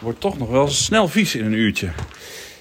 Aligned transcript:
Wordt 0.00 0.20
toch 0.20 0.38
nog 0.38 0.48
wel 0.48 0.68
snel 0.68 1.08
vies 1.08 1.34
in 1.34 1.44
een 1.44 1.52
uurtje. 1.52 1.90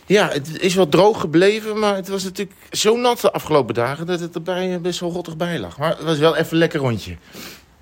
Ja, 0.05 0.29
het 0.29 0.61
is 0.61 0.76
wel 0.76 0.90
droog 0.90 1.19
gebleven, 1.19 1.80
maar 1.80 1.96
het 1.96 2.08
was 2.08 2.23
natuurlijk 2.23 2.58
zo 2.72 2.98
nat 2.98 3.19
de 3.19 3.31
afgelopen 3.31 3.73
dagen... 3.73 4.05
dat 4.05 4.20
het 4.20 4.36
erbij 4.36 4.73
eh, 4.73 4.79
best 4.79 4.99
wel 4.99 5.12
rottig 5.12 5.38
bij 5.38 5.60
lag. 5.60 5.78
Maar 5.78 5.89
het 5.89 6.04
was 6.04 6.17
wel 6.17 6.36
even 6.36 6.52
een 6.52 6.57
lekker 6.57 6.79
rondje. 6.79 7.17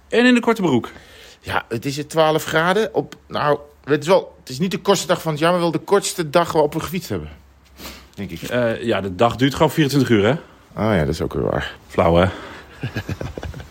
En 0.08 0.26
in 0.26 0.34
de 0.34 0.40
korte 0.40 0.62
broek. 0.62 0.92
Ja, 1.40 1.66
het 1.70 1.86
is 1.86 1.98
het 1.98 2.10
12 2.10 2.44
graden 2.44 2.94
op... 2.94 3.16
Nou, 3.28 3.60
het 3.84 4.02
is, 4.02 4.08
wel, 4.08 4.36
het 4.40 4.50
is 4.50 4.60
niet 4.60 4.72
de 4.72 4.80
kortste 4.80 5.08
dag 5.08 5.22
van 5.22 5.32
het 5.32 5.42
jaar, 5.42 5.52
maar 5.52 5.60
wel 5.60 5.72
de 5.72 5.78
kortste 5.78 6.30
dag 6.30 6.52
waarop 6.52 6.74
we 6.74 6.80
gefietst 6.80 7.10
hebben. 7.10 7.30
Denk 8.14 8.32
ik. 8.32 8.42
Eh, 8.42 8.84
ja, 8.84 9.02
de 9.02 9.16
dag 9.16 9.36
duurt 9.36 9.56
gewoon 9.56 9.72
24 9.72 10.10
uur, 10.10 10.24
hè? 10.24 10.32
Oh 10.32 10.96
ja, 10.96 11.00
dat 11.00 11.14
is 11.14 11.22
ook 11.22 11.34
weer 11.34 11.44
waar. 11.44 11.76
Flauw, 11.88 12.16
hè? 12.16 12.28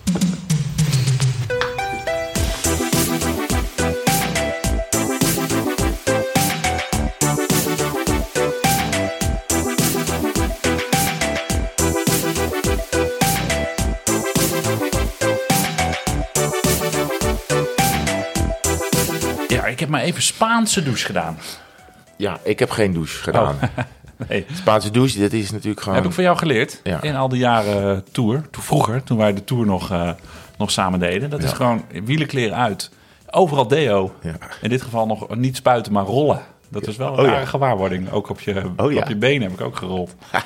heb 19.86 19.94
maar 19.94 20.04
even 20.04 20.22
Spaanse 20.22 20.82
douche 20.82 21.04
gedaan. 21.06 21.38
Ja, 22.16 22.38
ik 22.42 22.58
heb 22.58 22.70
geen 22.70 22.92
douche 22.92 23.22
gedaan. 23.22 23.56
Nee. 24.28 24.46
Spaanse 24.52 24.90
douche, 24.90 25.18
dat 25.20 25.32
is 25.32 25.50
natuurlijk 25.50 25.80
gewoon... 25.80 25.94
Heb 25.98 26.06
ik 26.06 26.12
van 26.12 26.24
jou 26.24 26.38
geleerd 26.38 26.80
Ja. 26.82 27.02
in 27.02 27.16
al 27.16 27.28
die 27.28 27.38
jaren 27.38 28.04
tour. 28.12 28.42
Toen 28.50 28.62
vroeger, 28.62 29.02
toen 29.02 29.18
wij 29.18 29.34
de 29.34 29.44
tour 29.44 29.66
nog, 29.66 29.90
eh, 29.90 30.10
nog 30.58 30.70
samen 30.70 30.98
deden. 31.00 31.30
Dat 31.30 31.42
is 31.42 31.52
gewoon 31.52 31.84
wielenkleren 32.04 32.56
uit. 32.56 32.90
Overal 33.30 33.68
deo. 33.68 34.14
Ja. 34.22 34.34
In 34.60 34.68
dit 34.68 34.82
geval 34.82 35.06
nog 35.06 35.36
niet 35.36 35.56
spuiten, 35.56 35.92
maar 35.92 36.04
rollen. 36.04 36.40
Dat 36.68 36.86
is 36.86 36.96
wel 36.96 37.12
een 37.12 37.18
Oh, 37.18 37.24
ja. 37.24 37.32
rare 37.32 37.46
gewaarwording. 37.46 38.10
Ook 38.10 38.28
op 38.30 38.40
je, 38.40 38.62
Oh, 38.76 38.92
ja. 38.92 39.00
op 39.00 39.08
je 39.08 39.16
benen 39.16 39.42
heb 39.50 39.60
ik 39.60 39.66
ook 39.66 39.76
gerold. 39.76 40.14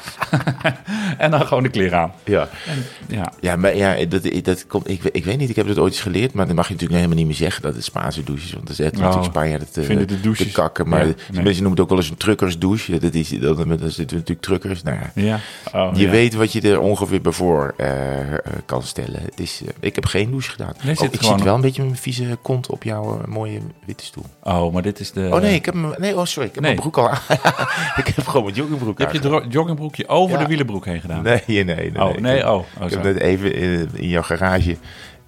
en 1.19 1.31
dan 1.31 1.47
gewoon 1.47 1.62
de 1.62 1.69
kleren 1.69 1.99
aan. 1.99 2.12
Ja. 2.25 2.49
En, 2.67 2.85
ja. 3.17 3.33
Ja, 3.41 3.57
maar 3.57 3.77
ja, 3.77 4.05
dat, 4.05 4.29
dat 4.43 4.67
komt, 4.67 4.89
ik, 4.91 5.03
ik 5.05 5.25
weet 5.25 5.39
niet, 5.39 5.51
ik 5.51 5.57
heb 5.57 5.67
het 5.67 5.79
ooit 5.79 5.93
eens 5.93 6.03
geleerd, 6.03 6.33
maar 6.33 6.47
dan 6.47 6.55
mag 6.55 6.67
je 6.67 6.73
natuurlijk 6.73 7.01
helemaal 7.01 7.19
niet 7.25 7.29
meer 7.31 7.41
zeggen 7.47 7.62
dat 7.62 7.75
het 7.75 7.85
Spaanse 7.85 8.25
douche 8.25 8.45
is. 8.47 8.53
Want 8.53 8.67
dan 8.67 8.75
zegt 8.75 8.93
natuurlijk 8.97 9.25
Spanjaarden 9.25 9.71
te, 9.73 9.83
vinden 9.83 10.09
de 10.09 10.15
te 10.15 10.21
douches- 10.21 10.53
kakken. 10.53 10.89
Maar 10.89 11.05
nee. 11.05 11.15
mensen 11.43 11.45
noemen 11.62 11.71
het 11.71 11.81
ook 11.81 11.89
wel 11.89 11.99
eens 11.99 12.11
een 12.11 12.17
truckersdouche. 12.17 12.99
Dat 12.99 13.15
is, 13.15 13.29
dat, 13.29 13.57
dat 13.57 13.93
zitten 13.93 14.17
natuurlijk 14.17 14.41
truckers. 14.41 14.83
Nou 14.83 14.99
ja. 15.15 15.39
Oh, 15.73 15.91
je 15.97 16.09
weet 16.09 16.34
wat 16.34 16.53
je 16.53 16.61
er 16.61 16.81
ongeveer 16.81 17.21
bij 17.21 17.33
voor 17.33 17.75
eh, 17.77 18.21
eh, 18.34 18.39
kan 18.67 18.83
stellen. 18.83 19.21
Het 19.23 19.41
is, 19.41 19.61
eh, 19.67 19.69
ik 19.81 19.95
heb 19.95 20.07
geen 20.07 20.31
douche 20.31 20.51
gedaan. 20.51 20.73
Nee, 20.83 20.97
Oh, 20.99 21.05
ik 21.05 21.21
gewoon- 21.21 21.37
zit 21.37 21.45
wel 21.47 21.55
een 21.55 21.61
beetje 21.61 21.81
met 21.83 21.91
mijn 21.91 22.03
vieze 22.03 22.39
kont 22.43 22.67
op 22.71 22.83
jouw 22.83 23.21
mooie 23.27 23.61
witte 23.87 24.05
stoel. 24.05 24.25
Oh, 24.51 24.73
maar 24.73 24.83
dit 24.83 25.01
is 25.01 25.12
de... 25.12 25.29
Oh 25.33 25.41
nee, 25.41 25.55
ik 25.55 25.65
heb 25.65 25.75
hem, 25.75 25.93
nee, 25.98 26.17
oh 26.17 26.25
sorry, 26.25 26.48
ik 26.48 26.55
heb 26.55 26.65
Nee. 26.65 26.75
mijn 26.75 26.91
broek 26.91 26.98
al 26.98 27.09
aan. 27.11 27.19
ik 28.05 28.06
heb 28.15 28.27
gewoon 28.27 28.45
mijn 28.45 28.56
joggingbroek 28.56 28.98
Je 28.98 29.05
hebt 29.05 29.17
je 29.17 29.23
aangedaan. 29.23 29.41
dro- 29.43 29.51
joggingbroekje 29.51 30.09
over 30.09 30.37
Ja. 30.37 30.43
de 30.43 30.48
wielenbroek 30.48 30.84
heen 30.84 31.01
gedaan. 31.01 31.23
Nee, 31.23 31.43
nee, 31.47 31.65
nee. 31.65 31.91
nee, 31.91 32.03
Oh, 32.03 32.17
nee, 32.17 32.37
heb- 32.37 32.47
oh. 32.47 32.53
oh 32.55 32.65
Ik 32.84 32.91
heb 32.91 33.03
net 33.03 33.19
even 33.19 33.55
in, 33.55 33.89
in 33.95 34.09
jouw 34.09 34.23
garage 34.23 34.77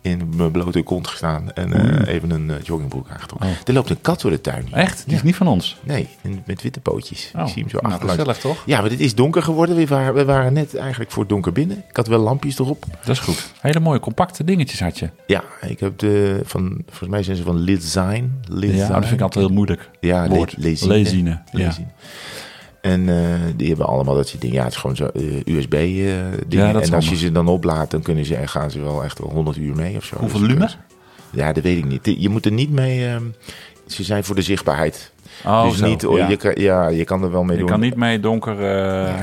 in 0.02 0.28
mijn 0.36 0.50
blote 0.50 0.82
kont 0.82 1.08
gestaan 1.08 1.52
en 1.52 1.72
eh, 1.72 2.14
even 2.14 2.30
een 2.30 2.50
eh, 2.50 2.56
joggingbroek 2.62 3.08
aangetrokken. 3.10 3.48
Oh. 3.48 3.54
Er 3.64 3.72
loopt 3.72 3.90
een 3.90 4.00
kat 4.00 4.20
door 4.20 4.30
de 4.30 4.40
tuin. 4.40 4.64
hier. 4.66 4.74
Echt? 4.76 5.02
Die 5.06 5.14
is 5.14 5.22
niet 5.22 5.36
van 5.36 5.46
ons. 5.46 5.76
Nee, 5.82 6.08
met 6.46 6.62
witte 6.62 6.80
pootjes. 6.80 7.30
Oh, 7.36 7.42
ik 7.42 7.48
zie 7.48 7.62
hem 7.62 7.70
zo 7.70 7.78
nou, 7.80 8.08
gezellig 8.08 8.38
toch? 8.38 8.62
Ja, 8.66 8.80
maar 8.80 8.90
het 8.90 9.00
is 9.00 9.14
donker 9.14 9.42
geworden. 9.42 9.76
We 9.76 9.86
waren, 9.86 10.14
we 10.14 10.24
waren 10.24 10.52
net 10.52 10.76
eigenlijk 10.76 11.10
voor 11.10 11.20
het 11.20 11.30
donker 11.30 11.52
binnen. 11.52 11.84
Ik 11.88 11.96
had 11.96 12.06
wel 12.06 12.18
lampjes 12.18 12.58
erop. 12.58 12.84
Dat 12.98 13.08
is 13.08 13.18
goed. 13.18 13.52
Hele 13.60 13.80
mooie 13.80 14.00
compacte 14.00 14.44
dingetjes 14.44 14.80
had 14.80 14.98
je. 14.98 15.10
Ja, 15.26 15.44
ik 15.60 15.80
heb 15.80 15.98
de 15.98 16.40
van, 16.44 16.82
volgens 16.86 17.10
mij 17.10 17.22
zijn 17.22 17.36
ze 17.36 17.42
van 17.42 17.58
Lidzine. 17.58 18.28
Ja, 18.48 18.88
dat 18.88 19.00
vind 19.02 19.12
ik 19.12 19.20
altijd 19.20 19.44
heel 19.44 19.54
moeilijk. 19.54 19.90
Ja, 20.00 20.28
woord. 20.28 20.54
le- 20.56 20.62
lezine. 20.64 20.92
Lezine, 20.92 21.30
ja. 21.30 21.42
Lezine. 21.52 21.86
En 22.82 23.08
eh, 23.08 23.40
die 23.56 23.68
hebben 23.68 23.86
allemaal 23.86 24.14
dat 24.14 24.28
soort 24.28 24.40
dingen. 24.40 24.56
Ja, 24.56 24.62
het 24.64 24.72
is 24.72 24.78
gewoon 24.78 24.96
zo 24.96 25.06
eh, 25.06 25.22
USB 25.56 25.72
eh. 25.74 26.16
Ja, 26.48 26.74
en 26.80 26.94
als 26.94 27.08
je 27.08 27.16
ze 27.16 27.32
dan 27.32 27.48
oplaadt, 27.48 27.90
dan 27.90 28.02
kunnen 28.02 28.24
ze, 28.24 28.46
gaan 28.46 28.70
ze 28.70 28.80
wel 28.80 29.04
echt 29.04 29.18
wel 29.18 29.30
100 29.30 29.56
uur 29.56 29.74
mee 29.74 29.96
of 29.96 30.04
zo. 30.04 30.16
Hoeveel 30.18 30.38
Dus, 30.38 30.48
lumen? 30.48 30.70
Ja, 31.30 31.52
dat 31.52 31.62
weet 31.62 31.78
ik 31.78 31.84
niet. 31.84 32.14
Je 32.20 32.28
moet 32.28 32.44
er 32.46 32.52
niet 32.52 32.70
mee... 32.70 33.06
ehm, 33.08 33.22
ze 33.86 34.02
zijn 34.04 34.24
voor 34.24 34.34
de 34.34 34.42
zichtbaarheid. 34.42 35.12
Oh, 35.46 35.62
dus 35.68 35.78
zo, 35.78 35.86
niet, 35.86 36.06
oh, 36.06 36.16
ja. 36.18 36.28
je, 36.28 36.36
kan, 36.36 36.52
ja, 36.56 36.88
je 36.88 37.04
kan 37.04 37.22
er 37.22 37.30
wel 37.30 37.42
mee 37.42 37.52
Je 37.52 37.58
doen. 37.62 37.70
kan 37.70 37.80
niet 37.80 37.96
mee 37.96 38.20
donker, 38.20 38.56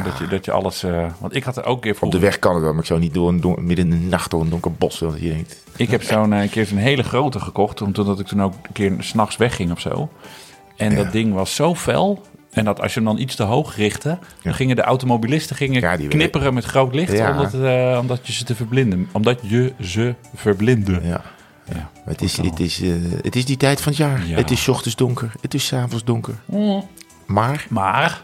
dat, 0.04 0.18
je, 0.18 0.28
dat 0.30 0.46
je 0.46 0.52
alles... 0.52 0.86
want 1.20 1.36
ik 1.36 1.44
had 1.44 1.58
er 1.58 1.66
ook 1.66 1.86
een 1.86 1.94
keer 1.94 2.02
Op 2.02 2.12
de 2.12 2.20
weg 2.20 2.40
kan 2.40 2.54
het 2.54 2.64
wel, 2.64 2.72
maar 2.72 2.82
ik 2.82 2.88
zou 2.88 3.00
niet 3.00 3.14
door 3.14 3.28
een 3.30 3.56
midden 3.66 3.92
in 3.92 4.00
de 4.02 4.08
nacht 4.08 4.32
door 4.32 4.42
een 4.42 4.50
donker 4.50 4.74
bos. 4.74 5.00
Want 5.00 5.20
je 5.22 5.30
denkt, 5.30 5.64
Ik 5.76 5.90
heb 5.92 6.04
zo'n 6.04 6.32
een 6.32 6.50
keer 6.50 6.66
zo'n 6.66 6.78
hele 6.78 7.04
grote 7.04 7.40
gekocht, 7.40 7.82
omdat 7.82 8.20
ik 8.20 8.28
toen 8.28 8.44
ook 8.44 8.54
een 8.54 8.74
keer 8.74 8.94
s'nachts 9.00 9.38
wegging 9.38 9.72
of 9.72 9.80
zo. 9.80 10.10
En 10.76 10.92
Ja. 10.92 11.04
dat 11.04 11.12
ding 11.12 11.34
was 11.34 11.56
zo 11.56 11.76
fel. 11.76 12.22
En 12.52 12.66
dat 12.66 12.82
als 12.82 12.94
je 12.94 13.00
hem 13.00 13.10
dan 13.10 13.18
iets 13.20 13.36
te 13.36 13.44
hoog 13.44 13.76
richtte, 13.76 14.18
dan 14.44 14.54
gingen 14.54 14.76
de 14.76 14.82
automobilisten 14.82 15.56
gingen 15.56 15.82
Ja, 15.82 15.96
knipperen 15.96 16.54
met 16.54 16.66
groot 16.66 16.94
licht, 16.96 17.12
Ja. 17.12 17.32
omdat, 17.32 17.54
eh, 17.54 17.98
omdat 18.02 18.28
je 18.28 18.34
ze 18.34 18.44
te 18.44 18.56
verblinden. 18.56 19.10
Omdat 19.12 19.40
je 19.44 19.74
ze 19.82 20.16
verblindde. 20.36 21.00
ja. 21.04 21.22
Ja. 21.74 21.90
Het 22.06 22.22
is, 22.22 22.38
het, 22.38 22.60
is, 22.60 22.82
eh, 22.82 22.90
het 23.22 23.36
is 23.36 23.46
die 23.46 23.58
tijd 23.58 23.82
van 23.82 23.92
het 23.92 24.02
jaar. 24.02 24.28
Ja. 24.28 24.36
Het 24.36 24.52
is 24.52 24.68
ochtends 24.68 24.96
donker. 24.98 25.32
Het 25.42 25.54
is 25.54 25.74
avonds 25.74 26.04
donker. 26.04 26.34
Maar, 27.26 27.66
Maar 27.70 28.22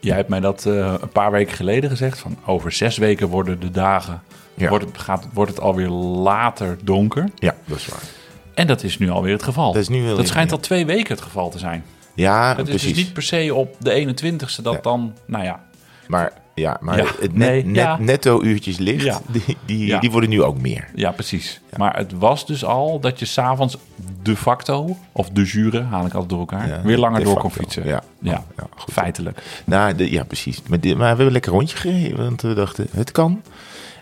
jij 0.00 0.16
hebt 0.16 0.28
mij 0.28 0.40
dat 0.40 0.66
eh, 0.66 0.94
een 1.00 1.08
paar 1.08 1.30
weken 1.30 1.56
geleden 1.56 1.90
gezegd. 1.90 2.18
Van 2.18 2.36
over 2.46 2.72
zes 2.72 2.96
weken 2.98 3.28
worden 3.28 3.60
de 3.60 3.70
dagen. 3.70 4.22
Wordt, 4.54 4.84
het, 4.84 4.98
gaat, 4.98 5.26
wordt 5.32 5.50
het 5.50 5.60
alweer 5.60 5.88
later 5.88 6.78
donker. 6.84 7.28
ja, 7.38 7.54
dat 7.64 7.76
is 7.78 7.86
waar. 7.86 8.00
En 8.54 8.66
dat 8.66 8.82
is 8.82 8.98
nu 8.98 9.10
alweer 9.10 9.32
het 9.32 9.42
geval. 9.42 9.72
Dat 9.72 9.82
is 9.82 9.88
nu 9.88 10.06
dat 10.06 10.26
schijnt 10.28 10.52
al 10.52 10.58
twee 10.58 10.86
weken 10.86 11.14
het 11.14 11.24
geval 11.24 11.50
te 11.50 11.58
zijn. 11.58 11.84
Ja, 12.20 12.48
Het 12.48 12.58
is 12.58 12.64
precies. 12.68 12.88
dus 12.94 13.04
niet 13.04 13.12
per 13.12 13.22
se 13.22 13.54
op 13.54 13.76
de 13.78 13.90
21ste 13.92 14.62
dat 14.62 14.74
Ja. 14.74 14.80
dan, 14.80 15.14
nou 15.26 15.44
ja, 15.44 15.60
Maar, 16.06 16.32
ja, 16.54 16.76
maar 16.80 16.96
Ja, 16.96 17.04
het 17.04 17.20
net, 17.20 17.34
nee, 17.34 17.64
net, 17.64 17.74
ja. 17.74 17.98
netto 17.98 18.42
uurtjes 18.42 18.78
licht, 18.78 19.04
Ja. 19.04 19.20
die, 19.28 19.56
die, 19.64 19.86
Ja. 19.86 20.00
die 20.00 20.10
worden 20.10 20.30
nu 20.30 20.42
ook 20.42 20.58
meer. 20.60 20.88
ja 20.94 21.10
precies. 21.12 21.60
Maar 21.76 21.96
het 21.96 22.12
was 22.12 22.46
dus 22.46 22.64
al 22.64 23.00
dat 23.00 23.18
je 23.18 23.24
s'avonds 23.24 23.76
de 24.22 24.36
facto, 24.36 24.96
of 25.12 25.28
de 25.30 25.42
jure, 25.42 25.82
haal 25.82 26.06
ik 26.06 26.12
altijd 26.12 26.30
door 26.30 26.38
elkaar, 26.38 26.68
Ja, 26.68 26.82
weer 26.82 26.98
langer 26.98 27.18
door 27.24 27.32
facto, 27.32 27.40
kon 27.48 27.50
fietsen. 27.52 27.84
ja. 27.86 28.02
ja. 28.20 28.44
Ja, 28.56 28.66
goed. 28.76 28.92
feitelijk. 28.92 29.42
Nou, 29.64 29.94
de- 29.94 30.10
ja, 30.10 30.24
precies. 30.24 30.62
Maar, 30.68 30.80
dit- 30.80 30.92
maar 30.92 31.00
we 31.02 31.06
hebben 31.08 31.26
een 31.26 31.32
lekker 31.32 31.52
rondje 31.52 31.76
gereden, 31.76 32.16
want 32.16 32.42
we 32.42 32.54
dachten, 32.54 32.86
het 32.90 33.10
kan. 33.12 33.42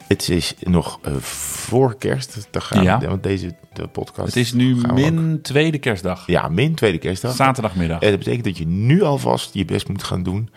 Het 0.08 0.28
is 0.28 0.54
nog 0.60 0.98
eh, 1.02 1.12
voor 1.20 1.96
kerst. 1.98 2.48
Dan 2.50 2.62
gaan 2.62 2.82
Ja. 2.82 2.98
we, 2.98 3.06
want 3.08 3.22
deze 3.22 3.54
de 3.82 3.88
podcast. 3.88 4.26
Het 4.26 4.36
is 4.36 4.52
nu 4.52 4.76
ook- 4.76 4.92
min 4.92 5.38
tweede 5.42 5.78
kerstdag. 5.78 6.26
Ja, 6.26 6.48
min 6.48 6.74
tweede 6.74 6.98
kerstdag. 6.98 7.34
Zaterdagmiddag. 7.34 8.00
En 8.00 8.10
dat 8.10 8.18
betekent 8.18 8.44
dat 8.44 8.58
je 8.58 8.66
nu 8.66 9.02
alvast 9.02 9.54
je 9.54 9.64
best 9.64 9.88
moet 9.88 10.02
gaan 10.02 10.22
doen 10.22 10.50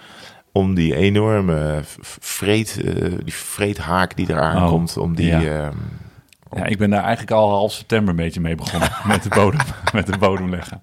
om 0.52 0.74
die 0.76 0.96
enorme 0.96 1.80
v- 1.84 1.98
v- 2.02 2.18
vreet, 2.20 2.82
eh, 2.86 3.12
die 3.24 3.34
vreethaak 3.34 4.16
die 4.16 4.30
eraan 4.30 4.64
Oh, 4.64 4.70
komt, 4.70 4.98
om 4.98 5.16
die... 5.16 5.26
ja. 5.28 5.42
ehm, 5.42 5.76
Ja, 6.56 6.66
ik 6.66 6.78
ben 6.78 6.90
daar 6.90 7.02
eigenlijk 7.02 7.32
al 7.32 7.50
half 7.50 7.72
september 7.72 8.10
een 8.10 8.16
beetje 8.16 8.40
mee 8.42 8.56
begonnen. 8.56 8.90
met, 9.08 9.24
de 9.24 9.30
bodem, 9.30 9.60
met 9.94 10.06
de 10.08 10.18
bodem 10.18 10.50
leggen. 10.50 10.82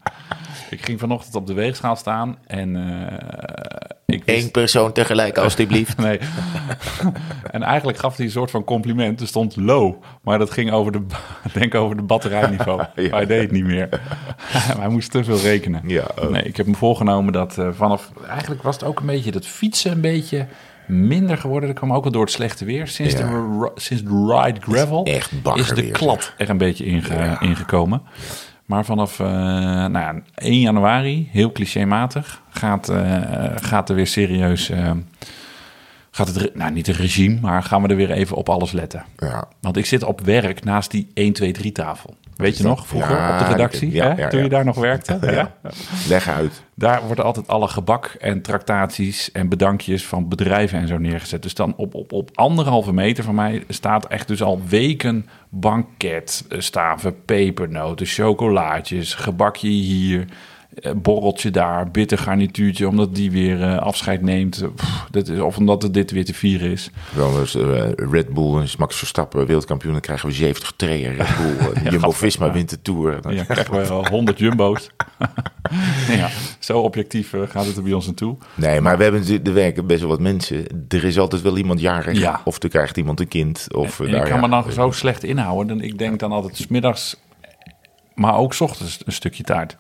Ik 0.70 0.84
ging 0.84 0.98
vanochtend 1.00 1.34
op 1.34 1.46
de 1.46 1.52
weegschaal 1.54 1.96
staan 1.96 2.36
en 2.46 2.76
eh, 2.76 3.90
ik 4.12 4.24
wist... 4.24 4.44
Eén 4.44 4.50
persoon 4.50 4.92
tegelijk, 4.92 5.38
alstublieft. 5.48 5.96
Nee. 5.96 6.18
en 7.50 7.62
eigenlijk 7.62 7.98
gaf 7.98 8.16
hij 8.16 8.24
een 8.26 8.30
soort 8.32 8.50
van 8.50 8.64
compliment. 8.64 9.20
Er 9.20 9.26
stond 9.26 9.56
low, 9.56 9.94
maar 10.22 10.38
dat 10.38 10.50
ging 10.50 10.70
over 10.72 10.92
de, 10.92 11.00
denk 11.58 11.74
over 11.74 11.96
de 11.96 12.02
batterijniveau. 12.02 12.82
Ja. 12.94 13.08
Hij 13.10 13.26
deed 13.26 13.40
het 13.40 13.50
niet 13.50 13.64
meer. 13.64 13.88
Hij 14.78 14.88
moest 14.88 15.10
te 15.10 15.24
veel 15.24 15.38
rekenen. 15.38 15.82
Ja, 15.86 16.04
oh. 16.20 16.28
Nee, 16.30 16.42
ik 16.42 16.56
heb 16.56 16.66
me 16.66 16.74
voorgenomen 16.74 17.32
dat 17.32 17.58
eh, 17.58 17.68
vanaf... 17.72 18.10
Eigenlijk 18.28 18.62
was 18.62 18.74
het 18.74 18.84
ook 18.84 19.00
een 19.00 19.06
beetje 19.06 19.30
dat 19.30 19.46
fietsen 19.46 19.92
een 19.92 20.00
beetje 20.00 20.46
minder 20.86 21.38
geworden. 21.38 21.68
Dat 21.68 21.78
kwam 21.78 21.92
ook 21.92 22.02
wel 22.02 22.12
door 22.12 22.22
het 22.24 22.30
slechte 22.32 22.64
weer. 22.64 22.86
Sinds, 22.86 23.12
Ja. 23.14 23.18
de, 23.18 23.70
sinds 23.74 24.02
de 24.02 24.34
ride 24.42 24.60
gravel 24.60 25.04
echt 25.04 25.30
is 25.54 25.68
de 25.68 25.90
klad 25.90 26.32
er 26.36 26.50
een 26.50 26.58
beetje 26.58 26.84
inge- 26.84 27.14
Ja. 27.14 27.40
ingekomen. 27.40 28.02
Maar 28.68 28.84
vanaf 28.84 29.20
eh, 29.20 29.26
nou 29.26 29.98
ja, 29.98 30.14
1 30.34 30.60
januari, 30.60 31.28
heel 31.30 31.52
clichématig, 31.52 32.42
gaat, 32.50 32.88
eh, 32.88 33.22
gaat 33.54 33.88
er 33.88 33.94
weer 33.94 34.06
serieus... 34.06 34.70
eh, 34.70 34.90
gaat 36.10 36.34
het, 36.34 36.54
nou 36.54 36.72
niet 36.72 36.88
een 36.88 36.94
regime, 36.94 37.40
maar 37.40 37.62
gaan 37.62 37.82
we 37.82 37.88
er 37.88 37.96
weer 37.96 38.10
even 38.10 38.36
op 38.36 38.48
alles 38.48 38.72
letten. 38.72 39.04
Ja. 39.16 39.48
Want 39.60 39.76
ik 39.76 39.86
zit 39.86 40.02
op 40.02 40.20
werk 40.20 40.64
naast 40.64 40.90
die 40.90 41.10
1, 41.14 41.32
2, 41.32 41.52
3 41.52 41.72
tafel. 41.72 42.16
Weet 42.38 42.56
je 42.56 42.62
nog, 42.62 42.86
vroeger 42.86 43.16
Ja, 43.16 43.32
op 43.32 43.38
de 43.38 43.52
redactie, 43.52 43.92
ja, 43.92 44.14
hè? 44.14 44.22
ja, 44.22 44.28
toen 44.28 44.42
je 44.42 44.48
daar 44.48 44.64
nog 44.64 44.76
werkte? 44.76 45.18
ja? 45.30 45.54
Leg 46.08 46.28
uit. 46.28 46.62
Daar 46.74 47.02
wordt 47.06 47.20
altijd 47.20 47.48
alle 47.48 47.68
gebak 47.68 48.06
en 48.18 48.42
tractaties 48.42 49.32
en 49.32 49.48
bedankjes 49.48 50.06
van 50.06 50.28
bedrijven 50.28 50.78
en 50.78 50.88
zo 50.88 50.98
neergezet. 50.98 51.42
Dus 51.42 51.54
dan 51.54 51.74
op, 51.76 51.94
op, 51.94 52.12
op 52.12 52.30
anderhalve 52.34 52.92
meter 52.92 53.24
van 53.24 53.34
mij 53.34 53.64
staat 53.68 54.06
echt 54.06 54.28
dus 54.28 54.42
al 54.42 54.60
weken 54.68 55.28
banketstaven, 55.48 57.24
pepernoten, 57.24 58.06
chocolaatjes, 58.06 59.14
gebakje 59.14 59.68
hier, 59.68 60.24
borreltje 60.96 61.50
daar, 61.50 61.90
bitter 61.90 62.18
garnituurtje, 62.18 62.88
omdat 62.88 63.14
die 63.14 63.30
weer 63.30 63.62
eh, 63.62 63.78
afscheid 63.78 64.22
neemt. 64.22 64.64
Pff, 64.74 65.06
dat 65.10 65.28
is, 65.28 65.40
of 65.40 65.56
omdat 65.56 65.82
het 65.82 65.94
dit 65.94 66.10
weer 66.10 66.24
te 66.24 66.34
vieren 66.34 66.70
is. 66.70 66.90
Wel 67.14 67.40
eens 67.40 67.54
eh, 67.54 67.90
Red 67.94 68.28
Bull 68.28 68.56
en 68.60 68.68
Max 68.78 68.96
Verstappen 68.96 69.46
wereldkampioen, 69.46 69.92
dan 69.92 70.00
krijgen 70.00 70.28
we 70.28 70.34
70 70.34 70.72
treien 70.76 71.14
Red 71.14 71.36
Bull. 71.36 71.72
Eh, 71.72 71.82
Jumbo-Visma 71.90 72.46
ja. 72.46 72.52
wint 72.52 72.70
de 72.70 72.82
Tour. 72.82 73.22
Dan 73.22 73.34
Ja, 73.34 73.44
krijgen 73.44 73.74
we 73.74 73.86
wel 73.88 74.06
100 74.08 74.38
jumbo's. 74.38 74.90
ja, 76.08 76.28
Zo 76.58 76.80
objectief 76.80 77.32
eh, 77.32 77.40
gaat 77.48 77.66
het 77.66 77.76
er 77.76 77.82
bij 77.82 77.92
ons 77.92 78.06
naartoe. 78.06 78.36
Nee, 78.54 78.80
maar 78.80 78.96
we 78.96 79.02
hebben 79.02 79.20
natuurlijk, 79.20 79.48
er 79.48 79.54
werken 79.54 79.86
best 79.86 80.00
wel 80.00 80.08
wat 80.08 80.20
mensen. 80.20 80.66
Er 80.88 81.04
is 81.04 81.18
altijd 81.18 81.42
wel 81.42 81.56
iemand 81.56 81.80
jarig. 81.80 82.18
Ja. 82.18 82.40
Of 82.44 82.62
er 82.62 82.68
krijgt 82.68 82.96
iemand 82.96 83.20
een 83.20 83.28
kind. 83.28 83.66
Of, 83.74 84.00
En 84.00 84.10
nou 84.10 84.24
ik 84.24 84.30
kan 84.30 84.40
me 84.40 84.48
dan 84.48 84.72
zo 84.72 84.90
slecht 84.90 85.24
inhouden. 85.24 85.66
Dan, 85.66 85.86
ik 85.86 85.98
denk 85.98 86.18
dan 86.18 86.32
altijd 86.32 86.56
's 86.56 86.66
middags, 86.66 87.16
maar 88.14 88.36
ook 88.36 88.54
's 88.54 88.60
ochtends 88.60 89.00
een 89.04 89.12
stukje 89.12 89.42
taart. 89.42 89.76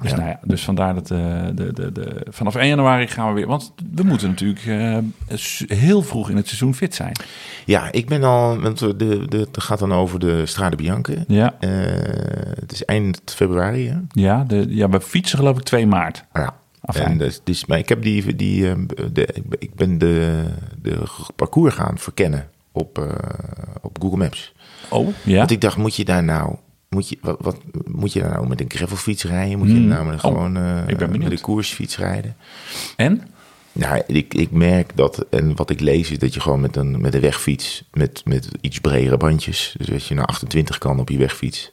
Dus, 0.00 0.10
Ja. 0.10 0.16
nou 0.16 0.28
ja, 0.28 0.40
dus 0.44 0.64
vandaar 0.64 0.94
dat 0.94 1.10
eh, 1.10 1.18
de, 1.54 1.72
de, 1.72 1.92
de, 1.92 2.26
vanaf 2.30 2.54
1 2.54 2.68
januari 2.68 3.06
gaan 3.06 3.28
we 3.28 3.34
weer... 3.34 3.46
Want 3.46 3.72
we 3.94 4.02
moeten 4.02 4.28
natuurlijk 4.28 4.66
eh, 4.66 4.98
heel 5.78 6.02
vroeg 6.02 6.30
in 6.30 6.36
het 6.36 6.46
seizoen 6.46 6.74
fit 6.74 6.94
zijn. 6.94 7.12
Ja, 7.64 7.92
ik 7.92 8.06
ben 8.06 8.22
al... 8.22 8.60
Want 8.60 8.78
de, 8.78 8.96
de, 9.28 9.38
het 9.38 9.62
gaat 9.62 9.78
dan 9.78 9.92
over 9.92 10.18
de 10.18 10.46
Strade 10.46 10.76
Bianche. 10.76 11.24
Ja, 11.28 11.54
Eh, 11.60 11.70
het 12.60 12.72
is 12.72 12.84
eind 12.84 13.22
februari, 13.24 13.88
hè? 13.88 13.96
ja, 14.10 14.44
de, 14.44 14.66
ja 14.68 14.88
we 14.88 15.00
fietsen 15.00 15.38
geloof 15.38 15.56
ik 15.56 15.62
2 15.64 15.86
maart. 15.86 16.24
Ja. 16.32 16.54
Afijn. 16.80 17.06
En 17.10 17.18
dus, 17.18 17.40
dus, 17.44 17.66
maar 17.66 17.78
ik 17.78 17.88
heb 17.88 18.02
die, 18.02 18.36
die 18.36 18.86
de, 19.12 19.28
ik 19.58 19.74
ben 19.74 19.98
de, 19.98 20.44
de 20.82 21.02
parcours 21.36 21.74
gaan 21.74 21.98
verkennen 21.98 22.48
op, 22.72 23.16
op 23.82 23.98
Google 24.00 24.18
Maps. 24.18 24.52
Oh, 24.88 25.08
ja. 25.22 25.38
Want 25.38 25.50
ik 25.50 25.60
dacht, 25.60 25.76
moet 25.76 25.96
je 25.96 26.04
daar 26.04 26.24
nou, 26.24 26.56
moet 26.96 27.08
je, 27.08 27.18
wat, 27.20 27.36
wat 27.40 27.56
moet 27.86 28.12
je 28.12 28.20
daar 28.20 28.30
nou 28.30 28.48
met 28.48 28.60
een 28.60 28.70
gravelfiets 28.70 29.24
rijden? 29.24 29.58
Moet 29.58 29.68
je 29.68 29.74
Hmm. 29.74 29.86
nou 29.86 30.04
met 30.04 30.14
een 30.14 30.30
Oh, 30.30 30.36
gewoon 30.36 30.56
ik 30.88 30.96
ben 30.96 31.18
met 31.18 31.30
een 31.30 31.40
koersfiets 31.40 31.96
rijden? 31.96 32.36
En? 32.96 33.22
Nou, 33.72 34.02
ik, 34.06 34.34
ik 34.34 34.50
merk 34.50 34.96
dat, 34.96 35.26
en 35.30 35.56
wat 35.56 35.70
ik 35.70 35.80
lees 35.80 36.10
is 36.10 36.18
dat 36.18 36.34
je 36.34 36.40
gewoon 36.40 36.60
met 36.60 36.76
een, 36.76 37.00
met 37.00 37.14
een 37.14 37.20
wegfiets, 37.20 37.84
met, 37.92 38.22
met 38.24 38.48
iets 38.60 38.80
bredere 38.80 39.16
bandjes, 39.16 39.74
dus 39.78 39.92
als 39.92 40.08
je 40.08 40.14
naar 40.14 40.24
28 40.24 40.78
kan 40.78 41.00
op 41.00 41.08
je 41.08 41.18
wegfiets, 41.18 41.70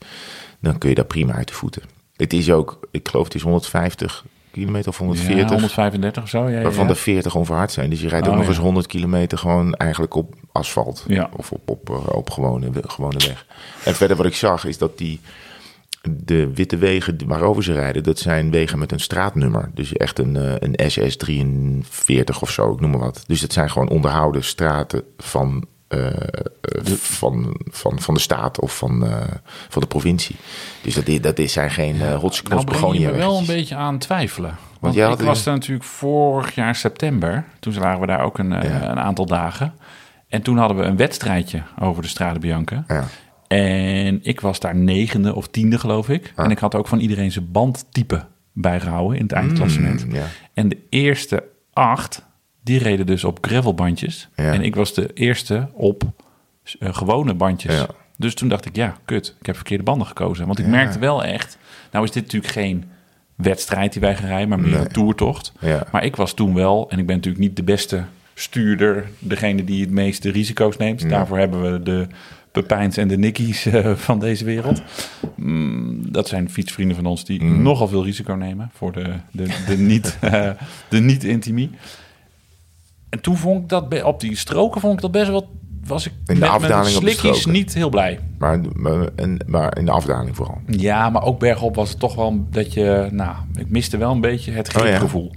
dan 0.59 0.77
kun 0.77 0.89
je 0.89 0.95
daar 0.95 1.05
prima 1.05 1.33
uit 1.33 1.47
de 1.47 1.53
voeten. 1.53 1.81
Het 2.15 2.33
is 2.33 2.51
ook, 2.51 2.79
ik 2.91 3.07
geloof 3.07 3.25
het 3.25 3.35
is 3.35 3.41
150 3.41 4.25
kilometer 4.53 4.89
of 4.89 4.99
Ja, 4.99 5.05
140. 5.05 5.49
135 5.49 6.23
of 6.23 6.29
zo. 6.29 6.49
Ja, 6.49 6.61
Waarvan 6.61 6.87
ja. 6.87 6.93
de 6.93 6.95
40 6.95 7.35
onverhard 7.35 7.71
zijn. 7.71 7.89
Dus 7.89 8.01
je 8.01 8.07
rijdt 8.07 8.25
Oh, 8.25 8.31
ook 8.31 8.37
nog 8.37 8.47
ja. 8.47 8.53
eens 8.53 8.61
100 8.61 8.87
kilometer 8.87 9.37
gewoon 9.37 9.73
eigenlijk 9.73 10.15
op 10.15 10.35
asfalt. 10.51 11.03
Ja. 11.07 11.29
Of 11.35 11.51
op, 11.51 11.69
op, 11.69 11.89
eh, 11.89 12.15
op 12.15 12.29
gewone, 12.29 12.69
gewone 12.87 13.17
weg. 13.27 13.45
En 13.83 13.95
verder 13.95 14.17
wat 14.17 14.25
ik 14.25 14.35
zag 14.35 14.65
is 14.65 14.77
dat 14.77 14.97
die, 14.97 15.19
de 16.09 16.53
witte 16.53 16.77
wegen 16.77 17.17
waarover 17.25 17.63
ze 17.63 17.73
rijden, 17.73 18.03
dat 18.03 18.19
zijn 18.19 18.51
wegen 18.51 18.79
met 18.79 18.91
een 18.91 18.99
straatnummer. 18.99 19.71
Dus 19.73 19.93
echt 19.93 20.19
een, 20.19 20.35
eh, 20.35 20.53
een 20.59 20.75
SS43 20.91 22.41
of 22.41 22.49
zo, 22.49 22.71
ik 22.71 22.79
noem 22.79 22.91
maar 22.91 22.99
wat. 22.99 23.23
Dus 23.27 23.41
dat 23.41 23.53
zijn 23.53 23.69
gewoon 23.69 23.89
onderhouden 23.89 24.43
straten 24.43 25.03
van, 25.17 25.65
eh, 25.93 26.07
eh, 26.61 26.93
van, 26.97 27.59
van, 27.71 27.99
van 27.99 28.13
de 28.13 28.19
staat 28.19 28.59
of 28.59 28.77
van, 28.77 29.05
eh, 29.05 29.21
van 29.69 29.81
de 29.81 29.87
provincie. 29.87 30.35
Dus 30.81 30.93
dat, 30.95 31.07
is, 31.07 31.21
dat 31.21 31.39
is, 31.39 31.53
zijn 31.53 31.71
geen 31.71 31.95
uh, 31.95 32.15
hotse 32.15 32.43
Nou 32.49 32.63
breng 32.63 32.97
je 32.97 33.11
wel 33.11 33.37
een 33.37 33.45
beetje 33.45 33.75
aan 33.75 33.97
twijfelen. 33.97 34.57
Want 34.79 34.95
jij 34.95 35.11
ik 35.11 35.19
was 35.19 35.45
er 35.45 35.53
natuurlijk 35.53 35.85
vorig 35.85 36.55
jaar 36.55 36.75
september. 36.75 37.45
Toen 37.59 37.73
waren 37.73 37.99
we 37.99 38.05
daar 38.05 38.21
ook 38.21 38.37
een, 38.37 38.49
Ja. 38.49 38.89
een 38.89 38.99
aantal 38.99 39.25
dagen. 39.25 39.73
En 40.27 40.41
toen 40.41 40.57
hadden 40.57 40.77
we 40.77 40.83
een 40.83 40.97
wedstrijdje 40.97 41.63
over 41.79 42.01
de 42.01 42.07
Strade 42.07 42.39
Bianca. 42.39 42.83
Ja. 42.87 43.03
En 43.47 44.19
ik 44.23 44.41
was 44.41 44.59
daar 44.59 44.75
negende 44.75 45.35
of 45.35 45.47
tiende, 45.47 45.79
geloof 45.79 46.09
ik. 46.09 46.33
Ah. 46.35 46.45
En 46.45 46.51
ik 46.51 46.59
had 46.59 46.75
ook 46.75 46.87
van 46.87 46.99
iedereen 46.99 47.31
zijn 47.31 47.51
bandtype 47.51 48.25
bijgehouden 48.53 49.17
in 49.17 49.23
het 49.23 49.31
eindklassement. 49.31 50.05
Mm, 50.05 50.15
ja. 50.15 50.25
En 50.53 50.69
de 50.69 50.77
eerste 50.89 51.43
acht, 51.73 52.25
die 52.63 52.79
reden 52.79 53.05
dus 53.05 53.23
op 53.23 53.37
gravelbandjes. 53.41 54.29
Ja. 54.35 54.51
En 54.53 54.61
ik 54.61 54.75
was 54.75 54.93
de 54.93 55.09
eerste 55.13 55.67
op 55.73 56.03
eh, 56.79 56.93
gewone 56.95 57.33
bandjes. 57.33 57.75
Ja. 57.75 57.87
Dus 58.17 58.33
toen 58.33 58.49
dacht 58.49 58.65
ik, 58.65 58.75
ja, 58.75 58.97
kut, 59.05 59.35
ik 59.39 59.45
heb 59.45 59.55
verkeerde 59.55 59.83
banden 59.83 60.07
gekozen. 60.07 60.45
Want 60.45 60.59
ik 60.59 60.65
Ja. 60.65 60.71
merkte 60.71 60.99
wel 60.99 61.23
echt, 61.23 61.57
nou 61.91 62.05
is 62.05 62.11
dit 62.11 62.23
natuurlijk 62.23 62.53
geen 62.53 62.83
wedstrijd 63.35 63.91
die 63.91 64.01
wij 64.01 64.15
gaan 64.15 64.27
rijden, 64.27 64.49
maar 64.49 64.59
meer 64.59 64.69
Nee. 64.71 64.79
een 64.79 64.87
toertocht. 64.87 65.53
Maar 65.91 66.05
ik 66.05 66.15
was 66.15 66.33
toen 66.33 66.53
wel, 66.53 66.89
en 66.89 66.99
ik 66.99 67.05
ben 67.05 67.15
natuurlijk 67.15 67.43
niet 67.43 67.55
de 67.55 67.63
beste 67.63 68.03
stuurder, 68.33 69.09
degene 69.19 69.63
die 69.63 69.81
het 69.81 69.91
meeste 69.91 70.31
risico's 70.31 70.77
neemt. 70.77 71.09
Daarvoor 71.09 71.37
hebben 71.37 71.71
we 71.71 71.83
de 71.83 72.07
Pepijns 72.51 72.97
en 72.97 73.07
de 73.07 73.17
Nickies 73.17 73.65
eh, 73.65 73.95
van 73.95 74.19
deze 74.19 74.45
wereld. 74.45 74.81
Mm, 75.35 76.11
dat 76.11 76.27
zijn 76.27 76.49
fietsvrienden 76.49 76.95
van 76.95 77.05
ons 77.05 77.25
die 77.25 77.43
Mm. 77.43 77.61
nogal 77.61 77.87
veel 77.87 78.03
risico 78.03 78.33
nemen 78.33 78.69
voor 78.73 78.91
de, 78.91 79.13
de, 79.31 79.63
de 79.67 79.77
niet, 79.77 80.17
eh, 80.21 80.49
de 80.89 80.99
niet. 80.99 81.23
En 83.13 83.21
toen 83.21 83.37
vond 83.37 83.63
ik 83.63 83.69
dat 83.69 84.03
op 84.03 84.19
die 84.19 84.35
stroken 84.37 84.81
vond 84.81 84.93
ik 84.93 85.01
dat 85.01 85.11
best 85.11 85.27
wel. 85.29 85.49
Was 85.85 86.05
ik 86.05 86.11
In 86.11 86.19
de 86.25 86.31
met 86.31 86.39
mijn 86.39 86.51
afdaling 86.51 86.95
op 86.95 87.03
de 87.03 87.09
slikkies 87.09 87.39
stroken. 87.39 87.51
niet 87.51 87.73
heel 87.73 87.89
blij. 87.89 88.19
Maar, 88.37 88.59
en, 89.15 89.37
maar 89.47 89.77
in 89.77 89.85
de 89.85 89.91
afdaling 89.91 90.35
vooral. 90.35 90.61
Ja, 90.67 91.09
maar 91.09 91.23
ook 91.23 91.39
bergop 91.39 91.75
was 91.75 91.89
het 91.89 91.99
toch 91.99 92.15
wel 92.15 92.45
dat 92.49 92.73
je. 92.73 93.07
Nou, 93.11 93.35
ik 93.55 93.69
miste 93.69 93.97
wel 93.97 94.11
een 94.11 94.21
beetje 94.21 94.51
het 94.51 94.67
Oh 94.67 94.73
ja. 94.73 94.79
gripgevoel. 94.87 95.31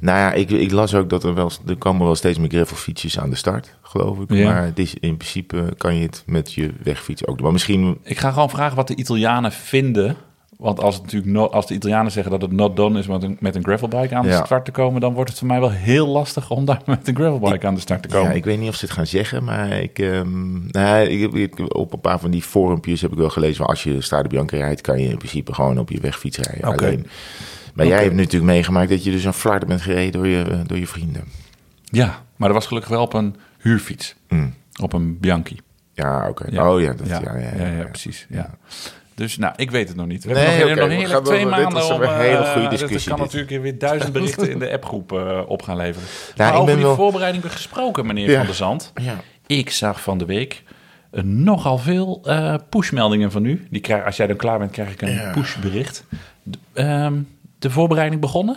Nou 0.00 0.18
ja, 0.18 0.32
ik, 0.32 0.50
ik 0.50 0.70
las 0.70 0.94
ook 0.94 1.10
dat 1.10 1.24
er 1.24 1.34
wel 1.34 1.50
er 1.66 1.76
komen 1.76 2.06
wel 2.06 2.14
steeds 2.14 2.38
meer 2.38 2.48
gravelfietsjes 2.50 3.18
aan 3.18 3.30
de 3.30 3.36
start, 3.36 3.76
geloof 3.82 4.18
ik. 4.18 4.32
Ja. 4.32 4.52
Maar 4.52 4.64
het 4.64 4.78
is, 4.78 4.94
in 4.94 5.16
principe 5.16 5.74
kan 5.78 5.94
je 5.94 6.02
het 6.02 6.22
met 6.26 6.52
je 6.52 6.72
wegfiets 6.82 7.26
ook 7.26 7.34
doen. 7.34 7.42
Maar 7.44 7.52
misschien, 7.52 7.98
Ik 8.02 8.18
ga 8.18 8.30
gewoon 8.32 8.50
vragen 8.50 8.76
wat 8.76 8.88
de 8.88 8.96
Italianen 8.96 9.52
vinden. 9.52 10.16
Want 10.60 10.80
als, 10.80 10.94
het 10.94 11.02
natuurlijk 11.04 11.32
no- 11.32 11.46
als 11.46 11.66
de 11.66 11.74
Italianen 11.74 12.12
zeggen 12.12 12.30
dat 12.32 12.42
het 12.42 12.52
not 12.52 12.76
done 12.76 12.98
is 12.98 13.06
met 13.06 13.22
een, 13.22 13.36
met 13.40 13.54
een 13.54 13.62
gravelbike 13.64 14.14
aan 14.14 14.22
de 14.22 14.28
Ja. 14.28 14.44
start 14.44 14.64
te 14.64 14.70
komen, 14.70 15.00
dan 15.00 15.14
wordt 15.14 15.30
het 15.30 15.38
voor 15.38 15.48
mij 15.48 15.60
wel 15.60 15.70
heel 15.70 16.06
lastig 16.06 16.50
om 16.50 16.64
daar 16.64 16.82
met 16.86 17.08
een 17.08 17.14
gravelbike 17.14 17.66
aan 17.66 17.74
de 17.74 17.80
start 17.80 18.02
te 18.02 18.08
komen. 18.08 18.30
ja, 18.30 18.36
ik 18.36 18.44
weet 18.44 18.58
niet 18.58 18.68
of 18.68 18.74
ze 18.74 18.84
het 18.84 18.94
gaan 18.94 19.06
zeggen, 19.06 19.44
maar 19.44 19.70
ik, 19.70 19.98
nou, 20.70 21.06
ik, 21.08 21.74
op 21.74 21.92
een 21.92 22.00
paar 22.00 22.20
van 22.20 22.30
die 22.30 22.42
forumpjes 22.42 23.00
heb 23.00 23.12
ik 23.12 23.18
wel 23.18 23.30
gelezen, 23.30 23.66
als 23.66 23.82
je 23.82 24.00
Strade 24.00 24.28
Bianca 24.28 24.56
rijdt, 24.56 24.80
kan 24.80 25.00
je 25.00 25.08
in 25.08 25.16
principe 25.16 25.54
gewoon 25.54 25.78
op 25.78 25.90
je 25.90 26.00
wegfiets 26.00 26.38
rijden. 26.38 26.64
Alleen, 26.78 27.06
maar 27.74 27.86
jij 27.86 28.02
hebt 28.02 28.14
natuurlijk 28.14 28.52
meegemaakt 28.52 28.88
dat 28.90 29.04
je 29.04 29.10
dus 29.10 29.24
een 29.24 29.32
flarden 29.32 29.68
bent 29.68 29.80
gereden 29.82 30.12
door 30.12 30.26
je, 30.26 30.62
door 30.66 30.78
je 30.78 30.86
vrienden. 30.86 31.24
Ja, 31.84 32.22
maar 32.36 32.48
dat 32.48 32.56
was 32.56 32.66
gelukkig 32.66 32.90
wel 32.90 33.02
op 33.02 33.12
een 33.14 33.36
huurfiets. 33.58 34.14
Mm. 34.28 34.54
Op 34.82 34.92
een 34.92 35.18
Bianchi. 35.18 35.56
Ja, 35.92 36.28
oké. 36.28 36.44
Ja. 36.50 36.72
Oh 36.72 36.80
ja, 36.80 36.92
dat, 36.92 37.06
ja, 37.06 37.20
ja, 37.24 37.36
ja, 37.36 37.50
ja, 37.56 37.66
ja, 37.66 37.76
ja. 37.76 37.84
precies. 37.84 38.26
Ja. 38.28 38.50
Dus 39.20 39.36
nou, 39.38 39.52
ik 39.56 39.70
weet 39.70 39.88
het 39.88 39.96
nog 39.96 40.06
niet. 40.06 40.24
We 40.24 40.32
Nee, 40.32 40.44
hebben 40.44 40.76
nog, 40.76 40.88
nog 40.88 40.98
we 40.98 41.06
gaan 41.06 41.22
twee 41.22 41.46
wel- 41.46 41.54
dit 41.54 41.62
maanden 41.64 41.82
is 41.82 41.90
om... 41.90 42.02
een 42.02 42.16
hele 42.16 42.36
eh, 42.36 42.52
goede 42.52 42.68
dit 42.68 42.78
discussie, 42.78 43.10
kan 43.12 43.20
dit. 43.22 43.32
natuurlijk 43.34 43.62
weer 43.62 43.78
duizend 43.78 44.12
berichten 44.12 44.50
in 44.50 44.58
de 44.58 44.72
appgroep 44.72 45.12
eh, 45.12 45.40
op 45.46 45.62
gaan 45.62 45.76
leveren. 45.76 46.08
Nou, 46.08 46.34
maar 46.36 46.46
ik 46.48 46.54
over 46.54 46.66
ben 46.66 46.74
die 46.76 46.84
wel- 46.84 46.94
voorbereiding 46.94 47.42
weer 47.42 47.52
gesproken, 47.52 48.06
meneer 48.06 48.30
Ja. 48.30 48.36
Van 48.36 48.46
der 48.46 48.54
Zand. 48.54 48.92
Ja. 49.02 49.14
Ik 49.46 49.70
zag 49.70 50.00
van 50.02 50.18
de 50.18 50.24
week 50.24 50.62
eh, 51.10 51.22
nogal 51.22 51.78
veel 51.78 52.20
eh, 52.24 52.54
pushmeldingen 52.68 53.30
van 53.30 53.44
u. 53.44 53.66
Die 53.70 53.80
krijg, 53.80 54.04
als 54.04 54.16
jij 54.16 54.26
dan 54.26 54.36
klaar 54.36 54.58
bent, 54.58 54.70
krijg 54.70 54.92
ik 54.92 55.02
een 55.02 55.12
Ja. 55.12 55.30
pushbericht. 55.32 56.04
De, 56.42 56.58
ehm, 56.72 57.14
de 57.58 57.70
voorbereiding 57.70 58.20
begonnen? 58.20 58.56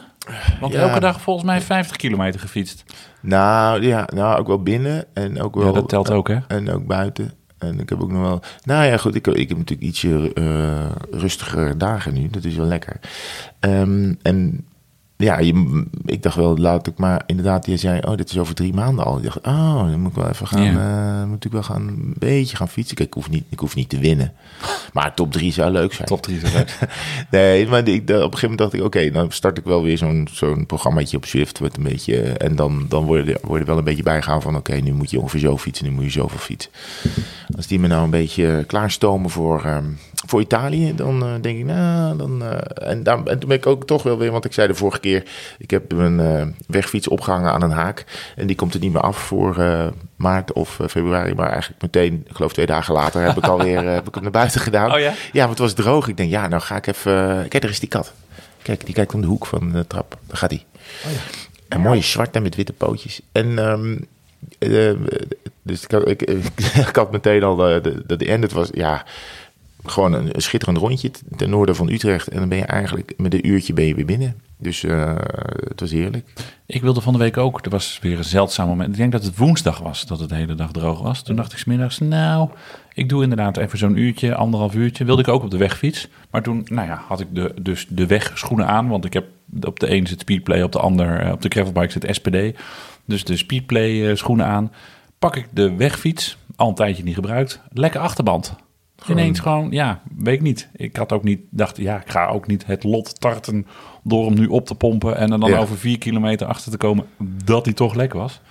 Want 0.59 0.73
Ja. 0.73 0.79
elke 0.79 0.99
dag 0.99 1.21
volgens 1.21 1.45
mij 1.45 1.61
50 1.61 1.95
kilometer 1.95 2.39
gefietst. 2.39 2.83
Nou 3.21 3.81
ja, 3.85 4.07
nou 4.13 4.39
ook 4.39 4.47
wel 4.47 4.61
binnen 4.63 5.05
en 5.13 5.41
ook 5.41 5.55
wel. 5.55 5.65
Ja, 5.65 5.71
dat 5.71 5.89
telt 5.89 6.11
ook, 6.11 6.27
hè? 6.27 6.37
En 6.47 6.69
ook 6.71 6.85
buiten. 6.87 7.33
En 7.63 7.79
ik 7.79 7.89
heb 7.89 8.01
ook 8.01 8.11
nog 8.11 8.21
wel. 8.21 8.41
Nou 8.63 8.85
ja, 8.85 8.97
goed, 8.97 9.15
ik, 9.15 9.27
ik 9.27 9.49
heb 9.49 9.57
natuurlijk 9.57 9.87
ietsje 9.89 10.33
eh, 10.33 11.19
rustiger 11.19 11.77
dagen 11.77 12.13
nu. 12.13 12.27
Dat 12.29 12.43
is 12.43 12.55
wel 12.55 12.65
lekker. 12.65 12.99
Ehm, 13.59 14.13
en 14.21 14.65
ja, 15.23 15.39
je, 15.39 15.83
ik 16.05 16.23
dacht 16.23 16.35
wel, 16.35 16.57
laat 16.57 16.87
ik 16.87 16.97
maar 16.97 17.23
inderdaad, 17.25 17.65
je 17.65 17.77
zei, 17.77 17.99
oh, 18.01 18.15
dit 18.17 18.29
is 18.29 18.37
over 18.39 18.55
drie 18.55 18.73
maanden 18.73 19.05
al. 19.05 19.17
Ik 19.17 19.23
dacht, 19.23 19.37
oh, 19.41 19.77
dan 19.89 19.99
moet 19.99 20.09
ik 20.11 20.17
wel 20.17 20.29
even 20.29 20.47
gaan, 20.47 20.63
Ja. 20.63 21.21
eh, 21.21 21.27
moet 21.27 21.45
ik 21.45 21.51
wel 21.51 21.63
gaan 21.63 21.87
een 21.87 22.13
beetje 22.17 22.55
gaan 22.55 22.69
fietsen. 22.69 22.95
Kijk, 22.95 23.07
ik 23.07 23.13
hoef 23.13 23.29
niet, 23.29 23.43
ik 23.49 23.59
hoef 23.59 23.75
niet 23.75 23.89
te 23.89 23.99
winnen. 23.99 24.33
Maar 24.93 25.13
top 25.13 25.31
drie 25.31 25.51
zou 25.53 25.71
leuk 25.71 25.93
zijn. 25.93 26.07
Top 26.07 26.21
3 26.21 26.39
eruit. 26.43 26.77
Nee, 27.31 27.67
maar 27.67 27.87
ik, 27.87 28.01
op 28.01 28.09
een 28.09 28.15
gegeven 28.15 28.39
moment 28.41 28.57
dacht 28.59 28.73
ik, 28.73 28.83
oké, 28.83 29.11
dan 29.11 29.31
start 29.31 29.57
ik 29.57 29.63
wel 29.63 29.83
weer 29.83 29.97
zo'n 29.97 30.27
zo'n 30.31 30.65
programmaatje 30.65 31.17
op 31.17 31.25
Swift. 31.25 31.59
Met 31.61 31.77
een 31.77 31.83
beetje, 31.83 32.21
en 32.21 32.55
dan, 32.55 32.85
dan 32.89 33.03
word, 33.05 33.25
je, 33.27 33.39
word 33.43 33.59
je 33.59 33.65
wel 33.67 33.77
een 33.77 33.83
beetje 33.83 34.03
bijgehaald 34.03 34.43
van, 34.43 34.55
oké, 34.55 34.73
nu 34.75 34.93
moet 34.93 35.11
je 35.11 35.19
ongeveer 35.19 35.39
zo 35.39 35.57
fietsen, 35.57 35.85
nu 35.85 35.91
moet 35.91 36.03
je 36.03 36.09
zoveel 36.09 36.37
fietsen. 36.39 36.71
Als 37.55 37.67
die 37.67 37.79
me 37.79 37.87
nou 37.87 38.03
een 38.03 38.09
beetje 38.09 38.63
klaarstomen 38.67 39.29
voor, 39.29 39.63
ehm, 39.65 39.85
voor 40.25 40.41
Italië, 40.41 40.95
dan 40.95 41.23
eh, 41.23 41.29
denk 41.41 41.57
ik, 41.57 41.65
nou, 41.65 42.17
dan... 42.17 42.43
eh, 42.43 42.89
en, 42.89 43.03
daar, 43.03 43.23
en 43.23 43.39
toen 43.39 43.49
ben 43.49 43.57
ik 43.57 43.65
ook 43.65 43.85
toch 43.85 44.03
wel 44.03 44.17
weer, 44.17 44.31
want 44.31 44.45
ik 44.45 44.53
zei 44.53 44.67
de 44.67 44.73
vorige 44.73 44.99
keer, 44.99 45.23
ik 45.57 45.71
heb 45.71 45.93
mijn 45.93 46.19
eh, 46.19 46.47
wegfiets 46.67 47.07
opgehangen 47.07 47.51
aan 47.51 47.61
een 47.61 47.71
haak. 47.71 48.05
En 48.35 48.47
die 48.47 48.55
komt 48.55 48.73
er 48.73 48.79
niet 48.79 48.93
meer 48.93 49.01
af 49.01 49.17
voor 49.17 49.55
maart 50.15 50.53
of 50.53 50.79
februari, 50.87 51.33
maar 51.33 51.51
eigenlijk 51.51 51.81
meteen, 51.81 52.25
ik 52.29 52.35
geloof 52.35 52.53
twee 52.53 52.65
dagen 52.65 52.93
later, 52.93 53.21
heb 53.21 53.37
ik 53.37 53.47
alweer 53.47 53.87
heb 53.87 54.07
ik 54.07 54.13
hem 54.13 54.23
naar 54.23 54.31
buiten 54.31 54.61
gedaan. 54.61 54.93
Oh 54.93 54.99
ja? 54.99 55.13
Ja, 55.31 55.39
maar 55.41 55.49
het 55.49 55.59
was 55.59 55.73
droog. 55.73 56.07
Ik 56.07 56.17
denk, 56.17 56.29
ja, 56.29 56.47
nou 56.47 56.61
ga 56.61 56.75
ik 56.75 56.87
even... 56.87 57.45
Kijk, 57.47 57.61
daar 57.61 57.71
is 57.71 57.79
die 57.79 57.89
kat. 57.89 58.13
Kijk, 58.61 58.85
die 58.85 58.93
kijkt 58.93 59.13
om 59.13 59.21
de 59.21 59.27
hoek 59.27 59.45
van 59.45 59.71
de 59.71 59.87
trap. 59.87 60.17
Daar 60.27 60.37
gaat 60.37 60.49
hij. 60.49 60.65
En 61.67 61.81
mooie 61.81 62.01
zwarte 62.01 62.39
met 62.39 62.55
witte 62.55 62.73
pootjes. 62.73 63.21
En 63.31 63.59
ehm, 63.59 63.97
eh, 64.59 64.93
dus 65.61 65.83
ik 65.83 65.91
had, 65.91 66.07
ik, 66.07 66.21
ik 66.89 66.95
had 66.95 67.11
meteen 67.11 67.43
al 67.43 67.55
de, 67.55 68.03
de, 68.05 68.15
de 68.15 68.25
end. 68.25 68.43
Het 68.43 68.51
was, 68.51 68.69
ja, 68.71 69.05
gewoon 69.83 70.13
een, 70.13 70.31
schitterend 70.41 70.77
rondje 70.77 71.11
ten 71.35 71.49
noorden 71.49 71.75
van 71.75 71.89
Utrecht. 71.89 72.27
En 72.27 72.39
dan 72.39 72.49
ben 72.49 72.57
je 72.57 72.65
eigenlijk 72.65 73.13
met 73.17 73.33
een 73.33 73.47
uurtje 73.47 73.73
ben 73.73 73.85
je 73.85 73.95
weer 73.95 74.05
binnen. 74.05 74.35
Dus 74.57 74.83
eh, 74.83 75.15
het 75.67 75.79
was 75.79 75.91
heerlijk. 75.91 76.33
Ik 76.65 76.81
wilde 76.81 77.01
van 77.01 77.13
de 77.13 77.19
week 77.19 77.37
ook, 77.37 77.65
er 77.65 77.71
was 77.71 77.99
weer 78.01 78.17
een 78.17 78.23
zeldzaam 78.23 78.67
moment. 78.67 78.89
Ik 78.89 78.97
denk 78.97 79.11
dat 79.11 79.23
het 79.23 79.37
woensdag 79.37 79.79
was, 79.79 80.05
dat 80.05 80.19
het 80.19 80.29
de 80.29 80.35
hele 80.35 80.55
dag 80.55 80.71
droog 80.71 81.01
was. 81.01 81.23
Toen 81.23 81.35
dacht 81.35 81.51
ik 81.51 81.57
smiddags, 81.57 81.99
nou, 81.99 82.49
ik 82.93 83.09
doe 83.09 83.23
inderdaad 83.23 83.57
even 83.57 83.77
zo'n 83.77 83.97
uurtje, 83.97 84.35
anderhalf 84.35 84.75
uurtje. 84.75 85.05
Wilde 85.05 85.21
ik 85.21 85.27
ook 85.27 85.43
op 85.43 85.51
de 85.51 85.57
wegfiets. 85.57 86.07
Maar 86.31 86.43
toen, 86.43 86.65
nou 86.69 86.87
ja, 86.87 87.03
had 87.07 87.19
ik 87.19 87.27
de, 87.31 87.53
dus 87.61 87.85
de 87.89 88.07
wegschoenen 88.07 88.67
aan. 88.67 88.87
Want 88.87 89.05
ik 89.05 89.13
heb 89.13 89.25
op 89.61 89.79
de 89.79 89.91
een 89.95 90.07
zit 90.07 90.19
Speedplay, 90.19 90.61
op 90.61 90.71
de 90.71 90.79
ander, 90.79 91.19
eh, 91.19 91.31
op 91.31 91.41
de 91.41 91.49
gravelbike 91.49 91.91
zit 91.91 92.15
SPD. 92.15 92.59
Dus 93.05 93.23
de 93.23 93.37
Speedplay 93.37 94.09
eh, 94.09 94.15
schoenen 94.15 94.45
aan. 94.45 94.71
Pak 95.19 95.35
ik 95.35 95.47
de 95.51 95.75
wegfiets, 95.75 96.37
al 96.55 96.69
een 96.69 96.75
tijdje 96.75 97.03
niet 97.03 97.15
gebruikt. 97.15 97.61
Lekker 97.73 97.99
achterband. 97.99 98.55
Ineens 99.09 99.39
gewoon, 99.39 99.71
ja, 99.71 100.01
weet 100.17 100.35
ik 100.35 100.41
niet. 100.41 100.69
Ik 100.75 100.95
had 100.95 101.11
ook 101.11 101.23
niet, 101.23 101.39
dacht, 101.49 101.77
ja, 101.77 102.01
ik 102.01 102.09
ga 102.09 102.27
ook 102.27 102.47
niet 102.47 102.65
het 102.65 102.83
lot 102.83 103.19
tarten 103.21 103.65
door 104.03 104.25
hem 104.25 104.33
nu 104.39 104.47
op 104.47 104.65
te 104.65 104.75
pompen 104.75 105.17
en 105.17 105.31
er 105.31 105.39
dan 105.39 105.49
Ja. 105.49 105.57
over 105.57 105.77
vier 105.77 105.97
kilometer 105.97 106.47
achter 106.47 106.71
te 106.71 106.77
komen 106.77 107.05
dat 107.43 107.65
hij 107.65 107.73
toch 107.73 107.93
lek 107.95 108.13
was. 108.13 108.41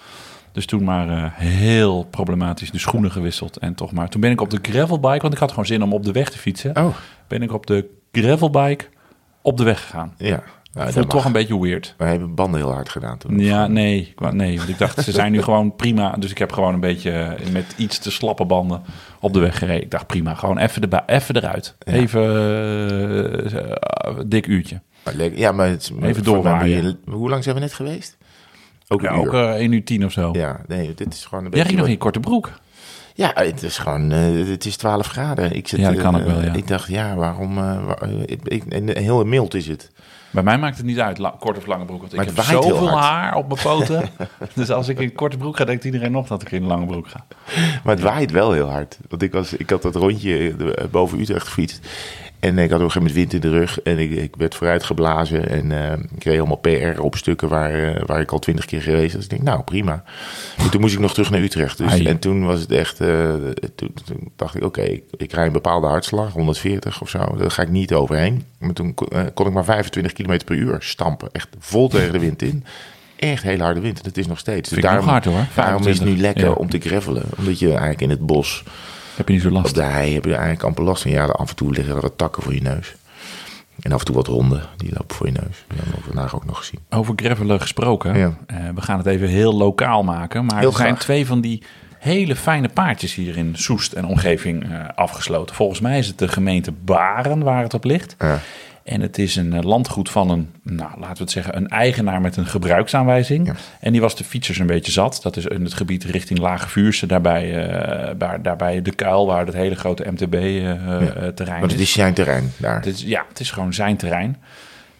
Dus 0.52 0.66
toen 0.66 0.84
maar 0.84 1.08
eh, 1.08 1.24
heel 1.34 2.04
problematisch 2.10 2.70
de 2.70 2.78
schoenen 2.78 3.10
gewisseld 3.10 3.56
en 3.56 3.74
toch 3.74 3.92
maar. 3.92 4.08
Toen 4.08 4.20
ben 4.20 4.30
ik 4.30 4.40
op 4.40 4.50
de 4.50 4.58
gravelbike, 4.62 5.20
want 5.22 5.32
ik 5.34 5.38
had 5.40 5.50
gewoon 5.50 5.66
zin 5.66 5.82
om 5.82 5.92
op 5.92 6.04
de 6.04 6.12
weg 6.12 6.30
te 6.30 6.38
fietsen. 6.38 6.76
Oh, 6.76 6.94
Ben 7.28 7.42
ik 7.42 7.52
op 7.52 7.66
de 7.66 7.88
gravelbike 8.12 8.84
op 9.42 9.56
de 9.56 9.64
weg 9.64 9.80
gegaan. 9.82 10.14
ja. 10.18 10.42
Dat 10.72 10.92
Voelt 10.92 11.04
toch 11.04 11.14
mag. 11.14 11.24
een 11.24 11.32
beetje 11.32 11.60
weird. 11.60 11.94
Wij 11.98 12.08
hebben 12.10 12.34
banden 12.34 12.60
heel 12.60 12.72
hard 12.72 12.88
gedaan 12.88 13.18
toen. 13.18 13.38
Ja, 13.38 13.66
nee, 13.66 14.14
nee, 14.30 14.56
want 14.56 14.68
ik 14.68 14.78
dacht 14.78 15.02
ze 15.04 15.12
zijn 15.12 15.32
nu 15.32 15.42
gewoon 15.48 15.76
prima. 15.76 16.12
Dus 16.18 16.30
ik 16.30 16.38
heb 16.38 16.52
gewoon 16.52 16.74
een 16.74 16.80
beetje 16.80 17.10
eh, 17.10 17.50
met 17.52 17.74
iets 17.76 17.98
te 17.98 18.10
slappe 18.10 18.44
banden 18.44 18.82
op 19.20 19.32
de 19.32 19.38
weg 19.40 19.58
gereden. 19.58 19.82
Ik 19.82 19.90
dacht 19.90 20.06
prima, 20.06 20.34
gewoon 20.34 20.58
even, 20.58 21.02
even 21.06 21.36
eruit. 21.36 21.74
Ja. 21.78 21.92
Even 21.92 22.22
eh, 23.52 24.14
dik 24.26 24.46
uurtje. 24.46 24.80
Ja, 25.34 25.52
maar 25.52 25.68
het, 25.68 25.92
Even 26.02 26.24
doorwaaien. 26.24 26.98
Hoe 27.04 27.28
lang 27.30 27.42
zijn 27.42 27.54
we 27.54 27.60
net 27.60 27.72
geweest? 27.72 28.16
Ook 28.88 29.00
Ja, 29.00 29.12
uur. 29.12 29.18
ook 29.18 29.32
eh 29.34 29.50
1 29.50 29.72
uur 29.72 29.84
10 29.84 30.04
of 30.04 30.12
zo. 30.12 30.28
Ja, 30.32 30.60
nee, 30.66 30.94
dit 30.94 31.12
is 31.14 31.24
gewoon 31.24 31.44
een 31.44 31.50
Jij 31.50 31.50
beetje... 31.50 31.64
ging 31.66 31.76
nog 31.78 31.86
in 31.86 31.92
je 31.92 31.98
korte 31.98 32.20
broek. 32.20 32.50
Ja, 33.14 33.30
het 33.34 33.62
is 33.62 33.78
gewoon, 33.78 34.10
het 34.10 34.64
is 34.66 34.76
12 34.76 35.06
graden. 35.06 35.56
Ik 35.56 35.68
zit, 35.68 35.80
Ja, 35.80 35.90
dat 35.92 36.00
kan 36.02 36.16
ook 36.16 36.26
wel, 36.26 36.42
ja. 36.42 36.52
Ik 36.52 36.68
dacht, 36.68 36.88
ja, 36.88 37.14
waarom, 37.14 37.54
wa- 37.54 37.94
eh, 38.00 38.08
ik, 38.26 38.40
ik, 38.48 38.64
en 38.64 38.96
heel 38.98 39.24
mild 39.24 39.54
is 39.54 39.66
het. 39.68 39.90
Bij 40.32 40.42
mij 40.42 40.58
maakt 40.58 40.76
het 40.76 40.86
niet 40.86 41.00
uit, 41.00 41.20
korte 41.38 41.58
of 41.58 41.66
lange 41.66 41.84
broek. 41.84 42.00
Want 42.00 42.14
Maar 42.14 42.26
ik 42.26 42.36
heb 42.36 42.44
zoveel 42.44 42.98
haar 42.98 43.34
op 43.34 43.48
mijn 43.48 43.60
poten. 43.62 44.08
dus 44.54 44.70
als 44.70 44.88
ik 44.88 44.98
in 44.98 45.12
korte 45.12 45.36
broek 45.36 45.56
ga, 45.56 45.64
denkt 45.64 45.84
iedereen 45.84 46.12
nog 46.12 46.26
dat 46.26 46.42
ik 46.42 46.52
in 46.52 46.66
lange 46.66 46.86
broek 46.86 47.08
ga. 47.08 47.24
Maar 47.84 47.94
het 47.94 48.04
waait 48.04 48.30
wel 48.30 48.52
heel 48.52 48.70
hard. 48.70 48.98
Want 49.08 49.22
ik, 49.22 49.32
was, 49.32 49.52
ik 49.52 49.70
had 49.70 49.82
dat 49.82 49.94
rondje 49.94 50.54
eh, 50.74 50.84
boven 50.90 51.20
Utrecht 51.20 51.46
gefietst. 51.46 51.88
En 52.42 52.58
ik 52.58 52.70
had 52.70 52.80
op 52.80 52.84
een 52.84 52.90
gegeven 52.90 53.00
moment 53.00 53.14
wind 53.32 53.32
in 53.44 53.50
de 53.50 53.58
rug. 53.58 53.80
En 53.80 53.98
ik, 53.98 54.10
ik 54.10 54.36
werd 54.36 54.54
vooruit 54.54 54.84
geblazen. 54.84 55.48
En 55.48 55.72
eh, 55.72 55.92
ik 55.92 56.24
reed 56.24 56.34
helemaal 56.34 56.56
PR 56.56 57.00
op 57.00 57.16
stukken 57.16 57.48
waar, 57.48 57.94
eh, 57.94 58.02
waar 58.06 58.20
ik 58.20 58.32
al 58.32 58.38
twintig 58.38 58.64
keer 58.64 58.82
geweest 58.82 59.02
was. 59.02 59.12
Dus 59.12 59.24
ik 59.24 59.30
denk, 59.30 59.42
nou 59.42 59.62
prima. 59.62 60.04
En 60.56 60.70
toen 60.70 60.80
moest 60.80 60.94
ik 60.94 61.00
nog 61.00 61.12
terug 61.12 61.30
naar 61.30 61.40
Utrecht. 61.40 61.78
Dus, 61.78 61.90
Ai. 61.90 62.06
en 62.06 62.18
toen 62.18 62.44
was 62.44 62.60
het 62.60 62.70
echt... 62.72 63.00
eh, 63.00 63.34
toen, 63.74 63.94
toen 64.04 64.30
dacht 64.36 64.54
ik, 64.54 64.64
oké, 64.64 64.82
ik, 64.82 65.02
ik 65.16 65.32
rij 65.32 65.46
een 65.46 65.52
bepaalde 65.52 65.86
hartslag. 65.86 66.32
140 66.32 67.00
of 67.02 67.08
zo. 67.08 67.36
Daar 67.36 67.50
ga 67.50 67.62
ik 67.62 67.70
niet 67.70 67.92
overheen. 67.92 68.44
Maar 68.58 68.72
toen 68.72 68.94
kon, 69.34 69.46
ik 69.46 69.52
maar 69.52 69.64
25 69.64 70.12
km 70.12 70.38
per 70.44 70.56
uur 70.56 70.76
stampen. 70.80 71.28
Echt 71.32 71.48
vol 71.58 71.88
tegen 71.88 72.12
de 72.12 72.18
wind 72.18 72.42
in. 72.42 72.64
Echt 73.16 73.42
hele 73.42 73.62
harde 73.62 73.80
wind. 73.80 73.96
En 73.96 74.02
dat 74.04 74.16
is 74.16 74.26
nog 74.26 74.38
steeds. 74.38 74.70
Dus 74.70 74.82
nog 74.82 75.04
hard, 75.04 75.24
hoor. 75.24 75.46
Daarom 75.54 75.86
is 75.86 75.98
het 75.98 76.08
nu 76.08 76.16
25. 76.16 76.20
lekker 76.20 76.44
Ja. 76.44 76.52
om 76.52 76.70
te 76.70 76.80
gravelen. 76.80 77.24
Omdat 77.38 77.58
je 77.58 77.68
eigenlijk 77.68 78.00
in 78.00 78.10
het 78.10 78.26
bos... 78.26 78.64
Heb 79.16 79.26
je 79.28 79.32
niet 79.32 79.42
zo 79.42 79.48
Op 79.48 79.54
last? 79.54 79.74
de 79.74 79.82
hei 79.82 80.14
heb 80.14 80.24
je 80.24 80.30
eigenlijk 80.32 80.62
amper 80.62 80.84
last 80.84 81.02
van. 81.02 81.10
Ja, 81.10 81.24
af 81.24 81.50
en 81.50 81.56
toe 81.56 81.72
liggen 81.72 81.94
er 81.94 82.00
wat 82.00 82.12
takken 82.18 82.42
voor 82.42 82.54
je 82.54 82.62
neus. 82.62 82.94
En 83.80 83.92
af 83.92 83.98
en 83.98 84.04
toe 84.06 84.14
wat 84.14 84.26
honden, 84.26 84.62
die 84.76 84.90
lopen 84.92 85.16
voor 85.16 85.26
je 85.26 85.32
neus. 85.32 85.64
Die 85.68 85.78
hebben 85.78 85.94
we 85.98 86.04
vandaag 86.06 86.34
ook 86.34 86.44
nog 86.44 86.58
gezien. 86.58 86.80
Over 86.90 87.12
gravelen 87.16 87.60
gesproken. 87.60 88.18
Ja. 88.18 88.36
Eh, 88.46 88.56
we 88.74 88.80
gaan 88.80 88.98
het 88.98 89.06
even 89.06 89.28
heel 89.28 89.54
lokaal 89.54 90.02
maken. 90.02 90.44
Maar 90.44 90.58
Heel 90.58 90.68
er 90.70 90.76
zijn 90.76 90.88
graag. 90.88 91.00
twee 91.02 91.26
van 91.26 91.40
die 91.40 91.62
hele 91.98 92.36
fijne 92.36 92.68
paardjes 92.68 93.14
hier 93.14 93.36
in 93.36 93.56
Soest 93.56 93.92
en 93.92 94.04
omgeving 94.06 94.70
eh, 94.70 94.84
afgesloten. 94.94 95.54
Volgens 95.54 95.80
mij 95.80 95.98
is 95.98 96.06
het 96.06 96.18
de 96.18 96.28
gemeente 96.28 96.72
Baren 96.72 97.42
waar 97.42 97.62
het 97.62 97.74
op 97.74 97.84
ligt. 97.84 98.14
Ja. 98.18 98.38
En 98.84 99.00
het 99.00 99.18
is 99.18 99.36
een 99.36 99.52
eh, 99.52 99.62
landgoed 99.62 100.10
van 100.10 100.30
een, 100.30 100.50
nou, 100.62 100.90
laten 100.98 101.16
we 101.16 101.22
het 101.22 101.30
zeggen, 101.30 101.56
een 101.56 101.68
eigenaar 101.68 102.20
met 102.20 102.36
een 102.36 102.46
gebruiksaanwijzing. 102.46 103.46
Ja. 103.46 103.54
En 103.80 103.92
die 103.92 104.00
was 104.00 104.16
de 104.16 104.24
fietsers 104.24 104.58
een 104.58 104.66
beetje 104.66 104.92
zat. 104.92 105.20
Dat 105.22 105.36
is 105.36 105.44
in 105.46 105.64
het 105.64 105.74
gebied 105.74 106.04
richting 106.04 106.38
Lage 106.38 106.68
Vuurse, 106.68 107.06
daarbij, 107.06 107.66
eh, 107.68 108.14
waar, 108.18 108.42
daarbij 108.42 108.82
de 108.82 108.94
kuil, 108.94 109.26
waar 109.26 109.46
het 109.46 109.54
hele 109.54 109.74
grote 109.74 110.10
MTB-terrein 110.10 111.60
Want 111.60 111.72
het 111.72 111.80
is 111.80 111.92
zijn 111.92 112.14
terrein 112.14 112.52
daar. 112.56 112.74
het 112.76 112.86
is, 112.86 113.02
ja, 113.02 113.24
het 113.28 113.40
is 113.40 113.50
gewoon 113.50 113.74
zijn 113.74 113.96
terrein. 113.96 114.36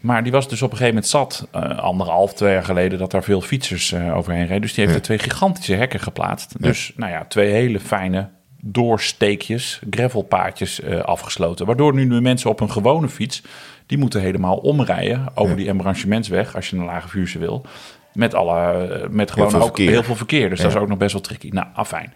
Maar 0.01 0.23
die 0.23 0.33
was 0.33 0.49
dus 0.49 0.63
op 0.63 0.71
een 0.71 0.77
gegeven 0.77 0.95
moment 0.95 1.13
zat, 1.13 1.49
eh, 1.51 1.79
anderhalf, 1.79 2.35
twee 2.35 2.53
jaar 2.53 2.65
geleden, 2.65 2.99
dat 2.99 3.11
daar 3.11 3.23
veel 3.25 3.41
fietsers 3.41 3.93
eh, 3.93 4.17
overheen 4.17 4.47
reden. 4.47 4.61
Dus 4.61 4.75
die 4.75 4.81
heeft 4.85 4.97
Ja. 4.97 5.01
er 5.01 5.07
twee 5.07 5.19
gigantische 5.19 5.75
hekken 5.75 6.01
geplaatst. 6.01 6.63
Dus, 6.63 6.93
nou 6.97 7.13
ja, 7.13 7.25
twee 7.25 7.51
hele 7.51 7.81
fijne 7.81 8.29
doorsteekjes, 8.65 9.81
gravelpaadjes 9.91 10.81
eh, 10.81 11.01
afgesloten. 11.01 11.67
Waardoor 11.67 11.95
nu 11.95 12.09
de 12.09 12.21
mensen 12.21 12.51
op 12.51 12.61
een 12.61 12.71
gewone 12.71 13.09
fiets, 13.09 13.43
die 13.87 13.99
moeten 13.99 14.21
helemaal 14.21 14.57
omrijden 14.57 15.27
over 15.35 15.57
die 15.57 15.69
embranchementsweg, 15.69 16.55
als 16.55 16.71
je 16.71 16.77
een 16.77 16.85
lage 16.85 17.09
vuurse 17.09 17.39
wil. 17.39 17.67
Met, 18.13 18.35
alle, 18.35 18.89
eh, 18.89 19.09
met 19.09 19.31
gewoon 19.31 19.51
veel 19.51 19.59
ook 19.59 19.65
verkeer. 19.65 19.91
heel 19.91 20.03
veel 20.03 20.17
verkeer. 20.17 20.49
Dus 20.51 20.61
dat 20.61 20.71
is 20.71 20.77
ook 20.77 20.89
nog 20.89 20.99
best 20.99 21.13
wel 21.13 21.23
tricky. 21.23 21.49
Nou, 21.49 21.67
afijn. 21.75 22.13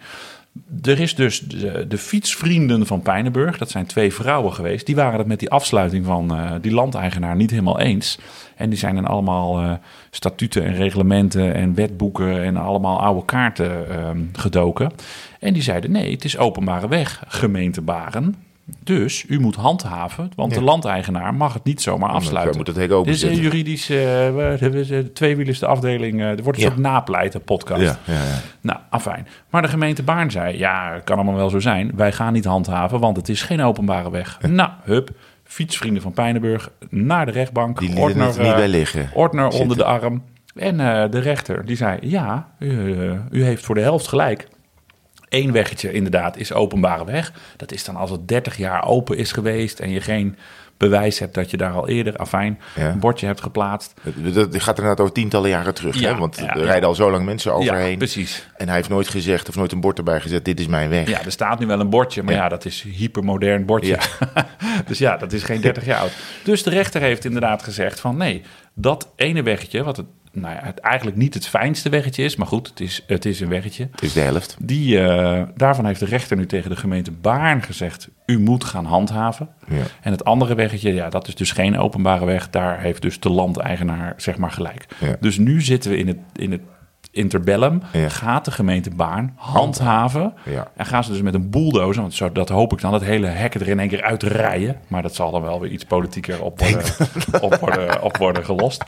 Er 0.81 0.99
is 0.99 1.15
dus 1.15 1.39
de, 1.39 1.87
de 1.87 1.97
fietsvrienden 1.97 2.85
van 2.85 3.01
Pijnenburg, 3.01 3.57
dat 3.57 3.69
zijn 3.69 3.85
twee 3.85 4.13
vrouwen 4.13 4.53
geweest, 4.53 4.85
die 4.85 4.95
waren 4.95 5.17
het 5.17 5.27
met 5.27 5.39
die 5.39 5.49
afsluiting 5.49 6.05
van 6.05 6.35
eh, 6.35 6.51
die 6.61 6.73
landeigenaar 6.73 7.35
niet 7.35 7.49
helemaal 7.49 7.79
eens. 7.79 8.19
En 8.55 8.69
die 8.69 8.79
zijn 8.79 8.97
in 8.97 9.05
allemaal 9.05 9.79
statuten 10.09 10.63
en 10.63 10.75
reglementen 10.75 11.53
en 11.53 11.73
wetboeken 11.73 12.43
en 12.43 12.57
allemaal 12.57 13.01
oude 13.01 13.25
kaarten 13.25 13.89
ehm, 13.89 14.19
gedoken. 14.33 14.91
En 15.39 15.53
die 15.53 15.63
zeiden 15.63 15.91
nee, 15.91 16.11
het 16.11 16.23
is 16.23 16.37
openbare 16.37 16.87
weg, 16.87 17.23
gemeente 17.27 17.81
Baren. 17.81 18.35
Dus 18.83 19.25
u 19.27 19.39
moet 19.39 19.55
handhaven, 19.55 20.31
want 20.35 20.53
de 20.53 20.61
landeigenaar 20.61 21.33
mag 21.33 21.53
het 21.53 21.63
niet 21.63 21.81
zomaar 21.81 22.09
afsluiten. 22.09 22.57
moet 22.57 22.67
het 22.67 22.75
hek 22.75 22.91
open 22.91 23.11
Dit 23.11 23.23
is 23.23 23.29
een 23.29 23.35
juridisch, 23.41 23.89
eh, 23.89 24.99
tweewielers 25.13 25.59
de 25.59 25.65
afdeling, 25.65 26.19
eh, 26.21 26.29
er 26.29 26.43
wordt 26.43 26.57
een 26.57 26.63
Ja. 26.63 26.69
soort 26.69 26.81
napleiten 26.81 27.41
podcast. 27.43 27.81
Ja, 27.81 27.97
ja, 28.05 28.13
ja. 28.13 28.39
Nou, 28.61 28.79
afijn. 28.89 29.27
Maar 29.49 29.61
de 29.61 29.67
gemeente 29.67 30.03
Baarn 30.03 30.31
zei, 30.31 30.57
ja, 30.57 30.93
het 30.93 31.03
kan 31.03 31.15
allemaal 31.15 31.35
wel 31.35 31.49
zo 31.49 31.59
zijn. 31.59 31.91
Wij 31.95 32.11
gaan 32.11 32.33
niet 32.33 32.45
handhaven, 32.45 32.99
want 32.99 33.17
het 33.17 33.29
is 33.29 33.41
geen 33.41 33.61
openbare 33.61 34.11
weg. 34.11 34.39
Nou, 34.47 34.69
hup, 34.83 35.09
fietsvrienden 35.43 36.01
van 36.01 36.11
Pijnenburg 36.11 36.69
naar 36.89 37.25
de 37.25 37.31
rechtbank. 37.31 37.79
Die 37.79 37.89
er 38.01 38.15
niet 38.15 38.37
eh, 38.37 38.55
bij 38.55 38.67
liggen. 38.67 39.09
Ordner 39.13 39.43
Zitten. 39.43 39.61
onder 39.61 39.77
de 39.77 39.83
arm. 39.83 40.23
En 40.55 40.77
de 41.11 41.19
rechter, 41.19 41.65
die 41.65 41.75
zei, 41.75 41.97
ja, 42.01 42.47
u, 42.59 42.95
u 43.31 43.43
heeft 43.43 43.65
voor 43.65 43.75
de 43.75 43.81
helft 43.81 44.07
gelijk. 44.07 44.47
Eén 45.29 45.51
weggetje 45.51 45.91
inderdaad 45.91 46.37
is 46.37 46.53
openbare 46.53 47.05
weg. 47.05 47.31
Dat 47.57 47.71
is 47.71 47.83
dan 47.83 47.95
als 47.95 48.09
het 48.11 48.27
30 48.27 48.57
jaar 48.57 48.85
open 48.85 49.17
is 49.17 49.31
geweest 49.31 49.79
en 49.79 49.89
je 49.89 50.01
geen 50.01 50.35
bewijs 50.77 51.19
hebt 51.19 51.33
dat 51.33 51.51
je 51.51 51.57
daar 51.57 51.71
al 51.71 51.87
eerder, 51.87 52.15
afijn, 52.17 52.59
Ja. 52.75 52.89
een 52.89 52.99
bordje 52.99 53.25
hebt 53.25 53.41
geplaatst. 53.41 53.93
Dat- 54.03 54.61
gaat 54.61 54.77
inderdaad 54.77 54.99
over 54.99 55.13
tientallen 55.13 55.49
jaren 55.49 55.73
terug. 55.73 55.99
Ja, 55.99 56.13
hè? 56.13 56.19
Want 56.19 56.37
ja, 56.37 56.55
er 56.55 56.63
rijden 56.63 56.87
al 56.89 56.95
zo 56.95 57.11
lang 57.11 57.25
mensen 57.25 57.51
Ja, 57.51 57.57
overheen. 57.57 57.97
precies. 57.97 58.47
en 58.57 58.65
hij 58.67 58.75
heeft 58.75 58.89
nooit 58.89 59.07
gezegd 59.07 59.49
of 59.49 59.55
nooit 59.55 59.71
een 59.71 59.79
bord 59.81 59.97
erbij 59.97 60.21
gezet: 60.21 60.45
dit 60.45 60.59
is 60.59 60.67
mijn 60.67 60.89
weg. 60.89 61.07
Ja, 61.09 61.23
er 61.25 61.31
staat 61.31 61.59
nu 61.59 61.65
wel 61.65 61.79
een 61.79 61.89
bordje, 61.89 62.23
maar 62.23 62.33
ja, 62.33 62.43
Ja. 62.43 62.49
dat 62.49 62.65
is 62.65 62.81
hypermodern 62.81 63.65
bordje. 63.65 63.97
dus 64.87 64.97
ja, 64.97 65.17
dat 65.17 65.33
is 65.33 65.43
geen 65.43 65.61
30 65.61 65.85
jaar 65.85 65.99
oud. 65.99 66.11
Dus 66.43 66.63
de 66.63 66.69
rechter 66.69 67.01
heeft 67.01 67.25
inderdaad 67.25 67.63
gezegd 67.63 67.99
van 67.99 68.17
nee, 68.17 68.41
dat 68.73 69.11
ene 69.15 69.43
weggetje, 69.43 69.83
wat 69.83 69.97
het, 69.97 70.05
nou 70.39 70.53
ja, 70.55 70.61
het 70.63 70.79
eigenlijk 70.79 71.17
niet 71.17 71.33
het 71.33 71.47
fijnste 71.47 71.89
weggetje 71.89 72.23
is, 72.23 72.35
maar 72.35 72.47
goed, 72.47 72.67
het 72.67 72.79
is, 72.79 73.03
het 73.07 73.25
is 73.25 73.39
een 73.39 73.49
weggetje. 73.49 73.87
Het 73.91 74.01
is 74.01 74.13
de 74.13 74.19
helft. 74.19 74.57
Die, 74.59 74.99
eh, 74.99 75.43
daarvan 75.55 75.85
heeft 75.85 75.99
de 75.99 76.05
rechter 76.05 76.37
nu 76.37 76.45
tegen 76.45 76.69
de 76.69 76.75
gemeente 76.75 77.11
Baarn 77.11 77.63
gezegd, 77.63 78.09
u 78.25 78.39
moet 78.39 78.63
gaan 78.63 78.85
handhaven. 78.85 79.49
Ja. 79.67 79.83
En 80.01 80.11
het 80.11 80.23
andere 80.23 80.55
weggetje, 80.55 80.93
ja, 80.93 81.09
dat 81.09 81.27
is 81.27 81.35
dus 81.35 81.51
geen 81.51 81.77
openbare 81.77 82.25
weg. 82.25 82.49
Daar 82.49 82.79
heeft 82.79 83.01
dus 83.01 83.19
de 83.19 83.29
landeigenaar 83.29 84.13
zeg 84.17 84.37
maar 84.37 84.51
gelijk. 84.51 84.85
Ja. 84.99 85.15
Dus 85.19 85.37
nu 85.37 85.61
zitten 85.61 85.91
we 85.91 85.97
in 85.97 86.07
het, 86.07 86.19
in 86.35 86.51
het 86.51 86.61
interbellum. 87.17 87.81
Ja. 87.93 88.09
Gaat 88.09 88.45
de 88.45 88.51
gemeente 88.51 88.89
Baarn 88.89 89.33
handhaven. 89.35 90.33
Ja. 90.45 90.71
En 90.75 90.85
gaan 90.85 91.03
ze 91.03 91.11
dus 91.11 91.21
met 91.21 91.33
een 91.33 91.49
bulldozer, 91.49 92.01
want 92.01 92.13
zo, 92.13 92.31
dat 92.31 92.49
hoop 92.49 92.73
ik 92.73 92.81
dan, 92.81 92.91
dat 92.91 93.03
hele 93.03 93.27
hek 93.27 93.55
er 93.55 93.67
in 93.67 93.79
één 93.79 93.89
keer 93.89 94.03
uitrijden. 94.03 94.75
Maar 94.87 95.01
dat 95.01 95.15
zal 95.15 95.31
dan 95.31 95.41
wel 95.41 95.59
weer 95.59 95.71
iets 95.71 95.85
politieker 95.85 96.41
op 96.41 96.59
worden, 96.59 96.83
op 97.41 97.55
worden, 97.55 98.01
op 98.01 98.17
worden 98.17 98.45
gelost. 98.45 98.83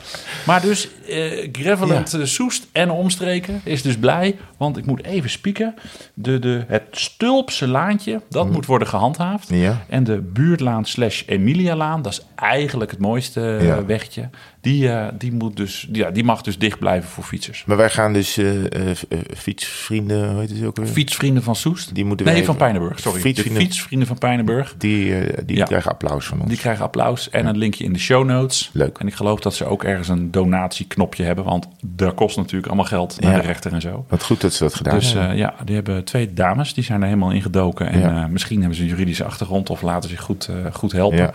Maar 0.46 0.60
dus 0.60 0.88
eh 1.08 1.48
Graveland 1.52 2.14
eh, 2.14 2.24
Soest 2.24 2.66
en 2.72 2.90
omstreken 2.90 3.60
is 3.64 3.82
dus 3.82 3.98
blij. 3.98 4.36
Want 4.56 4.76
ik 4.76 4.86
moet 4.86 5.04
even 5.04 5.30
spieken. 5.30 5.74
De, 6.14 6.38
de, 6.38 6.64
het 6.66 6.82
Stulpse 6.90 7.68
laantje, 7.68 8.20
dat 8.28 8.50
moet 8.50 8.66
worden 8.66 8.88
gehandhaafd. 8.88 9.50
Mhm. 9.50 9.60
Ja. 9.60 9.84
En 9.88 10.04
de 10.04 10.20
buurtlaan 10.20 10.84
slash 10.84 11.22
Emilialaan, 11.26 12.02
dat 12.02 12.12
is 12.12 12.26
eigenlijk 12.34 12.90
het 12.90 13.00
mooiste 13.00 13.56
eh, 13.56 13.78
wegje. 13.86 14.28
Die, 14.60 14.88
eh, 14.92 15.06
die, 15.18 15.32
moet 15.32 15.56
dus, 15.56 15.88
ja, 15.92 16.10
die 16.10 16.24
mag 16.24 16.42
dus 16.42 16.58
dicht 16.58 16.78
blijven 16.78 17.10
voor 17.10 17.24
fietsers. 17.24 17.64
Maar 17.66 17.76
wij 17.76 17.90
gaan 17.90 18.12
dus 18.12 18.36
eh, 18.36 18.64
eh, 18.90 18.96
fietsvrienden, 19.36 20.30
hoe 20.30 20.40
heet 20.40 20.50
het 20.50 20.64
ook 20.64 20.76
weer? 20.76 20.86
Fietsvrienden 20.86 21.42
van 21.42 21.56
Soest. 21.56 21.94
Die 21.94 22.04
moeten 22.04 22.26
nee, 22.26 22.44
van 22.44 22.56
Pijnenburg, 22.56 22.98
sorry. 23.00 23.20
Fietsvrienden- 23.20 23.62
De 23.62 23.68
fietsvrienden 23.68 24.08
van 24.08 24.18
Pijnenburg. 24.18 24.74
Die, 24.78 25.14
die 25.44 25.56
Ja. 25.56 25.64
krijgen 25.64 25.90
applaus 25.90 26.26
van 26.26 26.40
ons. 26.40 26.48
Die 26.48 26.58
krijgen 26.58 26.84
applaus 26.84 27.30
en 27.30 27.46
een 27.46 27.56
linkje 27.56 27.84
in 27.84 27.92
de 27.92 27.98
show 27.98 28.24
notes. 28.24 28.70
Leuk. 28.72 28.98
En 28.98 29.06
ik 29.06 29.14
geloof 29.14 29.40
dat 29.40 29.54
ze 29.54 29.64
ook 29.64 29.84
ergens 29.84 30.08
een 30.08 30.30
donatieknopje 30.30 31.24
hebben. 31.24 31.44
Want 31.44 31.68
daar 31.84 32.12
kost 32.12 32.36
natuurlijk 32.36 32.66
allemaal 32.66 32.84
geld 32.84 33.20
naar 33.20 33.32
Ja. 33.32 33.40
de 33.40 33.46
rechter 33.46 33.72
en 33.72 33.80
zo. 33.80 34.04
Wat 34.08 34.22
goed 34.24 34.40
dat 34.40 34.52
ze 34.52 34.62
dat 34.62 34.74
gedaan 34.74 34.94
Dus 34.98 35.12
hebben. 35.12 35.30
eh, 35.30 35.38
ja, 35.38 35.54
die 35.64 35.74
hebben 35.74 36.04
twee 36.04 36.32
dames, 36.34 36.74
die 36.74 36.84
zijn 36.84 37.00
er 37.00 37.06
helemaal 37.06 37.30
in 37.32 37.42
gedoken. 37.42 37.88
En 37.90 38.32
misschien 38.32 38.58
hebben 38.58 38.76
ze 38.76 38.82
een 38.82 38.88
juridische 38.88 39.24
achtergrond 39.24 39.70
of 39.70 39.82
laten 39.82 40.10
zich 40.10 40.20
goed, 40.20 40.48
goed 40.72 40.92
helpen. 40.92 41.30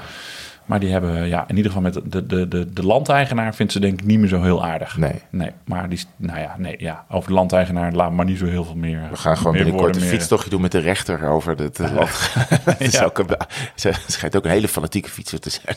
Maar 0.65 0.79
die 0.79 0.91
hebben, 0.91 1.27
ja, 1.27 1.43
in 1.47 1.55
ieder 1.55 1.71
geval 1.71 1.91
met 1.91 1.99
de, 2.11 2.25
de, 2.25 2.47
de, 2.47 2.73
de 2.73 2.83
landeigenaar 2.85 3.55
vindt 3.55 3.71
ze 3.71 3.79
denk 3.79 3.99
ik 4.01 4.05
niet 4.05 4.19
meer 4.19 4.27
zo 4.27 4.41
heel 4.41 4.65
aardig. 4.65 4.97
Nee. 4.97 5.21
Nee, 5.29 5.51
maar 5.65 5.89
die, 5.89 5.99
nou 6.17 6.39
ja, 6.39 6.55
nee, 6.57 6.75
ja, 6.79 7.05
over 7.09 7.27
de 7.29 7.35
landeigenaar 7.35 7.91
laat 7.93 8.11
maar 8.11 8.25
niet 8.25 8.37
zo 8.37 8.45
heel 8.45 8.63
veel 8.63 8.75
meer. 8.75 9.01
We 9.09 9.17
gaan 9.17 9.37
gewoon 9.37 9.53
binnenkort 9.53 9.95
een 9.95 10.01
meer- 10.01 10.09
fietstochtje 10.11 10.49
doen 10.49 10.61
met 10.61 10.71
de 10.71 10.79
rechter 10.79 11.27
over 11.27 11.57
het 11.57 11.79
land. 11.79 12.31
Is 12.79 12.91
Ja. 12.93 13.03
ook 13.03 13.17
een- 13.17 13.27
Ze 13.75 13.91
schijnt 14.07 14.35
ook 14.35 14.45
een 14.45 14.51
hele 14.51 14.67
fanatieke 14.67 15.09
fietser 15.09 15.39
te 15.39 15.49
zijn. 15.49 15.75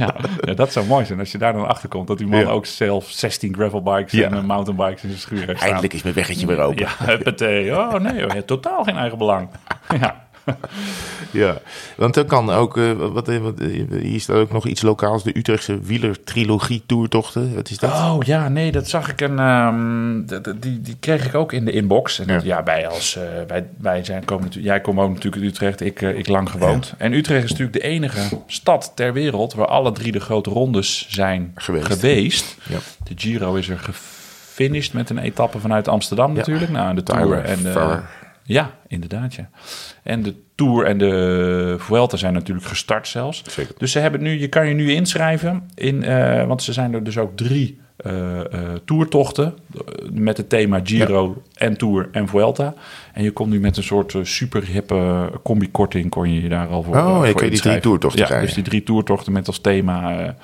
Ja, 0.00 0.14
ja, 0.40 0.54
dat 0.54 0.72
zou 0.72 0.86
mooi 0.86 1.04
zijn 1.04 1.18
als 1.18 1.32
je 1.32 1.38
daar 1.38 1.52
dan 1.52 1.66
achter 1.68 1.88
komt. 1.88 2.06
Dat 2.06 2.18
die 2.18 2.26
man 2.26 2.46
ook 2.46 2.66
zelf 2.66 3.10
16 3.10 3.54
gravelbikes 3.54 4.12
en 4.20 4.46
mountainbikes 4.46 5.02
in 5.02 5.08
zijn 5.08 5.20
schuur 5.20 5.38
heeft 5.38 5.50
staan. 5.50 5.62
Eindelijk 5.62 5.92
is 5.94 6.02
mijn 6.02 6.14
weggetje 6.14 6.46
weer 6.46 6.58
open. 6.60 6.86
Ja, 6.98 7.06
huppatee. 7.06 7.76
Oh 7.78 7.94
nee, 7.94 8.22
hoor, 8.22 8.44
totaal 8.44 8.84
geen 8.84 8.96
eigen 8.96 9.18
belang. 9.18 9.48
Ja. 10.00 10.26
Ja, 11.30 11.58
want 11.96 12.14
dan 12.14 12.26
kan 12.26 12.50
ook, 12.50 12.76
eh, 12.76 12.92
wat, 12.92 13.28
eh, 13.28 13.38
wat, 13.38 13.60
eh, 13.60 13.68
hier 14.02 14.20
staat 14.20 14.36
ook 14.36 14.52
nog 14.52 14.66
iets 14.66 14.82
lokaals, 14.82 15.22
de 15.22 15.38
Utrechtse 15.38 15.80
wielertrilogie 15.80 16.82
toertochten. 16.86 17.54
Wat 17.54 17.70
is 17.70 17.78
dat? 17.78 17.90
Oh 17.90 18.16
ja, 18.20 18.48
nee, 18.48 18.72
dat 18.72 18.88
zag 18.88 19.10
ik. 19.10 19.20
Een, 19.20 19.38
ehm, 19.38 20.40
die, 20.60 20.80
die 20.80 20.96
kreeg 21.00 21.26
ik 21.26 21.34
ook 21.34 21.52
in 21.52 21.64
de 21.64 21.70
inbox. 21.72 22.18
En 22.18 22.26
dat- 22.26 22.42
Ja. 22.42 22.56
ja, 22.56 22.62
wij, 22.64 22.88
als, 22.88 23.18
wij, 23.46 23.66
wij 23.78 24.04
zijn, 24.04 24.24
komen 24.24 24.44
natuurlijk, 24.44 24.72
jij 24.74 24.80
komt 24.80 24.98
ook 24.98 25.08
natuurlijk 25.14 25.42
uit 25.42 25.52
Utrecht, 25.52 25.80
ik, 25.80 26.00
ik 26.00 26.28
lang 26.28 26.50
gewoond. 26.50 26.94
En 26.98 27.12
Utrecht 27.12 27.44
is 27.44 27.50
natuurlijk 27.50 27.78
de 27.82 27.84
enige 27.88 28.38
stad 28.46 28.92
ter 28.94 29.12
wereld 29.12 29.54
waar 29.54 29.66
alle 29.66 29.92
drie 29.92 30.12
de 30.12 30.20
grote 30.20 30.50
rondes 30.50 31.06
zijn 31.08 31.52
Geweest. 31.54 31.86
geweest. 31.86 32.56
Ja. 32.68 32.78
De 33.04 33.12
Giro 33.16 33.54
is 33.54 33.68
er 33.68 33.78
gefinished 33.78 34.92
met 34.92 35.10
een 35.10 35.18
etappe 35.18 35.58
vanuit 35.58 35.88
Amsterdam 35.88 36.32
natuurlijk. 36.32 36.70
Nou, 36.70 36.88
en 36.88 36.94
de 36.94 37.02
Tour 37.02 37.38
en 37.44 37.62
de. 37.62 37.98
Ja, 38.48 38.74
inderdaad, 38.86 39.34
ja. 39.34 39.50
En 40.02 40.22
de 40.22 40.34
Tour 40.54 40.84
en 40.84 40.98
de 40.98 41.74
Vuelta 41.78 42.16
zijn 42.16 42.32
natuurlijk 42.32 42.66
gestart 42.66 43.08
zelfs. 43.08 43.42
Zeker. 43.48 43.74
Dus 43.78 43.92
ze 43.92 43.98
hebben 43.98 44.22
nu, 44.22 44.40
je 44.40 44.48
kan 44.48 44.68
je 44.68 44.74
nu 44.74 44.92
inschrijven, 44.92 45.68
in, 45.74 46.02
eh, 46.02 46.46
want 46.46 46.62
ze 46.62 46.72
zijn 46.72 46.94
er 46.94 47.04
dus 47.04 47.18
ook 47.18 47.36
drie 47.36 47.80
eh, 47.96 48.38
eh, 48.38 48.44
toertochten 48.84 49.54
met 50.12 50.36
het 50.36 50.48
thema 50.48 50.80
Giro 50.84 51.42
en 51.54 51.76
Tour 51.76 52.08
en 52.12 52.28
Vuelta. 52.28 52.74
En 53.12 53.22
je 53.22 53.30
kon 53.30 53.48
nu 53.48 53.60
met 53.60 53.76
een 53.76 53.82
soort 53.82 54.14
super 54.22 54.64
hippe 54.64 55.30
combi-korting 55.42 56.10
kon 56.10 56.32
je 56.32 56.42
je 56.42 56.48
daar 56.48 56.68
al 56.68 56.82
voor 56.82 56.96
Oh, 56.96 57.02
je 57.02 57.30
voor 57.30 57.34
kun 57.34 57.44
je 57.44 57.50
die 57.50 57.60
drie 57.60 57.80
toertochten 57.80 58.20
Ja, 58.20 58.26
krijgen. 58.26 58.46
dus 58.46 58.56
die 58.56 58.64
drie 58.64 58.82
toertochten 58.82 59.32
met 59.32 59.46
als 59.46 59.60
thema 59.60 60.34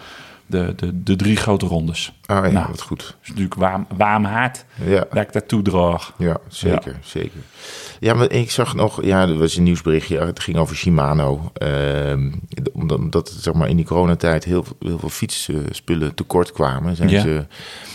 de, 0.46 0.72
de, 0.76 1.02
de 1.02 1.16
drie 1.16 1.36
grote 1.36 1.66
rondes. 1.66 2.12
Ah 2.26 2.44
ja, 2.46 2.50
Nou. 2.52 2.66
wat 2.68 2.80
goed. 2.82 3.16
Dus 3.20 3.28
natuurlijk 3.28 3.54
warm, 3.54 3.86
warm 3.96 4.24
hart 4.24 4.64
Ja. 4.84 5.04
dat 5.10 5.22
ik 5.22 5.32
daartoe 5.32 5.62
draag. 5.62 6.12
Ja, 6.18 6.36
zeker, 6.48 6.96
zeker. 7.02 7.40
Ja, 8.00 8.14
maar 8.14 8.30
ik 8.30 8.50
zag 8.50 8.74
nog, 8.74 9.04
ja, 9.04 9.22
er 9.28 9.38
was 9.38 9.56
een 9.56 9.62
nieuwsberichtje, 9.62 10.18
het 10.18 10.40
ging 10.40 10.56
over 10.56 10.76
Shimano. 10.76 11.50
Ehm, 11.54 12.32
omdat, 12.72 12.98
omdat 12.98 13.36
zeg 13.38 13.54
maar, 13.54 13.68
in 13.68 13.76
die 13.76 13.84
coronatijd 13.86 14.44
heel, 14.44 14.64
veel- 14.64 14.76
heel 14.78 14.98
veel 14.98 15.08
fietsspullen 15.08 16.14
tekort 16.14 16.52
kwamen, 16.52 16.96
zijn 16.96 17.08
Ja. 17.08 17.20
ze, 17.20 17.46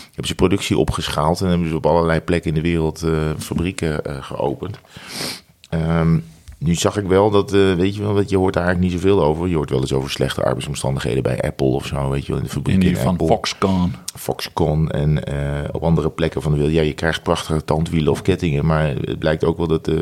hebben 0.06 0.26
ze 0.26 0.34
productie 0.34 0.78
opgeschaald 0.78 1.40
en 1.40 1.48
hebben 1.48 1.68
ze 1.68 1.76
op 1.76 1.86
allerlei 1.86 2.20
plekken 2.20 2.48
in 2.50 2.62
de 2.62 2.68
wereld 2.68 3.02
eh, 3.02 3.12
fabrieken 3.38 4.04
eh, 4.04 4.22
geopend. 4.22 4.78
Ehm, 5.68 6.18
nu 6.60 6.74
zag 6.74 6.96
ik 6.96 7.06
wel 7.06 7.30
dat, 7.30 7.52
eh, 7.52 7.74
weet 7.74 7.94
je 7.94 8.02
wel, 8.02 8.14
dat 8.14 8.30
je 8.30 8.36
hoort 8.36 8.54
daar 8.54 8.64
eigenlijk 8.64 8.92
niet 8.92 9.02
zoveel 9.02 9.22
over. 9.22 9.48
Je 9.48 9.54
hoort 9.54 9.70
wel 9.70 9.80
eens 9.80 9.92
over 9.92 10.10
slechte 10.10 10.42
arbeidsomstandigheden 10.42 11.22
bij 11.22 11.40
Apple 11.42 11.66
of 11.66 11.86
zo, 11.86 12.10
weet 12.10 12.26
je 12.26 12.32
wel, 12.32 12.40
in 12.40 12.46
de 12.46 12.52
fabriek 12.52 12.82
In 12.82 12.96
van 12.96 13.06
Apple. 13.06 13.26
Foxconn. 13.26 13.94
Foxconn 14.14 14.88
en 14.88 15.24
eh, 15.24 15.68
op 15.72 15.82
andere 15.82 16.10
plekken 16.10 16.42
van 16.42 16.50
de 16.52 16.56
wereld. 16.56 16.76
Ja, 16.76 16.82
je 16.82 16.92
krijgt 16.92 17.22
prachtige 17.22 17.64
tandwielen 17.64 18.12
of 18.12 18.22
kettingen, 18.22 18.66
maar 18.66 18.88
het 18.88 19.18
blijkt 19.18 19.44
ook 19.44 19.56
wel 19.56 19.66
dat 19.66 19.88
eh, 19.88 19.98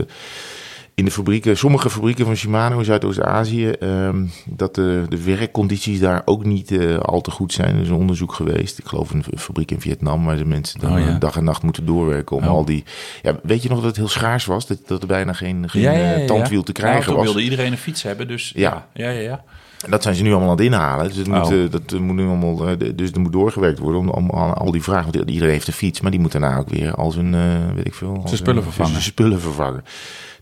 in 0.99 1.05
de 1.05 1.11
fabrieken, 1.11 1.57
sommige 1.57 1.90
fabrieken 1.90 2.25
van 2.25 2.37
Shimano 2.37 2.78
in 2.78 2.85
Zuidoost-Azië, 2.85 3.69
ehm, 3.71 4.25
dat 4.45 4.75
de, 4.75 5.05
de 5.09 5.23
werkcondities 5.25 6.00
daar 6.00 6.23
ook 6.25 6.45
niet 6.45 6.71
eh, 6.71 6.99
al 6.99 7.21
te 7.21 7.31
goed 7.31 7.52
zijn. 7.52 7.75
Er 7.76 7.83
is 7.83 7.88
een 7.88 7.95
onderzoek 7.95 8.33
geweest, 8.33 8.78
ik 8.78 8.87
geloof 8.87 9.11
een 9.11 9.25
fabriek 9.37 9.71
in 9.71 9.81
Vietnam, 9.81 10.25
waar 10.25 10.37
de 10.37 10.45
mensen 10.45 10.81
dan 10.81 10.93
Oh, 10.93 10.99
ja. 10.99 11.07
eh, 11.09 11.19
dag 11.21 11.37
en 11.37 11.45
nacht 11.45 11.62
moeten 11.62 11.87
doorwerken 11.87 12.37
om 12.37 12.42
Oh. 12.42 12.49
al 12.49 12.64
die... 12.64 12.85
Ja, 13.22 13.38
weet 13.42 13.62
je 13.62 13.68
nog 13.68 13.79
dat 13.79 13.87
het 13.87 13.96
heel 13.96 14.09
schaars 14.09 14.44
was? 14.44 14.66
Dat, 14.66 14.79
dat 14.87 15.01
er 15.01 15.07
bijna 15.09 15.33
geen, 15.33 15.68
geen 15.70 15.85
eh, 15.85 16.27
tandwiel 16.27 16.62
te 16.62 16.72
krijgen 16.72 17.14
was. 17.14 17.25
wilde 17.25 17.42
iedereen 17.42 17.72
een 17.72 17.79
fiets 17.79 18.03
hebben, 18.03 18.29
dus 18.29 18.53
Ja. 18.55 18.87
ja, 18.94 19.11
ja, 19.11 19.20
ja. 19.20 19.20
ja. 19.20 19.44
Dat 19.88 20.03
zijn 20.03 20.14
ze 20.14 20.22
nu 20.22 20.31
allemaal 20.31 20.51
aan 20.51 20.57
het 20.57 20.64
inhalen. 20.64 21.07
Dus, 21.09 21.16
het 21.16 21.29
Oh. 21.29 21.51
moet, 21.51 21.72
dat 21.72 21.99
moet 22.01 22.16
nu 22.16 22.27
allemaal, 22.27 22.57
dus 22.94 23.11
er 23.12 23.20
moet 23.20 23.33
doorgewerkt 23.33 23.79
worden 23.79 24.01
om, 24.01 24.09
om 24.09 24.31
al, 24.31 24.53
al 24.55 24.70
die 24.70 24.83
vragen. 24.83 25.12
Want 25.12 25.31
iedereen 25.31 25.53
heeft 25.55 25.66
een 25.66 25.72
fiets, 25.72 26.01
maar 26.01 26.11
die 26.11 26.20
moet 26.20 26.33
daarna 26.33 26.59
ook 26.59 26.68
weer 26.68 26.94
al 26.94 27.11
zijn, 27.11 27.35
eh, 27.35 27.40
weet 27.75 27.87
ik 27.87 27.94
veel, 27.94 28.22
zijn 28.25 28.37
spullen 28.37 28.62
vervangen. 28.62 28.90
Zijn 28.99 29.03
spullen 29.03 29.40
vervangen. 29.40 29.85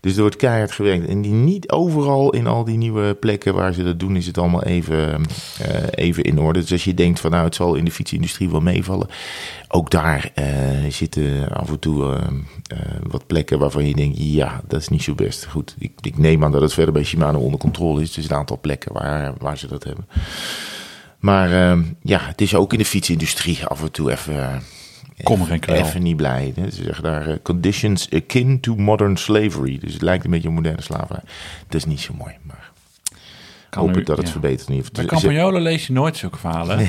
Dus 0.07 0.15
er 0.15 0.21
wordt 0.21 0.35
keihard 0.35 0.71
gewerkt. 0.71 1.07
En 1.07 1.21
die 1.21 1.31
niet 1.31 1.71
overal 1.71 2.29
in 2.29 2.47
al 2.47 2.63
die 2.63 2.77
nieuwe 2.77 3.13
plekken 3.13 3.53
waar 3.53 3.73
ze 3.73 3.83
dat 3.83 3.99
doen, 3.99 4.15
is 4.15 4.25
het 4.25 4.37
allemaal 4.37 4.63
even, 4.63 5.25
eh, 5.61 5.83
even 5.91 6.23
in 6.23 6.39
orde. 6.39 6.59
Dus 6.59 6.71
als 6.71 6.83
je 6.83 6.93
denkt 6.93 7.19
van 7.19 7.31
nou, 7.31 7.43
het 7.43 7.55
zal 7.55 7.75
in 7.75 7.85
de 7.85 7.91
fietsindustrie 7.91 8.49
wel 8.49 8.61
meevallen. 8.61 9.07
Ook 9.67 9.91
daar 9.91 10.31
eh, 10.33 10.45
zitten 10.89 11.49
af 11.49 11.69
en 11.69 11.79
toe 11.79 12.13
eh, 12.13 12.77
wat 13.03 13.27
plekken 13.27 13.59
waarvan 13.59 13.87
je 13.87 13.95
denkt, 13.95 14.17
ja, 14.19 14.61
dat 14.67 14.81
is 14.81 14.87
niet 14.87 15.03
zo 15.03 15.15
best. 15.15 15.45
Goed, 15.45 15.75
ik, 15.79 15.91
ik 16.01 16.17
neem 16.17 16.43
aan 16.43 16.51
dat 16.51 16.61
het 16.61 16.73
verder 16.73 16.93
bij 16.93 17.03
Shimano 17.03 17.39
onder 17.39 17.59
controle 17.59 18.01
is. 18.01 18.17
Is 18.17 18.29
een 18.29 18.35
aantal 18.35 18.59
plekken 18.61 18.93
waar, 18.93 19.33
waar 19.37 19.57
ze 19.57 19.67
dat 19.67 19.83
hebben. 19.83 20.07
Maar 21.19 21.49
ja, 22.01 22.19
het 22.21 22.41
is 22.41 22.55
ook 22.55 22.71
in 22.71 22.79
de 22.79 22.85
fietsindustrie 22.85 23.65
af 23.65 23.81
en 23.81 23.91
toe 23.91 24.11
even... 24.11 24.63
Kom 25.23 25.41
er 25.41 25.47
geen 25.47 25.59
kwel. 25.59 25.75
Even 25.75 26.03
niet 26.03 26.15
blij. 26.15 26.53
hè. 26.55 26.69
Ze 26.69 26.83
zeggen 26.83 27.03
daar 27.03 27.27
eh, 27.27 27.35
conditions 27.43 28.09
akin 28.11 28.59
to 28.59 28.75
modern 28.75 29.17
slavery. 29.17 29.77
Dus 29.79 29.93
het 29.93 30.01
lijkt 30.01 30.25
een 30.25 30.31
beetje 30.31 30.47
op 30.47 30.53
moderne 30.53 30.81
slavernij. 30.81 31.23
Dat 31.67 31.75
is 31.75 31.85
niet 31.85 31.99
zo 31.99 32.13
mooi, 32.13 32.33
hoop 33.77 33.93
nu- 33.93 33.99
ik 33.99 34.05
dat 34.05 34.17
het 34.17 34.25
ja. 34.25 34.31
verbetert. 34.31 34.67
In 34.69 34.75
ieder 34.75 34.91
Bij. 34.91 35.03
Ze- 35.03 35.09
Campagnolo 35.09 35.59
lees 35.59 35.87
je 35.87 35.93
nooit 35.93 36.17
zulke 36.17 36.37
verhalen. 36.37 36.79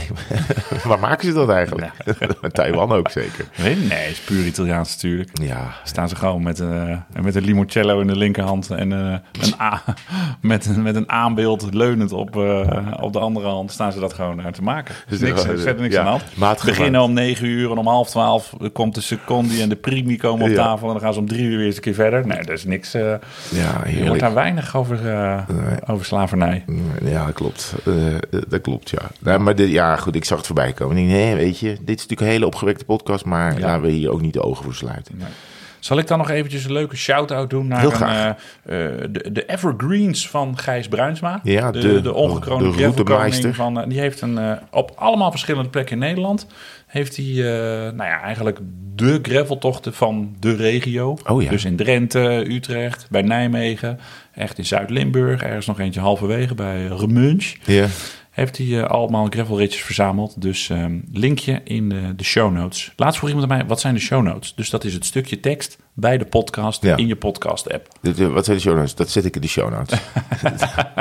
Waar 0.85 0.99
maken 0.99 1.29
ze 1.29 1.35
dat 1.35 1.49
eigenlijk? 1.51 1.91
Taiwan 2.53 2.93
ook 2.93 3.11
zeker. 3.11 3.45
Nee, 3.63 3.77
nee, 3.77 3.89
het 3.99 4.11
is 4.11 4.21
puur 4.21 4.45
Italiaans 4.47 4.93
natuurlijk. 4.95 5.31
Ja, 5.43 5.75
Staan 5.85 6.09
ze 6.09 6.17
gewoon 6.17 6.43
met, 6.43 6.61
eh 6.61 6.97
met 7.23 7.35
een 7.35 7.45
limoncello 7.45 8.01
in 8.01 8.07
de 8.07 8.17
linkerhand 8.17 8.71
en 8.71 8.93
eh, 8.93 8.99
een 9.43 9.55
a, 9.61 9.83
met, 10.41 10.67
een- 10.67 10.83
met 10.83 10.97
een 10.97 11.11
aanbeeld 11.11 11.75
leunend 11.75 12.13
op, 12.13 12.37
eh, 12.37 12.93
op 13.01 13.13
de 13.13 13.19
andere 13.19 13.47
hand 13.49 13.71
staan 13.73 13.93
ze 13.93 14.01
dat 14.01 14.13
gewoon 14.13 14.37
naar 14.37 14.53
te 14.53 14.63
maken. 14.63 14.95
Er 14.95 15.05
Dus 15.09 15.21
niks, 15.21 15.35
dat- 15.37 15.45
er 15.47 15.55
is 15.55 15.63
verder 15.63 15.83
niks 15.83 15.95
ja, 15.95 16.01
aan 16.01 16.05
de 16.07 16.11
hand. 16.11 16.23
maatgemaakt. 16.37 16.65
Beginnen 16.79 17.01
om 17.03 17.13
negen 17.13 17.47
uur 17.47 17.71
en 17.71 17.77
om 17.79 17.87
half 17.87 18.09
twaalf 18.11 18.55
komt 18.73 18.95
de 18.95 19.01
secondi 19.01 19.63
en 19.63 19.69
de 19.69 19.77
primi 19.77 20.17
komen 20.17 20.49
op 20.49 20.55
tafel 20.55 20.87
en 20.87 20.93
dan 20.93 21.03
gaan 21.03 21.13
ze 21.13 21.19
om 21.19 21.27
drie 21.29 21.43
uur 21.47 21.57
weer 21.57 21.67
eens 21.67 21.77
een 21.77 21.83
keer 21.83 21.95
verder. 21.95 22.27
Nee, 22.27 22.39
er 22.39 22.53
is 22.53 22.65
niks. 22.65 22.93
ja 22.93 23.21
je 23.87 24.07
hoort 24.09 24.21
daar 24.21 24.35
weinig 24.35 24.77
over, 24.77 24.99
over 25.87 26.05
slavernij. 26.05 26.65
Ja, 27.03 27.25
dat 27.25 27.35
klopt. 27.35 27.75
Eh, 27.87 28.15
eh, 28.17 28.21
dat 28.49 28.61
klopt, 28.61 28.91
ja. 28.91 29.03
Nou, 29.21 29.41
maar 29.41 29.55
dit, 29.55 29.71
ja, 29.71 29.97
goed, 29.97 30.15
ik 30.15 30.25
zag 30.25 30.37
het 30.39 30.47
voorbij 30.47 30.73
komen. 30.73 30.97
Ik 30.97 31.09
denk, 31.09 31.19
nee, 31.21 31.35
weet 31.35 31.59
je, 31.59 31.69
dit 31.69 31.79
is 31.81 31.87
natuurlijk 32.03 32.21
een 32.21 32.27
hele 32.27 32.47
opgewekte 32.47 32.85
podcast, 32.85 33.25
maar 33.25 33.53
Ja. 33.59 33.61
laten 33.67 33.83
we 33.83 33.91
hier 33.91 34.11
ook 34.11 34.21
niet 34.21 34.33
de 34.33 34.43
ogen 34.43 34.65
voor 34.65 34.75
sluiten. 34.75 35.15
Nee. 35.17 35.29
Zal 35.79 35.99
ik 35.99 36.07
dan 36.07 36.19
nog 36.19 36.31
eventjes 36.31 36.65
een 36.65 36.73
leuke 36.73 36.97
shout-out 36.97 37.51
doen 37.51 37.67
naar 37.67 37.85
een, 37.85 37.93
eh, 38.63 39.09
de, 39.11 39.33
de 39.33 39.47
Evergreens 39.47 40.29
van 40.29 40.59
Gijs 40.59 40.89
Bruinsma? 40.89 41.41
Ja, 41.43 41.71
de, 41.71 41.79
de- 41.79 42.01
de, 42.01 42.15
ongekroonde 42.15 42.65
de 42.95 43.55
van. 43.55 43.85
die 43.89 44.01
heeft 44.01 44.21
een, 44.21 44.59
op 44.71 44.93
allemaal 44.95 45.31
verschillende 45.31 45.69
plekken 45.71 45.93
in 45.93 45.99
Nederland... 45.99 46.47
heeft 46.89 47.17
hij 47.17 47.27
eh, 47.27 47.93
nou 47.93 48.09
ja, 48.09 48.21
eigenlijk 48.21 48.59
de 48.95 49.19
graveltochten 49.23 49.95
van 49.95 50.37
de 50.41 50.55
regio. 50.55 51.19
Oh 51.27 51.43
ja. 51.43 51.51
Dus 51.51 51.65
in 51.65 51.77
Drenthe, 51.77 52.45
Utrecht, 52.49 53.07
bij 53.11 53.23
Nijmegen... 53.23 53.99
echt 54.35 54.59
in 54.59 54.67
Zuid-Limburg, 54.67 55.43
ergens 55.43 55.67
nog 55.67 55.81
eentje 55.81 56.01
halverwege 56.01 56.55
bij 56.55 56.87
Remunch... 56.87 57.55
Ja, 57.65 57.87
heeft 58.31 58.59
hij 58.59 58.67
eh, 58.67 58.91
allemaal 58.91 59.27
gravelritjes 59.31 59.83
verzameld. 59.83 60.43
Dus 60.43 60.71
ehm, 60.71 60.99
linkje 61.13 61.61
in 61.65 61.89
de, 61.89 62.15
de 62.17 62.25
show 62.25 62.53
notes. 62.53 62.93
Laatst 62.97 63.19
vroeg 63.19 63.31
iemand 63.31 63.51
aan 63.51 63.59
mij, 63.59 63.67
wat 63.67 63.81
zijn 63.81 63.95
de 63.95 64.01
show 64.01 64.23
notes? 64.23 64.55
Dus 64.55 64.71
dat 64.71 64.85
is 64.85 64.95
het 64.95 65.05
stukje 65.05 65.41
tekst 65.41 65.79
bij 66.01 66.19
de 66.19 66.25
podcast 66.25 66.83
Ja. 66.83 66.97
in 66.97 67.07
je 67.07 67.17
podcast 67.17 67.73
app. 67.73 67.89
De- 68.01 68.13
de- 68.15 68.29
wat 68.29 68.45
zijn 68.45 68.57
de 68.57 68.63
show 68.63 68.77
notes? 68.77 68.95
Dat 68.95 69.09
zet 69.11 69.25
ik 69.25 69.35
in 69.35 69.41
de 69.41 69.49
show 69.49 69.71
notes. 69.71 69.99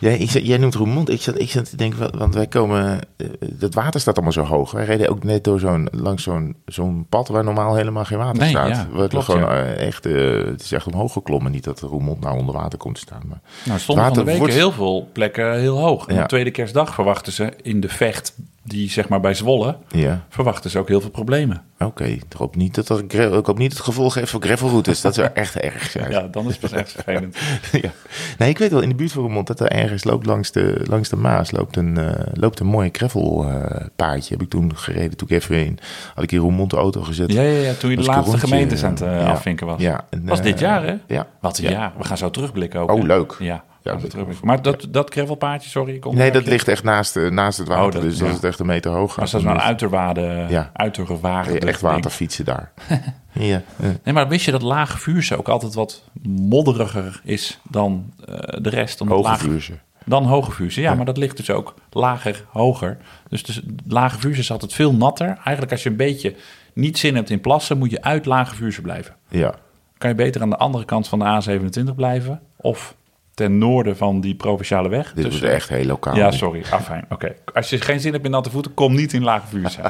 ja, 0.00 0.10
ik, 0.10 0.30
zat- 0.30 0.46
jij 0.46 0.58
noemt 0.58 0.74
Roermond. 0.74 1.10
Ik 1.10 1.20
zat, 1.22 1.38
ik 1.40 1.50
zat 1.50 1.70
te 1.70 1.76
denken, 1.76 1.98
wa- 1.98 2.18
want 2.18 2.34
wij 2.34 2.46
komen... 2.46 2.98
eh, 3.16 3.26
Dat 3.40 3.74
water 3.74 4.00
staat 4.00 4.14
allemaal 4.14 4.32
zo 4.32 4.42
hoog. 4.44 4.70
Wij 4.70 4.84
reden 4.84 5.08
ook 5.08 5.24
net 5.24 5.44
door 5.44 5.60
zo'n, 5.60 5.88
langs 5.92 6.22
zo'n, 6.22 6.56
zo'n 6.66 7.06
pad 7.08 7.28
waar 7.28 7.44
normaal 7.44 7.74
helemaal 7.74 8.04
geen 8.04 8.18
water 8.18 8.38
Nee, 8.40 8.48
staat. 8.50 8.68
ja, 8.68 8.88
het 8.98 9.08
klopt, 9.10 9.24
gewoon 9.24 9.40
ja. 9.40 9.64
eh, 9.64 9.86
echt, 9.86 10.06
eh, 10.06 10.44
het 10.44 10.60
is 10.62 10.72
echt 10.72 10.86
omhoog 10.86 11.12
geklommen. 11.12 11.52
Niet 11.52 11.64
dat 11.64 11.80
Roermond 11.80 12.20
nou 12.20 12.38
onder 12.38 12.54
water 12.54 12.78
komt 12.78 12.94
te 12.94 13.00
staan. 13.00 13.22
Maar 13.28 13.40
Nou, 13.64 13.74
er 13.76 13.80
stonden 13.80 14.04
van 14.04 14.14
de 14.14 14.24
week 14.24 14.38
wordt- 14.38 14.54
heel 14.54 14.72
veel 14.72 15.08
plekken 15.12 15.58
heel 15.60 15.78
hoog. 15.78 16.06
En 16.06 16.22
op 16.22 16.28
tweede 16.28 16.50
kerstdag 16.50 16.94
verwachten 16.94 17.32
ze 17.32 17.52
in 17.62 17.80
de 17.80 17.88
vecht 17.88 18.34
die 18.68 18.90
zeg 18.90 19.08
maar 19.08 19.20
bij 19.20 19.34
Zwolle, 19.34 19.76
Ja, 19.88 20.24
verwachten 20.28 20.70
ze 20.70 20.78
ook 20.78 20.88
heel 20.88 21.00
veel 21.00 21.10
problemen. 21.10 21.62
oké. 21.78 22.04
Ik 22.04 22.24
hoop 22.36 22.56
niet 22.56 22.74
dat 22.74 22.86
dat 22.86 22.98
ik 22.98 23.12
hoop 23.44 23.58
niet 23.58 23.72
het 23.72 23.80
gevolg 23.80 24.14
heeft 24.14 24.30
voor 24.30 24.42
gravelroutes. 24.42 25.00
Dat 25.00 25.14
zou 25.14 25.28
echt 25.34 25.56
erg 25.56 25.90
zijn. 25.90 26.10
Ja, 26.10 26.20
dan 26.30 26.48
is 26.48 26.58
het 26.60 26.72
echt 26.72 26.92
vervelend. 26.92 27.36
ja. 27.82 27.90
Nee, 28.38 28.48
ik 28.48 28.58
weet 28.58 28.70
wel 28.70 28.80
in 28.80 28.88
de 28.88 28.94
buurt 28.94 29.12
van 29.12 29.22
Roermond 29.22 29.46
dat 29.46 29.60
er 29.60 29.68
ergens 29.70 30.04
loopt 30.04 30.26
langs 30.26 30.50
de, 30.52 30.80
langs 30.88 31.08
de 31.08 31.16
Maas 31.16 31.50
loopt 31.50 31.76
een, 31.76 31.96
eh, 31.98 32.26
loopt 32.32 32.60
een 32.60 32.66
mooi 32.66 32.88
gravelpaadje. 32.92 34.32
Heb 34.34 34.42
ik 34.42 34.48
toen 34.48 34.76
gereden, 34.76 35.16
toen 35.16 35.28
ik 35.30 35.34
even 35.42 35.56
in, 35.66 35.78
had 36.14 36.24
ik 36.24 36.32
in 36.32 36.38
Roermond 36.38 36.70
de 36.70 36.76
auto 36.76 37.02
gezet. 37.02 37.32
Ja, 37.32 37.42
ja, 37.42 37.60
ja 37.62 37.72
toen 37.74 37.90
je 37.90 37.96
de 37.96 38.02
laatste 38.02 38.30
rondje, 38.30 38.46
gemeentes 38.48 38.84
aan 38.84 38.90
het 38.90 39.00
eh, 39.02 39.20
ja. 39.20 39.26
afvinken 39.30 39.66
was. 39.66 39.80
Ja, 39.80 40.06
en, 40.10 40.22
was 40.26 40.38
eh, 40.38 40.44
dit 40.44 40.58
jaar, 40.58 40.82
hè? 40.86 40.94
Ja. 41.06 41.26
Wat 41.40 41.58
een 41.58 41.64
Ja. 41.64 41.70
jaar. 41.70 41.92
We 41.98 42.04
gaan 42.04 42.16
zo 42.18 42.30
terugblikken 42.30 42.80
ook. 42.80 42.90
Oh, 42.92 43.00
hè? 43.00 43.06
leuk. 43.06 43.36
Ja, 43.38 43.64
Ja, 43.92 43.98
ja 44.02 44.24
dat-. 44.24 44.42
Maar 44.42 44.62
dat, 44.62 44.86
dat 44.90 45.12
gravelpaadje, 45.12 45.70
sorry. 45.70 45.94
Ik 45.94 46.12
Nee, 46.12 46.30
dat 46.30 46.46
ligt 46.46 46.68
echt 46.68 46.82
naast, 46.82 47.16
eh, 47.16 47.30
naast 47.30 47.58
het 47.58 47.68
water, 47.68 48.00
Oh, 48.00 48.06
dus 48.06 48.18
dat 48.18 48.28
ja. 48.28 48.34
is 48.34 48.40
echt 48.40 48.58
een 48.58 48.66
meter 48.66 48.90
hoog. 48.90 49.16
Maar 49.16 49.26
dat 49.30 49.34
is 49.34 49.46
nou 49.46 49.56
een 49.56 49.62
uiterwaarde, 49.62 50.46
Ja. 50.48 50.70
je 50.74 51.60
echt 51.60 51.80
ding. 51.80 51.92
water 51.92 52.10
fietsen 52.10 52.44
daar. 52.44 52.72
ja. 53.32 53.62
Nee, 54.04 54.14
maar 54.14 54.28
wist 54.28 54.44
je 54.44 54.50
dat 54.50 54.62
lage 54.62 54.98
vuurse 54.98 55.36
ook 55.38 55.48
altijd 55.48 55.74
wat 55.74 56.02
modderiger 56.22 57.20
is 57.24 57.60
dan 57.62 58.12
eh, 58.24 58.34
de 58.62 58.70
rest? 58.70 59.00
Omdat 59.00 59.24
Hoge 59.24 59.38
vuurse. 59.38 59.72
Dan 60.04 60.24
hoge 60.24 60.50
vuurse. 60.50 60.80
Ja, 60.80 60.94
maar 60.94 61.04
dat 61.04 61.16
ligt 61.16 61.36
dus 61.36 61.50
ook 61.50 61.74
lager, 61.90 62.44
hoger. 62.48 62.96
Dus, 63.28 63.42
dus 63.42 63.60
lage 63.86 64.18
vuurse 64.18 64.40
is 64.40 64.50
altijd 64.50 64.72
veel 64.72 64.94
natter. 64.94 65.26
Eigenlijk 65.26 65.70
als 65.70 65.82
je 65.82 65.88
een 65.90 65.96
beetje 65.96 66.34
niet 66.72 66.98
zin 66.98 67.14
hebt 67.14 67.30
in 67.30 67.40
plassen, 67.40 67.78
moet 67.78 67.90
je 67.90 68.02
uit 68.02 68.26
lage 68.26 68.54
vuurse 68.54 68.80
blijven. 68.82 69.14
Ja. 69.28 69.54
Kan 69.98 70.10
je 70.10 70.16
beter 70.16 70.42
aan 70.42 70.50
de 70.50 70.56
andere 70.56 70.84
kant 70.84 71.08
van 71.08 71.18
de 71.18 71.24
A27 71.24 71.94
blijven? 71.94 72.40
Of 72.56 72.94
ten 73.38 73.58
noorden 73.58 73.96
van 73.96 74.20
die 74.20 74.34
provinciale 74.34 74.88
weg? 74.88 75.12
Dit 75.12 75.24
tussen- 75.24 75.40
wordt 75.42 75.54
echt 75.54 75.68
heel 75.68 75.84
lokaal. 75.84 76.16
Ja, 76.16 76.30
sorry. 76.30 76.62
Afijn. 76.70 77.04
Oké. 77.08 77.34
Als 77.54 77.70
je 77.70 77.80
geen 77.80 78.00
zin 78.00 78.12
hebt 78.12 78.24
in 78.24 78.30
natte 78.30 78.50
voeten, 78.50 78.74
kom 78.74 78.94
niet 78.94 79.12
in 79.12 79.22
lage 79.24 79.46
vuurse. 79.46 79.80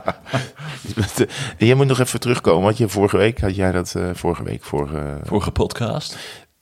Jij 1.59 1.75
moet 1.75 1.87
nog 1.87 2.01
even 2.01 2.21
terugkomen, 2.21 2.63
want 2.63 2.77
je 2.79 2.89
vorige 2.89 3.17
week 3.17 3.41
had 3.41 3.57
jij 3.57 3.73
dat 3.73 3.95
eh, 3.95 4.05
vorige 4.13 4.43
week 4.43 4.65
vorige 4.65 5.19
Vorige 5.23 5.51
podcast. 5.51 6.17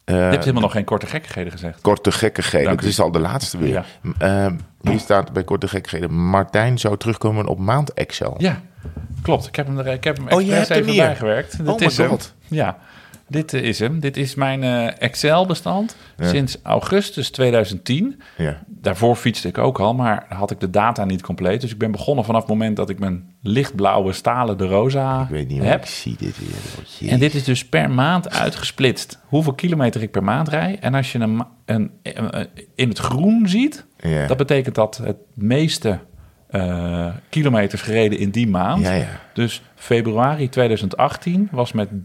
eh, 0.04 0.14
je 0.14 0.20
hebt 0.22 0.38
helemaal 0.40 0.62
nog 0.62 0.72
geen 0.72 0.84
korte 0.84 1.06
gekkigheden 1.06 1.52
gezegd. 1.52 1.80
korte 1.80 2.12
gekkigheden. 2.12 2.70
Het 2.70 2.82
is 2.84 3.00
al 3.00 3.10
de 3.10 3.18
laatste 3.18 3.58
weer. 3.58 3.68
Ja. 3.68 3.84
Eh, 4.46 4.52
hier 4.90 4.98
staat 5.00 5.32
bij 5.32 5.44
korte 5.44 5.68
gekkigheden: 5.68 6.14
Martijn 6.14 6.78
zou 6.78 6.96
terugkomen 6.96 7.46
op 7.46 7.58
maand 7.58 7.92
Excel. 7.92 8.34
Ja, 8.38 8.60
klopt. 9.22 9.46
Ik 9.46 9.56
heb 9.56 9.66
hem 9.66 9.78
er 9.78 9.86
ik 9.86 10.04
heb 10.04 10.16
hem 10.16 10.26
Oh, 10.28 10.40
je 10.40 10.46
expres 10.54 10.68
hebt 10.76 10.86
hem 10.86 10.96
bijgewerkt. 10.96 11.56
Dit 11.58 11.68
Oh 11.68 11.78
my 11.78 11.84
is 11.86 11.96
hem. 11.96 12.08
God. 12.08 12.34
Ja, 12.48 12.78
dit 13.28 13.54
eh, 13.54 13.62
is 13.62 13.78
hem. 13.78 14.00
Dit 14.00 14.16
is 14.16 14.34
mijn 14.34 14.62
eh, 14.62 14.88
Excel-bestand 15.02 15.96
Ja. 16.16 16.28
sinds 16.28 16.58
augustus 16.62 17.30
2010. 17.30 18.20
Ja. 18.36 18.62
Daarvoor 18.66 19.16
fietste 19.16 19.48
ik 19.48 19.58
ook 19.58 19.78
al, 19.80 19.94
maar 19.94 20.26
had 20.28 20.50
ik 20.50 20.60
de 20.60 20.70
data 20.70 21.04
niet 21.04 21.22
compleet. 21.22 21.60
Dus 21.60 21.70
ik 21.72 21.78
ben 21.78 21.90
begonnen 21.90 22.24
vanaf 22.24 22.40
het 22.40 22.50
moment 22.50 22.76
dat 22.76 22.90
ik 22.90 22.98
mijn 22.98 23.34
lichtblauwe 23.42 24.12
stalen 24.12 24.58
de 24.58 24.66
Rosa 24.66 25.22
Ik 25.22 25.28
weet 25.28 25.48
niet 25.48 25.62
heb. 25.62 25.80
ik 25.80 25.86
zie 25.86 26.16
dit 26.18 26.38
weer. 26.38 26.48
Jezus. 26.78 27.08
En 27.08 27.18
dit 27.18 27.34
is 27.34 27.44
dus 27.44 27.64
per 27.68 27.90
maand 27.90 28.30
uitgesplitst. 28.30 29.18
Hoeveel 29.26 29.52
kilometer 29.54 30.02
ik 30.02 30.10
per 30.10 30.24
maand 30.24 30.48
rijd. 30.48 30.78
En 30.80 30.94
als 30.94 31.12
je 31.12 31.18
een, 31.18 31.42
een, 31.64 31.90
een- 32.02 32.48
in 32.74 32.88
het 32.88 32.98
groen 32.98 33.48
ziet, 33.48 33.86
Ja. 33.98 34.26
dat 34.26 34.36
betekent 34.36 34.74
dat 34.74 34.96
het 34.96 35.16
meeste 35.34 35.98
eh, 36.46 37.08
kilometers 37.28 37.82
gereden 37.82 38.18
in 38.18 38.30
die 38.30 38.48
maand. 38.48 38.82
Ja, 38.82 38.92
ja. 38.92 39.06
Dus 39.34 39.62
februari 39.76 40.48
2018 40.48 41.48
was 41.52 41.72
met 41.72 41.88
1059,2 41.90 41.98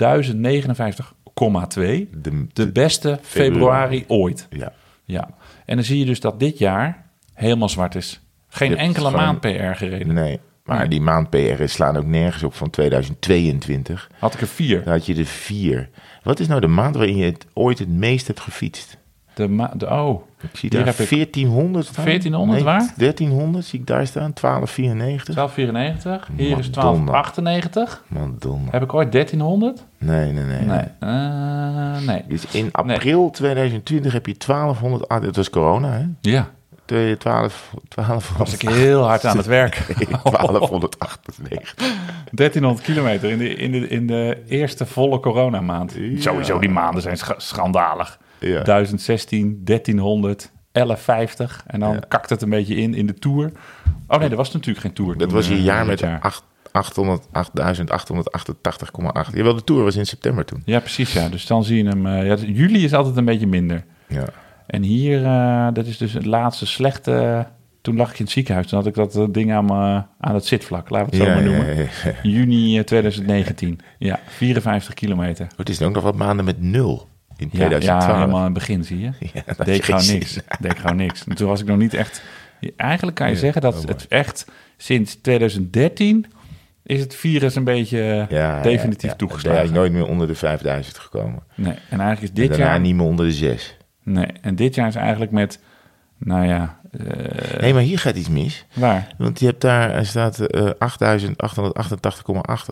De, 2.21 2.45
de 2.53 2.71
beste 2.71 3.19
februari 3.21 4.03
ooit. 4.07 4.47
ja. 4.49 4.73
Ja. 5.05 5.29
En 5.65 5.75
dan 5.75 5.85
zie 5.85 5.99
je 5.99 6.05
dus 6.05 6.19
dat 6.19 6.39
dit 6.39 6.57
jaar 6.57 7.05
helemaal 7.33 7.69
zwart 7.69 7.95
is. 7.95 8.21
Geen 8.47 8.77
enkele 8.77 9.05
gewoon- 9.05 9.21
maand 9.21 9.39
PR 9.41 9.47
gereden. 9.75 10.13
Nee. 10.13 10.39
Maar 10.65 10.79
Nee. 10.79 10.87
die 10.87 11.01
maand 11.01 11.29
PR 11.29 11.63
slaan 11.65 11.97
ook 11.97 12.05
nergens 12.05 12.43
op 12.43 12.53
van 12.53 12.69
2022. 12.69 14.09
Had 14.19 14.33
ik 14.33 14.41
er 14.41 14.47
vier. 14.47 14.83
Dan 14.83 14.93
had 14.93 15.05
je 15.05 15.15
er 15.15 15.25
vier. 15.25 15.89
Wat 16.23 16.39
is 16.39 16.47
nou 16.47 16.61
de 16.61 16.67
maand 16.67 16.95
waarin 16.95 17.17
je 17.17 17.25
het 17.25 17.45
ooit 17.53 17.79
het 17.79 17.89
meest 17.89 18.27
hebt 18.27 18.39
gefietst? 18.39 18.97
De 19.33 19.47
ma- 19.47 19.73
de, 19.75 19.89
oh, 19.89 20.21
Ik 20.43 20.57
zie 20.57 20.69
daar 20.69 20.85
heb 20.85 20.99
ik 20.99 21.09
1400 21.09 21.85
staan. 21.85 22.05
1400 22.05 22.57
Nee, 22.63 22.67
waar? 22.73 22.93
1300 22.97 23.65
zie 23.65 23.79
ik 23.79 23.87
daar 23.87 24.07
staan. 24.07 24.31
1294. 24.33 25.35
1294. 25.35 26.29
Hier 26.35 26.57
is 26.57 26.69
Madonna. 26.69 27.11
1298. 27.11 28.03
Madonna. 28.07 28.67
Heb 28.71 28.83
ik 28.83 28.93
ooit 28.93 29.11
1300? 29.11 29.83
Nee, 29.97 30.31
nee, 30.31 30.43
nee. 30.43 30.59
Nee. 30.61 30.83
Eh, 30.99 32.07
nee. 32.07 32.23
Dus 32.27 32.45
in 32.51 32.69
april 32.71 33.29
2020 33.29 34.13
heb 34.13 34.25
je 34.25 34.35
1200... 34.37 35.07
Ah, 35.07 35.21
dat 35.21 35.35
was 35.35 35.49
corona, 35.49 35.91
hè? 35.91 36.05
Ja, 36.21 36.49
12, 37.17 37.73
12, 37.87 38.33
was 38.37 38.53
ik 38.53 38.61
heel 38.69 39.03
hard 39.07 39.25
aan 39.25 39.37
het 39.37 39.45
werk. 39.45 39.75
1298. 40.23 41.75
1300 42.31 42.81
kilometer 42.85 43.29
in 43.29 43.37
de, 43.37 43.55
in 43.55 43.71
de, 43.71 43.87
in 43.87 44.07
de 44.07 44.43
eerste 44.47 44.85
volle 44.85 45.19
coronamaand. 45.19 45.93
Ja. 45.97 46.21
Sowieso, 46.21 46.59
die 46.59 46.69
maanden 46.69 47.01
zijn 47.01 47.17
scha- 47.17 47.35
schandalig. 47.39 48.19
Ja. 48.49 48.61
1016, 48.63 49.61
1300, 49.63 50.51
1150. 50.71 51.63
En 51.67 51.79
dan 51.79 51.93
Ja. 51.93 51.99
kakt 52.07 52.29
het 52.29 52.41
een 52.41 52.49
beetje 52.49 52.75
in 52.75 52.93
in 52.93 53.05
de 53.07 53.13
Tour. 53.13 53.51
Oh 54.07 54.19
nee, 54.19 54.29
dat 54.29 54.37
was 54.37 54.51
natuurlijk 54.51 54.85
geen 54.85 54.93
Tour. 54.93 55.17
Dat 55.17 55.27
toen, 55.27 55.37
was 55.37 55.47
je 55.47 55.53
eh, 55.53 55.63
jaar 55.63 55.85
met 55.85 55.99
jaar. 55.99 56.19
8, 56.21 56.43
800, 56.71 57.27
8888,8. 57.27 57.31
Jawel, 59.33 59.55
de 59.55 59.63
Tour 59.63 59.83
was 59.83 59.95
in 59.95 60.05
september 60.05 60.45
toen. 60.45 60.61
Ja, 60.65 60.79
precies 60.79 61.13
ja. 61.13 61.29
Dus 61.29 61.45
dan 61.47 61.63
zie 61.63 61.83
je 61.83 61.89
hem... 61.89 62.05
eh, 62.05 62.25
ja, 62.25 62.35
juli 62.35 62.83
is 62.83 62.93
altijd 62.93 63.17
een 63.17 63.25
beetje 63.25 63.47
minder. 63.47 63.83
Ja. 64.07 64.25
En 64.67 64.83
hier, 64.83 65.25
eh, 65.25 65.67
dat 65.73 65.85
is 65.85 65.97
dus 65.97 66.13
het 66.13 66.25
laatste 66.25 66.65
slechte... 66.65 67.45
Toen 67.81 67.95
lag 67.95 68.11
ik 68.11 68.17
in 68.19 68.23
het 68.23 68.33
ziekenhuis. 68.33 68.67
Toen 68.67 68.77
had 68.77 68.87
ik 68.87 68.93
dat 68.93 69.15
eh, 69.15 69.23
ding 69.31 69.53
aan, 69.53 69.65
me, 69.65 70.03
aan 70.19 70.33
het 70.33 70.45
zitvlak. 70.45 70.89
Laten 70.89 71.09
we 71.09 71.15
het 71.15 71.25
zo 71.25 71.29
Ja, 71.31 71.35
maar 71.35 71.43
noemen. 71.49 71.77
ja. 71.77 71.85
Juni 72.23 72.77
eh, 72.77 72.83
2019. 72.83 73.79
Ja, 73.97 74.19
54 74.27 74.93
kilometer. 74.93 75.47
Het 75.55 75.69
is 75.69 75.81
ook 75.81 75.93
nog 75.93 76.03
wat 76.03 76.15
maanden 76.15 76.45
met 76.45 76.61
nul 76.61 77.07
in 77.41 77.49
Ja, 77.51 77.57
2012. 77.57 78.03
ja, 78.05 78.15
helemaal 78.19 78.37
aan 78.37 78.43
het 78.43 78.53
begin 78.53 78.83
zie 78.83 78.99
je. 78.99 79.11
Ja, 79.33 79.41
Deed 79.63 79.67
ik 79.67 79.75
je 79.75 79.83
gewoon 79.83 80.01
geen 80.01 80.13
niks. 80.17 80.39
Deed 80.59 80.71
ik 80.71 80.77
gewoon 80.77 80.95
niks. 80.95 81.23
En 81.27 81.35
toen 81.35 81.47
was 81.47 81.61
ik 81.61 81.67
nog 81.67 81.77
niet 81.77 81.93
echt... 81.93 82.21
Eigenlijk 82.75 83.17
kan 83.17 83.27
je 83.27 83.33
Ja, 83.33 83.39
zeggen 83.39 83.61
dat 83.61 83.75
oh, 83.81 83.85
het 83.87 84.07
echt 84.07 84.45
sinds 84.77 85.15
2013 85.21 86.25
is 86.83 86.99
het 86.99 87.15
virus 87.15 87.55
een 87.55 87.63
beetje 87.63 88.25
Ja, 88.29 88.61
definitief 88.61 89.01
ja, 89.01 89.09
ja. 89.09 89.15
toegeslagen. 89.15 89.63
Jij 89.63 89.73
nooit 89.73 89.91
meer 89.91 90.07
onder 90.07 90.27
de 90.27 90.35
5000 90.35 90.97
gekomen. 90.97 91.43
Nee, 91.55 91.73
en 91.89 91.99
eigenlijk 91.99 92.21
is 92.21 92.29
En 92.29 92.35
dit 92.35 92.49
daarna 92.49 92.65
jaar... 92.65 92.79
niet 92.79 92.95
meer 92.95 93.05
onder 93.05 93.25
de 93.25 93.31
6. 93.31 93.77
Nee, 94.03 94.25
en 94.41 94.55
dit 94.55 94.75
jaar 94.75 94.87
is 94.87 94.95
eigenlijk 94.95 95.31
met... 95.31 95.59
Nou 96.17 96.45
ja, 96.47 96.79
eh, 96.91 97.59
Nee, 97.61 97.73
maar 97.73 97.81
hier 97.81 97.99
gaat 97.99 98.15
iets 98.15 98.29
mis. 98.29 98.65
waar? 98.73 99.07
Want 99.17 99.39
je 99.39 99.45
hebt 99.45 99.61
daar, 99.61 99.91
er 99.91 100.05
staat 100.05 100.39
eh 100.39 100.69
8.888,8 100.69 100.73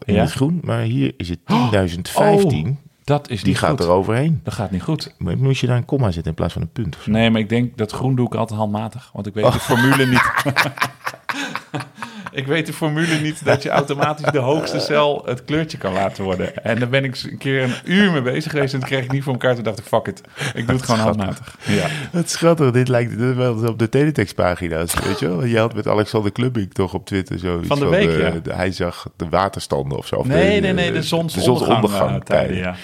in 0.06 0.14
Ja? 0.14 0.22
het 0.22 0.32
groen. 0.32 0.60
Maar 0.64 0.82
hier 0.82 1.14
is 1.18 1.30
het 1.30 1.40
10.015. 1.40 2.16
Oh, 2.16 2.66
dat 3.10 3.30
is 3.30 3.40
die 3.40 3.48
niet 3.48 3.58
gaat 3.58 3.70
goed. 3.70 3.80
er 3.80 3.90
overheen. 3.90 4.40
Dat 4.44 4.54
gaat 4.54 4.72
niet 4.72 4.82
goed. 4.82 5.14
Maar 5.18 5.38
moest 5.38 5.62
je 5.62 5.68
daar 5.68 5.78
een 5.78 5.86
komma 5.86 6.06
zetten 6.12 6.32
in 6.32 6.34
plaats 6.38 6.54
van 6.54 6.62
een 6.62 6.72
punt? 6.72 6.96
Of 6.96 7.02
zo? 7.04 7.12
Nee, 7.12 7.30
maar 7.30 7.42
ik 7.42 7.50
denk 7.50 7.78
dat 7.78 7.92
groen 7.92 8.16
doe 8.16 8.26
ik 8.26 8.36
altijd 8.36 8.60
handmatig. 8.60 9.10
Want 9.14 9.28
ik 9.28 9.34
weet 9.34 9.44
Oh. 9.46 9.54
de 9.54 9.60
formule 9.60 10.06
niet. 10.06 10.32
ik 12.32 12.48
weet 12.48 12.66
de 12.66 12.74
formule 12.74 13.16
niet 13.16 13.46
dat 13.46 13.64
je 13.64 13.70
automatisch 13.70 14.32
de 14.32 14.38
hoogste 14.40 14.80
cel 14.80 15.22
het 15.26 15.46
kleurtje 15.46 15.78
kan 15.78 15.94
laten 15.94 16.24
worden. 16.24 16.64
En 16.64 16.80
daar 16.80 16.90
ben 16.90 17.04
ik 17.04 17.18
een 17.24 17.38
keer 17.38 17.64
een 17.64 17.74
uur 17.84 18.12
mee 18.12 18.22
bezig 18.22 18.52
geweest 18.52 18.74
en 18.74 18.80
dat 18.80 18.90
kreeg 18.90 19.04
ik 19.04 19.12
niet 19.12 19.24
voor 19.24 19.34
elkaar. 19.34 19.56
Toen 19.56 19.64
dacht 19.64 19.80
ik, 19.80 19.86
fuck 19.86 20.08
it. 20.08 20.22
Ik 20.54 20.68
doe 20.68 20.76
het 20.76 20.86
gewoon 20.86 21.00
handmatig. 21.00 21.56
Ja. 21.66 21.88
Wat 22.12 22.30
schattig, 22.30 22.72
dit 22.72 22.88
lijkt 22.88 23.18
dit 23.18 23.36
wel 23.36 23.68
op 23.68 23.80
de 23.80 23.90
teletextpagina's, 23.90 24.94
weet 25.04 25.20
je 25.20 25.28
wel? 25.28 25.44
Je 25.46 25.58
had 25.58 25.74
met 25.74 25.88
Alexander 25.88 26.32
Klubbing 26.32 26.74
toch 26.74 26.94
op 26.94 27.06
Twitter 27.06 27.40
zo 27.40 27.60
Van 27.64 27.80
de 27.80 27.88
week, 27.88 28.20
ja. 28.20 28.30
de- 28.44 28.54
hij 28.54 28.72
zag 28.72 29.08
de 29.16 29.30
waterstanden 29.30 29.98
of 29.98 30.08
zo. 30.08 30.16
Of 30.16 30.26
Nee, 30.28 30.56
de, 30.56 30.62
nee, 30.62 30.74
nee, 30.74 30.92
de 30.92 31.04
zonsondergang. 31.04 32.14
eh, 32.14 32.16
tijden, 32.16 32.58
ja. 32.58 32.76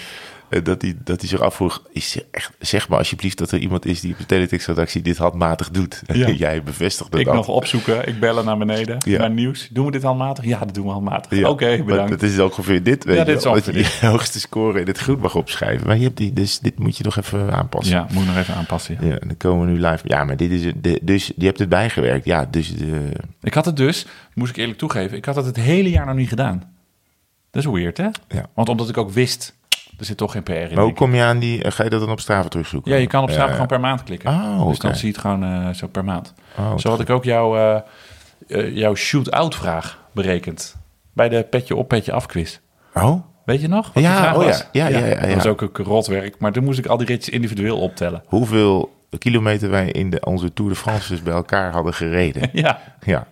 Eh, 0.56 0.64
Dat 0.64 0.82
hij, 0.82 0.94
dat 1.04 1.20
hij 1.20 1.28
zich 1.28 1.40
afvroeg, 1.40 1.82
is 1.92 2.18
echt, 2.30 2.50
zeg 2.58 2.88
maar 2.88 2.98
alsjeblieft 2.98 3.38
dat 3.38 3.50
er 3.50 3.58
iemand 3.58 3.86
is 3.86 4.00
die 4.00 4.12
op 4.12 4.18
de 4.18 4.26
teletextredactie 4.26 5.02
dit 5.02 5.16
handmatig 5.16 5.70
doet. 5.70 6.02
Ja. 6.16 6.30
Jij 6.30 6.62
bevestigde 6.62 7.18
Ik 7.18 7.24
dat. 7.24 7.34
nog 7.34 7.48
opzoeken. 7.48 8.08
Ik 8.08 8.20
bellen 8.20 8.44
naar 8.44 8.58
beneden. 8.58 8.96
Ja. 9.06 9.18
Naar 9.18 9.30
nieuws. 9.30 9.68
Doen 9.72 9.86
we 9.86 9.90
dit 9.92 10.02
handmatig? 10.02 10.44
Ja, 10.44 10.58
dat 10.58 10.74
doen 10.74 10.84
we 10.86 10.90
handmatig. 10.90 11.38
Ja, 11.38 11.48
Oké, 11.48 11.82
bedankt. 11.86 12.10
Het 12.10 12.22
is 12.22 12.38
ook 12.38 12.50
ongeveer 12.50 12.82
dit, 12.82 13.04
weet 13.04 13.16
Ja, 13.16 13.24
dit 13.24 13.36
is 13.36 13.42
dat 13.42 13.52
ongeveer 13.52 13.76
je 13.76 13.96
de 14.00 14.06
hoogste 14.16 14.40
score 14.40 14.80
in 14.80 14.86
het 14.86 14.98
groen 14.98 15.18
mag 15.18 15.34
opschrijven. 15.34 15.86
Maar 15.86 15.96
je 15.96 16.02
hebt 16.04 16.16
die, 16.16 16.32
dus 16.32 16.58
dit 16.58 16.78
moet 16.78 16.96
je 16.96 17.04
nog 17.04 17.16
even 17.16 17.52
aanpassen. 17.52 17.94
Ja, 17.96 18.06
moet 18.12 18.22
ik 18.22 18.28
nog 18.28 18.36
even 18.36 18.54
aanpassen. 18.54 18.98
ja. 19.00 19.16
Dan 19.18 19.36
komen 19.36 19.66
we 19.66 19.72
nu 19.72 19.80
live. 19.86 20.08
Ja, 20.08 20.24
maar 20.24 20.36
dit 20.36 20.50
is 20.50 20.72
de, 20.80 20.98
dus 21.02 21.32
je 21.36 21.44
hebt 21.46 21.58
het 21.58 21.68
bijgewerkt. 21.68 22.24
Ja, 22.24 22.46
dus 22.50 22.76
de, 22.76 23.10
Ik 23.42 23.54
had 23.54 23.64
het 23.64 23.76
dus, 23.76 24.06
moest 24.34 24.50
ik 24.50 24.56
eerlijk 24.56 24.78
toegeven, 24.78 25.16
ik 25.16 25.24
had 25.24 25.36
het 25.36 25.46
het 25.46 25.56
hele 25.56 25.90
jaar 25.90 26.06
nog 26.06 26.14
niet 26.16 26.28
gedaan. 26.28 26.74
Dat 27.50 27.64
is 27.64 27.70
weird, 27.70 27.96
hè? 27.96 28.08
Ja. 28.28 28.46
Want 28.54 28.68
omdat 28.68 28.88
ik 28.88 28.96
ook 28.96 29.10
wist, 29.10 29.54
er 29.98 30.04
zit 30.04 30.16
toch 30.16 30.32
geen 30.32 30.42
PR 30.42 30.50
in. 30.52 30.74
Maar 30.74 30.84
hoe 30.84 30.92
kom 30.92 31.14
je 31.14 31.22
aan 31.22 31.38
die... 31.38 31.62
eh, 31.62 31.72
Ga 31.72 31.84
je 31.84 31.90
dat 31.90 32.00
dan 32.00 32.10
op 32.10 32.20
Strava 32.20 32.48
terugzoeken? 32.48 32.92
Ja, 32.92 32.98
je 32.98 33.06
kan 33.06 33.22
op 33.22 33.30
Strava 33.30 33.52
gewoon 33.52 33.66
per 33.66 33.80
maand 33.80 34.02
klikken. 34.02 34.30
Oh, 34.30 34.68
Dus 34.68 34.78
dan 34.78 34.94
zie 34.94 35.06
je 35.08 35.12
het 35.12 35.20
gewoon 35.20 35.44
eh, 35.44 35.68
zo 35.74 35.86
per 35.86 36.04
maand. 36.04 36.34
Oh, 36.58 36.78
zo 36.78 36.88
had 36.90 37.00
ik 37.00 37.10
ook 37.10 37.24
jouw, 37.24 37.56
eh, 38.46 38.76
jouw 38.76 38.94
shoot-out 38.94 39.54
vraag 39.54 39.98
berekend. 40.12 40.76
Bij 41.12 41.28
de 41.28 41.42
petje 41.42 41.76
op, 41.76 41.88
petje 41.88 42.12
af 42.12 42.26
quiz. 42.26 42.58
Oh? 42.94 43.22
Weet 43.44 43.60
je 43.60 43.68
nog? 43.68 43.92
Wat 43.92 44.02
Ja, 44.02 44.36
oh 44.36 44.42
ja. 44.44 44.60
Ja, 44.72 44.86
ja, 44.88 44.98
ja, 44.98 45.06
ja. 45.06 45.20
Dat 45.26 45.34
was 45.34 45.46
ook 45.46 45.60
een 45.60 45.84
rotwerk. 45.84 46.38
Maar 46.38 46.52
toen 46.52 46.64
moest 46.64 46.78
ik 46.78 46.86
al 46.86 46.96
die 46.96 47.06
ritjes 47.06 47.34
individueel 47.34 47.78
optellen. 47.78 48.22
Hoeveel 48.26 48.94
kilometer 49.18 49.70
wij 49.70 49.90
in 49.90 50.10
de, 50.10 50.20
onze 50.24 50.52
Tour 50.52 50.70
de 50.70 50.76
France 50.76 51.08
dus 51.08 51.22
bij 51.22 51.32
elkaar 51.32 51.72
hadden 51.72 51.94
gereden. 51.94 52.48
Ja, 52.62 52.80
Ja. 53.04 53.26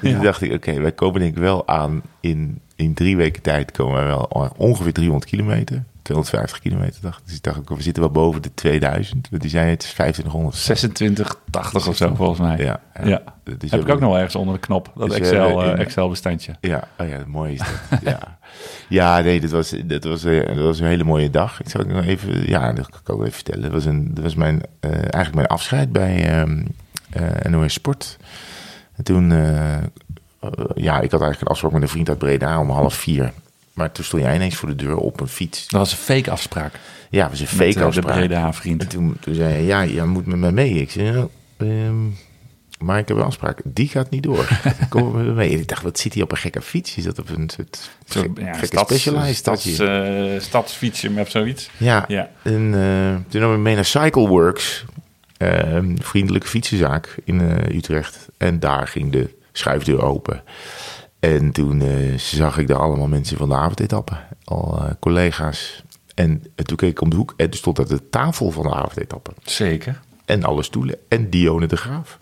Dus 0.00 0.12
toen 0.12 0.22
dacht 0.22 0.42
ik, 0.42 0.52
oké, 0.52 0.80
wij 0.80 0.92
komen 0.92 1.20
denk 1.20 1.32
ik 1.36 1.42
wel 1.42 1.68
aan 1.68 2.02
in, 2.20 2.60
in 2.76 2.94
drie 2.94 3.16
weken 3.16 3.42
tijd 3.42 3.70
komen 3.70 3.94
wij 3.94 4.04
wel 4.06 4.52
ongeveer 4.56 4.92
300 4.92 5.30
kilometer. 5.30 5.84
250 6.04 6.58
kilometer 6.60 7.00
dacht 7.02 7.18
ik. 7.18 7.26
Dus 7.26 7.34
ik 7.36 7.42
dacht 7.42 7.58
ook, 7.58 7.68
we 7.68 7.82
zitten 7.82 8.02
wel 8.02 8.12
boven 8.12 8.42
de 8.42 8.54
2000. 8.54 9.26
Want 9.30 9.42
die 9.42 9.50
zijn 9.50 9.68
het 9.68 9.82
is 9.82 9.92
2500. 9.92 10.56
26, 10.56 11.40
80 11.50 11.88
of 11.88 11.96
zo 11.96 12.14
volgens 12.14 12.38
mij. 12.40 12.56
Ja, 12.58 12.80
Ja. 13.04 13.22
Heb 13.44 13.62
ik 13.80 13.88
ook 13.88 14.00
nog 14.00 14.08
wel 14.10 14.14
ergens 14.16 14.34
onder 14.34 14.54
de 14.54 14.60
knop, 14.60 14.92
dat 14.96 15.08
Dus, 15.08 15.18
Excel, 15.18 15.60
eh, 15.62 15.66
eh, 15.66 15.72
in- 15.72 15.78
Excel-bestandje. 15.78 16.54
Ja, 16.60 16.88
oh 16.98 17.08
ja, 17.08 17.18
mooi 17.26 17.52
is 17.52 17.58
dat. 17.58 18.00
ja. 18.12 18.38
ja, 18.88 19.20
nee, 19.20 19.40
dat 19.40 19.50
was, 19.50 19.74
dat, 19.84 20.04
was, 20.04 20.24
eh, 20.24 20.46
dat 20.46 20.64
was 20.64 20.80
een 20.80 20.86
hele 20.86 21.04
mooie 21.04 21.30
dag. 21.30 21.60
Ik 21.60 21.68
zal 21.68 21.80
ik 21.80 21.86
nog 21.86 22.04
even, 22.04 22.48
ja, 22.48 22.72
dat 22.72 22.88
kan 22.90 23.00
ik 23.00 23.10
ook 23.10 23.20
even 23.20 23.32
vertellen. 23.32 23.62
Dat 23.62 23.72
was, 23.72 23.84
een, 23.84 24.14
dat 24.14 24.24
was 24.24 24.34
mijn, 24.34 24.60
eh, 24.80 24.90
eigenlijk 24.92 25.34
mijn 25.34 25.46
afscheid 25.46 25.92
bij 25.92 26.26
ehm 26.28 26.62
eh, 27.10 27.50
NOS 27.50 27.72
Sport. 27.72 28.16
En 28.96 29.04
toen, 29.04 29.30
ja, 30.74 31.00
ik 31.00 31.10
had 31.10 31.20
eigenlijk 31.20 31.40
een 31.40 31.46
afspraak 31.46 31.72
met 31.72 31.82
een 31.82 31.88
vriend 31.88 32.08
uit 32.08 32.18
Breda 32.18 32.60
om 32.60 32.70
half 32.70 32.94
vier. 32.94 33.32
Maar 33.74 33.92
toen 33.92 34.04
stond 34.04 34.22
jij 34.22 34.34
ineens 34.34 34.54
voor 34.56 34.68
de 34.68 34.74
deur 34.76 34.96
op 34.96 35.20
een 35.20 35.28
fiets. 35.28 35.68
Dat 35.68 35.80
was 35.80 35.92
een 35.92 35.98
fake 35.98 36.30
afspraak. 36.30 36.74
Ja, 37.10 37.20
dat 37.20 37.30
was 37.30 37.40
een 37.40 37.46
Met, 37.46 37.54
fake 37.66 37.68
eh, 37.68 37.74
de 37.80 37.84
afspraak. 37.84 38.30
En 38.30 38.54
vriend. 38.54 38.90
toen, 38.90 39.16
toen 39.20 39.34
zei 39.34 39.48
hij, 39.52 39.62
ja, 39.64 39.80
je 39.80 40.02
moet 40.04 40.26
met 40.26 40.38
mij 40.38 40.52
mee. 40.52 40.70
Ik 40.74 40.90
zei, 40.90 41.12
ja, 41.16 41.26
ehm, 41.56 41.94
maar 42.78 42.98
ik 42.98 43.08
heb 43.08 43.16
een 43.16 43.22
afspraak. 43.22 43.60
Die 43.64 43.88
gaat 43.88 44.10
niet 44.10 44.22
door. 44.22 44.48
Kom 44.88 45.12
met 45.16 45.24
me 45.26 45.32
mee. 45.32 45.52
En 45.52 45.58
ik 45.58 45.68
dacht, 45.68 45.82
wat 45.82 45.98
zit 45.98 46.14
hij 46.14 46.22
op 46.22 46.30
een 46.30 46.36
gekke 46.36 46.60
fiets? 46.62 46.96
Is 46.96 47.04
dat 47.04 47.18
op 47.18 47.28
een 47.28 47.50
soort 47.50 47.90
Zo, 48.08 48.20
gek- 48.20 48.38
ja, 48.38 48.52
gekke 48.52 48.66
stads, 48.66 48.90
specialized 48.90 49.36
stads, 49.36 49.60
stadje? 49.74 50.32
eh, 50.34 50.40
stadsfietsje 50.40 51.10
of 51.20 51.30
zoiets. 51.30 51.70
ja. 51.76 52.04
Ja. 52.08 52.30
En 52.42 52.74
eh, 52.74 53.30
toen 53.30 53.40
nam 53.40 53.52
ik 53.52 53.58
mee 53.58 53.74
naar 53.74 53.84
Cycleworks. 53.84 54.84
een 55.38 55.98
vriendelijke 56.02 56.46
fietsenzaak 56.48 57.16
in 57.24 57.40
Utrecht. 57.72 58.28
En 58.36 58.60
daar 58.60 58.88
ging 58.88 59.12
de 59.12 59.34
schuifdeur 59.52 60.02
open. 60.02 60.42
En 61.24 61.52
toen 61.52 61.82
eh, 61.82 62.18
zag 62.18 62.58
ik 62.58 62.68
daar 62.68 62.78
allemaal 62.78 63.06
mensen 63.06 63.36
van 63.36 63.48
de 63.48 63.54
avondetappe. 63.54 64.16
Al 64.44 64.78
eh, 64.78 64.90
collega's. 65.00 65.82
En 66.14 66.44
eh, 66.54 66.64
toen 66.64 66.76
keek 66.76 66.90
ik 66.90 67.00
om 67.00 67.10
de 67.10 67.16
hoek. 67.16 67.34
En 67.36 67.50
toen 67.50 67.58
stond 67.58 67.76
dat 67.76 67.88
de 67.88 68.08
tafel 68.10 68.50
van 68.50 68.62
de 68.62 68.74
avondetappe. 68.74 69.30
Zeker. 69.42 70.00
en 70.24 70.44
alle 70.44 70.62
stoelen 70.62 70.96
en 71.08 71.30
Dione 71.30 71.66
de 71.66 71.76
Graaf. 71.76 72.18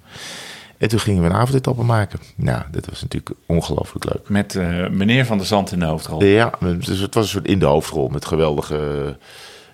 En 0.79 0.89
toen 0.89 1.01
gingen 1.01 1.23
we 1.23 1.29
een 1.29 1.35
avondetappe 1.35 1.83
maken. 1.83 2.19
Nou, 2.37 2.63
dat 2.71 2.87
was 2.87 3.03
natuurlijk 3.03 3.35
ongelooflijk 3.47 4.05
leuk. 4.05 4.29
Met 4.29 4.55
meneer 4.91 5.27
Van 5.27 5.39
der 5.39 5.47
Zand 5.47 5.73
in 5.73 5.79
de 5.79 5.85
hoofdrol. 5.85 6.25
Ja, 6.25 6.53
dus 6.61 6.99
het 6.99 7.15
was 7.15 7.25
een 7.25 7.31
soort 7.31 7.47
in 7.47 7.59
de 7.59 7.67
hoofdrol 7.67 8.09
met 8.09 8.25
geweldige, 8.25 9.17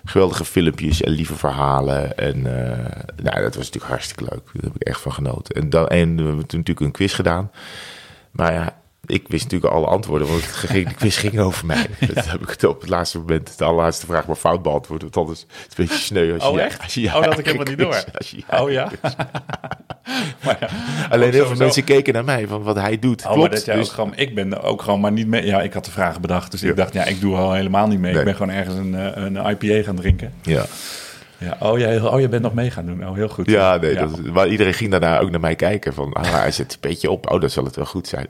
geweldige 0.05 0.45
filmpjes 0.45 1.01
en 1.01 1.11
lieve 1.11 1.35
verhalen. 1.35 2.17
En 2.17 2.41
nou, 3.23 3.41
dat 3.41 3.55
was 3.55 3.65
natuurlijk 3.65 3.85
hartstikke 3.85 4.23
leuk. 4.23 4.49
Daar 4.53 4.63
heb 4.63 4.75
ik 4.75 4.83
echt 4.87 5.01
van 5.01 5.13
genoten. 5.13 5.55
En, 5.55 5.69
dan, 5.69 5.87
en 5.87 6.15
we 6.15 6.23
hebben 6.23 6.45
toen 6.45 6.59
natuurlijk 6.59 6.85
een 6.85 6.91
quiz 6.91 7.15
gedaan. 7.15 7.51
Maar 8.31 8.53
ja, 8.53 8.78
ik 9.09 9.27
wist 9.27 9.43
natuurlijk 9.43 9.73
alle 9.73 9.85
antwoorden, 9.85 10.27
want 10.27 10.45
het 10.45 10.51
ging, 10.55 10.87
de 10.87 10.93
quiz 10.93 11.19
ging 11.19 11.39
over 11.39 11.65
mij. 11.65 11.85
Dat 12.13 12.25
heb 12.25 12.41
ik 12.41 12.49
het 12.49 12.63
op 12.63 12.81
het 12.81 12.89
laatste 12.89 13.17
moment, 13.17 13.57
de 13.57 13.63
allerlaatste 13.63 14.05
vraag, 14.05 14.27
maar 14.27 14.35
fout 14.35 14.61
beantwoord. 14.61 15.01
Want 15.01 15.17
anders 15.17 15.39
is 15.39 15.45
het 15.63 15.77
een 15.77 15.85
beetje 15.85 16.01
sneu 16.01 16.33
als 16.33 16.43
je... 16.43 16.49
Oh, 16.49 16.59
echt? 16.59 16.81
Als 16.81 16.93
je 16.93 17.01
je 17.01 17.07
Oh, 17.07 17.13
dat 17.13 17.25
had 17.25 17.37
ik 17.39 17.45
helemaal 17.45 17.67
niet 17.67 17.77
door. 17.85 18.03
als 18.17 18.31
je 18.31 18.37
je 18.37 18.59
Oh 18.61 18.71
ja? 18.79 18.89
maar 20.43 20.57
ja. 20.59 20.69
Alleen 21.09 21.31
heel 21.31 21.45
veel 21.45 21.57
mensen 21.57 21.83
keken 21.83 22.13
naar 22.13 22.23
mij 22.23 22.47
van 22.47 22.63
wat 22.63 22.75
hij 22.75 22.99
doet. 22.99 23.25
Oh, 23.25 23.31
Klopt. 23.31 23.51
dat 23.51 23.65
jij 23.65 23.75
dus, 23.75 23.87
ook 23.87 23.93
gewoon, 23.93 24.13
ik 24.15 24.35
ben 24.35 24.53
er 24.53 24.63
ook 24.63 24.81
gewoon 24.81 24.99
maar 24.99 25.11
niet 25.11 25.27
mee. 25.27 25.45
Ja, 25.45 25.61
ik 25.61 25.73
had 25.73 25.85
de 25.85 25.91
vragen 25.91 26.21
bedacht, 26.21 26.51
dus 26.51 26.63
ik 26.63 26.75
dacht, 26.75 26.93
ja, 26.93 27.05
ik 27.05 27.21
doe 27.21 27.35
al 27.35 27.53
helemaal 27.53 27.87
niet 27.87 27.99
mee. 27.99 28.11
Nee. 28.11 28.19
Ik 28.19 28.25
ben 28.25 28.35
gewoon 28.35 28.55
ergens 28.55 28.75
een, 28.75 28.95
eh, 28.95 29.23
een 29.23 29.35
IPA 29.35 29.83
gaan 29.83 29.95
drinken. 29.95 30.33
ja, 30.41 30.65
Ja, 31.37 31.57
oh, 31.59 31.77
jij, 31.77 32.01
oh, 32.01 32.19
je 32.19 32.29
bent 32.29 32.43
nog 32.43 32.53
mee 32.53 32.71
gaan 32.71 32.85
doen. 32.85 33.07
Oh, 33.07 33.15
heel 33.15 33.29
goed. 33.29 33.49
ja, 33.49 33.77
nee, 33.77 33.95
Dat, 33.95 34.21
maar 34.21 34.47
iedereen 34.47 34.73
ging 34.73 34.91
daarna 34.91 35.19
ook 35.19 35.31
naar 35.31 35.39
mij 35.39 35.55
kijken 35.55 35.93
van, 35.93 36.13
ah, 36.13 36.31
hij 36.31 36.51
zet 36.51 36.73
een 36.73 36.79
petje 36.79 37.11
op. 37.11 37.31
Oh, 37.31 37.41
dan 37.41 37.49
zal 37.49 37.63
het 37.63 37.75
wel 37.75 37.85
goed 37.85 38.07
zijn. 38.07 38.27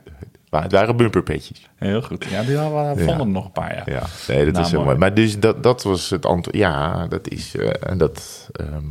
Maar 0.50 0.62
het 0.62 0.72
waren 0.72 0.96
bumperpetjes. 0.96 1.68
Heel 1.76 2.02
goed. 2.02 2.24
Ja, 2.30 2.42
die 2.42 2.56
hadden 2.56 2.96
we 2.96 3.04
vonden 3.04 3.30
nog 3.32 3.44
een 3.44 3.52
paar, 3.52 3.74
ja. 3.74 3.82
Ja, 3.94 4.02
nee, 4.28 4.44
dat 4.44 4.52
Nou, 4.54 4.64
is 4.64 4.70
heel 4.70 4.84
mooi. 4.84 4.96
Maar 4.96 5.14
dus 5.14 5.38
dat, 5.40 5.62
dat 5.62 5.82
was 5.82 6.10
het 6.10 6.26
antwoord. 6.26 6.56
Ja, 6.56 7.06
dat 7.06 7.28
is, 7.28 7.56
eh, 7.56 7.90
en 7.90 7.98
dat, 7.98 8.48
ehm, 8.52 8.84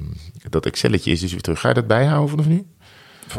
dat 0.49 0.65
Excelletje 0.65 1.11
is 1.11 1.19
dus 1.19 1.31
weer 1.31 1.41
terug. 1.41 1.59
Ga 1.59 1.67
je 1.67 1.73
dat 1.73 1.87
bijhouden 1.87 2.29
vanaf 2.29 2.47
nu? 2.47 2.65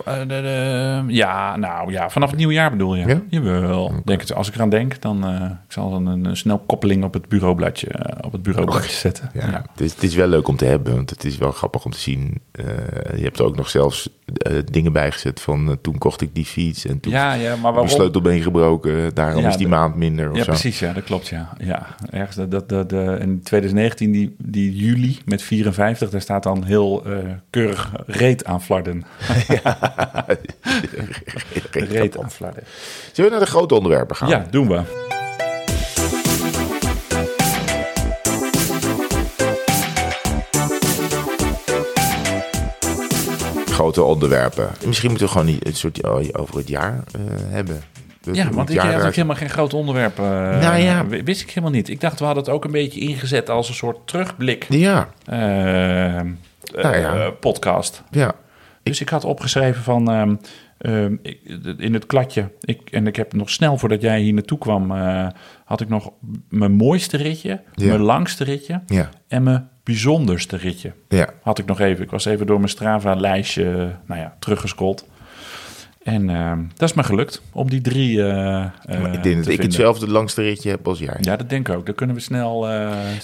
Eh, 0.04 0.18
de- 0.18 0.26
de- 0.26 1.02
ja, 1.06 1.56
nou 1.56 1.92
ja, 1.92 2.10
vanaf 2.10 2.28
het 2.28 2.38
nieuwe 2.38 2.52
jaar 2.52 2.70
bedoel 2.70 2.94
je? 2.94 3.06
Ja? 3.06 3.20
Jawel. 3.28 3.92
Denk 4.04 4.20
het, 4.20 4.34
als 4.34 4.48
ik 4.48 4.54
eraan 4.54 4.70
denk, 4.70 5.00
dan 5.00 5.30
uh, 5.34 5.42
ik 5.44 5.72
zal 5.72 5.90
dan 5.90 6.06
een, 6.06 6.24
een 6.24 6.36
snel 6.36 6.58
koppeling 6.58 7.04
op 7.04 7.12
het 7.14 7.28
bureaubladje, 7.28 7.88
op 8.20 8.32
het 8.32 8.42
bureaubladje 8.42 8.90
zetten. 8.92 9.30
Ja, 9.34 9.46
Ja. 9.46 9.64
Het, 9.72 9.80
is, 9.80 9.92
het 9.94 10.02
is 10.02 10.14
wel 10.14 10.26
leuk 10.28 10.48
om 10.48 10.56
te 10.56 10.64
hebben, 10.64 10.94
want 10.94 11.10
het 11.10 11.24
is 11.24 11.36
wel 11.38 11.50
grappig 11.52 11.84
om 11.84 11.90
te 11.90 11.98
zien. 12.00 12.40
Je 13.16 13.22
hebt 13.22 13.40
ook 13.40 13.56
nog 13.56 13.68
zelfs 13.68 14.08
uh, 14.50 14.58
dingen 14.70 14.92
bijgezet 14.92 15.40
van 15.40 15.68
uh, 15.68 15.74
toen 15.82 15.98
kocht 15.98 16.20
ik 16.20 16.34
die 16.34 16.44
fiets 16.44 16.86
en 16.86 17.00
toen 17.00 17.12
ja, 17.12 17.32
ja, 17.32 17.48
maar 17.50 17.60
mijn 17.60 17.62
waarom? 17.72 17.88
sleutelbeen 17.88 18.42
gebroken. 18.42 19.14
Daarom 19.14 19.42
Ja, 19.42 19.48
is 19.48 19.56
die 19.56 19.64
de- 19.66 19.72
maand 19.72 19.94
minder 19.96 20.30
of 20.30 20.36
Ja, 20.36 20.42
zo. 20.44 20.50
precies, 20.50 20.78
ja, 20.78 20.92
dat 20.92 21.04
klopt, 21.04 21.28
ja. 21.28 21.48
ja 21.58 21.86
ergens 22.10 22.36
dat, 22.36 22.50
dat, 22.50 22.68
dat, 22.68 22.88
de, 22.90 23.16
in 23.20 23.40
2019, 23.42 24.10
die, 24.12 24.34
die 24.38 24.76
juli 24.76 25.18
met 25.24 25.42
54, 25.42 26.10
daar 26.10 26.20
staat 26.20 26.42
dan 26.42 26.64
heel 26.64 27.02
keurig 27.50 27.92
reet 28.06 28.44
aan 28.44 28.62
flarden. 28.62 29.04
reet 31.72 32.18
aan 32.18 32.30
flarden. 32.30 32.62
Zullen 33.12 33.30
we 33.30 33.36
naar 33.36 33.44
de 33.46 33.50
grote 33.52 33.74
onderwerpen 33.74 34.16
gaan? 34.16 34.28
Ja, 34.28 34.46
doen 34.50 34.68
we. 34.68 34.82
Grote 43.80 44.02
onderwerpen. 44.02 44.68
Misschien 44.86 45.08
moeten 45.10 45.26
we 45.26 45.32
gewoon 45.32 45.46
niet 45.46 45.66
een 45.66 45.74
soort 45.74 46.02
oh, 46.02 46.24
over 46.32 46.56
het 46.56 46.68
jaar 46.68 46.92
uh, 47.16 47.22
hebben. 47.48 47.82
Dat 48.20 48.36
Ja, 48.36 48.50
want 48.50 48.70
ik 48.70 48.78
ook 48.80 48.84
eruit- 48.84 49.14
helemaal 49.14 49.36
geen 49.36 49.50
groot 49.50 49.74
onderwerp. 49.74 50.18
Uh, 50.18 50.24
Nou 50.60 50.76
ja. 50.76 51.06
Wist 51.06 51.40
ik 51.42 51.48
helemaal 51.48 51.70
niet. 51.70 51.88
Ik 51.88 52.00
dacht, 52.00 52.18
we 52.18 52.24
hadden 52.24 52.42
het 52.44 52.52
ook 52.52 52.64
een 52.64 52.70
beetje 52.70 53.00
ingezet 53.00 53.50
als 53.50 53.68
een 53.68 53.74
soort 53.74 53.96
terugblik 54.06 54.66
Ja, 54.68 55.08
uh, 55.32 55.36
Nou 56.82 56.96
ja. 56.96 57.14
uh, 57.16 57.26
podcast. 57.40 58.02
ja. 58.10 58.32
Dus 58.82 59.00
ik 59.00 59.08
had 59.08 59.24
opgeschreven 59.24 59.82
van 59.82 60.38
um, 60.86 61.18
ik, 61.22 61.40
in 61.78 61.94
het 61.94 62.06
kladje. 62.06 62.50
Ik, 62.60 62.90
en 62.90 63.06
ik 63.06 63.16
heb 63.16 63.32
nog 63.32 63.50
snel 63.50 63.78
voordat 63.78 64.00
jij 64.00 64.20
hier 64.20 64.32
naartoe 64.32 64.58
kwam, 64.58 64.92
uh, 64.92 65.26
had 65.64 65.80
ik 65.80 65.88
nog 65.88 66.12
mijn 66.48 66.72
mooiste 66.72 67.16
ritje, 67.16 67.60
Ja. 67.74 67.86
mijn 67.86 68.00
langste 68.00 68.44
ritje 68.44 68.82
Ja, 68.86 69.08
en 69.28 69.42
mijn 69.42 69.68
bijzonderste 69.84 70.56
ritje. 70.56 70.92
ja. 71.08 71.28
Had 71.42 71.58
ik 71.58 71.66
nog 71.66 71.80
even. 71.80 72.04
Ik 72.04 72.10
was 72.10 72.24
even 72.24 72.46
door 72.46 72.56
mijn 72.56 72.68
Strava-lijstje 72.68 73.96
nou 74.06 74.20
ja. 74.20 74.36
En 76.02 76.28
uh, 76.28 76.52
dat 76.76 76.88
is 76.88 76.94
me 76.94 77.02
gelukt 77.02 77.42
om 77.52 77.70
die 77.70 77.80
drie. 77.80 78.16
Uh, 78.16 78.24
Maar 78.24 79.14
ik 79.14 79.22
denk 79.22 79.36
dat 79.44 79.52
ik 79.52 79.62
hetzelfde 79.62 80.08
langste 80.08 80.42
ritje 80.42 80.70
heb 80.70 80.88
als 80.88 80.98
jij. 80.98 81.16
Ja, 81.20 81.36
dat 81.36 81.48
denk 81.48 81.68
ik 81.68 81.74
ook. 81.76 81.86
Daar 81.86 81.94
kunnen 81.94 82.16
we 82.16 82.22
snel. 82.22 82.60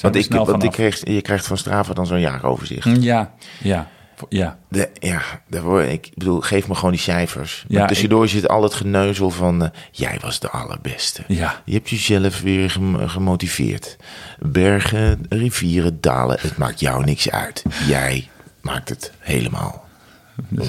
Want 0.01 0.15
ik, 0.17 0.23
snel 0.23 0.47
want 0.47 0.63
ik 0.63 0.75
vanaf. 0.75 0.75
kreeg, 0.75 1.15
je 1.15 1.23
krijgt 1.23 1.47
van 1.47 1.57
Strava 1.57 1.93
dan 1.95 2.07
zo'n 2.07 2.21
jaaroverzicht. 2.21 3.03
Ja, 3.03 3.35
ja, 3.63 3.89
ja. 4.29 4.59
De, 4.69 4.89
ja, 4.99 5.23
daarvoor, 5.49 5.83
ik 5.83 6.11
bedoel, 6.15 6.41
geef 6.41 6.69
me 6.69 6.75
gewoon 6.75 6.91
die 6.91 7.01
cijfers. 7.01 7.65
Ja, 7.69 7.79
maar 7.79 7.89
tussendoor 7.89 8.29
zit 8.29 8.49
al 8.49 8.63
het 8.63 8.75
geneuzel 8.75 9.31
van... 9.31 9.63
eh, 9.63 9.69
jij 9.91 10.19
was 10.21 10.41
de 10.41 10.51
allerbeste. 10.51 11.23
Ja. 11.29 11.63
Je 11.65 11.73
hebt 11.73 11.91
jezelf 11.91 12.41
weer 12.41 12.71
gem- 12.71 13.09
gemotiveerd. 13.09 13.97
Bergen, 14.39 15.27
rivieren, 15.29 16.01
dalen, 16.01 16.39
het 16.41 16.57
maakt 16.57 16.81
jou 16.81 17.05
niks 17.05 17.31
uit. 17.31 17.63
Jij 17.87 18.29
maakt 18.61 18.89
het 18.89 19.13
helemaal. 19.19 19.86
Uh, 20.51 20.61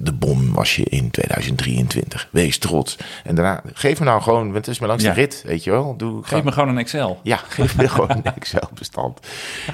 de 0.00 0.12
bom 0.12 0.52
was 0.54 0.76
je 0.76 0.84
in 0.84 1.10
2023. 1.10 2.28
Wees 2.32 2.58
trots. 2.58 2.96
En 3.24 3.34
daarna, 3.34 3.62
geef 3.72 3.98
me 3.98 4.04
nou 4.04 4.22
gewoon, 4.22 4.54
het 4.54 4.66
is 4.68 4.78
mijn 4.78 4.90
langste 4.90 5.08
Ja. 5.08 5.14
rit, 5.14 5.42
weet 5.46 5.64
je 5.64 5.70
wel. 5.70 5.96
Doe, 5.96 6.22
Geef 6.24 6.42
me 6.42 6.52
gewoon 6.52 6.68
een 6.68 6.78
Excel. 6.78 7.20
ja, 7.22 7.36
geef 7.56 7.76
me 7.76 7.88
gewoon 7.88 8.10
een 8.10 8.24
Excel-bestand. 8.34 9.20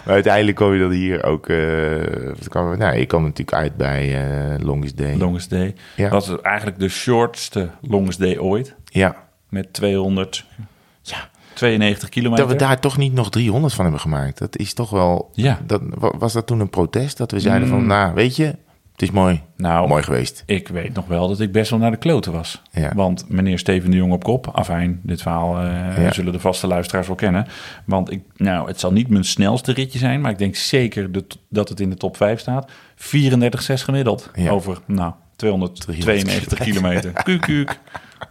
Maar 0.04 0.14
uiteindelijk 0.14 0.56
kom 0.56 0.72
je 0.72 0.80
dan 0.80 0.90
hier 0.90 1.24
ook... 1.24 1.48
eh, 1.48 2.26
er- 2.28 2.76
nou, 2.78 2.96
ik 2.96 3.08
kwam 3.08 3.22
natuurlijk 3.22 3.56
uit 3.56 3.76
bij 3.76 4.24
eh 4.54 4.64
Longest 4.64 4.96
Day. 4.96 5.16
Longest 5.16 5.50
Day. 5.50 5.74
Ja. 5.96 6.08
Dat 6.08 6.26
was 6.26 6.40
eigenlijk 6.40 6.78
de 6.78 6.88
shortste 6.88 7.70
Longest 7.80 8.18
Day 8.18 8.38
ooit. 8.38 8.74
ja, 8.84 9.16
Met 9.48 9.72
292 9.72 10.46
ja. 11.02 11.28
kilometer. 12.08 12.44
Dat 12.44 12.52
we 12.52 12.58
daar 12.58 12.80
toch 12.80 12.96
niet 12.96 13.12
nog 13.12 13.30
300 13.30 13.74
van 13.74 13.84
hebben 13.84 14.02
gemaakt. 14.02 14.38
Dat 14.38 14.56
is 14.56 14.74
toch 14.74 14.90
wel... 14.90 15.30
Ja. 15.32 15.60
Dat, 15.66 15.80
wa- 15.84 16.12
was 16.18 16.32
dat 16.32 16.46
toen 16.46 16.60
een 16.60 16.70
protest? 16.70 17.16
Dat 17.16 17.30
we 17.30 17.40
zeiden 17.40 17.68
van, 17.68 17.80
Mm. 17.80 17.86
nou, 17.86 18.14
weet 18.14 18.36
je, 18.36 18.56
het 18.92 19.02
is 19.02 19.11
mooi. 19.11 19.40
Nou, 19.57 19.88
Mooi 19.88 20.02
geweest. 20.02 20.42
ik 20.46 20.68
weet 20.68 20.94
nog 20.94 21.07
wel 21.07 21.28
dat 21.28 21.40
ik 21.40 21.52
best 21.52 21.70
wel 21.70 21.78
naar 21.78 21.90
de 21.90 21.96
kloten 21.96 22.33
was. 22.33 22.62
Ja. 22.72 22.92
Want 22.94 23.24
meneer 23.28 23.59
Steven 23.59 23.90
de 23.90 23.96
Jong 23.96 24.12
op 24.12 24.24
kop, 24.24 24.46
afijn, 24.52 25.00
dit 25.02 25.22
verhaal 25.22 25.61
Ja. 25.62 26.12
zullen 26.12 26.33
de 26.33 26.40
vaste 26.40 26.66
luisteraars 26.66 27.07
wel 27.07 27.16
kennen. 27.16 27.46
Want 27.85 28.11
ik, 28.11 28.22
nou, 28.37 28.68
het 28.68 28.81
zal 28.81 28.92
niet 28.92 29.09
mijn 29.09 29.24
snelste 29.24 29.72
ritje 29.72 29.98
zijn, 29.98 30.20
maar 30.20 30.31
ik 30.31 30.38
denk 30.38 30.55
zeker 30.57 31.12
dat, 31.12 31.38
dat 31.48 31.68
het 31.68 31.81
in 31.81 31.90
de 31.90 31.96
top 31.96 32.16
5 32.16 32.40
staat. 32.40 32.70
34,6 32.96 33.83
gemiddeld 33.85 34.31
Ja. 34.35 34.50
over, 34.50 34.78
nou, 34.87 35.12
292 35.37 36.59
kilometer. 36.59 37.12
Kuuk. 37.40 37.78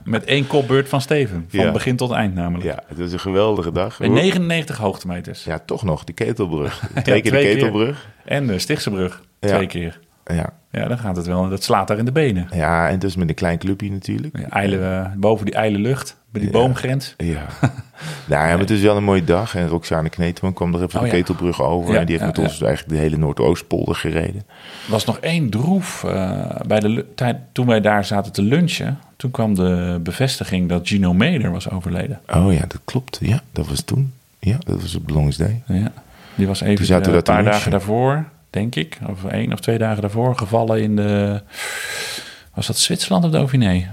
Met 0.04 0.24
één 0.24 0.48
kopbeurt 0.48 0.90
van 0.90 1.02
Steven. 1.02 1.46
Van 1.50 1.60
Ja. 1.60 1.72
begin 1.72 1.96
tot 1.96 2.12
eind 2.12 2.34
namelijk. 2.36 2.64
Ja, 2.64 2.84
het 2.88 2.98
was 3.00 3.12
een 3.12 3.20
geweldige 3.20 3.72
dag. 3.72 4.00
En 4.00 4.14
99 4.14 4.78
hoogtemeters. 4.78 5.44
Ja, 5.44 5.60
toch 5.66 5.84
nog, 5.84 6.04
die 6.04 6.16
ketelbrug. 6.16 6.80
Twee 7.04 7.16
Ja, 7.16 7.22
keer 7.22 7.32
de 7.32 7.38
keer. 7.38 7.54
ketelbrug. 7.56 8.08
En 8.26 8.48
de 8.48 8.60
Stichtse 8.60 8.90
brug. 8.90 9.22
Ja. 9.40 9.48
Twee 9.48 9.68
keer. 9.68 10.00
Ja. 10.34 10.50
Ja, 10.72 10.88
dan 10.88 10.98
gaat 10.98 11.16
het 11.16 11.26
wel. 11.26 11.50
Dat 11.50 11.64
slaat 11.64 11.88
daar 11.88 11.98
in 11.98 12.06
de 12.06 12.12
benen. 12.12 12.48
ja, 12.54 12.90
en 12.90 13.00
dus 13.00 13.16
met 13.16 13.30
een 13.30 13.36
klein 13.36 13.58
clubje 13.58 13.92
natuurlijk. 13.92 14.38
Ja, 14.38 14.50
ijle, 14.50 14.78
eh, 14.80 15.06
boven 15.18 15.46
die 15.46 15.56
ijle 15.56 15.78
lucht, 15.78 16.18
bij 16.30 16.42
die 16.42 16.52
Ja. 16.52 16.58
boomgrens. 16.60 17.14
Ja. 17.18 17.46
nou 18.30 18.44
ja, 18.46 18.50
maar 18.50 18.60
het 18.60 18.70
is 18.70 18.82
wel 18.82 18.98
een 18.98 19.04
mooie 19.04 19.24
dag. 19.24 19.56
En 19.56 19.68
Roxane 19.68 20.10
Kneteman 20.10 20.54
kwam 20.54 20.74
er 20.76 20.82
even 20.84 21.00
Oh, 21.00 21.06
de 21.06 21.12
ketelbrug 21.12 21.62
over. 21.62 21.96
En 21.96 22.06
die 22.06 22.16
heeft 22.20 22.28
met 22.38 22.38
ons 22.46 22.62
eigenlijk 22.62 22.96
de 22.96 23.02
hele 23.02 23.18
Noordoostpolder 23.18 23.96
gereden. 23.96 24.44
Er 24.86 24.92
was 24.92 25.06
nog 25.06 25.18
één 25.18 25.50
droef 25.50 26.04
eh, 26.04 26.46
bij 26.68 26.80
de 26.80 27.06
tijd 27.16 27.38
toen 27.52 27.68
wij 27.68 27.82
daar 27.82 28.06
zaten 28.06 28.32
te 28.32 28.42
lunchen. 28.42 29.00
Toen 29.16 29.32
kwam 29.32 29.56
de 29.56 30.00
bevestiging 30.04 30.70
dat 30.70 30.88
Gino 30.88 31.14
Meder 31.14 31.52
was 31.52 31.70
overleden. 31.70 32.20
Oh 32.34 32.54
ja, 32.54 32.60
dat 32.60 32.80
klopt. 32.86 33.18
Ja, 33.22 33.42
dat 33.52 33.68
was 33.68 33.82
toen. 33.82 34.14
Ja, 34.40 34.58
dat 34.64 34.82
was 34.82 34.96
op 34.96 35.06
Belongs 35.08 35.38
Day. 35.38 35.62
Ja, 35.66 35.92
die 36.36 36.48
was 36.48 36.62
even 36.62 36.88
we 36.88 37.10
eh, 37.10 37.14
een 37.14 37.24
paar 37.24 37.44
dagen 37.44 37.72
daarvoor, 37.72 38.26
denk 38.52 38.76
ik, 38.76 39.00
of 39.08 39.26
één 39.26 39.54
of 39.54 39.60
twee 39.60 39.78
dagen 39.78 40.02
daarvoor, 40.02 40.38
gevallen 40.38 40.82
in 40.82 40.96
de. 40.96 41.42
Was 42.54 42.68
dat 42.68 42.78
Zwitserland 42.78 43.26
of 43.26 43.32
Dauphiné? 43.32 43.90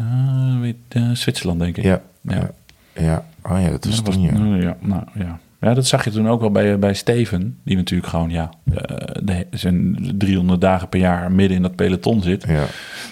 Uh, 0.61 0.75
eh, 0.89 1.11
Zwitserland, 1.13 1.61
denk 1.61 1.77
ik. 1.77 1.85
Ja, 1.85 2.01
Ja. 2.23 2.51
ja. 2.95 3.25
Oh 3.43 3.61
ja, 3.61 3.71
dat 3.71 3.85
was 3.85 3.97
Ja, 3.97 4.03
toen, 4.03 4.57
ja. 4.57 4.63
ja, 4.63 4.77
nou, 4.81 5.03
ja. 5.15 5.39
ja, 5.61 5.75
dat 5.75 5.87
zag 5.87 6.05
je 6.05 6.11
toen 6.11 6.29
ook 6.29 6.41
wel 6.41 6.51
bij, 6.51 6.79
bij 6.79 6.95
Steven, 6.95 7.59
die 7.63 7.77
natuurlijk 7.77 8.09
gewoon 8.09 8.31
ja, 8.31 8.51
eh, 8.75 9.07
de, 9.23 9.47
zijn 9.51 9.99
300 10.19 10.61
dagen 10.61 10.89
per 10.89 11.01
jaar 11.01 11.33
midden 11.33 11.57
in 11.57 11.63
dat 11.63 11.77
peloton 11.77 12.23
zit. 12.23 12.45
Ja, 12.49 12.65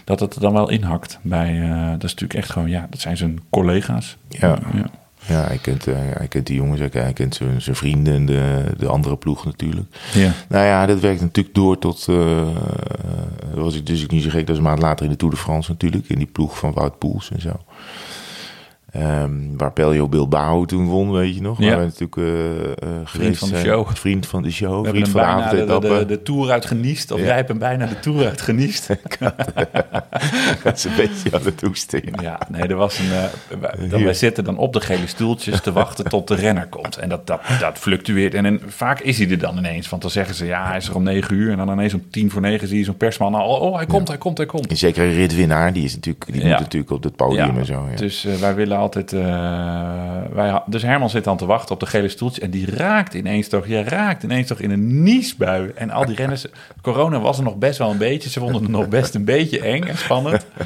Dat 0.05 0.21
het 0.21 0.35
er 0.35 0.41
dan 0.41 0.53
wel 0.53 0.71
inhakt. 0.71 1.19
Bij, 1.23 1.63
eh, 1.63 1.91
dat 1.91 2.05
is 2.05 2.11
natuurlijk 2.11 2.35
echt 2.35 2.51
gewoon, 2.51 2.69
ja, 2.69 2.87
dat 2.91 3.01
zijn 3.01 3.17
zijn 3.17 3.39
collega's. 3.51 4.17
Ja. 4.29 4.59
ja. 4.75 4.91
Ja 5.27 5.47
hij, 5.47 5.59
kent, 5.59 5.87
eh, 5.87 5.95
hij 5.97 6.29
kent 6.29 6.47
die 6.47 6.57
jongens, 6.57 6.81
hij 6.93 7.13
kent 7.13 7.35
zijn, 7.35 7.63
zijn 7.63 7.77
vrienden 7.77 8.15
en 8.15 8.27
de, 8.27 8.65
de 8.79 8.89
andere 8.89 9.17
ploeg 9.17 9.45
natuurlijk. 9.45 9.97
ja. 10.13 10.33
Nou 10.49 10.65
ja, 10.65 10.87
dat 10.87 11.01
werkt 11.01 11.21
natuurlijk 11.21 11.55
door 11.55 11.79
tot... 11.79 12.07
dat 12.07 13.65
was 13.65 13.75
ik 13.75 13.87
dus 13.87 14.05
ook 14.05 14.11
niet 14.11 14.23
zo 14.23 14.31
gek. 14.31 14.47
Dat 14.47 14.51
is 14.51 14.57
een 14.57 14.69
maand 14.69 14.83
later 14.83 15.05
in 15.05 15.11
de 15.11 15.17
Tour 15.17 15.35
de 15.35 15.41
France 15.41 15.71
natuurlijk. 15.71 16.09
In 16.09 16.19
die 16.19 16.27
ploeg 16.27 16.59
van 16.59 16.73
Wout 16.73 16.99
Poels 16.99 17.31
en 17.31 17.41
zo. 17.41 17.61
Ehm, 18.99 19.31
waar 19.57 19.73
Pelio 19.73 20.09
Bilbao 20.09 20.65
toen 20.65 20.87
won, 20.87 21.13
weet 21.13 21.35
je 21.35 21.41
nog. 21.43 21.59
Ja. 21.61 21.69
Waar 21.69 21.79
we 21.79 21.85
natuurlijk 21.85 22.17
eh, 22.17 22.63
eh, 22.63 23.01
geweest 23.05 23.39
van 23.39 23.49
de 23.49 23.57
show. 23.57 23.89
Vriend 23.95 24.27
van 24.27 24.43
de 24.43 24.51
show. 24.51 24.85
We 24.85 24.91
vriend 24.91 25.09
van 25.09 25.21
de 25.21 25.27
bijna 25.27 25.51
de, 25.51 25.57
de, 25.57 25.63
avondetappe. 25.63 25.99
de, 26.07 26.07
de 26.17 26.23
Tour 26.23 26.51
uit 26.51 26.67
geniest. 26.67 27.11
Of 27.11 27.19
Ja. 27.19 27.25
jij 27.25 27.35
hebt 27.37 27.49
hem 27.49 27.59
bijna 27.59 27.87
de 27.87 27.99
Tour 28.01 28.25
uit 28.27 28.41
geniest. 28.41 28.89
Dat 30.65 30.77
is 30.77 30.85
een 30.85 30.97
beetje 30.97 31.31
aan 31.37 31.45
het 31.45 31.61
hoesten, 31.61 32.01
ja. 32.05 32.23
Ja, 32.23 32.39
nee, 32.49 32.63
er 32.63 32.75
was 32.77 32.99
een. 32.99 33.05
eh, 33.13 33.23
wij, 33.61 33.89
dan, 33.89 34.05
wij 34.05 34.15
zitten 34.15 34.45
dan 34.45 34.57
op 34.59 34.73
de 34.73 34.81
gele 34.81 35.07
stoeltjes 35.07 35.61
te 35.61 35.73
wachten 35.73 36.05
tot 36.05 36.29
de 36.29 36.35
renner 36.35 36.67
komt. 36.67 36.97
En 36.97 37.09
dat, 37.09 37.27
dat, 37.27 37.41
dat 37.61 37.79
fluctueert. 37.79 38.35
En, 38.35 38.45
en 38.47 38.61
vaak 38.67 39.01
is 39.01 39.19
hij 39.19 39.31
er 39.31 39.39
dan 39.39 39.59
ineens. 39.59 39.89
Want 39.89 40.03
dan 40.03 40.11
zeggen 40.11 40.35
ze 40.35 40.47
ja, 40.47 40.67
hij 40.67 40.77
is 40.77 40.89
er 40.89 40.95
om 40.95 41.03
negen 41.03 41.35
uur. 41.37 41.51
En 41.51 41.57
dan 41.57 41.71
ineens 41.71 41.95
om 41.95 42.03
tien 42.11 42.31
voor 42.31 42.41
negen 42.41 42.69
zie 42.69 42.79
je 42.79 42.85
zo'n 42.85 42.97
persman. 42.97 43.35
al, 43.35 43.55
Oh, 43.57 43.77
hij 43.77 43.87
komt, 43.87 44.09
hij 44.09 44.19
komt, 44.19 44.37
hij 44.39 44.47
komt. 44.47 44.67
En 44.67 44.77
zeker 44.77 45.05
een 45.05 45.13
ritwinnaar, 45.15 45.73
die, 45.73 45.85
is 45.85 45.95
natuurlijk, 45.95 46.25
die 46.33 46.41
moet 46.47 46.59
natuurlijk 46.59 46.93
op 46.93 47.03
het 47.03 47.17
podium 47.17 47.59
en 47.59 47.67
zo. 47.67 47.87
Ja. 47.91 47.97
Dus 47.97 48.25
eh, 48.25 48.35
wij 48.35 48.55
willen 48.55 48.77
altijd. 48.95 49.13
eh, 49.13 50.23
wij, 50.33 50.63
dus 50.67 50.83
Herman 50.83 51.11
zit 51.11 51.25
dan 51.25 51.37
te 51.37 51.47
wachten 51.47 51.75
op 51.75 51.81
de 51.81 51.87
gele 51.87 52.09
stoeltje. 52.09 52.41
En 52.41 52.51
die 52.51 52.77
raakt 52.77 53.15
ineens 53.15 53.49
toch. 53.49 53.67
Je 53.67 53.83
raakt 53.83 54.23
ineens 54.23 54.47
toch 54.47 54.61
in 54.61 54.71
een 54.71 55.03
niesbui. 55.03 55.73
En 55.75 55.91
al 55.91 56.07
die 56.07 56.17
renners. 56.17 56.47
Corona 56.83 57.21
was 57.21 57.39
er 57.39 57.45
nog 57.45 57.57
best 57.57 57.79
wel 57.79 57.91
een 57.91 57.99
beetje. 57.99 58.31
Ze 58.31 58.41
vonden 58.41 58.63
het 58.63 58.71
nog 58.71 58.89
best 58.89 59.15
een 59.15 59.25
beetje 59.25 59.61
eng 59.61 59.83
en 59.83 59.97
spannend. 59.97 60.47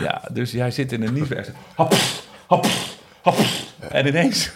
Ja, 0.00 0.22
dus 0.32 0.50
jij 0.52 0.70
zit 0.70 0.92
in 0.92 1.02
een 1.02 1.12
niesbui. 1.12 1.44
Hop, 1.74 1.94
hop, 2.46 2.66
hop. 3.22 3.36
En 3.90 4.06
ineens 4.06 4.50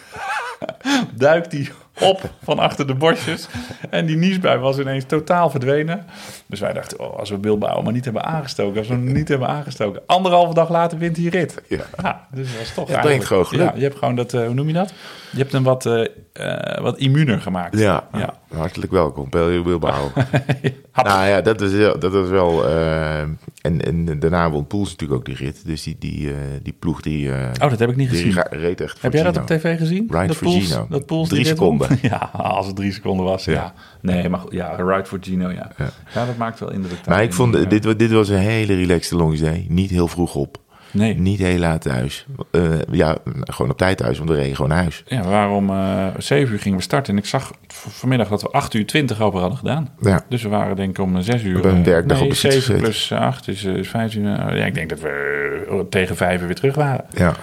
duikt 1.15 1.53
hij 1.53 1.69
op 2.01 2.31
van 2.43 2.59
achter 2.59 2.87
de 2.87 2.95
bosjes. 2.95 3.49
En 3.91 4.07
die 4.07 4.17
niesbui 4.17 4.59
was 4.59 4.79
ineens 4.79 5.05
totaal 5.07 5.51
verdwenen. 5.51 6.05
Dus 6.47 6.61
wij 6.61 6.73
dachten, 6.73 7.01
oh, 7.01 7.19
als 7.19 7.31
we 7.31 7.37
Bilbao 7.39 7.83
maar 7.83 7.93
niet 7.93 8.05
hebben 8.05 8.25
aangestoken. 8.25 8.79
Als 8.79 8.89
we 8.89 8.95
hem 8.95 9.13
niet 9.13 9.29
hebben 9.29 9.49
aangestoken. 9.49 10.03
Anderhalve 10.07 10.55
dag 10.55 10.69
later 10.71 10.99
wint 10.99 11.17
hij 11.17 11.27
rit. 11.27 11.63
Ja. 11.69 12.27
dus 12.33 12.49
dat 12.51 12.59
was 12.59 12.75
toch 12.75 12.89
Ja, 12.89 13.01
brengt 13.01 13.25
gewoon 13.25 13.47
geluk. 13.47 13.67
Ja, 13.67 13.73
je 13.77 13.83
hebt 13.83 13.99
gewoon 13.99 14.15
dat, 14.17 14.33
eh, 14.35 14.45
hoe 14.45 14.55
noem 14.55 14.67
je 14.67 14.73
dat? 14.73 14.93
Je 15.31 15.39
hebt 15.39 15.53
hem 15.53 15.63
wat, 15.63 15.87
eh, 15.87 16.05
eh, 16.33 16.83
wat 16.83 16.99
immuner 16.99 17.41
gemaakt. 17.41 17.79
Ja, 17.79 18.09
Ja. 18.13 18.35
hartelijk 18.55 18.93
welkom, 18.93 19.29
Pelio 19.29 19.63
Bilbao. 19.63 20.11
nou 20.95 21.27
ja, 21.27 21.41
dat 21.41 21.61
wel- 21.61 21.99
dat 21.99 22.13
was 22.13 22.29
wel... 22.29 22.67
en, 22.69 23.81
en 23.85 24.19
daarna 24.19 24.51
won 24.51 24.67
Poels 24.67 24.91
natuurlijk 24.91 25.21
ook 25.21 25.27
die 25.27 25.35
rit. 25.37 25.67
Dus 25.67 25.83
die, 25.83 25.97
die, 25.99 26.33
die 26.63 26.73
ploeg 26.79 27.01
die... 27.03 27.31
Oh, 27.31 27.71
dat 27.71 27.79
heb 27.79 27.91
ik 27.91 27.97
niet 27.97 28.09
gezien. 28.09 28.43
reed 28.51 28.81
echt 28.81 29.03
Heb 29.03 29.13
jij 29.13 29.23
dat 29.23 29.37
op 29.37 29.47
tv 29.47 29.79
gezien? 29.79 30.07
Ride 30.11 30.27
dat 30.27 30.39
Poels-. 30.39 30.79
Dat 30.89 31.07
Poels 31.07 31.29
Drie 31.29 31.55
won? 31.55 31.83
seconden. 32.01 32.11
Ja, 32.21 32.31
als 32.33 32.67
het 32.67 32.77
drie 32.77 32.93
seconden 32.93 33.27
was. 33.27 33.45
Ja. 33.45 33.53
Ja. 33.53 33.73
Nee, 34.01 34.29
maar 34.29 34.41
ja, 34.49 34.75
Ride 34.77 35.05
for 35.05 35.19
Gino, 35.21 35.51
ja. 35.51 35.71
Ja. 35.79 35.91
ja. 36.15 36.27
dat 36.27 36.37
maakt 36.37 36.61
wel 36.61 36.73
indruk. 36.73 36.99
Maar 37.07 37.23
ik 37.23 37.33
vond, 37.33 37.71
dit, 37.71 37.85
wa- 37.85 37.93
dit 37.93 38.11
was 38.11 38.29
een 38.29 38.37
hele 38.39 38.75
relaxte 38.75 39.17
longs 39.17 39.41
day. 39.41 39.67
Niet 39.69 39.91
heel 39.91 40.09
vroeg 40.09 40.35
op. 40.35 40.57
Nee. 40.91 41.15
Niet 41.15 41.39
heel 41.39 41.59
laat 41.59 41.81
thuis. 41.81 42.27
Eh, 42.51 42.63
ja, 42.91 43.17
gewoon 43.41 43.71
op 43.71 43.79
tijd 43.79 43.97
thuis, 43.99 44.19
want 44.19 44.31
we 44.31 44.37
reden 44.37 44.55
gewoon 44.57 44.71
naar 44.71 44.81
huis. 44.81 45.03
Ja, 45.07 45.23
waarom 45.23 45.71
eh 45.71 46.07
7 46.19 46.53
uur 46.53 46.59
gingen 46.61 46.79
we 46.79 46.85
starten. 46.85 47.13
En 47.13 47.19
ik 47.19 47.27
zag 47.27 47.53
vanmiddag 47.69 48.29
dat 48.29 48.43
we 48.43 48.49
8 48.49 48.75
uur 48.75 48.87
20 48.87 49.21
over 49.21 49.41
hadden 49.41 49.59
gedaan. 49.59 49.89
Ja, 50.01 50.21
Dus 50.29 50.43
we 50.43 50.49
waren 50.49 50.77
denk 50.77 50.91
ik 50.99 51.05
om 51.05 51.21
6 51.23 51.43
uur. 51.43 51.63
We 51.63 51.69
een 51.69 51.77
eh, 51.79 51.85
werkdag 51.85 52.17
nee, 52.19 52.27
op 52.27 52.33
de 52.33 52.37
fiets 52.41 52.55
7 52.55 52.61
gezeten. 52.61 52.83
plus 52.83 53.13
8 53.13 53.49
is, 53.49 53.65
eh, 53.65 53.75
is 53.75 53.89
15 53.89 54.25
uur. 54.25 54.57
ja, 54.57 54.65
ik 54.65 54.75
denk 54.75 54.89
dat 54.89 55.01
we 55.01 55.67
eh, 55.71 55.79
tegen 55.91 56.17
5 56.17 56.41
uur 56.41 56.47
weer 56.47 56.57
terug 56.57 56.75
waren. 56.75 57.05
ja. 57.15 57.35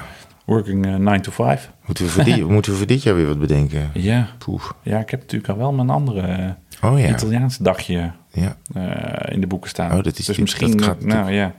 Working 0.45 0.85
eh, 0.85 0.95
9 0.95 1.21
to 1.21 1.31
5. 1.31 1.71
Moeten 1.85 2.05
we, 2.05 2.11
voor 2.11 2.23
dit, 2.23 2.47
moeten 2.49 2.71
we 2.71 2.77
voor 2.77 2.87
dit 2.87 3.03
jaar 3.03 3.15
weer 3.15 3.27
wat 3.27 3.39
bedenken? 3.39 3.89
Ja. 3.93 4.27
Poef. 4.37 4.73
ja, 4.81 4.99
ik 4.99 5.09
heb 5.09 5.19
natuurlijk 5.19 5.49
al 5.51 5.57
wel 5.57 5.73
mijn 5.73 5.89
andere 5.89 6.21
eh, 6.21 6.49
Oh 6.91 6.99
ja. 6.99 7.07
Italiaans 7.09 7.57
dagje 7.57 8.11
ja. 8.31 8.57
eh, 8.73 9.33
in 9.33 9.41
de 9.41 9.47
boeken 9.47 9.69
staan. 9.69 9.91
Oh, 9.97 10.03
dat 10.03 10.17
is- 10.19 10.25
dus 10.25 10.37
misschien, 10.37 10.71
dat 10.77 10.85
gaat 10.85 11.03
nou 11.03 11.31
ja, 11.31 11.53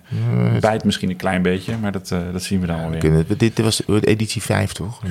Eh, 0.54 0.60
bijt 0.60 0.84
misschien 0.84 1.10
een 1.10 1.16
klein 1.16 1.42
beetje, 1.42 1.76
maar 1.76 1.92
dat, 1.92 2.10
eh, 2.10 2.18
dat 2.32 2.42
zien 2.42 2.60
we 2.60 2.66
dan 2.66 2.80
wel 2.80 2.90
weer. 3.00 3.26
we- 3.26 3.36
dit, 3.36 3.58
was 3.60 3.82
editie 4.00 4.42
5, 4.42 4.72
toch? 4.72 5.02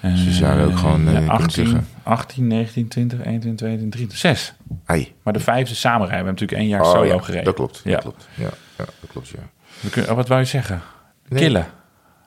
Eh, 0.00 0.14
Ze 0.14 0.32
zouden 0.32 0.66
ook 0.66 0.78
gewoon, 0.78 1.00
eh, 1.06 1.12
ja, 1.12 1.18
kunnen 1.18 1.30
18, 1.34 1.66
zeggen. 1.66 1.86
18, 2.02 2.46
19, 2.46 2.88
20, 2.88 3.18
21, 3.18 3.56
22, 3.56 3.90
23, 3.90 4.18
6. 4.18 4.54
Ai. 4.84 5.12
Maar 5.22 5.32
de 5.32 5.40
vijfde 5.40 5.74
samenrijden. 5.74 6.24
We 6.24 6.30
hebben 6.30 6.32
natuurlijk 6.32 6.60
één 6.60 6.68
jaar 6.68 6.80
Oh, 6.82 6.90
solo 6.90 7.14
ja, 7.14 7.18
gereden. 7.24 7.44
Dat 7.44 7.54
klopt. 7.54 7.80
Ja. 7.84 7.90
Dat 7.92 8.00
klopt. 8.02 8.28
Ja, 8.34 8.42
ja, 8.78 8.84
dat 9.00 9.10
klopt, 9.10 9.28
ja. 9.28 9.38
We 9.80 9.90
kunnen, 9.90 10.10
oh, 10.10 10.16
wat 10.16 10.28
wou 10.28 10.40
je 10.40 10.46
zeggen? 10.46 10.80
Nee. 11.28 11.40
Killen. 11.42 11.66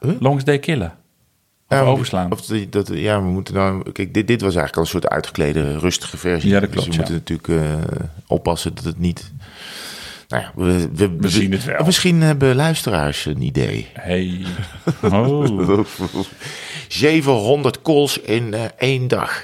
Huh? 0.06 0.12
Longs 0.20 0.44
day 0.44 0.60
killen. 0.60 0.88
Of 1.68 1.78
Ja, 1.78 1.82
overslaan. 1.84 2.32
Of 2.32 2.42
dat, 2.42 2.72
dat- 2.72 2.88
ja, 2.98 3.22
we 3.22 3.28
moeten 3.30 3.54
nou... 3.54 3.92
Kijk, 3.92 4.14
dit, 4.14 4.28
dit 4.28 4.42
was 4.42 4.56
eigenlijk 4.56 4.76
al 4.76 4.82
een 4.82 4.88
soort 5.02 5.08
uitgeklede, 5.14 5.78
rustige 5.80 6.18
versie. 6.18 6.50
Ja, 6.50 6.60
dat 6.60 6.70
klopt, 6.70 6.88
Dus 6.88 6.96
we 6.98 7.04
ja. 7.04 7.10
moeten 7.12 7.36
natuurlijk 7.38 7.88
eh, 7.92 8.06
oppassen 8.28 8.76
dat 8.76 8.84
het 8.84 9.00
niet... 9.00 9.32
Nou 10.28 10.44
ja, 10.44 10.52
we, 10.56 10.90
we, 10.94 11.16
We 11.18 11.30
zien 11.30 11.52
het 11.52 11.64
wel. 11.64 11.86
Misschien 11.86 12.22
hebben 12.22 12.56
luisteraars 12.56 13.26
een 13.26 13.42
idee. 13.42 13.88
Hey. 13.94 14.46
Oh. 15.02 15.86
700 16.88 17.82
calls 17.82 18.18
in 18.20 18.54
eh, 18.54 18.64
één 18.78 19.08
dag. 19.08 19.44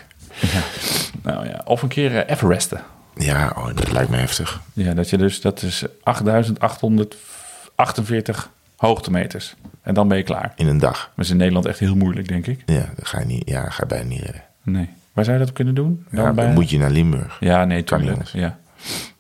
nou 1.23 1.47
ja, 1.47 1.61
of 1.65 1.81
een 1.81 1.87
keer 1.87 2.17
eh, 2.17 2.35
Everesten. 2.35 2.81
Ja, 3.15 3.53
oh, 3.57 3.67
dat 3.75 3.91
lijkt 3.91 4.09
me 4.09 4.17
heftig. 4.17 4.61
Ja, 4.73 4.93
dat 4.93 5.09
je 5.09 5.17
dus, 5.17 5.41
dat 5.41 5.61
is 5.61 5.83
8848 6.03 8.49
hoogtemeters. 8.75 9.55
En 9.87 9.93
dan 9.93 10.07
ben 10.07 10.17
je 10.17 10.23
klaar. 10.23 10.53
In 10.55 10.67
een 10.67 10.77
dag. 10.77 11.11
Dat 11.15 11.25
is 11.25 11.31
in 11.31 11.37
Nederland 11.37 11.65
echt 11.65 11.79
heel 11.79 11.95
moeilijk, 11.95 12.27
denk 12.27 12.47
ik. 12.47 12.59
Ja, 12.65 12.85
dat 12.95 13.07
ga 13.07 13.19
je, 13.19 13.25
niet, 13.25 13.49
ja, 13.49 13.69
ga 13.69 13.77
je 13.79 13.85
bijna 13.87 14.07
niet 14.07 14.19
redden. 14.21 14.43
Nee. 14.63 14.89
Waar 15.13 15.25
zou 15.25 15.37
je 15.37 15.43
dat 15.43 15.53
kunnen 15.53 15.75
doen? 15.75 16.05
Dan 16.11 16.23
Ja, 16.23 16.31
bij... 16.33 16.45
dan 16.45 16.53
moet 16.53 16.69
je 16.69 16.77
naar 16.77 16.89
Limburg. 16.91 17.37
Ja, 17.39 17.65
nee, 17.65 17.83
tuurlijk. 17.83 18.23
Ja. 18.27 18.57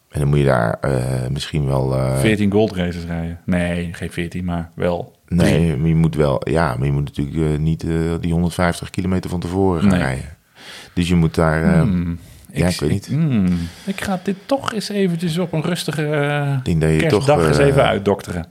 En 0.09 0.19
dan 0.19 0.27
moet 0.29 0.37
je 0.37 0.45
daar 0.45 0.77
eh, 0.81 1.27
misschien 1.31 1.65
wel... 1.65 1.95
eh, 1.95 2.17
14 2.19 2.51
gold 2.51 2.75
races 2.75 3.03
rijden. 3.05 3.39
Nee, 3.45 3.89
geen 3.93 4.11
14, 4.11 4.45
maar 4.45 4.69
wel. 4.75 5.15
Nee, 5.27 5.77
maar 5.77 5.87
je 5.87 5.95
moet 5.95 6.15
wel, 6.15 6.49
ja, 6.49 6.75
maar 6.77 6.85
je 6.85 6.91
moet 6.93 7.03
natuurlijk 7.17 7.53
eh, 7.53 7.59
niet 7.59 7.83
eh, 7.83 7.89
die 8.21 8.31
150 8.31 8.89
kilometer 8.89 9.29
van 9.29 9.39
tevoren 9.39 9.79
gaan 9.81 9.89
Nee. 9.89 9.99
rijden. 9.99 10.25
Dus 10.93 11.07
je 11.07 11.15
moet 11.15 11.35
daar, 11.35 11.63
eh, 11.63 11.81
Hmm. 11.81 12.19
ja, 12.51 12.67
ik 12.67 12.79
weet 12.79 12.89
niet. 12.89 13.05
hmm, 13.07 13.45
ik 13.85 14.01
ga 14.01 14.19
dit 14.23 14.35
toch 14.45 14.73
eens 14.73 14.89
eventjes 14.89 15.37
op 15.37 15.53
een 15.53 15.61
rustige 15.61 16.05
eh, 16.05 16.57
toch 16.63 16.99
kerstdag 17.09 17.47
eens 17.47 17.57
eh, 17.57 17.65
even 17.65 17.83
uitdokteren. 17.85 18.45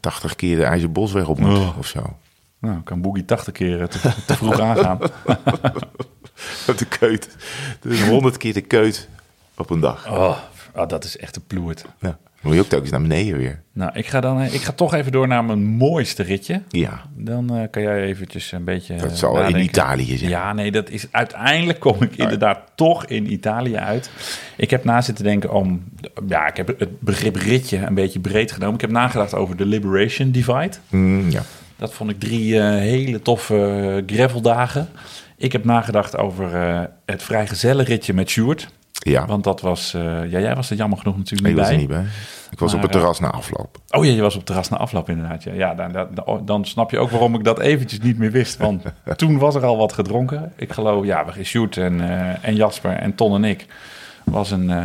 80 0.00 0.34
keer 0.34 0.56
de 0.56 0.64
IJzerbosweg 0.64 1.28
op 1.28 1.38
moet 1.38 1.58
Oh. 1.58 1.78
of 1.78 1.86
zo. 1.86 2.16
Nou, 2.58 2.80
kan 2.80 3.00
Boogie 3.00 3.24
80 3.24 3.52
keer 3.52 3.80
eh, 3.80 3.86
te, 3.86 3.98
te 4.26 4.36
vroeg 4.36 4.60
aangaan. 4.60 4.98
De 6.76 6.86
keut. 6.98 7.36
Dus 7.80 8.02
100 8.02 8.36
keer 8.36 8.52
de 8.52 8.60
keut 8.60 9.08
op 9.56 9.70
een 9.70 9.80
dag. 9.80 10.10
Oh, 10.10 10.38
oh, 10.74 10.88
dat 10.88 11.04
is 11.04 11.16
echt 11.16 11.36
een 11.36 11.46
ploert. 11.46 11.84
Ja. 12.00 12.18
Dan 12.46 12.54
moet 12.54 12.64
je 12.64 12.70
ook 12.70 12.82
telkens 12.82 12.90
naar 12.90 13.08
beneden 13.08 13.38
weer. 13.38 13.62
Nou, 13.72 13.90
ik 13.94 14.06
ga, 14.06 14.20
dan, 14.20 14.40
eh, 14.40 14.54
ik 14.54 14.60
ga 14.60 14.72
toch 14.72 14.94
even 14.94 15.12
door 15.12 15.28
naar 15.28 15.44
mijn 15.44 15.64
mooiste 15.64 16.22
ritje. 16.22 16.62
Ja, 16.68 17.02
Dan 17.16 17.56
eh, 17.56 17.62
kan 17.70 17.82
jij 17.82 18.02
eventjes 18.02 18.52
een 18.52 18.64
beetje 18.64 18.96
dat 18.96 19.18
zal 19.18 19.40
in. 19.40 19.62
Italië 19.62 20.16
zijn. 20.16 20.30
Ja, 20.30 20.52
nee, 20.52 20.70
dat 20.70 20.90
is 20.90 21.06
uiteindelijk 21.10 21.80
kom 21.80 22.02
ik 22.02 22.16
inderdaad 22.16 22.58
toch 22.74 23.06
in 23.06 23.32
Italië 23.32 23.76
uit. 23.76 24.10
Ik 24.56 24.70
heb 24.70 24.84
na 24.84 25.00
zitten 25.00 25.24
denken 25.24 25.52
om, 25.52 25.84
ja, 26.28 26.46
ik 26.46 26.56
heb 26.56 26.78
het 26.78 27.00
begrip 27.00 27.36
ritje 27.36 27.78
een 27.78 27.94
beetje 27.94 28.20
breed 28.20 28.52
genomen. 28.52 28.74
Ik 28.74 28.80
heb 28.80 28.90
nagedacht 28.90 29.34
over 29.34 29.56
de 29.56 29.66
Liberation 29.66 30.30
Divide. 30.30 30.76
Mm, 30.88 31.30
ja. 31.30 31.42
Dat 31.76 31.94
vond 31.94 32.10
ik 32.10 32.20
drie 32.20 32.60
eh, 32.60 32.68
hele 32.68 33.22
toffe 33.22 34.02
graveldagen. 34.06 34.88
Ik 35.36 35.52
heb 35.52 35.64
nagedacht 35.64 36.16
over 36.16 36.54
eh, 36.54 36.80
het 37.06 37.22
vrijgezellenritje 37.22 38.12
met 38.12 38.30
Sjoerd. 38.30 38.68
Ja. 38.98 39.26
Want 39.26 39.44
dat 39.44 39.60
was... 39.60 39.94
eh, 39.94 40.02
ja, 40.02 40.38
jij 40.40 40.54
was 40.54 40.70
er 40.70 40.76
jammer 40.76 40.98
genoeg 40.98 41.16
natuurlijk 41.16 41.48
Ik 41.48 41.54
niet 41.54 41.60
was 41.60 41.66
bij. 41.66 41.74
er 41.74 41.80
niet 41.80 41.90
bij. 41.90 42.04
Ik 42.50 42.58
was 42.58 42.68
Maar, 42.72 42.76
op 42.76 42.82
het 42.82 42.92
terras 42.92 43.20
na 43.20 43.30
afloop. 43.30 43.78
Oh 43.90 44.04
ja, 44.04 44.12
je 44.12 44.20
was 44.20 44.32
op 44.32 44.38
het 44.38 44.46
terras 44.46 44.68
na 44.68 44.76
afloop 44.76 45.08
inderdaad. 45.08 45.42
Ja, 45.42 45.52
ja 45.52 45.74
dan, 45.74 46.08
dan, 46.14 46.42
dan 46.44 46.64
snap 46.64 46.90
je 46.90 46.98
ook 46.98 47.10
waarom 47.10 47.34
ik 47.34 47.44
dat 47.44 47.58
eventjes 47.58 48.00
niet 48.00 48.18
meer 48.18 48.30
wist. 48.30 48.56
Want 48.56 48.82
toen 49.16 49.38
was 49.38 49.54
er 49.54 49.64
al 49.64 49.76
wat 49.76 49.92
gedronken. 49.92 50.52
Ik 50.56 50.72
geloof, 50.72 51.04
ja, 51.04 51.24
we 51.24 51.44
Sjoerd 51.44 51.76
en, 51.76 52.00
eh, 52.00 52.48
en 52.48 52.54
Jasper 52.54 52.92
en 52.92 53.14
Ton 53.14 53.34
en 53.34 53.44
ik... 53.44 53.66
Was 54.30 54.50
een, 54.50 54.70
eh, 54.70 54.76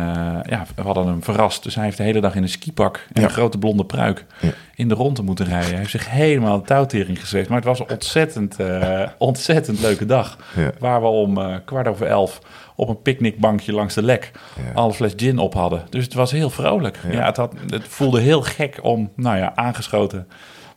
ja, 0.48 0.66
we 0.74 0.82
hadden 0.82 1.06
hem 1.06 1.22
verrast. 1.22 1.62
Dus 1.62 1.74
hij 1.74 1.84
heeft 1.84 1.96
de 1.96 2.02
hele 2.02 2.20
dag 2.20 2.34
in 2.34 2.42
een 2.42 2.48
skipak 2.48 3.06
en 3.12 3.20
Ja. 3.20 3.26
een 3.26 3.32
grote 3.32 3.58
blonde 3.58 3.84
pruik 3.84 4.26
Ja. 4.40 4.50
in 4.74 4.88
de 4.88 4.94
ronde 4.94 5.22
moeten 5.22 5.44
rijden. 5.46 5.68
Hij 5.68 5.78
heeft 5.78 5.90
zich 5.90 6.10
helemaal 6.10 6.58
de 6.58 6.66
touwtering 6.66 7.20
gezweefd. 7.20 7.48
Maar 7.48 7.56
het 7.58 7.66
was 7.66 7.78
een 7.78 7.90
ontzettend, 7.90 8.56
eh, 8.60 9.02
ontzettend 9.18 9.80
leuke 9.80 10.06
dag. 10.06 10.38
Ja. 10.56 10.70
Waar 10.78 11.00
we 11.00 11.06
om 11.06 11.38
eh, 11.38 11.54
kwart 11.64 11.88
over 11.88 12.06
elf 12.06 12.38
op 12.76 12.88
een 12.88 13.02
picknickbankje 13.02 13.72
langs 13.72 13.94
de 13.94 14.02
lek 14.02 14.30
Ja. 14.56 14.62
alle 14.74 14.92
fles 14.92 15.12
gin 15.16 15.38
op 15.38 15.54
hadden. 15.54 15.82
Dus 15.90 16.04
het 16.04 16.14
was 16.14 16.30
heel 16.30 16.50
vrolijk. 16.50 16.98
Ja. 17.10 17.26
het, 17.26 17.36
had, 17.36 17.54
het 17.68 17.88
voelde 17.88 18.20
heel 18.20 18.42
gek 18.42 18.78
om, 18.82 19.10
nou 19.16 19.36
ja, 19.36 19.52
aangeschoten 19.54 20.28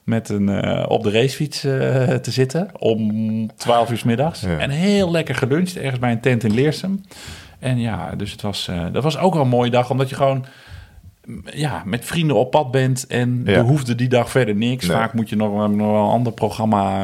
met 0.03 0.29
een 0.29 0.87
op 0.87 1.03
de 1.03 1.11
racefiets 1.11 1.59
te 1.59 2.19
zitten 2.31 2.69
om 2.79 3.49
12 3.55 3.91
uur 3.91 4.01
middags. 4.05 4.41
Ja. 4.41 4.57
En 4.57 4.69
heel 4.69 5.11
lekker 5.11 5.35
geluncht 5.35 5.77
ergens 5.77 5.99
bij 5.99 6.11
een 6.11 6.21
tent 6.21 6.43
in 6.43 6.53
Leersum. 6.53 7.01
En 7.65 7.79
ja, 7.79 8.11
dus 8.17 8.31
het 8.31 8.41
was, 8.41 8.67
eh, 8.67 8.85
dat 8.91 9.03
was 9.03 9.17
ook 9.17 9.33
wel 9.33 9.41
een 9.43 9.47
mooie 9.49 9.69
dag, 9.71 9.89
omdat 9.89 10.09
je 10.09 10.15
gewoon 10.15 10.45
m, 11.25 11.31
ja, 11.53 11.81
met 11.85 12.05
vrienden 12.05 12.35
op 12.35 12.51
pad 12.51 12.71
bent 12.71 13.07
en 13.07 13.41
Ja. 13.45 13.53
er 13.53 13.61
hoefde 13.63 13.95
die 13.95 14.07
dag 14.07 14.29
verder 14.29 14.55
niks. 14.55 14.87
Nee. 14.87 14.97
Vaak 14.97 15.13
moet 15.13 15.29
je 15.29 15.35
nog, 15.35 15.51
wel- 15.53 15.69
nog 15.69 15.91
wel 15.91 16.03
een 16.03 16.09
ander 16.11 16.33
programma 16.33 17.03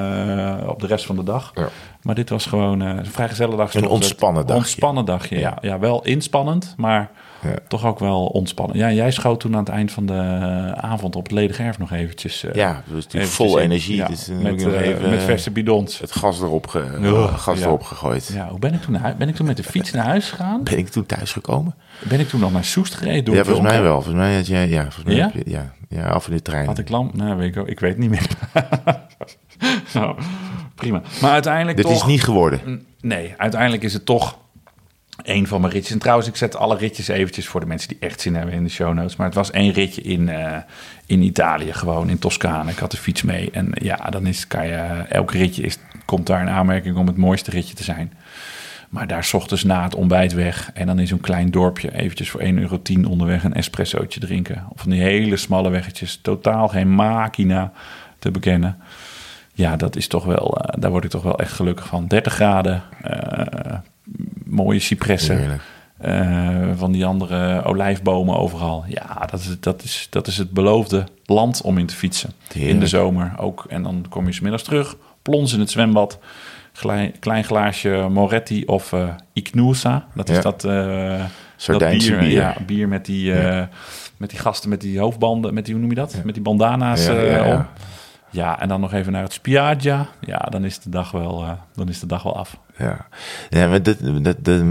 eh, 0.61 0.67
op 0.69 0.79
de 0.79 0.87
rest 0.87 1.05
van 1.05 1.15
de 1.15 1.23
dag. 1.23 1.51
Ja. 1.55 1.67
Maar 2.01 2.15
dit 2.15 2.29
was 2.29 2.45
gewoon 2.45 2.81
eh, 2.81 2.87
een 2.87 3.05
vrij 3.05 3.27
dag. 3.27 3.39
Een 3.39 3.57
Toch 3.57 3.81
het- 3.81 3.89
ontspannen 3.89 4.41
dagje. 4.45 4.61
Ontspannen 4.61 5.05
dagje, 5.05 5.39
ja. 5.39 5.57
ja. 5.61 5.79
wel 5.79 6.03
inspannend, 6.05 6.73
maar 6.77 7.09
Ja. 7.43 7.55
toch 7.67 7.85
ook 7.85 7.99
wel 7.99 8.25
ontspannen. 8.25 8.77
Ja, 8.77 8.91
jij 8.91 9.11
schoot 9.11 9.39
toen 9.39 9.53
aan 9.53 9.59
het 9.59 9.69
eind 9.69 9.91
van 9.91 10.05
de 10.05 10.13
eh, 10.13 10.71
avond 10.71 11.15
op 11.15 11.23
het 11.23 11.31
ledig 11.31 11.59
erf 11.59 11.77
nog 11.77 11.91
eventjes. 11.91 12.43
eh, 12.43 12.53
Ja, 12.53 12.67
was 12.73 12.83
natuurlijk 12.85 13.13
eventjes 13.13 13.35
vol 13.35 13.57
in. 13.57 13.63
energie. 13.63 13.95
Ja, 13.95 14.07
dus 14.07 14.27
met, 14.41 14.65
eh, 14.65 14.81
even 14.87 15.09
met 15.09 15.23
verse 15.23 15.51
bidons. 15.51 15.99
het 15.99 16.11
gas 16.11 16.41
erop, 16.41 16.67
ge, 16.67 16.97
Oh, 17.03 17.37
gas 17.37 17.59
ja. 17.59 17.65
erop 17.65 17.83
gegooid. 17.83 18.31
Ja, 18.33 18.49
hoe 18.49 18.59
ben 18.59 18.73
ik 18.73 18.81
toen 18.81 18.93
naar? 18.93 19.15
Ben 19.17 19.29
ik 19.29 19.35
toen 19.35 19.45
met 19.45 19.57
de 19.57 19.63
fiets 19.63 19.91
naar 19.91 20.05
huis 20.05 20.29
gegaan? 20.29 20.63
Ben 20.63 20.77
ik 20.77 20.87
toen 20.89 21.05
thuis 21.05 21.31
gekomen? 21.31 21.75
Ben 22.03 22.19
ik 22.19 22.27
toen 22.29 22.39
nog 22.39 22.51
naar 22.51 22.63
Soest 22.65 22.93
gereden? 22.95 23.25
Door 23.25 23.35
ja, 23.35 23.43
volgens 23.43 23.67
mij 23.67 23.81
wel. 23.81 23.93
Volgens 23.93 24.15
mij 24.15 24.35
had 24.35 24.47
jij, 24.47 24.67
ja, 24.69 24.81
volgens 24.81 25.05
mij 25.05 25.15
Ja? 25.15 25.31
je- 25.33 25.43
ja, 25.45 25.73
ja, 25.89 26.07
af 26.09 26.27
in 26.27 26.33
de 26.35 26.41
trein. 26.41 26.65
Had 26.65 26.77
ik 26.77 26.89
lam? 26.89 27.09
Nou, 27.13 27.35
weet 27.37 27.55
ik, 27.55 27.61
ook- 27.61 27.67
ik 27.67 27.79
weet 27.79 27.91
het 27.91 27.99
niet 27.99 28.09
meer. 28.09 28.27
nou, 29.93 30.15
prima. 30.75 31.01
Maar 31.21 31.31
uiteindelijk 31.31 31.77
Dit 31.77 31.85
toch... 31.85 31.95
is 31.95 32.03
niet 32.05 32.23
geworden. 32.23 32.85
Nee, 33.01 33.33
uiteindelijk 33.37 33.83
is 33.83 33.93
het 33.93 34.05
toch 34.05 34.37
een 35.23 35.47
van 35.47 35.61
mijn 35.61 35.73
ritjes. 35.73 35.93
En 35.93 35.99
trouwens, 35.99 36.27
ik 36.27 36.35
zet 36.35 36.55
alle 36.55 36.77
ritjes 36.77 37.07
eventjes 37.07 37.47
voor 37.47 37.59
de 37.59 37.65
mensen 37.65 37.89
die 37.89 37.97
echt 37.99 38.21
zin 38.21 38.35
hebben 38.35 38.53
in 38.53 38.63
de 38.63 38.69
show 38.69 38.93
notes. 38.93 39.15
Maar 39.15 39.25
het 39.25 39.35
was 39.35 39.51
één 39.51 39.71
ritje 39.71 40.01
in, 40.01 40.29
eh, 40.29 40.57
in 41.05 41.21
Italië, 41.21 41.73
gewoon 41.73 42.09
in 42.09 42.19
Toscane. 42.19 42.71
Ik 42.71 42.77
had 42.77 42.91
de 42.91 42.97
fiets 42.97 43.21
mee. 43.21 43.51
En 43.51 43.71
ja, 43.73 43.95
dan 43.95 44.25
is, 44.25 44.47
kan 44.47 44.67
je, 44.67 45.05
elk 45.09 45.31
ritje 45.31 45.63
is, 45.63 45.77
komt 46.05 46.27
daar 46.27 46.41
in 46.41 46.49
aanmerking 46.49 46.95
om 46.97 47.07
het 47.07 47.17
mooiste 47.17 47.51
ritje 47.51 47.75
te 47.75 47.83
zijn. 47.83 48.13
Maar 48.89 49.07
daar 49.07 49.23
's 49.23 49.33
ochtends 49.33 49.63
na 49.63 49.83
het 49.83 49.95
ontbijt 49.95 50.33
weg. 50.33 50.71
En 50.73 50.87
dan 50.87 50.99
in 50.99 51.07
zo'n 51.07 51.19
klein 51.19 51.51
dorpje 51.51 51.93
eventjes 51.93 52.29
voor 52.29 52.41
1,10 52.41 52.59
euro 52.59 52.79
onderweg 53.09 53.43
een 53.43 53.53
espressootje 53.53 54.19
drinken. 54.19 54.65
Of 54.69 54.81
van 54.81 54.91
die 54.91 55.01
hele 55.01 55.37
smalle 55.37 55.69
weggetjes. 55.69 56.19
Totaal 56.21 56.67
geen 56.67 56.89
machina 56.89 57.71
te 58.19 58.31
bekennen. 58.31 58.77
Ja, 59.53 59.75
dat 59.75 59.95
is 59.95 60.07
toch 60.07 60.25
wel, 60.25 60.57
eh, 60.57 60.81
daar 60.81 60.91
word 60.91 61.03
ik 61.03 61.09
toch 61.09 61.23
wel 61.23 61.39
echt 61.39 61.51
gelukkig 61.53 61.85
van. 61.85 62.07
30 62.07 62.33
graden, 62.33 62.83
eh, 63.01 63.77
mooie 64.45 64.79
cipressen. 64.79 65.59
Eh, 65.97 66.69
van 66.75 66.91
die 66.91 67.05
andere 67.05 67.63
olijfbomen 67.63 68.37
overal. 68.37 68.83
Ja, 68.87 69.25
dat 69.31 69.39
is, 69.39 69.59
dat, 69.59 69.83
is, 69.83 70.07
dat 70.09 70.27
is 70.27 70.37
het 70.37 70.51
beloofde 70.51 71.03
land 71.25 71.61
om 71.61 71.77
in 71.77 71.85
te 71.85 71.95
fietsen. 71.95 72.31
Heerlijk. 72.47 72.73
In 72.73 72.79
de 72.79 72.87
zomer 72.87 73.33
ook. 73.37 73.65
En 73.69 73.83
dan 73.83 74.05
kom 74.09 74.25
je 74.25 74.31
's 74.33 74.39
middags 74.39 74.63
terug, 74.63 74.95
plons 75.21 75.53
in 75.53 75.59
het 75.59 75.69
zwembad. 75.69 76.19
Klein, 76.73 77.19
klein 77.19 77.43
glaasje 77.43 78.07
Moretti 78.09 78.65
of 78.65 78.93
eh 78.93 79.07
Ignusa. 79.33 80.05
Dat 80.15 80.29
is 80.29 80.35
Ja. 80.35 80.41
dat, 80.41 80.61
Sardijnse 81.55 82.11
dat 82.11 82.19
bier. 82.19 82.29
Ja, 82.29 82.55
bier 82.65 82.87
met 82.87 83.05
die, 83.05 83.25
Ja. 83.33 83.69
met 84.17 84.29
die 84.29 84.39
gasten 84.39 84.69
met 84.69 84.81
die 84.81 84.99
hoofdbanden. 84.99 85.53
Met 85.53 85.63
die, 85.65 85.73
hoe 85.73 85.81
noem 85.81 85.91
je 85.91 85.99
dat? 85.99 86.21
Met 86.23 86.33
die 86.33 86.43
bandana's 86.43 87.07
om. 87.09 87.65
Ja, 88.29 88.59
en 88.59 88.67
dan 88.67 88.79
nog 88.81 88.93
even 88.93 89.11
naar 89.11 89.23
het 89.23 89.33
Spiaggia. 89.33 90.07
Ja, 90.21 90.37
dan 90.37 90.65
is 90.65 90.79
de 90.79 90.89
dag 90.89 91.11
wel, 91.11 91.45
dan 91.73 91.89
is 91.89 91.99
de 91.99 92.05
dag 92.05 92.23
wel 92.23 92.35
af. 92.37 92.57
Ja, 92.81 93.07
ja 93.49 93.67
maar 93.67 93.83
dat, 93.83 93.97
dat, 94.23 94.35
dat, 94.45 94.61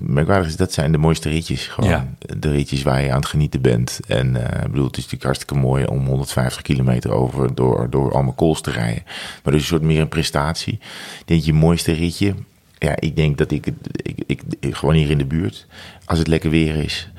merkwaardig 0.00 0.48
is, 0.48 0.56
dat 0.56 0.72
zijn 0.72 0.92
de 0.92 0.98
mooiste 0.98 1.28
ritjes. 1.28 1.66
Gewoon 1.66 1.90
Ja. 1.90 2.06
de 2.38 2.50
ritjes 2.50 2.82
waar 2.82 3.02
je 3.02 3.10
aan 3.10 3.16
het 3.16 3.26
genieten 3.26 3.60
bent. 3.62 4.00
En 4.06 4.36
eh, 4.36 4.64
ik 4.64 4.70
bedoel, 4.70 4.86
het 4.86 4.96
is 4.96 5.02
natuurlijk 5.02 5.22
hartstikke 5.24 5.54
mooi 5.54 5.84
om 5.84 6.06
150 6.06 6.62
kilometer 6.62 7.10
over 7.12 7.54
door, 7.54 7.90
door 7.90 8.12
allemaal 8.12 8.32
kools 8.32 8.60
te 8.60 8.70
rijden. 8.70 9.02
Maar 9.42 9.52
dus 9.52 9.62
een 9.62 9.68
soort 9.68 9.82
meer 9.82 10.00
een 10.00 10.08
prestatie. 10.08 10.72
Ik 11.20 11.26
denk 11.26 11.42
je 11.42 11.52
mooiste 11.52 11.92
ritje. 11.92 12.34
Ja, 12.78 12.92
ik 12.98 13.16
denk 13.16 13.38
dat 13.38 13.50
ik, 13.50 13.66
ik, 13.92 14.22
ik, 14.26 14.42
ik 14.60 14.74
gewoon 14.74 14.94
hier 14.94 15.10
in 15.10 15.18
de 15.18 15.24
buurt, 15.24 15.66
als 16.04 16.18
het 16.18 16.28
lekker 16.28 16.50
weer 16.50 16.76
is. 16.76 17.10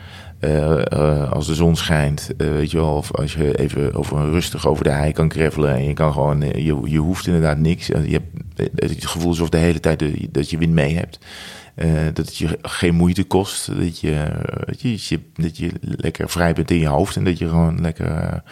Eh, 0.42 0.92
eh, 0.92 1.32
als 1.32 1.48
de 1.48 1.56
zon 1.56 1.76
schijnt, 1.76 2.30
eh, 2.38 2.48
weet 2.48 2.72
je 2.72 2.78
wel, 2.78 2.96
of 2.96 3.12
als 3.16 3.34
je 3.34 3.58
even 3.60 3.94
over 3.94 4.30
rustig 4.30 4.68
over 4.68 4.84
de 4.84 4.90
hei 4.90 5.12
kan 5.12 5.32
gravelen 5.32 5.76
en 5.76 5.84
je 5.84 5.94
kan 5.94 6.14
gewoon, 6.14 6.42
je, 6.42 6.80
je 6.84 6.98
hoeft 6.98 7.28
inderdaad 7.28 7.58
niks. 7.58 7.88
Je 7.88 8.22
hebt 8.56 8.72
het 8.76 9.06
gevoel 9.06 9.28
alsof 9.30 9.50
de 9.50 9.58
hele 9.58 9.80
tijd 9.80 10.04
dat 10.34 10.50
je 10.50 10.58
wind 10.58 10.74
mee 10.74 10.96
hebt. 10.96 11.20
Dat 12.14 12.26
het 12.26 12.38
je 12.38 12.60
geen 12.62 12.96
moeite 12.96 13.24
kost. 13.24 13.78
Dat 13.78 14.00
je, 14.00 14.28
dat, 14.66 14.82
je, 14.82 15.20
dat 15.36 15.58
je- 15.58 15.72
lekker 15.82 16.30
vrij 16.30 16.54
bent 16.54 16.72
in 16.72 16.80
je 16.80 16.88
hoofd 16.88 17.16
en 17.16 17.24
dat 17.24 17.38
je 17.38 17.48
gewoon 17.50 17.82
lekker 17.82 18.44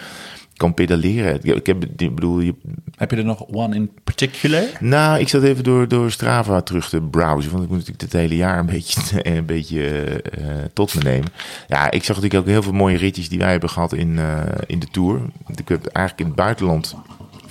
kan 0.59 0.73
pedaleren. 0.73 1.39
Ik, 1.43 1.65
heb, 1.65 1.85
ik 1.85 2.15
bedoel, 2.15 2.39
je, 2.39 2.53
Heb 2.95 3.11
je 3.11 3.17
er 3.17 3.25
nog 3.25 3.45
one 3.51 3.75
in 3.75 3.91
particular? 4.03 4.63
nou, 4.79 5.19
ik 5.19 5.27
zat 5.29 5.43
even 5.43 5.63
door, 5.63 5.87
door 5.87 6.11
Strava 6.11 6.61
terug 6.61 6.89
te 6.89 7.01
browsen. 7.01 7.51
Want 7.51 7.63
ik 7.63 7.69
moet 7.69 7.77
natuurlijk 7.77 8.11
dit 8.11 8.21
hele 8.21 8.35
jaar 8.35 8.59
een 8.59 8.65
beetje, 8.75 9.27
een 9.37 9.45
beetje 9.45 9.83
eh, 10.21 10.45
tot 10.73 10.95
me 10.95 11.01
nemen. 11.01 11.31
Ja, 11.67 11.91
ik 11.91 12.03
zag 12.03 12.15
natuurlijk 12.15 12.43
ook 12.43 12.49
heel 12.53 12.63
veel 12.63 12.73
mooie 12.73 12.97
ritjes 12.97 13.29
die 13.29 13.39
wij 13.39 13.51
hebben 13.51 13.69
gehad 13.69 13.93
in, 13.93 14.19
eh, 14.19 14.41
in 14.67 14.79
de 14.79 14.87
Tour. 14.91 15.21
Ik 15.55 15.67
heb 15.67 15.85
eigenlijk 15.85 16.19
in 16.19 16.25
het 16.25 16.35
buitenland 16.35 16.95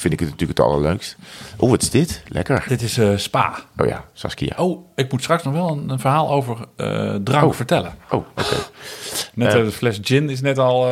vind 0.01 0.13
ik 0.13 0.21
het 0.21 0.31
natuurlijk 0.31 0.59
het 0.59 0.67
allerleukst. 0.69 1.17
Oh, 1.57 1.71
wat 1.71 1.83
is 1.83 1.91
dit? 1.91 2.23
Lekker. 2.29 2.65
Dit 2.69 2.83
is 2.83 2.99
eh, 2.99 3.17
Spa. 3.17 3.59
Oh 3.77 3.87
ja, 3.87 4.05
Saskia. 4.13 4.55
Oh, 4.57 4.87
ik 4.95 5.13
moet 5.13 5.23
straks 5.23 5.43
nog 5.43 5.53
wel 5.53 5.69
een, 5.71 5.89
een 5.91 5.99
verhaal 5.99 6.31
over 6.31 6.57
eh, 6.77 7.15
drank 7.15 7.45
Oh. 7.45 7.53
vertellen. 7.53 7.95
Oh, 8.11 8.25
oké. 8.37 8.57
Net 9.35 9.55
Eh. 9.55 9.65
de 9.65 9.71
fles 9.71 9.99
gin 10.03 10.31
is 10.31 10.41
net 10.41 10.59
al 10.59 10.83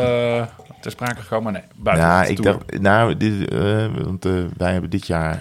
ter 0.80 0.90
sprake 0.90 1.20
gekomen, 1.20 1.52
maar 1.52 1.52
nee, 1.52 1.70
buiten 1.76 2.06
Nou, 2.06 2.26
ik 2.26 2.42
dacht, 2.42 2.80
nou, 2.80 3.16
dit, 3.16 3.54
want 4.04 4.24
wij 4.56 4.72
hebben 4.72 4.90
dit 4.90 5.06
jaar 5.06 5.38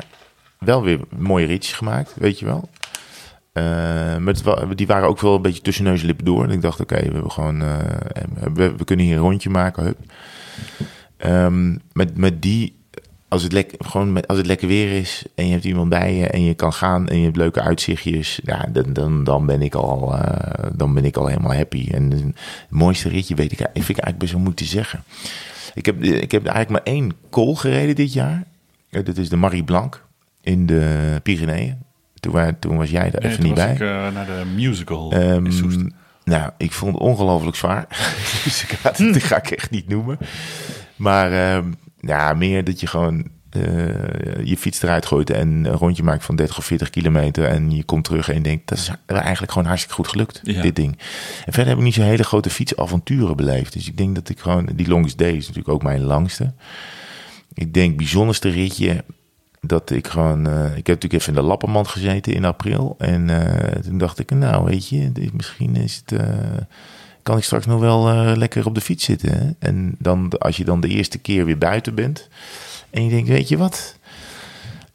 wel 0.60 0.84
weer 0.84 1.00
mooie 1.18 1.46
ritjes 1.46 1.74
gemaakt, 1.76 2.14
weet 2.18 2.40
je 2.40 2.46
wel. 2.46 2.70
Maar 3.54 4.34
het 4.34 4.42
wa- 4.42 4.66
die 4.76 4.88
waren 4.88 5.08
ook 5.08 5.20
wel 5.20 5.36
een 5.36 5.42
beetje 5.42 5.62
tussen 5.62 5.84
neus 5.84 6.00
en 6.02 6.06
lippen 6.06 6.26
door. 6.26 6.44
En 6.44 6.50
ik 6.52 6.62
dacht, 6.62 6.80
oké, 6.80 6.96
we 6.96 7.12
hebben 7.14 7.32
gewoon, 7.32 7.60
we, 8.54 8.76
we 8.78 8.84
kunnen 8.84 9.06
hier 9.06 9.16
een 9.16 9.22
rondje 9.22 9.50
maken. 9.50 9.84
Hup. 9.84 9.98
Ehm, 11.18 11.78
met, 11.94 12.18
met 12.18 12.42
die, 12.42 12.75
als 13.36 13.44
het, 13.44 13.54
lek, 13.54 13.74
gewoon 13.80 14.14
met, 14.14 14.28
als 14.28 14.38
het 14.38 14.48
lekker 14.48 14.68
weer 14.68 14.92
is 14.92 15.24
en 15.36 15.46
je 15.46 15.52
hebt 15.52 15.64
iemand 15.64 15.90
bij 15.90 16.16
je 16.16 16.28
en 16.28 16.44
je 16.44 16.54
kan 16.54 16.74
gaan 16.74 17.08
en 17.08 17.18
je 17.18 17.24
hebt 17.24 17.36
leuke 17.36 17.62
uitzichtjes, 17.62 18.40
ja, 18.44 18.66
dan, 18.72 18.94
dan, 18.94 19.24
dan, 19.24 19.46
ben, 19.46 19.62
ik 19.62 19.76
al, 19.76 20.18
eh, 20.18 20.70
dan 20.74 20.94
ben 20.94 21.06
ik 21.06 21.18
al 21.18 21.28
helemaal 21.28 21.54
happy. 21.54 21.88
En 21.92 22.12
het 22.12 22.24
mooiste 22.70 23.10
ritje 23.10 23.36
weet 23.36 23.52
ik, 23.52 23.60
ik 23.60 23.68
vind 23.74 23.90
ik 23.90 24.04
eigenlijk 24.04 24.18
best 24.18 24.32
wel 24.32 24.42
moeilijk 24.42 24.66
te 24.66 24.72
zeggen. 24.72 25.04
Ik 25.74 25.86
heb, 25.86 26.04
ik 26.04 26.32
heb 26.32 26.46
eigenlijk 26.46 26.70
maar 26.70 26.94
één 26.94 27.14
kool 27.30 27.56
gereden 27.56 27.96
dit 27.96 28.14
jaar. 28.14 28.44
Dat 28.90 29.18
is 29.18 29.30
de 29.30 29.36
Marie 29.36 29.64
Blanc 29.64 30.04
in 30.42 30.66
de 30.66 31.20
Pyreneeën. 31.24 31.78
Toen, 32.20 32.60
toen 32.60 32.78
was 32.78 32.90
jij 32.90 33.12
daar 33.12 33.22
Nee, 33.22 33.32
even 33.32 33.44
niet 33.44 33.54
bij. 33.54 33.74
ik 33.74 33.80
eh, 33.80 33.88
naar 33.88 34.26
de 34.26 34.44
musical 34.56 35.14
in 35.14 35.52
Soest. 35.52 35.80
nou, 36.24 36.52
ik 36.58 36.72
vond 36.72 36.94
het 36.94 37.02
ongelooflijk 37.02 37.56
zwaar. 37.56 37.88
dus 38.44 38.64
ik 38.64 38.70
ga, 38.70 38.92
dat 39.12 39.24
ga 39.24 39.38
ik 39.38 39.52
echt 39.52 39.70
niet 39.70 39.88
noemen. 39.88 40.18
Maar 40.96 41.32
ehm, 41.32 41.72
ja, 42.06 42.34
meer 42.34 42.64
dat 42.64 42.80
je 42.80 42.88
gewoon 42.88 43.28
eh, 43.50 43.62
je 44.44 44.58
fiets 44.58 44.82
eruit 44.82 45.06
gooit 45.06 45.30
en 45.30 45.48
een 45.66 45.68
rondje 45.72 46.04
maakt 46.04 46.26
van 46.26 46.36
30 46.36 46.58
of 46.58 46.66
40 46.66 46.90
kilometer. 46.90 47.46
En 47.46 47.72
je 47.72 47.84
komt 47.84 48.04
terug 48.04 48.30
en 48.30 48.36
je 48.36 48.42
denkt, 48.42 48.68
dat 48.68 48.78
is 48.78 48.92
eigenlijk 49.06 49.52
gewoon 49.52 49.68
hartstikke 49.68 49.96
goed 49.96 50.08
gelukt, 50.08 50.40
Ja. 50.44 50.62
dit 50.62 50.76
ding. 50.76 50.92
En 51.46 51.54
verder 51.54 51.68
heb 51.68 51.78
ik 51.78 51.84
niet 51.84 51.94
zo'n 51.94 52.04
hele 52.04 52.24
grote 52.24 52.50
fietsavonturen 52.50 53.36
beleefd. 53.36 53.74
Dus 53.74 53.88
ik 53.88 53.98
denk 53.98 54.16
dat 54.16 54.30
ik 54.30 54.40
gewoon, 54.40 54.70
die 54.76 54.88
longest 54.88 55.18
day 55.18 55.32
is 55.32 55.48
natuurlijk 55.48 55.74
ook 55.74 55.84
mijn 55.84 56.02
langste. 56.04 56.54
Ik 57.54 57.74
denk 57.74 57.98
bijzonderste 57.98 58.50
ritje 58.50 59.04
dat 59.62 59.90
ik 59.90 60.08
gewoon... 60.08 60.48
eh, 60.48 60.64
ik 60.66 60.88
heb 60.88 61.02
natuurlijk 61.02 61.14
even 61.14 61.34
in 61.36 61.40
de 61.42 61.48
Lappenmand 61.48 61.88
gezeten 61.88 62.34
in 62.34 62.46
april. 62.46 62.96
En 62.98 63.30
eh, 63.30 63.80
toen 63.82 63.98
dacht 63.98 64.20
ik, 64.20 64.32
nou 64.32 64.66
weet 64.66 64.90
je, 64.90 65.12
dit- 65.12 65.34
misschien 65.34 65.76
is 65.76 66.02
het... 66.06 66.20
kan 67.26 67.38
ik 67.38 67.44
straks 67.44 67.66
nog 67.66 67.80
wel 67.80 68.10
eh, 68.10 68.36
lekker 68.36 68.66
op 68.66 68.76
de 68.76 68.82
fiets 68.82 69.06
zitten. 69.06 69.30
Hè? 69.32 69.68
En 69.68 69.96
dan, 70.00 70.30
als 70.38 70.58
je 70.58 70.64
dan 70.64 70.82
de 70.82 70.88
eerste 70.88 71.18
keer 71.18 71.46
weer 71.46 71.58
buiten 71.58 71.96
bent... 71.96 72.28
en 72.90 73.04
je 73.04 73.10
denkt, 73.10 73.28
weet 73.30 73.48
je 73.48 73.58
wat... 73.58 73.98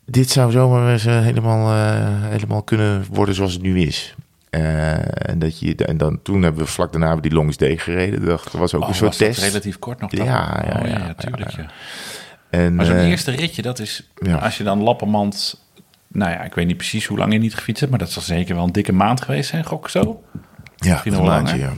Dit 0.04 0.30
zou 0.30 0.50
zomaar 0.50 0.92
eens 0.92 1.06
eh, 1.06 1.20
helemaal, 1.20 1.74
eh, 1.74 2.30
helemaal 2.30 2.62
kunnen 2.62 3.04
worden 3.10 3.34
zoals 3.34 3.52
het 3.52 3.62
nu 3.62 3.80
is. 3.80 4.14
En, 4.50 5.38
dat 5.38 5.58
je, 5.58 5.74
en 5.74 5.96
dan, 5.96 6.22
toen 6.22 6.42
hebben 6.42 6.64
we 6.64 6.70
vlak 6.70 6.92
daarna 6.92 7.16
die 7.16 7.32
Longs 7.32 7.56
D 7.56 7.64
gereden. 7.76 8.24
Dat 8.24 8.50
was 8.52 8.74
ook 8.74 8.82
Oh, 8.82 8.88
een 8.88 8.94
soort 8.94 9.16
test. 9.16 9.40
relatief 9.40 9.78
kort 9.78 10.00
nog 10.00 10.10
dan? 10.10 10.26
Ja, 10.26 10.62
ja, 10.64 10.80
oh, 10.80 10.86
ja, 10.86 10.98
ja, 10.98 11.06
ja, 11.06 11.14
tuurlijk, 11.14 11.50
ja. 11.50 11.70
En, 12.50 12.74
Maar 12.74 12.86
zo'n 12.86 12.96
eerste 12.96 13.30
ritje, 13.30 13.62
dat 13.62 13.78
is... 13.78 14.10
Als 14.40 14.58
je 14.58 14.64
dan 14.64 14.82
Lappermand... 14.82 15.64
Nou 16.08 16.30
ja, 16.30 16.42
ik 16.42 16.54
weet 16.54 16.66
niet 16.66 16.76
precies 16.76 17.06
hoe 17.06 17.18
lang 17.18 17.32
je 17.32 17.38
niet 17.38 17.54
gefietst 17.54 17.80
hebt... 17.80 17.90
maar 17.92 18.00
dat 18.00 18.10
zal 18.10 18.22
zeker 18.22 18.54
wel 18.54 18.64
een 18.64 18.72
dikke 18.72 18.92
maand 18.92 19.20
geweest 19.20 19.50
zijn, 19.50 19.64
gok 19.64 19.88
zo. 19.88 20.22
ja, 20.76 21.00
een 21.04 21.22
maandje, 21.22 21.58
ja. 21.58 21.72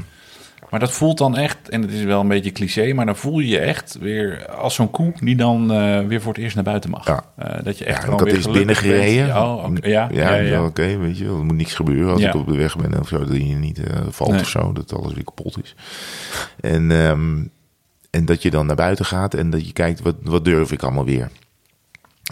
Maar 0.73 0.81
dat 0.81 0.93
voelt 0.93 1.19
dan 1.19 1.37
echt, 1.37 1.69
en 1.69 1.83
het 1.83 1.91
is 1.91 2.03
wel 2.03 2.21
een 2.21 2.29
beetje 2.29 2.53
cliché... 2.53 2.93
maar 2.93 3.07
dan 3.07 3.17
voel 3.17 3.39
je 3.39 3.49
je 3.49 3.59
echt 3.59 3.99
weer 4.01 4.49
als 4.49 4.75
zo'n 4.75 4.91
koe... 4.91 5.13
die 5.21 5.37
dan 5.37 5.73
eh, 5.73 6.07
weer 6.07 6.21
voor 6.21 6.33
het 6.33 6.43
eerst 6.43 6.55
naar 6.55 6.65
buiten 6.65 6.91
mag. 6.91 7.07
Ja. 7.07 7.25
Eh, 7.37 7.65
dat 7.65 7.79
je 7.79 7.85
echt 7.85 7.97
Ja, 7.99 8.05
gewoon 8.05 8.25
weer 8.25 8.35
gelukkig 8.35 8.53
binnengereden. 8.53 9.37
Oh, 9.37 9.65
ja, 9.81 10.09
ja, 10.13 10.35
ja, 10.35 10.35
ja, 10.35 10.65
oké, 10.65 10.97
weet 10.99 11.19
je. 11.19 11.25
Er 11.25 11.45
moet 11.45 11.57
niks 11.57 11.75
gebeuren 11.75 12.13
als 12.13 12.23
ik 12.23 12.35
op 12.35 12.47
de 12.47 12.57
weg 12.57 12.77
ben 12.77 13.01
of 13.01 13.09
zo. 13.09 13.19
Dat 13.19 13.37
je 13.37 13.43
niet 13.43 13.79
eh, 13.79 14.01
valt 14.09 14.31
Nee. 14.31 14.41
of 14.41 14.49
zo. 14.49 14.73
Dat 14.73 14.95
alles 14.95 15.15
weer 15.15 15.25
kapot 15.25 15.63
is. 15.63 15.75
En, 16.61 16.91
ehm, 16.91 17.45
en 18.11 18.25
dat 18.25 18.43
je 18.43 18.51
dan 18.51 18.67
naar 18.67 18.77
buiten 18.77 19.05
gaat 19.05 19.35
en 19.35 19.51
dat 19.51 19.67
je 19.67 19.73
kijkt, 19.73 20.01
wat, 20.01 20.17
wat 20.23 20.45
durf 20.45 20.73
ik 20.73 20.83
allemaal 20.83 21.05
weer? 21.05 21.31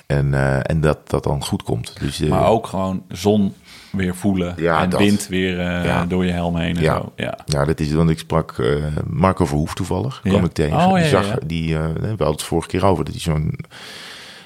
En, 0.06 0.34
en 0.66 0.80
dat 0.80 1.10
dat 1.10 1.24
dan 1.24 1.44
goed 1.44 1.62
komt. 1.62 2.00
Dus, 2.00 2.18
Maar 2.18 2.46
ook 2.46 2.66
gewoon 2.66 3.02
zon 3.08 3.54
weer 3.92 4.14
voelen. 4.14 4.54
Ja, 4.56 4.82
en 4.82 4.90
dat. 4.90 5.00
wind 5.00 5.26
weer 5.28 5.60
eh, 5.60 5.84
Ja. 5.84 6.04
door 6.06 6.24
je 6.24 6.32
helm 6.32 6.56
heen 6.56 6.76
en 6.76 6.82
Ja. 6.82 6.94
zo. 6.96 7.12
Ja. 7.16 7.38
Ja, 7.46 7.64
dat 7.64 7.80
is, 7.80 7.92
want 7.92 8.10
ik 8.10 8.18
sprak 8.18 8.58
eh, 8.58 8.74
Marco 9.06 9.46
Verhoef 9.46 9.74
toevallig, 9.74 10.20
kwam 10.22 10.44
ik 10.44 10.52
tegen. 10.52 10.76
Oh, 10.76 10.94
die 10.94 11.04
zag, 11.04 11.38
die, 11.46 11.74
eh, 11.76 11.84
we 11.94 12.06
hadden 12.08 12.26
het 12.26 12.42
vorige 12.42 12.68
keer 12.68 12.84
over, 12.86 13.04
dat 13.04 13.12
hij 13.14 13.22
zo'n, 13.22 13.58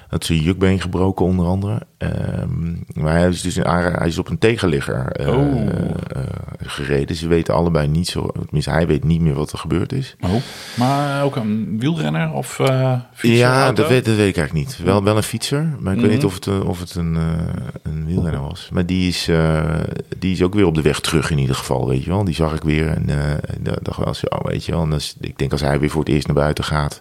had 0.09 0.25
zijn 0.25 0.39
jukbeen 0.41 0.81
gebroken 0.81 1.25
onder 1.27 1.47
andere. 1.47 1.81
Ehm, 1.99 2.73
maar 2.95 3.13
hij 3.13 3.29
is 3.29 3.41
dus 3.43 3.57
in, 3.57 3.67
hij 3.67 4.07
is 4.07 4.19
op 4.19 4.29
een 4.29 4.39
tegenligger 4.39 5.07
eh, 5.07 5.29
Oh. 5.29 5.61
eh, 5.61 6.23
gereden. 6.59 7.17
Ze 7.17 7.29
weten 7.29 7.55
allebei 7.55 7.89
niet 7.89 8.09
zo, 8.09 8.27
tenminste 8.33 8.71
hij 8.71 8.87
weet 8.87 9.05
niet 9.05 9.21
meer 9.21 9.35
wat 9.35 9.53
er 9.53 9.59
gebeurd 9.59 9.93
is. 9.93 10.17
Oh. 10.21 10.31
Maar 10.75 11.25
ook 11.25 11.37
een 11.37 11.77
wielrenner 11.79 12.33
of 12.33 12.59
eh 12.61 12.93
fietser, 13.15 13.39
ja, 13.41 13.73
dat 13.73 13.89
weet, 13.89 14.05
dat 14.05 14.17
weet 14.17 14.29
ik 14.29 14.37
eigenlijk 14.37 14.67
niet. 14.69 14.79
Wel, 14.87 15.05
wel 15.05 15.17
een 15.17 15.23
fietser, 15.23 15.77
maar 15.81 15.93
ik 15.93 15.99
Mhm. 15.99 16.07
weet 16.09 16.17
niet 16.17 16.25
of 16.25 16.35
het, 16.35 16.47
een- 16.47 16.63
of 16.63 16.81
het 16.81 16.95
een, 16.95 17.15
een 17.83 18.07
wielrenner 18.07 18.41
was. 18.41 18.69
Maar 18.73 18.87
die 18.87 19.09
is, 19.09 19.29
die 20.19 20.33
is 20.33 20.43
ook 20.43 20.55
weer 20.55 20.67
op 20.67 20.75
de 20.75 20.83
weg 20.83 21.01
terug 21.01 21.31
in 21.31 21.39
ieder 21.39 21.57
geval, 21.57 21.89
weet 21.89 22.05
je 22.05 22.11
wel. 22.11 22.25
Die 22.25 22.35
zag 22.35 22.55
ik 22.55 22.63
weer 22.63 22.89
en 22.89 23.07
da- 23.61 23.77
dacht 23.83 23.99
wel, 24.05 24.15
zo, 24.15 24.27
oh, 24.27 24.45
weet 24.45 24.65
je 24.65 24.73
wel. 24.73 24.83
En 24.83 24.93
is- 24.93 25.17
ik 25.21 25.39
denk 25.39 25.53
als 25.53 25.61
hij 25.61 25.79
weer 25.81 25.91
voor 25.91 26.01
het 26.05 26.11
eerst 26.13 26.27
naar 26.27 26.37
buiten 26.37 26.65
gaat, 26.65 27.01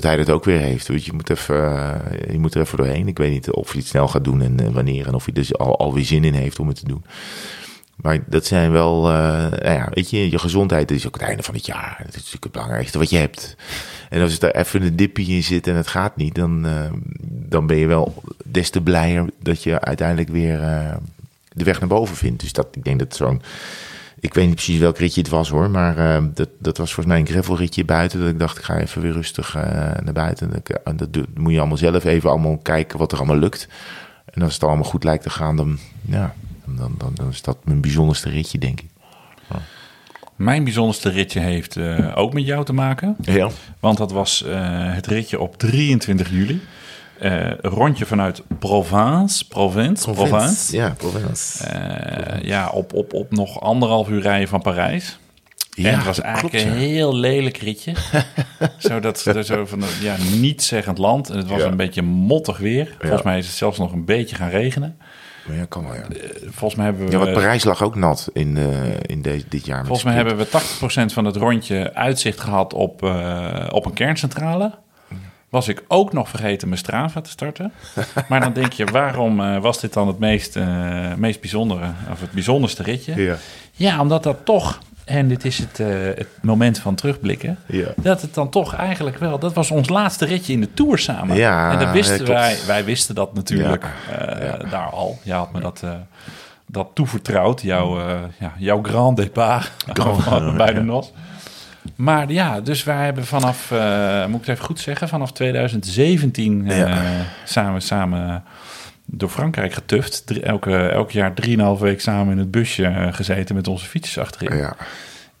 dat 0.00 0.10
hij 0.10 0.16
dat 0.16 0.30
ook 0.30 0.44
weer 0.44 0.58
heeft. 0.58 0.88
Weet 0.88 1.04
je, 1.04 1.12
moet, 1.12 1.30
even, 1.30 1.56
eh, 1.56 2.32
je 2.32 2.38
moet 2.38 2.54
er 2.54 2.60
even 2.60 2.78
doorheen. 2.78 3.08
Ik 3.08 3.18
weet 3.18 3.30
niet 3.30 3.50
of 3.50 3.70
hij 3.70 3.80
het 3.80 3.88
snel 3.88 4.08
gaat 4.08 4.24
doen 4.24 4.42
en 4.42 4.60
eh, 4.60 4.72
wanneer. 4.72 5.06
En 5.06 5.14
of 5.14 5.24
hij 5.24 5.34
dus 5.34 5.56
al, 5.56 5.78
alweer 5.78 6.04
zin 6.04 6.24
in 6.24 6.34
heeft 6.34 6.58
om 6.58 6.68
het 6.68 6.76
te 6.76 6.88
doen. 6.88 7.04
Maar 7.96 8.18
dat 8.26 8.46
zijn 8.46 8.70
wel, 8.70 9.08
eh, 9.08 9.14
nou 9.50 9.70
ja, 9.70 9.88
weet 9.90 10.10
je, 10.10 10.30
je 10.30 10.38
gezondheid 10.38 10.90
is 10.90 11.06
ook 11.06 11.14
het 11.14 11.22
einde 11.22 11.42
van 11.42 11.54
het 11.54 11.66
jaar. 11.66 11.96
Dat 11.98 12.08
is 12.08 12.14
natuurlijk 12.14 12.44
het 12.44 12.52
belangrijkste 12.52 12.98
wat 12.98 13.10
je 13.10 13.16
hebt. 13.16 13.56
En 14.08 14.22
als 14.22 14.40
er 14.40 14.54
even 14.54 14.82
een 14.82 14.96
dippie 14.96 15.28
in 15.28 15.42
zit 15.42 15.66
en 15.66 15.76
het 15.76 15.86
gaat 15.86 16.16
niet, 16.16 16.34
dan, 16.34 16.66
dan 17.28 17.66
ben 17.66 17.76
je 17.76 17.86
wel 17.86 18.22
des 18.44 18.70
te 18.70 18.80
blijer 18.80 19.24
dat 19.42 19.62
je 19.62 19.80
uiteindelijk 19.80 20.28
weer 20.28 20.58
de 21.52 21.64
weg 21.64 21.80
naar 21.80 21.88
boven 21.88 22.16
vindt. 22.16 22.40
Dus 22.40 22.52
dat, 22.52 22.68
ik 22.72 22.84
denk 22.84 22.98
dat 22.98 23.16
zo'n, 23.16 23.42
ik 24.20 24.34
weet 24.34 24.46
niet 24.46 24.54
precies 24.54 24.78
welk 24.78 24.98
ritje 24.98 25.20
het 25.20 25.30
was 25.30 25.48
hoor, 25.48 25.70
maar 25.70 25.98
eh, 25.98 26.24
dat, 26.34 26.48
dat 26.58 26.76
was 26.76 26.94
volgens 26.94 27.14
mij 27.14 27.18
een 27.24 27.32
gravelritje 27.32 27.84
buiten. 27.84 28.20
Dat 28.20 28.28
ik 28.28 28.38
dacht, 28.38 28.58
ik 28.58 28.64
ga 28.64 28.78
even 28.78 29.02
weer 29.02 29.12
rustig 29.12 29.54
eh, 29.54 29.62
naar 30.02 30.12
buiten. 30.12 30.62
En 30.84 30.96
dat, 30.96 31.12
dat 31.12 31.26
moet 31.34 31.52
je 31.52 31.58
allemaal 31.58 31.76
zelf 31.76 32.04
even 32.04 32.30
allemaal 32.30 32.58
kijken 32.58 32.98
wat 32.98 33.12
er 33.12 33.18
allemaal 33.18 33.36
lukt. 33.36 33.68
En 34.24 34.42
als 34.42 34.54
het 34.54 34.62
allemaal 34.62 34.84
goed 34.84 35.04
lijkt 35.04 35.22
te 35.22 35.30
gaan, 35.30 35.56
dan, 35.56 35.78
ja, 36.00 36.34
dan, 36.64 36.94
dan, 36.98 37.10
dan 37.14 37.28
is 37.28 37.42
dat 37.42 37.58
mijn 37.64 37.80
bijzonderste 37.80 38.28
ritje, 38.28 38.58
denk 38.58 38.80
ik. 38.80 38.86
Mijn 40.38 40.64
bijzonderste 40.64 41.08
ritje 41.08 41.40
heeft 41.40 41.76
eh, 41.76 42.12
ook 42.14 42.32
met 42.32 42.46
jou 42.46 42.64
te 42.64 42.72
maken. 42.72 43.16
Ja. 43.20 43.50
Want 43.80 43.98
dat 43.98 44.12
was 44.12 44.44
eh, 44.44 44.94
het 44.94 45.06
ritje 45.06 45.40
op 45.40 45.58
23 45.58 46.30
juli. 46.30 46.60
Eh, 47.20 47.46
een 47.60 47.70
rondje 47.70 48.06
vanuit 48.06 48.42
Provence. 48.58 49.48
Provence. 49.48 50.10
Provence. 50.10 50.76
Ja, 50.76 50.94
Provence. 50.98 51.66
Eh, 51.66 52.42
ja, 52.42 52.68
op, 52.68 52.92
op, 52.92 53.12
op 53.12 53.30
nog 53.30 53.60
anderhalf 53.60 54.08
uur 54.08 54.22
rijden 54.22 54.48
van 54.48 54.62
Parijs. 54.62 55.18
en 55.76 55.94
het 55.94 56.04
was 56.04 56.20
eigenlijk 56.20 56.54
klopt, 56.54 56.66
een 56.68 56.80
ja. 56.80 56.86
heel 56.86 57.14
lelijk 57.14 57.56
ritje. 57.56 57.92
zo 58.78 59.00
dat, 59.00 59.18
zo 59.42 59.66
van, 59.66 59.82
ja, 60.00 60.16
niet 60.38 60.62
zeggend 60.62 60.98
land. 60.98 61.30
En 61.30 61.36
het 61.36 61.48
was 61.48 61.60
Ja. 61.60 61.66
een 61.66 61.76
beetje 61.76 62.02
mottig 62.02 62.58
weer. 62.58 62.96
Volgens 62.98 63.22
mij 63.22 63.38
is 63.38 63.46
het 63.46 63.56
zelfs 63.56 63.78
nog 63.78 63.92
een 63.92 64.04
beetje 64.04 64.36
gaan 64.36 64.50
regenen. 64.50 64.98
Ja, 65.52 65.64
kan 65.68 65.84
wel, 65.84 65.94
ja. 65.94 66.06
Volgens 66.42 66.74
mij 66.74 66.84
hebben 66.84 67.06
we... 67.06 67.12
Ja, 67.12 67.18
want 67.18 67.32
Parijs 67.32 67.64
lag 67.64 67.82
ook 67.82 67.94
nat 67.94 68.30
in, 68.32 68.56
eh, 68.56 68.94
in 69.06 69.22
deze, 69.22 69.44
dit 69.48 69.66
jaar. 69.66 69.80
Volgens 69.84 70.04
mij 70.04 70.14
hebben 70.14 70.36
we 70.36 70.46
80% 70.46 71.12
van 71.12 71.24
het 71.24 71.36
rondje 71.36 71.94
uitzicht 71.94 72.40
gehad 72.40 72.74
op, 72.74 73.02
eh, 73.02 73.66
op 73.70 73.86
een 73.86 73.92
kerncentrale. 73.92 74.72
Was 75.48 75.68
ik 75.68 75.84
ook 75.88 76.12
nog 76.12 76.28
vergeten 76.28 76.68
mijn 76.68 76.80
Strava 76.80 77.20
te 77.20 77.30
starten. 77.30 77.72
Maar 78.28 78.40
dan 78.40 78.52
denk 78.52 78.72
je, 78.72 78.84
waarom 78.84 79.40
eh, 79.40 79.58
was 79.58 79.80
dit 79.80 79.92
dan 79.92 80.06
het 80.06 80.18
meest, 80.18 80.56
eh, 80.56 80.66
meest 81.16 81.40
bijzondere, 81.40 81.90
of 82.12 82.20
het 82.20 82.30
bijzonderste 82.30 82.82
ritje? 82.82 83.22
Ja. 83.22 83.36
Ja, 83.72 84.00
omdat 84.00 84.22
dat 84.22 84.36
toch, 84.44 84.78
en 85.04 85.28
dit 85.28 85.44
is 85.44 85.58
het, 85.58 85.80
eh, 85.80 85.86
het 86.14 86.28
moment 86.40 86.78
van 86.78 86.94
terugblikken, 86.94 87.58
Ja. 87.66 87.86
dat 87.96 88.22
het 88.22 88.34
dan 88.34 88.48
toch 88.50 88.74
eigenlijk 88.74 89.18
wel, 89.18 89.38
dat 89.38 89.52
was 89.52 89.70
ons 89.70 89.88
laatste 89.88 90.24
ritje 90.24 90.52
in 90.52 90.60
de 90.60 90.74
Tour 90.74 90.98
samen. 90.98 91.36
Ja, 91.36 91.72
en 91.72 91.78
dat 91.78 91.90
wisten 91.90 92.18
ja, 92.26 92.32
wij, 92.32 92.56
wij 92.66 92.84
wisten 92.84 93.14
dat 93.14 93.34
natuurlijk 93.34 93.86
daar 94.70 94.90
al. 94.90 95.18
Jij 95.22 95.36
had 95.36 95.52
me 95.52 95.60
dat, 95.60 95.82
dat 96.66 96.88
toevertrouwd, 96.94 97.62
jouw, 97.62 97.98
ja, 98.38 98.52
jouw 98.58 98.82
grand 98.82 99.16
départ 99.16 99.72
Grand- 99.92 100.56
bij 100.56 100.72
de. 100.72 100.80
NOS. 100.80 101.12
Maar 101.96 102.32
ja, 102.32 102.60
dus 102.60 102.84
wij 102.84 103.04
hebben 103.04 103.26
vanaf, 103.26 103.70
eh, 103.70 104.26
moet 104.26 104.40
ik 104.40 104.46
het 104.46 104.48
even 104.54 104.64
goed 104.64 104.80
zeggen, 104.80 105.08
vanaf 105.08 105.32
2017 105.32 106.70
eh, 106.70 106.78
Ja. 106.78 107.02
samen, 107.44 107.82
samen 107.82 108.44
door 109.04 109.28
Frankrijk 109.28 109.72
getuft. 109.72 110.26
Drie- 110.26 110.42
elke, 110.42 110.76
elk 110.88 111.10
jaar 111.10 111.34
drieënhalve 111.34 111.84
week 111.84 112.00
samen 112.00 112.32
in 112.32 112.38
het 112.38 112.50
busje 112.50 112.84
eh, 112.86 113.12
gezeten 113.12 113.54
met 113.54 113.68
onze 113.68 113.86
fietsjes 113.86 114.18
achterin. 114.18 114.56
Ja. 114.56 114.76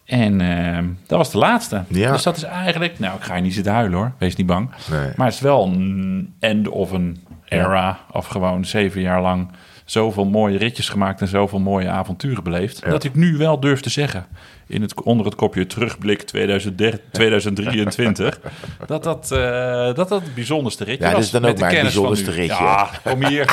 En 0.04 0.40
eh, 0.40 0.78
dat 1.06 1.18
was 1.18 1.30
de 1.30 1.38
laatste. 1.38 1.82
Ja. 1.88 2.12
Dus 2.12 2.22
dat 2.22 2.36
is 2.36 2.42
eigenlijk, 2.42 2.98
nou 2.98 3.16
ik 3.16 3.22
ga 3.22 3.34
je 3.36 3.42
niet 3.42 3.54
zitten 3.54 3.72
huilen 3.72 3.98
hoor, 3.98 4.12
wees 4.18 4.36
niet 4.36 4.46
bang. 4.46 4.70
Nee. 4.90 5.08
Maar 5.16 5.26
het 5.26 5.34
is 5.34 5.40
wel 5.40 5.64
een 5.66 6.34
end 6.40 6.68
of 6.68 6.90
een 6.90 7.26
era, 7.48 7.98
of 8.10 8.26
gewoon 8.26 8.64
zeven 8.64 9.00
jaar 9.00 9.22
lang 9.22 9.48
zoveel 9.90 10.24
mooie 10.24 10.58
ritjes 10.58 10.88
gemaakt 10.88 11.20
en 11.20 11.28
zoveel 11.28 11.58
mooie 11.58 11.88
avonturen 11.88 12.42
beleefd. 12.42 12.80
Ja. 12.84 12.90
Dat 12.90 13.04
ik 13.04 13.14
nu 13.14 13.36
wel 13.36 13.60
durf 13.60 13.80
te 13.80 13.90
zeggen, 13.90 14.26
in 14.66 14.82
het, 14.82 15.02
onder 15.02 15.26
het 15.26 15.34
kopje 15.34 15.66
terugblik 15.66 16.22
2030, 16.22 17.00
2023, 17.12 18.40
dat 18.86 19.02
dat, 19.04 19.32
eh, 19.32 19.38
dat 19.84 19.96
dat 20.08 20.10
het 20.10 20.34
bijzonderste 20.34 20.84
ritje 20.84 21.04
Ja, 21.04 21.12
was. 21.12 21.14
dat 21.14 21.24
is 21.24 21.30
dan 21.30 21.50
ook 21.50 21.58
mijn 21.58 21.82
bijzonderste 21.82 22.30
ritje. 22.30 22.64
Ja, 22.64 22.90
kom 23.04 23.24
hier. 23.26 23.46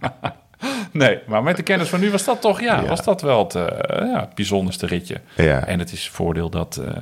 Nee, 0.92 1.18
maar 1.26 1.42
met 1.42 1.56
de 1.56 1.62
kennis 1.62 1.88
van 1.88 2.00
nu 2.00 2.10
was 2.10 2.24
dat 2.24 2.40
toch, 2.40 2.60
ja, 2.60 2.80
Ja. 2.80 2.86
was 2.86 3.04
dat 3.04 3.22
wel 3.22 3.38
het, 3.44 3.54
eh, 3.54 3.66
ja, 3.98 4.20
het 4.20 4.34
bijzonderste 4.34 4.86
ritje. 4.86 5.20
Ja. 5.36 5.66
En 5.66 5.78
het 5.78 5.92
is 5.92 6.08
voordeel 6.08 6.50
dat, 6.50 6.76
eh, 6.76 6.96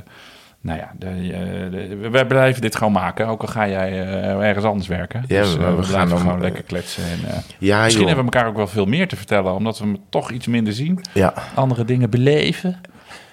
nou 0.60 0.78
ja, 0.78 0.92
de, 0.98 1.06
eh, 1.06 1.98
de- 2.00 2.08
wij 2.10 2.26
blijven 2.26 2.60
dit 2.62 2.76
gewoon 2.76 2.92
maken, 2.92 3.26
ook 3.26 3.40
al 3.40 3.48
ga 3.48 3.68
jij 3.68 3.90
eh, 3.90 4.46
ergens 4.48 4.64
anders 4.64 4.88
werken. 4.88 5.24
Ja, 5.26 5.42
dus, 5.42 5.56
we- 5.56 5.64
eh, 5.64 5.70
we 5.70 5.76
we, 5.76 5.82
gaan 5.82 5.90
blijven 5.90 6.08
dan, 6.08 6.18
gewoon 6.18 6.40
lekker 6.40 6.62
kletsen. 6.62 7.04
En, 7.04 7.18
Ja, 7.58 7.82
misschien 7.82 8.04
joh. 8.06 8.14
hebben 8.14 8.26
we 8.26 8.32
elkaar 8.32 8.50
ook 8.50 8.56
wel 8.56 8.66
veel 8.66 8.86
meer 8.86 9.08
te 9.08 9.16
vertellen, 9.16 9.54
omdat 9.54 9.78
we 9.78 9.84
hem 9.84 9.96
toch 10.08 10.30
iets 10.30 10.46
minder 10.46 10.72
zien. 10.72 11.00
Ja. 11.14 11.34
Andere 11.54 11.84
dingen 11.84 12.10
beleven. 12.10 12.80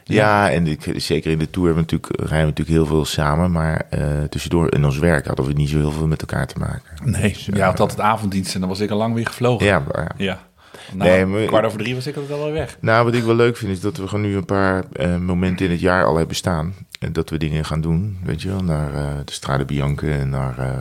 Ja, 0.03 0.51
en 0.51 0.67
ik, 0.67 0.93
zeker 0.95 1.31
in 1.31 1.37
de 1.39 1.49
Tour 1.49 1.67
hebben 1.67 1.85
we 1.85 1.91
natuurlijk, 1.91 2.19
rijden 2.29 2.39
we 2.39 2.45
natuurlijk 2.53 2.77
heel 2.77 2.85
veel 2.85 3.05
samen. 3.05 3.51
Maar 3.51 3.81
eh, 3.89 4.01
tussendoor 4.29 4.73
in 4.73 4.85
ons 4.85 4.97
werk 4.97 5.25
hadden 5.27 5.45
we 5.45 5.53
niet 5.53 5.69
zo 5.69 5.77
heel 5.77 5.91
veel 5.91 6.07
met 6.07 6.21
elkaar 6.21 6.47
te 6.47 6.59
maken. 6.59 7.11
Nee, 7.11 7.21
Dus, 7.21 7.45
jij 7.53 7.65
had 7.65 7.79
altijd 7.79 7.99
avonddienst 7.99 8.53
en 8.53 8.59
dan 8.59 8.69
was 8.69 8.79
ik 8.79 8.89
al 8.91 8.97
lang 8.97 9.13
weer 9.13 9.25
gevlogen. 9.27 9.65
Ja, 9.65 9.79
maar 9.93 10.03
ja. 10.17 10.25
Ja. 10.25 10.39
Nou, 10.93 11.09
Nee, 11.09 11.25
maar- 11.25 11.45
kwart 11.45 11.65
over 11.65 11.77
drie 11.79 11.95
was 11.95 12.07
ik 12.07 12.15
altijd 12.15 12.39
al 12.39 12.43
weer 12.43 12.53
weg. 12.53 12.77
Nou, 12.81 13.05
wat 13.05 13.13
ik 13.13 13.23
wel 13.23 13.35
leuk 13.35 13.57
vind 13.57 13.71
is 13.71 13.79
dat 13.81 13.97
we 13.97 14.07
gewoon 14.07 14.23
nu 14.25 14.35
een 14.35 14.45
paar 14.45 14.83
eh, 14.93 15.15
momenten 15.17 15.65
in 15.65 15.71
het 15.71 15.79
jaar 15.79 16.05
al 16.05 16.17
hebben 16.17 16.35
staan. 16.35 16.73
En 16.99 17.13
dat 17.13 17.29
we 17.29 17.37
dingen 17.37 17.65
gaan 17.65 17.81
doen, 17.81 18.17
weet 18.23 18.41
je 18.41 18.49
wel. 18.49 18.63
Naar 18.63 18.93
eh, 18.93 19.15
de 19.25 19.31
Strade 19.31 19.65
Bianche 19.65 20.11
en 20.13 20.29
naar, 20.29 20.57
eh 20.59 20.79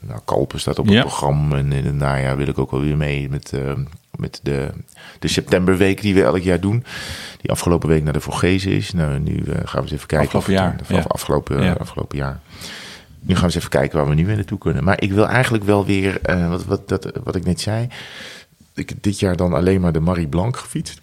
naar 0.00 0.20
Kalpen 0.24 0.60
staat 0.60 0.78
op 0.78 0.84
het 0.84 0.94
Ja. 0.94 1.00
programma. 1.00 1.56
En 1.56 1.72
in 1.72 1.84
het 1.84 1.94
najaar 1.94 2.36
wil 2.36 2.46
ik 2.46 2.58
ook 2.58 2.70
wel 2.70 2.80
weer 2.80 2.96
mee 2.96 3.28
met, 3.28 3.52
eh, 3.52 3.72
met 4.16 4.40
de, 4.42 4.70
de 5.18 5.28
septemberweek 5.28 6.00
die 6.00 6.14
we 6.14 6.22
elk 6.22 6.38
jaar 6.42 6.60
doen. 6.60 6.84
Die 7.40 7.50
afgelopen 7.50 7.88
week 7.88 8.02
naar 8.02 8.12
de 8.12 8.20
Vorgezen 8.20 8.70
is. 8.72 8.92
Nou, 8.92 9.18
nu 9.18 9.42
gaan 9.44 9.64
we 9.74 9.80
eens 9.80 9.92
even 9.92 10.06
kijken. 10.06 10.38
Afgelopen 10.38 10.52
jaar, 10.52 10.80
ja. 10.88 11.04
afgelopen, 11.08 11.62
Ja. 11.62 11.72
afgelopen 11.72 12.18
jaar. 12.18 12.40
Nu 13.20 13.34
gaan 13.34 13.38
we 13.38 13.44
eens 13.44 13.54
even 13.56 13.70
kijken 13.70 13.98
waar 13.98 14.08
we 14.08 14.14
nu 14.14 14.26
weer 14.26 14.36
naartoe 14.36 14.58
kunnen. 14.58 14.84
Maar 14.84 15.00
ik 15.02 15.12
wil 15.12 15.28
eigenlijk 15.28 15.64
wel 15.64 15.86
weer, 15.86 16.20
wat, 16.48 16.64
wat, 16.64 16.88
dat, 16.88 17.12
wat 17.24 17.34
ik 17.36 17.44
net 17.44 17.60
zei. 17.60 17.88
Ik 18.74 18.92
dit 19.02 19.18
jaar 19.18 19.36
dan 19.36 19.52
alleen 19.52 19.80
maar 19.80 19.92
de 19.92 20.00
Marie 20.00 20.26
Blanc 20.28 20.56
gefietst. 20.56 21.00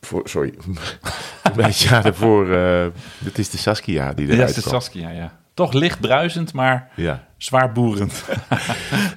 Voor, 0.00 0.22
sorry. 0.24 0.54
Bij 1.56 1.66
het 1.66 1.78
jaar 1.78 2.02
daarvoor, 2.02 2.52
eh 2.54 2.86
dat 3.18 3.38
is 3.38 3.50
de 3.50 3.58
Saskia 3.58 4.12
die 4.12 4.26
Ja, 4.26 4.32
eruit 4.32 4.56
is 4.56 4.62
kwam. 4.62 4.80
Saskia, 4.80 5.10
ja. 5.10 5.38
Toch 5.54 5.72
licht 5.72 6.00
bruisend, 6.00 6.52
maar 6.52 6.88
Ja. 6.96 7.26
zwaar 7.36 7.72
boerend. 7.72 8.24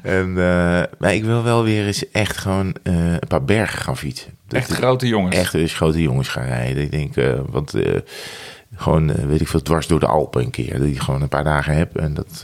En, 0.02 0.28
eh, 0.30 0.84
maar 1.00 1.14
ik 1.14 1.24
wil 1.24 1.44
wel 1.44 1.64
weer 1.64 1.86
eens 1.86 2.12
echt 2.12 2.38
gewoon 2.38 2.76
eh, 2.84 3.12
een 3.12 3.28
paar 3.28 3.44
bergen 3.44 3.80
gaan 3.82 3.98
fietsen. 3.98 4.32
Dat 4.48 4.60
Echt 4.60 4.72
grote 4.72 5.08
jongens. 5.08 5.36
Echt 5.36 5.54
eens 5.54 5.74
grote 5.74 6.02
jongens 6.02 6.28
gaan 6.28 6.46
rijden. 6.46 6.84
Ik 6.84 6.92
denk, 6.92 7.42
want 7.50 7.74
gewoon, 8.76 9.28
weet 9.28 9.42
ik 9.42 9.48
veel, 9.48 9.62
dwars 9.62 9.88
door 9.88 10.00
de 10.00 10.06
Alpen 10.08 10.44
een 10.44 10.50
keer. 10.50 10.78
Dat 10.80 10.88
ik 10.88 11.00
gewoon 11.00 11.22
een 11.22 11.30
paar 11.30 11.44
dagen 11.44 11.76
heb. 11.76 11.98
En 11.98 12.14
dat, 12.14 12.44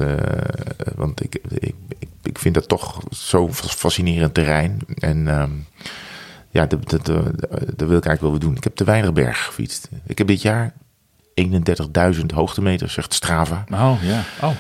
want 0.96 1.24
ik, 1.24 1.40
ik, 1.60 1.76
ik, 2.24 2.40
vind 2.40 2.54
dat 2.54 2.68
toch 2.68 3.02
zo'n 3.10 3.54
fascinerend 3.54 4.34
terrein. 4.34 4.80
En 4.96 5.28
ehm, 5.28 5.52
ja, 6.50 6.66
dat, 6.66 6.90
dat, 6.90 7.06
dat, 7.06 7.24
dat 7.76 7.88
wil 7.88 7.98
ik 7.98 8.06
eigenlijk 8.06 8.22
wel 8.22 8.40
doen. 8.40 8.56
Ik 8.56 8.64
heb 8.64 8.76
te 8.76 8.84
weinig 8.84 9.14
bergen 9.14 9.44
gefietst. 9.46 9.90
Ik 10.06 10.18
heb 10.18 10.28
dit 10.28 10.42
jaar 10.42 10.74
31.000 11.42 12.26
hoogtemeters, 12.34 12.94
zegt 12.94 13.14
Strava. 13.14 13.64
Oh, 13.72 13.94
ja. 14.02 14.22
Oh, 14.42 14.52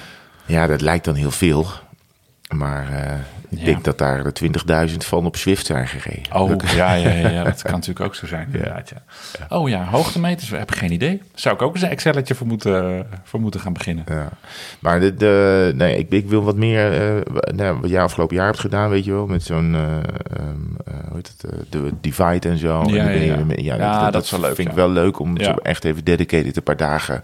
Ja, 0.45 0.67
dat 0.67 0.81
lijkt 0.81 1.05
dan 1.05 1.15
heel 1.15 1.31
veel. 1.31 1.67
Maar 2.55 2.89
eh, 2.91 3.13
ik 3.49 3.59
Ja. 3.59 3.65
denk 3.65 3.83
dat 3.83 3.97
daar 3.97 4.23
de 4.23 4.31
20.000 4.89 4.95
van 4.97 5.25
op 5.25 5.37
Zwift 5.37 5.65
zijn 5.65 5.87
gereden. 5.87 6.35
oh 6.35 6.51
ja, 6.75 6.93
ja, 6.93 7.09
ja, 7.09 7.29
ja, 7.29 7.43
dat 7.43 7.61
kan 7.61 7.71
natuurlijk 7.79 8.05
ook 8.05 8.15
zo 8.15 8.27
zijn. 8.27 8.47
Inderdaad, 8.51 8.89
ja. 8.89 9.55
Oh 9.57 9.69
ja, 9.69 9.83
hoogtemeters, 9.85 10.49
heb 10.49 10.71
ik 10.71 10.77
geen 10.77 10.91
idee. 10.91 11.21
Zou 11.33 11.55
ik 11.55 11.61
ook 11.61 11.73
eens 11.73 11.83
een 11.83 11.89
Excelletje 11.89 12.35
voor 12.35 12.47
moeten, 12.47 13.07
voor 13.23 13.39
moeten 13.39 13.59
gaan 13.59 13.73
beginnen. 13.73 14.05
Ja. 14.07 14.29
Maar 14.79 14.99
de, 14.99 15.15
de, 15.15 15.71
nee, 15.75 15.97
ik, 15.97 16.09
ik 16.11 16.27
wil 16.27 16.43
wat 16.43 16.55
meer, 16.55 16.91
nou, 17.55 17.79
wat 17.79 17.89
jij 17.89 18.01
afgelopen 18.01 18.35
jaar 18.35 18.45
hebt 18.45 18.59
gedaan, 18.59 18.89
weet 18.89 19.05
je 19.05 19.11
wel, 19.11 19.27
met 19.27 19.43
zo'n, 19.43 19.75
eh, 19.75 19.81
ehm, 19.81 20.03
eh, 20.77 20.78
hoe 21.07 21.15
heet 21.15 21.33
het, 21.37 21.51
eh, 21.53 21.59
de 21.69 21.91
Divide 22.01 22.49
en 22.49 22.57
zo. 22.57 22.83
Ja, 22.87 23.09
En 23.09 23.47
ja, 23.49 23.75
ja. 23.75 23.75
Ja, 23.75 24.11
dat 24.11 24.23
is 24.23 24.31
wel 24.31 24.39
leuk, 24.39 24.55
vind 24.55 24.67
ik 24.69 24.75
wel 24.75 24.89
leuk 24.89 25.19
om 25.19 25.37
Ja. 25.37 25.43
zo 25.43 25.51
echt 25.51 25.83
even 25.83 26.03
dedicated 26.03 26.57
een 26.57 26.63
paar 26.63 26.77
dagen 26.77 27.23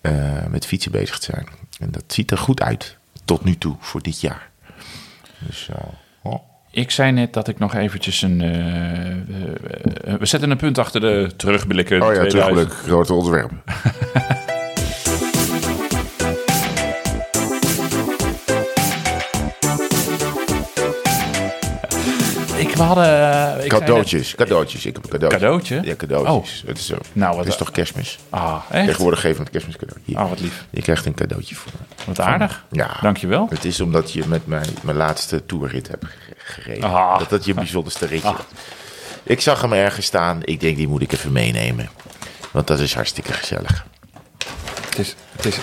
eh, 0.00 0.12
met 0.50 0.66
fietsen 0.66 0.92
bezig 0.92 1.18
te 1.18 1.30
zijn. 1.32 1.46
En 1.80 1.90
dat 1.90 2.04
ziet 2.06 2.30
er 2.30 2.38
goed 2.38 2.62
uit, 2.62 2.96
tot 3.24 3.44
nu 3.44 3.58
toe, 3.58 3.76
voor 3.80 4.02
dit 4.02 4.20
jaar. 4.20 4.48
Dus, 5.38 5.68
eh, 5.72 5.84
oh. 6.22 6.34
Ik 6.70 6.90
zei 6.90 7.12
net 7.12 7.32
dat 7.32 7.48
ik 7.48 7.58
nog 7.58 7.74
eventjes 7.74 8.22
een... 8.22 8.40
eh, 8.40 9.10
eh, 9.10 9.14
eh, 10.04 10.14
we 10.18 10.26
zetten 10.26 10.50
een 10.50 10.56
punt 10.56 10.78
achter 10.78 11.00
de 11.00 11.30
terugblikken. 11.36 12.02
Oh 12.02 12.14
ja, 12.14 12.20
2000. 12.26 12.54
terugblik, 12.54 12.78
grote 12.88 13.14
ontwerp. 13.14 13.50
we 22.78 22.84
hadden... 22.84 23.04
eh, 23.58 23.64
ik 23.64 23.70
Cadeautjes, 23.70 24.34
cadeautjes. 24.34 24.86
Ik 24.86 24.94
heb 24.94 25.04
een 25.04 25.10
cadeautje. 25.10 25.38
Cadeautje? 25.38 25.80
Ja, 25.82 25.94
cadeautjes. 25.96 26.62
Het 26.66 26.78
is 26.78 26.86
zo. 26.86 26.96
Nou, 27.12 27.30
wat- 27.30 27.44
het 27.44 27.48
is 27.52 27.56
toch 27.58 27.70
kerstmis? 27.70 28.18
Ah, 28.30 28.62
echt? 28.70 28.86
Tegenwoordig 28.86 29.20
geven 29.20 29.36
we 29.36 29.42
het 29.42 29.50
kerstmis 29.50 29.76
cadeau. 29.76 30.00
Hier. 30.04 30.18
Oh, 30.20 30.28
wat 30.28 30.40
lief. 30.40 30.64
Je 30.70 30.82
krijgt 30.82 31.06
een 31.06 31.14
cadeautje 31.14 31.54
voor 31.54 31.72
me. 31.78 32.04
Wat 32.04 32.20
aardig. 32.20 32.64
Ja. 32.70 32.96
Dankjewel. 33.02 33.46
Het 33.50 33.64
is 33.64 33.80
omdat 33.80 34.12
je 34.12 34.22
met 34.26 34.46
mijn, 34.46 34.66
mijn 34.82 34.96
laatste 34.96 35.46
toerrit 35.46 35.88
hebt 35.88 36.04
ge- 36.04 36.34
gereden. 36.36 36.90
Ah. 36.90 37.18
Dat 37.18 37.30
dat 37.30 37.44
je 37.44 37.54
bijzonderste 37.54 38.06
ritje 38.06 38.28
Ah. 38.28 38.36
was. 38.36 38.44
Ik 39.22 39.40
zag 39.40 39.60
hem 39.60 39.72
ergens 39.72 40.06
staan. 40.06 40.40
Ik 40.44 40.60
denk, 40.60 40.76
die 40.76 40.88
moet 40.88 41.02
ik 41.02 41.12
even 41.12 41.32
meenemen. 41.32 41.88
Want 42.50 42.66
dat 42.66 42.78
is 42.80 42.94
hartstikke 42.94 43.32
gezellig. 43.32 43.86
Het 44.84 44.98
is... 44.98 45.14
Het 45.36 45.44
is... 45.46 45.56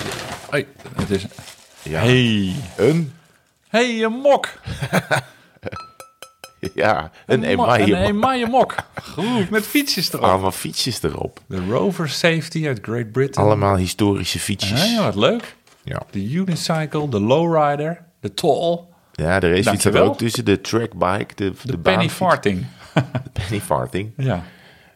Hoi, 0.49 0.65
het 0.95 1.09
is... 1.09 1.25
Ja. 1.83 1.99
Hey. 1.99 2.55
Een? 2.75 3.13
Hey, 3.67 4.03
een 4.03 4.11
mok. 4.11 4.47
Ja, 6.83 7.11
een 7.25 7.43
emaille. 7.43 7.95
Een 7.95 8.03
emaille 8.03 8.47
mok. 8.47 8.75
Goed, 9.03 9.49
met 9.49 9.65
fietsjes 9.67 10.13
erop. 10.13 10.25
Allemaal 10.25 10.51
fietsjes 10.51 11.03
erop. 11.03 11.39
De 11.47 11.65
Rover 11.69 12.09
Safety 12.09 12.67
uit 12.67 12.79
Great 12.81 13.11
Britain. 13.11 13.45
Allemaal 13.47 13.75
historische 13.75 14.39
fietsjes. 14.39 14.93
Ja, 14.93 15.03
wat 15.03 15.15
leuk. 15.15 15.55
Ja, 15.83 16.01
De 16.11 16.29
Unicycle, 16.31 17.09
de 17.09 17.19
Lowrider, 17.19 18.01
de 18.19 18.33
Tall, 18.33 18.79
ja 19.11 19.39
de 19.39 19.49
racefiets 19.49 19.81
staat 19.81 19.93
er 19.95 20.01
ook 20.01 20.17
tussen. 20.17 20.45
De 20.45 20.61
trackbike, 20.61 21.35
de, 21.35 21.51
de, 21.63 21.71
de 21.71 21.77
Penny. 21.77 22.09
Farting. 22.09 22.65
De 22.93 23.29
penny 23.33 23.61
farting. 23.61 24.11
Ja. 24.17 24.43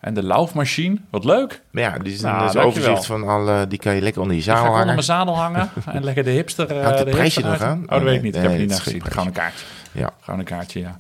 En 0.02 0.14
de 0.14 0.24
laufmachine. 0.24 0.98
Wat 1.12 1.24
leuk. 1.26 1.62
Maar 1.72 1.84
ja, 1.84 1.98
dit 1.98 2.14
is 2.14 2.22
een, 2.22 2.30
Nou, 2.32 2.48
een 2.48 2.54
dankjewel. 2.54 2.68
overzicht 2.68 3.06
van 3.06 3.28
alle... 3.28 3.68
Die 3.68 3.80
kan 3.80 3.96
je 3.96 4.02
lekker 4.02 4.22
onder 4.22 4.36
je 4.38 4.42
Ik 4.44 4.48
ga 4.48 4.56
zadel 4.56 4.72
gewoon 4.74 4.90
onder 4.90 4.96
hangen. 4.96 5.26
mijn 5.26 5.28
zadel 5.28 5.72
hangen 5.84 5.96
en 5.96 6.04
lekker 6.04 6.24
de 6.24 6.30
hipster. 6.30 6.72
eh, 6.72 6.82
Houdt 6.84 6.98
het 7.00 7.08
de 7.08 7.14
prijsje 7.14 7.42
nog 7.42 7.62
aan? 7.62 7.82
Oh, 7.84 7.90
dat 7.90 8.02
weet 8.02 8.16
ik 8.16 8.22
niet. 8.22 8.36
Ik 8.36 8.42
heb 8.42 8.52
Nee, 8.52 8.60
het 8.60 8.68
niet 8.70 8.78
naar 8.78 8.86
gezien. 8.86 9.04
Gewoon 9.12 9.28
een 9.28 9.34
kaartje. 9.34 9.66
Ja. 9.92 10.14
Gewoon 10.22 10.40
een 10.40 10.46
kaartje, 10.46 10.80
ja. 10.80 10.98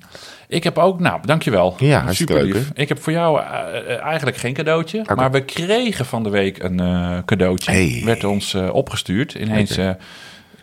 Ik 0.47 0.63
heb 0.63 0.77
ook, 0.77 0.99
nou, 0.99 1.19
dankjewel. 1.25 1.75
Ja, 1.79 2.05
leuk, 2.25 2.53
hè? 2.53 2.61
Ik 2.73 2.89
heb 2.89 3.01
voor 3.01 3.13
jou 3.13 3.41
eh, 3.41 3.77
eh, 3.93 4.03
eigenlijk 4.03 4.37
geen 4.37 4.53
cadeautje. 4.53 5.05
Maar 5.15 5.31
we 5.31 5.45
kregen 5.45 6.05
van 6.05 6.23
de 6.23 6.29
week 6.29 6.63
een 6.63 6.79
eh, 6.79 7.17
cadeautje. 7.25 7.71
Hey. 7.71 8.01
Werd 8.05 8.23
ons 8.23 8.55
opgestuurd. 8.55 9.33
Ineens 9.33 9.79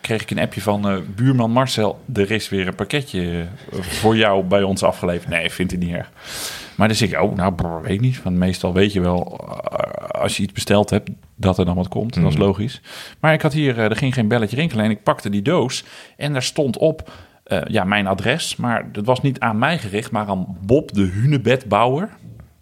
kreeg 0.00 0.22
ik 0.22 0.30
een 0.30 0.38
appje 0.38 0.60
van 0.60 1.04
buurman 1.14 1.50
Marcel. 1.50 2.00
Er 2.14 2.30
is 2.30 2.48
weer 2.48 2.66
een 2.66 2.74
pakketje 2.74 3.46
voor 3.80 4.16
jou 4.16 4.44
bij 4.44 4.62
ons 4.62 4.82
afgeleverd. 4.82 5.28
Nee, 5.28 5.50
vindt 5.50 5.72
hij 5.72 5.80
niet 5.80 5.94
erg. 5.94 6.10
Maar 6.76 6.88
dan 6.88 6.96
zeg 6.96 7.08
ik, 7.08 7.20
oh, 7.20 7.36
nou, 7.36 7.54
brr, 7.54 7.82
weet 7.82 8.00
niet. 8.00 8.22
Want 8.22 8.36
meestal 8.36 8.72
weet 8.72 8.92
je 8.92 9.00
wel, 9.00 9.40
als 10.10 10.36
je 10.36 10.42
iets 10.42 10.52
besteld 10.52 10.90
hebt, 10.90 11.10
dat 11.36 11.58
er 11.58 11.64
dan 11.64 11.74
wat 11.76 11.88
komt. 11.88 12.14
Dat 12.14 12.32
is 12.32 12.36
logisch. 12.36 12.80
Maar 13.20 13.32
ik 13.32 13.42
had 13.42 13.52
hier, 13.52 13.78
er 13.78 13.96
ging 13.96 14.14
geen 14.14 14.28
belletje 14.28 14.56
rinkelen. 14.56 14.84
En 14.84 14.90
ik 14.90 15.02
pakte 15.02 15.30
die 15.30 15.42
doos 15.42 15.84
en 16.16 16.32
daar 16.32 16.42
stond 16.42 16.78
op, 16.78 17.10
eh, 17.46 17.60
ja, 17.66 17.84
mijn 17.84 18.06
adres. 18.06 18.56
Maar 18.56 18.92
dat 18.92 19.04
was 19.04 19.22
niet 19.22 19.40
aan 19.40 19.58
mij 19.58 19.78
gericht, 19.78 20.10
maar 20.10 20.26
aan 20.28 20.56
Bob 20.60 20.92
de 20.92 21.02
Hunebedbouwer. 21.04 22.08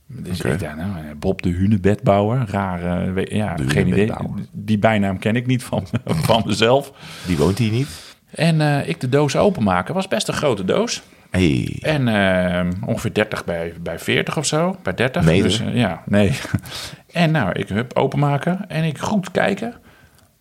Dus 0.07 0.39
Oké. 0.39 0.53
ik 0.53 0.59
dacht, 0.61 0.76
nou, 0.76 0.97
eh, 0.97 1.03
Bob 1.18 1.43
de 1.43 1.49
Hunebedbouwer, 1.51 2.45
raar, 2.51 2.82
eh, 3.07 3.12
we- 3.12 3.35
ja, 3.37 3.57
geen 3.66 3.89
idee. 3.89 4.11
Die 4.53 4.78
bijnaam 4.78 5.18
ken 5.18 5.37
ik 5.37 5.47
niet 5.47 5.62
van, 5.64 5.87
van 6.28 6.43
mezelf. 6.47 6.93
Die 7.26 7.37
woont 7.37 7.59
hier 7.59 7.70
niet. 7.72 8.16
En 8.30 8.61
eh, 8.61 8.89
ik 8.89 9.01
de 9.01 9.09
doos 9.09 9.37
openmaken, 9.37 9.95
was 9.95 10.09
best 10.09 10.28
een 10.28 10.35
grote 10.35 10.64
doos. 10.64 11.03
Hey. 11.30 11.76
En 11.80 12.09
ongeveer 12.87 13.12
30 13.14 13.45
bij, 13.45 13.72
bij 13.82 13.99
40 13.99 14.37
of 14.37 14.47
zo. 14.47 14.76
Bij 14.82 14.95
30. 14.95 15.22
Meter? 15.24 15.43
Dus, 15.43 15.62
ja, 15.72 16.03
nee. 16.07 16.32
en 17.12 17.30
nou, 17.30 17.53
ik 17.53 17.68
hup 17.68 17.97
openmaken 17.97 18.68
en 18.68 18.85
ik 18.85 18.99
goed 18.99 19.30
kijken. 19.30 19.74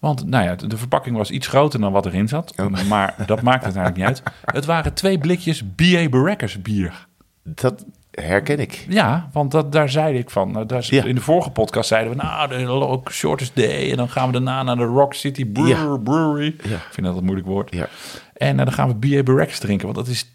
Want 0.03 0.25
nou 0.29 0.43
ja, 0.43 0.55
de 0.55 0.77
verpakking 0.77 1.17
was 1.17 1.31
iets 1.31 1.47
groter 1.47 1.79
dan 1.79 1.91
wat 1.91 2.05
erin 2.05 2.27
zat. 2.27 2.53
Oh. 2.59 2.65
Maar 2.89 3.15
dat 3.25 3.41
maakt 3.41 3.65
het 3.65 3.75
eigenlijk 3.75 3.95
niet 3.95 4.05
uit. 4.23 4.35
Het 4.55 4.65
waren 4.65 4.93
twee 4.93 5.17
blikjes 5.17 5.63
B.A. 5.75 6.09
Barrackers 6.09 6.61
bier. 6.61 7.07
Dat 7.43 7.85
herken 8.11 8.59
ik. 8.59 8.85
Ja, 8.89 9.29
want 9.31 9.51
dat, 9.51 9.71
daar 9.71 9.89
zei 9.89 10.17
ik 10.17 10.29
van. 10.29 10.51
nou, 10.51 10.65
Daar, 10.65 10.85
Ja. 10.89 11.03
In 11.03 11.15
de 11.15 11.21
vorige 11.21 11.49
podcast 11.49 11.87
zeiden 11.87 12.15
we, 12.17 12.23
nou, 12.23 12.47
de 12.49 12.59
lo- 12.63 13.03
shortest 13.11 13.55
day. 13.55 13.91
En 13.91 13.97
dan 13.97 14.09
gaan 14.09 14.25
we 14.27 14.31
daarna 14.33 14.63
naar 14.63 14.75
de 14.75 14.83
Rock 14.83 15.13
City 15.13 15.45
Brewer- 15.45 15.91
Ja. 15.91 15.97
Brewery. 15.97 16.55
Ja. 16.63 16.75
Ik 16.75 16.87
vind 16.91 17.07
dat 17.07 17.17
een 17.17 17.23
moeilijk 17.23 17.47
woord. 17.47 17.73
Ja. 17.75 17.87
En 18.33 18.59
eh, 18.59 18.65
dan 18.65 18.73
gaan 18.73 18.99
we 18.99 19.15
B.A. 19.15 19.23
Barracks 19.23 19.59
drinken, 19.59 19.85
want 19.93 19.97
dat 19.97 20.07
is 20.07 20.25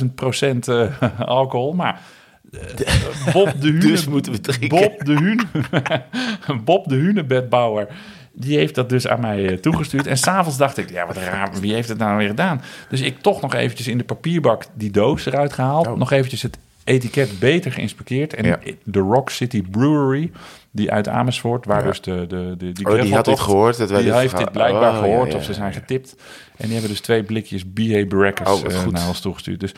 87.000 0.00 0.14
procent 0.14 0.68
eh, 0.68 0.86
alcohol. 1.20 1.72
Maar 1.72 2.00
Bob 3.32 3.52
de 3.60 3.66
Hune, 3.68 3.78
Dus 3.90 4.06
moeten 4.06 4.32
we 4.32 4.40
drinken. 4.40 4.68
Bob 4.68 5.04
de 5.04 5.12
Hune, 5.12 5.44
Bob 6.64 6.88
de 6.88 6.94
Hunebedbouwer, 6.94 7.88
die 8.32 8.56
heeft 8.56 8.74
dat 8.74 8.88
dus 8.88 9.06
aan 9.08 9.20
mij 9.20 9.48
eh, 9.48 9.56
toegestuurd. 9.56 10.06
En 10.06 10.16
s'avonds 10.18 10.58
dacht 10.58 10.76
ik, 10.76 10.90
ja 10.90 11.06
wat 11.06 11.16
raar, 11.16 11.50
wie 11.60 11.74
heeft 11.74 11.88
het 11.88 11.98
nou 11.98 12.16
weer 12.18 12.28
gedaan? 12.28 12.62
Dus 12.88 13.00
ik 13.00 13.18
toch 13.20 13.40
nog 13.40 13.54
eventjes 13.54 13.88
in 13.88 13.98
de 13.98 14.04
papierbak 14.04 14.64
die 14.74 14.90
doos 14.90 15.26
eruit 15.26 15.52
gehaald. 15.52 15.86
Oh. 15.86 15.96
Nog 15.96 16.10
eventjes 16.12 16.42
het 16.42 16.58
etiket 16.84 17.38
beter 17.38 17.72
geïnspecteerd. 17.72 18.34
En 18.34 18.44
Ja. 18.46 18.58
de 18.84 18.98
Rock 18.98 19.30
City 19.30 19.62
Brewery, 19.70 20.30
die 20.70 20.90
uit 20.92 21.08
Amersfoort, 21.08 21.64
waar 21.66 21.80
Ja. 21.82 21.86
dus 21.88 22.00
de, 22.00 22.26
de, 22.28 22.54
de, 22.58 22.72
die 22.72 22.86
Oh, 22.88 23.02
die 23.02 23.14
had 23.14 23.24
dit 23.24 23.40
gehoord. 23.40 23.76
Dat 23.78 23.90
wij 23.90 24.02
die 24.02 24.12
heeft 24.14 24.36
dit 24.38 24.52
blijkbaar 24.52 24.92
Oh, 24.92 24.98
gehoord 24.98 25.32
ja, 25.32 25.38
of 25.38 25.44
ze 25.44 25.54
zijn 25.54 25.72
getipt. 25.72 26.16
En 26.56 26.64
die 26.64 26.72
hebben 26.72 26.90
dus 26.90 27.00
twee 27.00 27.22
blikjes 27.22 27.64
B.A. 27.64 28.04
Barrackers 28.06 28.50
Oh, 28.50 28.72
eh, 28.72 28.78
goed. 28.78 28.92
naar 28.92 29.08
ons 29.08 29.20
toegestuurd. 29.20 29.60
Dus 29.60 29.72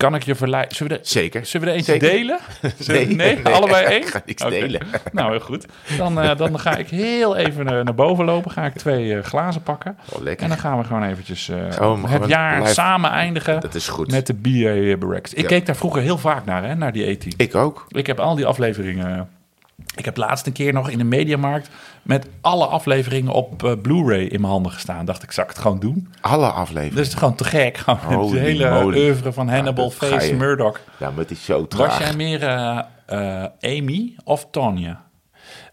kan 0.00 0.14
ik 0.14 0.22
je 0.22 0.34
verleiden? 0.34 0.76
Zullen 0.76 0.96
we, 0.96 0.98
zeker. 1.02 1.46
zullen 1.46 1.66
we 1.66 1.72
er 1.72 1.78
eentje 1.78 1.92
Zeker. 1.92 2.10
delen? 2.10 2.38
Nee, 2.86 3.06
nee, 3.06 3.36
nee, 3.42 3.54
allebei 3.54 3.84
ik 3.84 3.90
één? 3.90 4.02
ga 4.02 4.22
niks 4.26 4.42
delen. 4.42 4.80
Nou, 5.12 5.30
heel 5.30 5.40
goed. 5.40 5.66
Dan, 5.96 6.20
eh, 6.20 6.36
dan 6.36 6.58
ga 6.60 6.76
ik 6.76 6.88
heel 6.88 7.36
even 7.36 7.66
eh, 7.68 7.84
naar 7.84 7.94
boven 7.94 8.24
lopen. 8.24 8.50
Ga 8.50 8.64
ik 8.64 8.74
twee 8.74 9.14
eh, 9.16 9.22
glazen 9.24 9.62
pakken. 9.62 9.98
Oh, 10.12 10.22
lekker. 10.22 10.42
En 10.42 10.48
dan 10.48 10.58
gaan 10.58 10.78
we 10.78 10.84
gewoon 10.84 11.02
eventjes 11.04 11.50
Oh, 11.80 12.04
het 12.12 12.26
jaar 12.28 12.60
live- 12.60 12.72
samen 12.72 13.10
eindigen 13.10 13.60
Dat 13.60 13.74
is 13.74 13.88
goed. 13.88 14.10
met 14.10 14.26
de 14.26 14.34
B.A. 14.34 14.96
Barracks. 14.96 15.34
Ik 15.34 15.42
Ja. 15.42 15.48
keek 15.48 15.66
daar 15.66 15.76
vroeger 15.76 16.02
heel 16.02 16.18
vaak 16.18 16.44
naar, 16.44 16.64
hè, 16.64 16.74
naar 16.74 16.92
die 16.92 17.06
E.T. 17.08 17.24
Ik 17.36 17.54
ook. 17.54 17.84
Ik 17.88 18.06
heb 18.06 18.20
al 18.20 18.34
die 18.34 18.46
afleveringen. 18.46 19.28
Ik 19.96 20.04
heb 20.04 20.16
laatst 20.16 20.46
een 20.46 20.52
keer 20.52 20.72
nog 20.72 20.90
in 20.90 20.98
de 20.98 21.04
Mediamarkt 21.04 21.68
met 22.02 22.26
alle 22.40 22.66
afleveringen 22.66 23.32
op 23.32 23.64
eh, 23.64 23.72
Blu-ray 23.82 24.22
in 24.24 24.40
mijn 24.40 24.52
handen 24.52 24.72
gestaan. 24.72 25.04
Dacht 25.04 25.22
ik, 25.22 25.32
zal 25.32 25.44
ik 25.44 25.50
het 25.50 25.58
gewoon 25.58 25.78
doen? 25.80 26.12
Alle 26.20 26.50
afleveringen. 26.50 26.96
Dat 26.96 27.06
is 27.06 27.14
gewoon 27.14 27.34
te 27.34 27.44
gek. 27.44 27.76
Gewoon 27.86 28.30
het 28.30 28.38
hele 28.40 28.70
moly. 28.70 28.98
oeuvre 28.98 29.32
van 29.32 29.48
Hannibal 29.48 29.90
Face. 29.90 30.34
Murdoch. 30.34 30.80
Ja, 30.96 31.10
maar 31.10 31.18
het 31.18 31.30
is 31.30 31.44
zo 31.44 31.58
Was 31.58 31.68
traag. 31.68 31.98
jij 31.98 32.14
meer 32.14 32.42
eh, 32.42 32.78
eh, 33.06 33.44
Amy 33.60 34.14
of 34.24 34.46
Tonya? 34.50 35.00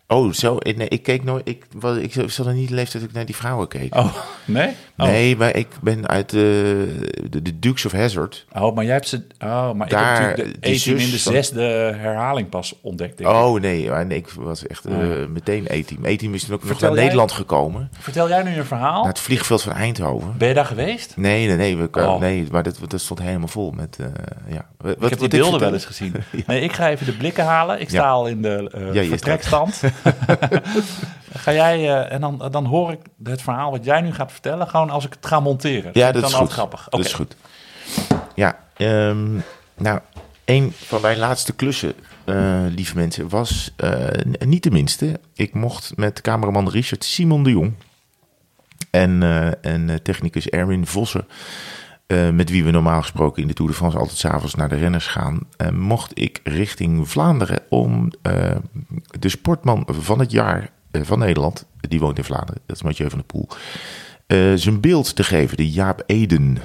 Oh, 0.09 0.31
zo. 0.33 0.57
Nee, 0.75 0.87
ik 0.87 1.03
keek 1.03 1.23
nooit. 1.23 1.47
Ik, 1.47 1.65
was, 1.79 1.97
ik 1.97 2.13
zat 2.27 2.45
er 2.45 2.53
niet 2.53 2.67
de 2.69 2.73
leeftijd 2.75 3.01
dat 3.01 3.09
ik 3.11 3.15
naar 3.15 3.25
die 3.25 3.35
vrouwen 3.35 3.67
keek. 3.67 3.95
Oh, 3.95 4.15
nee? 4.45 4.67
Oh. 4.97 5.05
Nee, 5.07 5.37
maar 5.37 5.55
ik 5.55 5.67
ben 5.81 6.07
uit 6.07 6.33
eh, 6.33 6.39
de, 6.39 7.41
de 7.41 7.59
Dukes 7.59 7.85
of 7.85 7.91
Hazzard. 7.91 8.45
Oh, 8.55 8.75
maar 8.75 8.83
jij 8.83 8.93
hebt 8.93 9.07
ze... 9.07 9.23
Oh, 9.39 9.71
maar 9.71 9.89
Daar, 9.89 10.13
ik 10.21 10.37
heb 10.37 10.37
natuurlijk 10.37 10.61
de 10.63 10.69
18 10.69 10.97
in 10.97 11.09
de 11.11 11.17
zesde 11.17 11.61
herhaling 11.97 12.49
pas 12.49 12.75
ontdekt. 12.81 13.25
Oh 13.25 13.59
nee, 13.59 13.89
maar 13.89 14.05
nee, 14.05 14.17
ik 14.17 14.29
was 14.29 14.67
echt 14.67 14.85
eh, 14.85 14.95
meteen 15.29 15.65
E-team. 15.67 16.05
E-team 16.05 16.33
is 16.33 16.43
toen 16.43 16.53
ook 16.53 16.59
nog 16.59 16.69
Vertel 16.69 16.87
naar 16.87 16.95
jij- 16.97 17.03
Nederland 17.05 17.31
gekomen. 17.31 17.89
Vertel 17.99 18.27
jij 18.29 18.43
nu 18.43 18.55
een 18.57 18.65
verhaal? 18.65 18.99
Naar 18.99 19.11
het 19.11 19.19
vliegveld 19.19 19.61
van 19.61 19.73
Eindhoven. 19.73 20.33
Ben 20.37 20.47
je 20.47 20.53
daar 20.53 20.65
geweest? 20.65 21.17
Nee, 21.17 21.47
nee, 21.47 21.55
nee, 21.57 21.77
we, 21.77 21.89
Oh. 21.91 22.19
nee 22.19 22.47
maar 22.51 22.63
dat, 22.63 22.79
dat 22.87 23.01
stond 23.01 23.19
helemaal 23.21 23.47
vol 23.47 23.71
met... 23.71 23.97
eh, 23.99 24.05
ja. 24.53 24.65
Wat, 24.77 24.95
ik 25.03 25.09
heb 25.09 25.19
die 25.19 25.29
beelden 25.29 25.59
wel 25.59 25.73
eens 25.73 25.85
gezien. 25.85 26.13
Nee, 26.47 26.61
ik 26.61 26.71
ga 26.73 26.89
even 26.89 27.05
de 27.05 27.13
blikken 27.17 27.43
halen. 27.45 27.81
Ik 27.81 27.89
sta 27.89 27.97
Ja. 27.97 28.09
al 28.09 28.27
in 28.27 28.41
de 28.41 28.69
eh, 28.73 28.93
Ja, 28.93 29.03
vertrekstand. 29.03 29.81
ga 31.43 31.53
jij, 31.53 31.77
eh, 31.77 32.11
en 32.11 32.21
dan, 32.21 32.47
dan 32.51 32.65
hoor 32.65 32.91
ik 32.91 32.99
het 33.23 33.41
verhaal 33.41 33.71
wat 33.71 33.85
jij 33.85 34.01
nu 34.01 34.13
gaat 34.13 34.31
vertellen, 34.31 34.67
gewoon 34.67 34.89
als 34.89 35.05
ik 35.05 35.13
het 35.13 35.25
ga 35.25 35.39
monteren. 35.39 35.91
Ja, 35.93 36.11
dat 36.11 36.21
dan 36.21 36.31
is 36.31 36.37
goed. 36.37 36.51
grappig. 36.51 36.87
Dat 36.89 37.05
is 37.05 37.13
goed. 37.13 37.35
Ja, 38.35 38.59
ehm, 38.77 39.35
nou, 39.77 39.99
een 40.45 40.73
van 40.75 41.01
mijn 41.01 41.17
laatste 41.17 41.53
klussen, 41.53 41.93
eh, 42.25 42.63
lieve 42.69 42.95
mensen, 42.95 43.29
was 43.29 43.71
eh, 43.75 44.07
niet 44.39 44.63
de 44.63 44.71
minste. 44.71 45.19
Ik 45.33 45.53
mocht 45.53 45.91
met 45.95 46.21
cameraman 46.21 46.69
Richard 46.69 47.03
Simon 47.03 47.43
de 47.43 47.49
Jong 47.49 47.73
en, 48.91 49.23
eh, 49.23 49.73
en 49.73 49.89
eh, 49.89 49.95
technicus 49.95 50.49
Erwin 50.49 50.85
Vossen, 50.85 51.27
eh, 52.07 52.29
met 52.29 52.49
wie 52.49 52.63
we 52.63 52.71
normaal 52.71 53.01
gesproken 53.01 53.41
in 53.41 53.47
de 53.47 53.53
Tour 53.53 53.71
de 53.71 53.77
France 53.77 53.97
altijd 53.97 54.17
s'avonds 54.17 54.55
naar 54.55 54.69
de 54.69 54.75
renners 54.75 55.07
gaan, 55.07 55.39
eh, 55.57 55.69
mocht 55.69 56.19
ik 56.19 56.41
richting 56.43 57.09
Vlaanderen 57.09 57.59
om 57.69 58.11
eh, 58.21 58.55
de 59.19 59.29
sportman 59.29 59.87
van 59.87 60.19
het 60.19 60.31
jaar 60.31 60.69
van 60.91 61.19
Nederland, 61.19 61.65
die 61.79 61.99
woont 61.99 62.17
in 62.17 62.23
Vlaanderen, 62.23 62.61
dat 62.65 62.75
is 62.75 62.81
Mathieu 62.81 63.09
van 63.09 63.17
der 63.17 63.27
Poel, 63.27 63.47
zijn 64.57 64.79
beeld 64.79 65.15
te 65.15 65.23
geven, 65.23 65.57
de 65.57 65.71
Jaap 65.71 66.03
Eden. 66.05 66.57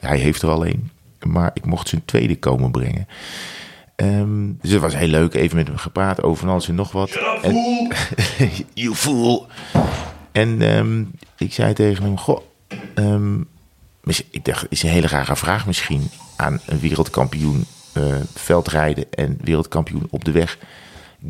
Hij 0.00 0.18
heeft 0.18 0.42
er 0.42 0.48
al 0.48 0.66
een, 0.66 0.90
maar 1.22 1.50
ik 1.54 1.64
mocht 1.64 1.88
zijn 1.88 2.04
tweede 2.04 2.38
komen 2.38 2.70
brengen. 2.70 3.06
Ehm, 3.96 4.52
dus 4.60 4.70
het 4.70 4.80
was 4.80 4.96
heel 4.96 5.08
leuk, 5.08 5.34
even 5.34 5.56
met 5.56 5.66
hem 5.66 5.76
gepraat 5.76 6.22
over 6.22 6.48
alles 6.48 6.68
en 6.68 6.74
nog 6.74 6.92
wat. 6.92 7.10
En, 7.42 7.54
you 8.74 8.94
fool! 8.94 9.46
En 10.32 10.62
ehm, 10.62 11.04
ik 11.36 11.52
zei 11.52 11.72
tegen 11.72 12.04
hem, 12.04 12.18
goh, 12.18 12.40
ehm, 12.94 13.40
ik 14.30 14.44
dacht, 14.44 14.66
is 14.68 14.82
een 14.82 14.88
hele 14.88 15.06
rare 15.06 15.36
vraag 15.36 15.66
misschien 15.66 16.10
aan 16.36 16.60
een 16.66 16.80
wereldkampioen 16.80 17.66
eh, 17.92 18.04
veldrijden 18.34 19.04
en 19.10 19.38
wereldkampioen 19.40 20.06
op 20.10 20.24
de 20.24 20.30
weg. 20.30 20.58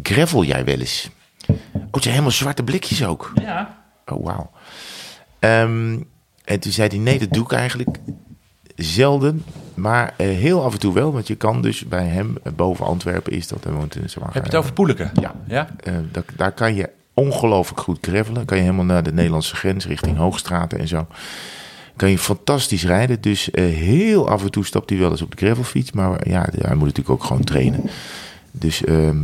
Gravel 0.03 0.45
jij 0.45 0.65
wel 0.65 0.79
eens? 0.79 1.11
Oh, 1.47 1.57
het 1.91 2.03
zijn 2.03 2.15
helemaal 2.15 2.31
zwarte 2.31 2.63
blikjes 2.63 3.05
ook. 3.05 3.33
Ja. 3.41 3.85
Oh, 4.07 4.25
wauw. 4.25 4.51
Ehm, 5.39 6.01
en 6.45 6.61
toen 6.61 6.73
zei 6.73 6.89
hij, 6.89 6.99
nee, 6.99 7.19
dat 7.19 7.31
doe 7.31 7.45
ik 7.45 7.53
eigenlijk 7.53 7.99
zelden. 8.77 9.45
Maar 9.75 10.15
eh, 10.17 10.27
heel 10.27 10.65
af 10.65 10.73
en 10.73 10.79
toe 10.79 10.95
wel. 10.95 11.13
Want 11.13 11.27
je 11.27 11.35
kan 11.35 11.63
dus 11.63 11.85
bij 11.85 12.07
hem, 12.07 12.37
eh, 12.43 12.53
boven 12.53 12.87
Antwerpen 12.87 13.33
is 13.33 13.49
dat, 13.49 13.65
hij 13.65 13.73
woont 13.73 13.97
in 13.97 14.11
zeg 14.11 14.23
maar, 14.23 14.35
Heb 14.35 14.43
je 14.43 14.49
het 14.49 14.59
over 14.59 14.73
Poeleke? 14.73 15.11
Ja. 15.21 15.35
Ja? 15.47 15.69
daar, 16.11 16.25
daar 16.37 16.53
kan 16.53 16.75
je 16.75 16.91
ongelooflijk 17.15 17.81
goed 17.81 17.99
gravelen. 18.01 18.45
Kan 18.45 18.57
je 18.57 18.63
helemaal 18.63 18.85
naar 18.85 19.03
de 19.03 19.13
Nederlandse 19.13 19.57
grens, 19.57 19.87
richting 19.87 20.17
Hoogstraten 20.17 20.79
en 20.79 20.89
zo. 20.89 21.07
Kan 22.03 22.11
je 22.11 22.19
fantastisch 22.19 22.85
rijden. 22.85 23.21
Dus 23.21 23.51
eh, 23.51 23.65
heel 23.65 24.29
af 24.29 24.43
en 24.43 24.51
toe 24.51 24.65
stapt 24.65 24.91
hij 24.91 24.99
wel 24.99 25.11
eens 25.11 25.23
op 25.23 25.37
de 25.37 25.47
gravelfiets. 25.47 25.93
Maar 25.93 26.29
ja, 26.29 26.49
hij 26.59 26.75
moet 26.75 26.87
natuurlijk 26.87 27.11
ook 27.11 27.25
gewoon 27.25 27.45
trainen. 27.45 27.91
Dus 28.51 28.85
ehm, 28.85 29.17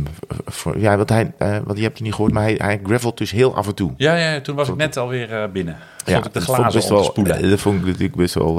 voor, 0.45 0.79
ja, 0.79 0.97
want 0.97 1.09
hij, 1.09 1.33
want 1.37 1.77
je 1.77 1.83
hebt 1.83 1.93
het 1.93 2.01
niet 2.01 2.13
gehoord, 2.13 2.33
maar 2.33 2.43
hij, 2.43 2.55
hij 2.57 2.79
gravelt 2.83 3.17
dus 3.17 3.31
heel 3.31 3.55
af 3.55 3.67
en 3.67 3.75
toe. 3.75 3.93
Ja, 3.97 4.15
ja, 4.15 4.41
toen 4.41 4.55
was 4.55 4.69
ik 4.69 4.75
net 4.75 4.97
alweer 4.97 5.31
eh, 5.31 5.49
binnen. 5.51 5.77
Ja, 6.05 6.17
ik 6.17 6.23
de 6.23 6.29
dat 6.31 6.43
glazen 6.43 6.73
best 6.73 6.87
te 6.87 6.93
wel, 6.93 7.03
spoelen. 7.03 7.49
Dat 7.49 7.59
vond 7.59 7.79
ik 7.79 7.85
natuurlijk 7.85 8.15
best 8.15 8.33
wel, 8.33 8.55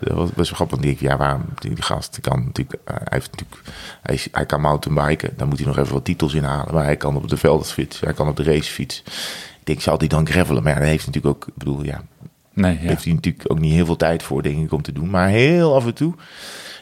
dat 0.00 0.14
was 0.14 0.30
best 0.30 0.48
wel 0.48 0.56
grappig. 0.56 0.78
Want 0.78 0.90
ik 0.90 1.00
ja, 1.00 1.16
waarom? 1.16 1.44
Die 1.58 1.82
gast 1.82 2.18
kan 2.20 2.44
natuurlijk, 2.44 2.80
hij, 2.84 2.98
heeft 3.04 3.30
natuurlijk 3.30 3.60
hij, 4.02 4.20
hij 4.32 4.46
kan 4.46 4.60
mountainbiken. 4.60 5.30
Dan 5.36 5.48
moet 5.48 5.58
hij 5.58 5.66
nog 5.66 5.78
even 5.78 5.92
wat 5.92 6.04
titels 6.04 6.34
inhalen. 6.34 6.74
Maar 6.74 6.84
hij 6.84 6.96
kan 6.96 7.16
op 7.16 7.28
de 7.28 7.36
veldfiets, 7.36 8.00
hij 8.00 8.12
kan 8.12 8.28
op 8.28 8.36
de 8.36 8.42
racefiets. 8.42 9.02
Ik 9.60 9.66
denk, 9.66 9.80
zal 9.80 9.98
hij 9.98 10.08
dan 10.08 10.26
gravelen? 10.26 10.62
Maar 10.62 10.72
ja, 10.72 10.78
daar 10.78 10.88
heeft 10.88 11.06
natuurlijk 11.06 11.34
ook, 11.34 11.46
ik 11.46 11.54
bedoel, 11.56 11.84
ja, 11.84 12.02
Nee, 12.54 12.78
ja. 12.80 12.88
heeft 12.88 13.04
hij 13.04 13.12
natuurlijk 13.12 13.50
ook 13.50 13.58
niet 13.58 13.72
heel 13.72 13.86
veel 13.86 13.96
tijd 13.96 14.22
voor, 14.22 14.42
denk 14.42 14.64
ik, 14.64 14.72
om 14.72 14.82
te 14.82 14.92
doen. 14.92 15.10
Maar 15.10 15.28
heel 15.28 15.74
af 15.74 15.86
en 15.86 15.94
toe. 15.94 16.14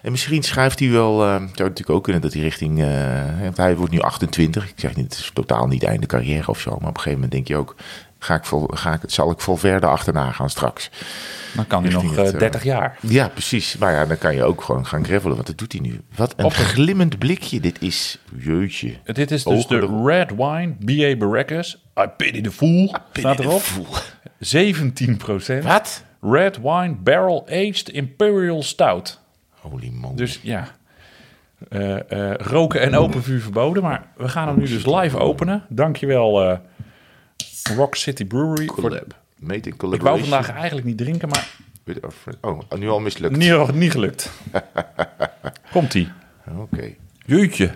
En 0.02 0.10
misschien 0.10 0.42
schuift 0.42 0.78
hij 0.78 0.90
wel, 0.90 1.22
eh, 1.22 1.28
zou 1.36 1.48
natuurlijk 1.48 1.90
ook 1.90 2.02
kunnen 2.02 2.22
dat 2.22 2.32
hij 2.32 2.42
richting, 2.42 2.82
eh, 2.82 3.40
want 3.42 3.56
hij 3.56 3.76
wordt 3.76 3.92
nu 3.92 4.00
28. 4.00 4.68
Ik 4.68 4.72
zeg 4.76 4.96
niet, 4.96 5.04
het 5.04 5.14
is 5.14 5.30
totaal 5.34 5.66
niet 5.66 5.82
einde 5.82 6.06
carrière 6.06 6.48
of 6.48 6.60
zo. 6.60 6.70
Maar 6.70 6.88
op 6.88 6.96
een 6.96 7.02
gegeven 7.02 7.12
moment 7.12 7.32
denk 7.32 7.48
je 7.48 7.56
ook, 7.56 7.74
ga 8.24 8.34
ik 8.34 8.44
vol, 8.44 8.66
ga 8.74 8.92
ik, 8.92 9.00
zal 9.06 9.30
ik 9.30 9.40
vol 9.40 9.56
verder 9.56 9.88
achterna 9.88 10.30
gaan 10.30 10.50
straks. 10.50 10.90
Dan 11.52 11.66
kan 11.66 11.82
hij 11.82 11.92
nog 11.92 12.16
eh, 12.16 12.24
het, 12.24 12.32
eh, 12.32 12.38
30 12.38 12.62
jaar. 12.62 12.98
Ja, 13.00 13.28
precies. 13.28 13.76
Maar 13.76 13.92
ja, 13.92 14.06
dan 14.06 14.18
kan 14.18 14.34
je 14.34 14.44
ook 14.44 14.62
gewoon 14.62 14.86
gaan 14.86 15.04
gravelen, 15.04 15.34
want 15.34 15.46
dat 15.46 15.58
doet 15.58 15.72
hij 15.72 15.80
nu. 15.80 16.00
Wat 16.16 16.34
een 16.36 16.44
Op 16.44 16.52
glimmend 16.52 17.18
blikje 17.18 17.60
dit 17.60 17.82
is. 17.82 18.18
Jeutje. 18.36 18.94
Dit 19.04 19.30
is 19.30 19.44
dus 19.44 19.44
Ogen 19.44 19.68
de 19.68 19.86
erop. 19.86 20.06
Red 20.06 20.30
Wine 20.30 20.74
B.A. 20.84 21.16
Barracus. 21.16 21.81
I 22.00 22.06
pity 22.16 22.40
the 22.40 22.50
fool. 22.52 22.94
Staat 23.12 23.38
erop. 23.38 23.60
Voel. 23.60 23.86
17 24.38 25.16
procent. 25.16 25.64
Wat? 25.64 26.04
Red 26.20 26.58
Wine 26.62 26.94
Barrel 26.94 27.46
Aged 27.48 27.88
Imperial 27.88 28.62
Stout. 28.62 29.20
Holy 29.50 29.88
man. 29.88 30.16
Dus 30.16 30.38
ja, 30.42 30.68
eh, 31.68 32.10
eh, 32.30 32.34
roken 32.38 32.80
en 32.80 32.94
open 32.94 33.22
vuur 33.22 33.40
verboden. 33.40 33.82
Maar 33.82 34.06
we 34.16 34.28
gaan 34.28 34.48
hem 34.48 34.58
nu 34.58 34.66
dus 34.66 34.86
live 34.86 35.18
openen. 35.18 35.62
Dankjewel 35.68 36.42
eh 36.50 36.58
Rock 37.76 37.94
City 37.94 38.24
Brewery. 38.24 38.66
Voor, 38.66 38.74
Collab. 38.74 39.14
Made 39.38 39.54
in 39.54 39.58
ik 39.74 39.80
wou 39.80 39.96
collaboration. 39.96 40.28
vandaag 40.28 40.50
eigenlijk 40.54 40.86
niet 40.86 40.98
drinken, 40.98 41.28
maar 41.28 41.48
Oh, 42.40 42.60
nu 42.78 42.88
al 42.88 43.00
mislukt. 43.00 43.36
niet, 43.36 43.72
niet 43.74 43.90
gelukt. 43.90 44.30
Komt-ie. 45.72 46.08
Oké. 46.58 46.94
Jeetje. 47.26 47.70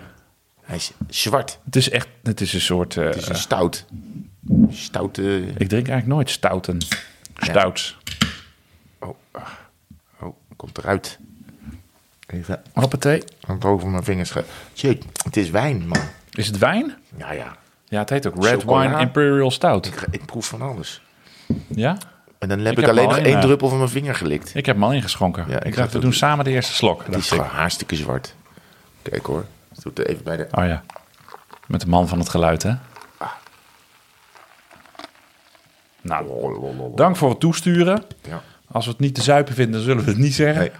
Hij 0.67 0.75
is 0.75 0.91
zwart. 1.09 1.59
Het 1.65 1.75
is 1.75 1.89
echt, 1.89 2.07
het 2.23 2.41
is 2.41 2.53
een 2.53 2.61
soort... 2.61 2.97
eh, 2.97 3.05
Het 3.05 3.15
is 3.15 3.27
een 3.29 3.35
stout. 3.35 3.85
Stout. 4.71 5.17
eh, 5.17 5.37
ik 5.47 5.53
drink 5.67 5.71
eigenlijk 5.87 6.07
nooit 6.07 6.29
stouten. 6.29 6.77
Stouts. 7.37 7.97
Oh, 8.99 9.15
ah. 9.31 9.41
oh, 10.19 10.35
komt 10.55 10.77
eruit. 10.77 11.17
Even 12.27 12.61
Hoppatee. 12.73 13.23
aan 13.47 13.55
het 13.55 13.65
over 13.65 13.87
mijn 13.87 14.03
vingers. 14.03 14.31
Ge... 14.31 14.43
Jeet, 14.73 15.05
het 15.23 15.37
is 15.37 15.49
wijn, 15.49 15.87
man. 15.87 16.01
Is 16.31 16.47
het 16.47 16.57
wijn? 16.57 16.95
Ja, 17.17 17.31
ja. 17.31 17.57
Ja, 17.85 17.99
het 17.99 18.09
heet 18.09 18.27
ook 18.27 18.43
Red 18.43 18.61
Chocola. 18.61 18.81
Wine 18.81 18.99
Imperial 19.01 19.51
Stout. 19.51 19.85
Ik, 19.85 20.07
ik 20.11 20.25
proef 20.25 20.45
van 20.47 20.61
alles. 20.61 21.01
Ja? 21.67 21.97
En 22.39 22.49
dan 22.49 22.59
heb 22.59 22.71
Ik 22.71 22.77
ik, 22.77 22.79
heb 22.85 22.89
alleen 22.89 23.05
al 23.07 23.15
nog 23.15 23.25
één 23.25 23.35
eh, 23.35 23.41
druppel 23.41 23.69
van 23.69 23.77
mijn 23.77 23.89
vinger 23.89 24.15
gelikt. 24.15 24.55
Ik 24.55 24.65
heb 24.65 24.75
hem 24.75 24.83
al 24.83 24.93
ingeschonken. 24.93 25.45
Ja, 25.47 25.63
ik 25.63 25.73
ga 25.73 25.79
dacht, 25.79 25.87
we 25.87 25.93
het 25.97 26.01
doen 26.01 26.13
samen 26.13 26.45
de 26.45 26.51
eerste 26.51 26.73
slok. 26.73 27.03
Het 27.05 27.15
is 27.15 27.29
gewoon 27.29 27.45
hartstikke 27.45 27.95
zwart. 27.95 28.35
Kijk 29.01 29.25
hoor. 29.25 29.45
Even 29.93 30.23
bij 30.23 30.37
de... 30.37 30.47
Oh 30.51 30.65
ja. 30.65 30.83
Met 31.67 31.81
de 31.81 31.87
man 31.87 32.07
van 32.07 32.19
het 32.19 32.29
geluid, 32.29 32.63
hè? 32.63 32.73
Nou, 36.01 36.95
dank 36.95 37.15
voor 37.15 37.29
het 37.29 37.39
toesturen. 37.39 38.03
Ja. 38.21 38.41
Als 38.71 38.85
we 38.85 38.91
het 38.91 38.99
niet 38.99 39.15
te 39.15 39.21
zuipen 39.21 39.53
vinden, 39.53 39.73
dan 39.73 39.81
zullen 39.81 40.03
we 40.03 40.09
het 40.09 40.19
niet 40.19 40.33
zeggen. 40.33 40.61
Nee. 40.61 40.71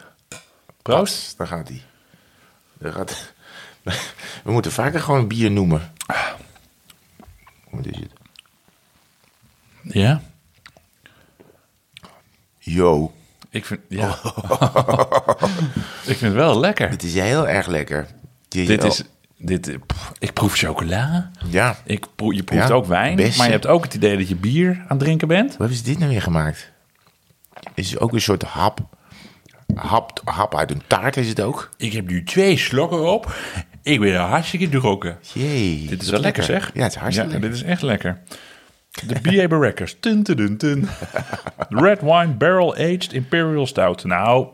Proost. 0.81 1.37
Daar 1.37 1.47
gaat 1.47 1.67
hij. 1.67 1.81
Daar 2.77 2.93
gaat... 2.93 3.33
We 4.43 4.51
moeten 4.51 4.71
vaker 4.71 4.99
gewoon 4.99 5.27
bier 5.27 5.51
noemen. 5.51 5.91
Wat 7.69 7.85
is 7.85 7.99
het? 7.99 8.11
Ja? 9.81 10.21
Yo. 12.59 13.13
Ik 13.49 13.65
vind, 13.65 13.79
ja. 13.87 14.09
ik 16.11 16.17
vind 16.17 16.21
het 16.21 16.33
wel 16.33 16.59
lekker. 16.59 16.89
Het 16.89 17.03
is 17.03 17.13
heel 17.13 17.47
erg 17.47 17.67
lekker. 17.67 18.07
Dit 18.65 18.83
is, 18.83 19.03
dit, 19.37 19.77
pff, 19.85 20.11
ik 20.19 20.33
proef 20.33 20.55
chocola. 20.55 21.31
Ja. 21.49 21.75
Ik 21.85 22.05
proef, 22.15 22.33
je 22.33 22.43
proeft 22.43 22.67
Ja, 22.67 22.73
ook 22.73 22.85
wijn. 22.85 23.15
bessen. 23.15 23.37
Maar 23.37 23.45
je 23.45 23.51
hebt 23.53 23.67
ook 23.67 23.83
het 23.83 23.93
idee 23.93 24.17
dat 24.17 24.27
je 24.29 24.35
bier 24.35 24.69
aan 24.79 24.85
het 24.87 24.99
drinken 24.99 25.27
bent. 25.27 25.49
Hoe 25.49 25.57
hebben 25.57 25.77
ze 25.77 25.83
dit 25.83 25.97
nou 25.99 26.11
weer 26.11 26.21
gemaakt? 26.21 26.71
Het 27.53 27.71
is 27.75 27.97
ook 27.99 28.13
een 28.13 28.21
soort 28.21 28.43
hap. 28.43 28.79
Hap, 29.75 30.21
hap 30.23 30.55
uit 30.55 30.71
een 30.71 30.81
taart 30.87 31.17
is 31.17 31.27
het 31.29 31.41
ook. 31.41 31.69
Ik 31.77 31.93
heb 31.93 32.07
nu 32.09 32.23
twee 32.23 32.57
slokken 32.57 33.11
op. 33.13 33.35
Ik 33.81 33.99
ben 33.99 34.15
hartstikke 34.19 34.69
dronken. 34.69 35.17
Jee. 35.33 35.85
Dit 35.89 36.01
is 36.01 36.09
wel 36.09 36.19
lekker, 36.19 36.43
zeg. 36.43 36.71
Ja, 36.73 36.81
het 36.83 36.91
is 36.91 36.97
hartstikke 36.97 37.31
Ja, 37.33 37.39
lekker. 37.39 37.49
dit 37.57 37.65
is 37.65 37.71
echt 37.71 37.81
lekker. 37.81 38.21
De 39.07 39.19
B.A. 39.19 39.47
Barrackers. 39.47 39.95
Tun, 39.99 40.23
tun, 40.23 40.35
tun, 40.35 40.57
tun. 40.57 40.87
Red 41.83 42.01
Wine 42.01 42.33
Barrel 42.33 42.73
Aged 42.75 43.13
Imperial 43.13 43.67
Stout. 43.67 44.03
Nou, 44.03 44.47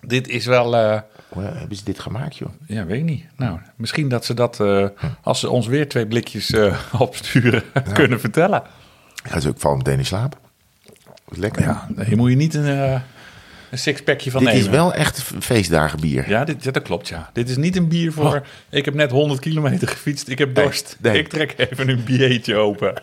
dit 0.00 0.28
is 0.28 0.46
wel... 0.46 0.76
eh, 0.76 1.00
Hoe 1.28 1.42
hebben 1.42 1.76
ze 1.76 1.84
dit 1.84 1.98
gemaakt, 1.98 2.36
joh? 2.36 2.48
ja, 2.66 2.84
weet 2.84 2.98
ik 2.98 3.04
niet. 3.04 3.24
Nou, 3.36 3.58
misschien 3.76 4.08
dat 4.08 4.24
ze 4.24 4.34
dat, 4.34 4.60
eh, 4.60 4.86
als 5.22 5.40
ze 5.40 5.50
ons 5.50 5.66
weer 5.66 5.88
twee 5.88 6.06
blikjes 6.06 6.50
eh, 6.50 6.78
opsturen, 6.98 7.62
kunnen 7.92 8.20
vertellen. 8.20 8.62
Gaat 9.22 9.42
ze 9.42 9.48
ook 9.48 9.58
vallen 9.58 9.78
meteen 9.78 9.98
in 9.98 10.06
slaap? 10.06 10.38
Lekker. 11.28 11.62
Ja, 11.62 11.88
je 12.08 12.16
moet 12.16 12.30
je 12.30 12.36
niet 12.36 12.54
een... 12.54 13.02
Een 13.70 13.78
sixpackje 13.78 14.30
van 14.30 14.40
Dit 14.44 14.48
nemen. 14.52 14.66
is 14.66 14.76
wel 14.76 14.94
echt 14.94 15.22
feestdagenbier. 15.40 16.28
Ja, 16.28 16.44
dit, 16.44 16.72
dat 16.74 16.82
klopt, 16.82 17.08
ja. 17.08 17.30
Dit 17.32 17.48
is 17.48 17.56
niet 17.56 17.76
een 17.76 17.88
bier 17.88 18.12
voor... 18.12 18.46
Ik 18.70 18.84
heb 18.84 18.94
net 18.94 19.10
100 19.10 19.40
kilometer 19.40 19.88
gefietst, 19.88 20.28
ik 20.28 20.38
heb 20.38 20.54
dorst. 20.54 20.96
nee. 21.00 21.18
Ik 21.18 21.28
trek 21.28 21.54
even 21.56 21.88
een 21.88 22.04
biertje 22.04 22.56
open. 22.56 23.02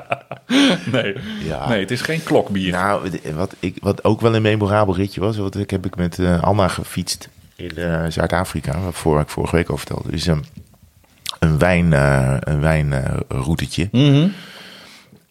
nee. 0.92 1.16
Ja. 1.44 1.68
nee, 1.68 1.80
het 1.80 1.90
is 1.90 2.00
geen 2.00 2.22
klokbier. 2.22 2.72
Nou, 2.72 3.10
wat, 3.34 3.54
ik, 3.58 3.76
wat 3.80 4.04
ook 4.04 4.20
wel 4.20 4.34
een 4.34 4.42
memorabel 4.42 4.94
ritje 4.96 5.20
was, 5.20 5.36
wat 5.36 5.56
ik 5.56 5.70
heb 5.70 5.86
ik 5.86 5.96
met 5.96 6.18
eh, 6.18 6.42
Anna 6.42 6.68
gefietst 6.68 7.28
in 7.56 7.76
eh, 7.76 8.04
Zuid-Afrika, 8.08 8.80
waarvoor 8.80 9.20
ik 9.20 9.28
vorige 9.28 9.56
week 9.56 9.68
al 9.68 9.76
vertelde, 9.76 10.12
is 10.12 10.26
een, 10.26 10.44
een 11.38 11.58
wijn, 11.58 11.92
eh, 11.92 12.36
een 12.40 12.60
wijnroutetje. 12.60 13.88
Mhm. 13.92 14.28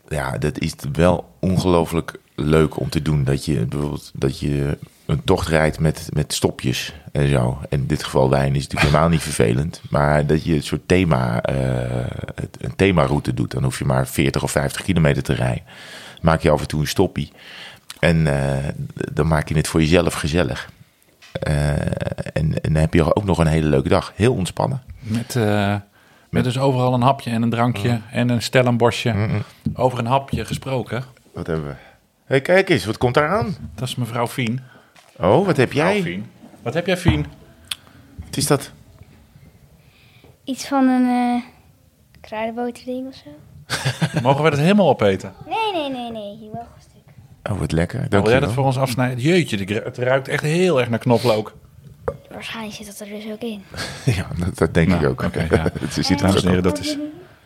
Ja, 0.10 0.38
dat 0.38 0.60
is 0.60 0.74
wel 0.94 1.30
ongelooflijk 1.40 2.14
leuk 2.40 2.80
om 2.80 2.90
te 2.90 3.02
doen. 3.02 3.24
Dat 3.24 3.46
je 3.46 3.66
bijvoorbeeld 3.66 4.12
dat 4.14 4.40
je 4.40 4.78
een 5.10 5.24
tocht 5.24 5.48
rijdt 5.48 5.80
met, 5.80 6.10
met 6.14 6.34
stopjes 6.34 6.94
en 7.12 7.28
zo. 7.28 7.60
En 7.70 7.80
in 7.80 7.88
dit 7.88 8.04
geval 8.04 8.30
wijn 8.30 8.56
is 8.56 8.62
natuurlijk 8.62 8.82
helemaal 8.82 9.10
niet 9.10 9.22
vervelend. 9.22 9.82
Maar 9.90 10.26
dat 10.26 10.44
je 10.44 10.54
een 10.54 10.64
soort 10.64 10.88
thema, 10.88 11.42
eh, 11.42 12.08
een 12.60 12.76
themaroute 12.76 13.34
doet. 13.34 13.52
Dan 13.52 13.64
hoef 13.64 13.80
je 13.80 13.86
maar 13.86 14.08
40 14.08 14.44
of 14.44 14.52
50 14.52 14.82
kilometer 14.82 15.24
te 15.24 15.34
rijden. 15.34 15.64
Maak 16.22 16.42
je 16.42 16.50
af 16.50 16.62
en 16.62 16.68
toe 16.68 16.80
een 16.80 16.88
stoppie. 16.88 17.32
En 18.00 18.28
eh, 18.28 18.68
dan 19.14 19.28
maak 19.28 19.50
je 19.50 19.56
het 19.56 19.68
voor 19.68 19.80
jezelf 19.80 20.14
gezellig. 20.14 20.70
Eh, 21.32 21.70
en, 22.34 22.62
en 22.62 22.74
dan 22.74 22.76
heb 22.76 22.94
je 22.94 23.16
ook 23.16 23.26
nog 23.26 23.38
een 23.38 23.48
hele 23.48 23.68
leuke 23.68 23.90
dag. 23.90 24.14
Heel 24.16 24.34
ontspannen. 24.34 24.82
Met, 25.00 25.36
met 26.30 26.44
dus 26.44 26.60
overal 26.60 26.94
een 26.94 27.02
hapje 27.02 27.30
en 27.30 27.42
een 27.42 27.50
drankje 27.50 28.02
en 28.12 28.30
een 28.30 28.42
stellenbosje. 28.42 29.16
Over 29.74 30.00
een 30.00 30.06
hapje 30.06 30.46
gesproken. 30.46 31.04
Wat 31.34 31.48
hebben 31.48 31.68
we? 31.68 31.89
Hey, 32.30 32.42
kijk 32.42 32.70
eens, 32.70 32.86
wat 32.86 32.98
komt 32.98 33.14
daar 33.14 33.30
aan? 33.30 33.56
Dat 33.76 33.88
is 33.88 33.96
mevrouw 33.96 34.28
Fien. 34.28 34.60
Oh, 35.18 35.46
wat 35.46 35.58
heb 35.58 35.74
Mevrouw 35.74 35.92
jij? 35.92 36.02
Fien. 36.02 36.26
Wat 36.62 36.74
heb 36.74 36.86
jij, 36.86 36.98
Fien? 36.98 37.26
Wat 38.26 38.38
is 38.38 38.48
dat? 38.48 38.72
Iets 40.44 40.68
van 40.68 40.88
een 40.88 41.08
eh 41.10 41.44
kruidenboterding 42.22 43.08
of 43.08 43.16
zo. 43.16 43.30
Mogen 44.22 44.44
we 44.44 44.50
dat 44.50 44.60
helemaal 44.60 44.90
opeten? 44.90 45.34
Nee, 45.48 45.72
nee, 45.82 45.90
nee, 45.90 46.12
nee. 46.12 46.38
Hier 46.38 46.52
wel 46.52 46.62
een 46.62 46.82
stuk. 46.82 47.52
Oh, 47.54 47.60
wat 47.60 47.72
lekker. 47.72 48.00
Dank 48.00 48.12
Wil 48.12 48.24
je 48.24 48.30
jij 48.30 48.40
dat 48.40 48.54
voor 48.54 48.66
ons 48.66 48.78
afsnijden? 48.78 49.20
Jeetje, 49.20 49.76
het 49.84 49.98
ruikt 49.98 50.28
echt 50.28 50.44
heel 50.44 50.80
erg 50.80 50.90
naar 50.90 51.00
knoflook. 51.00 51.54
Waarschijnlijk 52.32 52.76
zit 52.76 52.86
dat 52.86 53.00
er 53.00 53.08
dus 53.08 53.32
ook 53.32 53.42
in. 53.42 53.64
Ja, 54.16 54.28
dat, 54.38 54.58
dat 54.58 54.74
denk 54.74 54.88
Nou, 54.88 55.02
ik 55.04 55.10
ook. 55.10 55.24
oké, 55.24 55.48
ja. 55.56 55.64
het 55.64 55.98
er 55.98 56.22
en 56.22 56.36
heren, 56.36 56.58
op. 56.58 56.64
dat 56.64 56.80
is... 56.80 56.98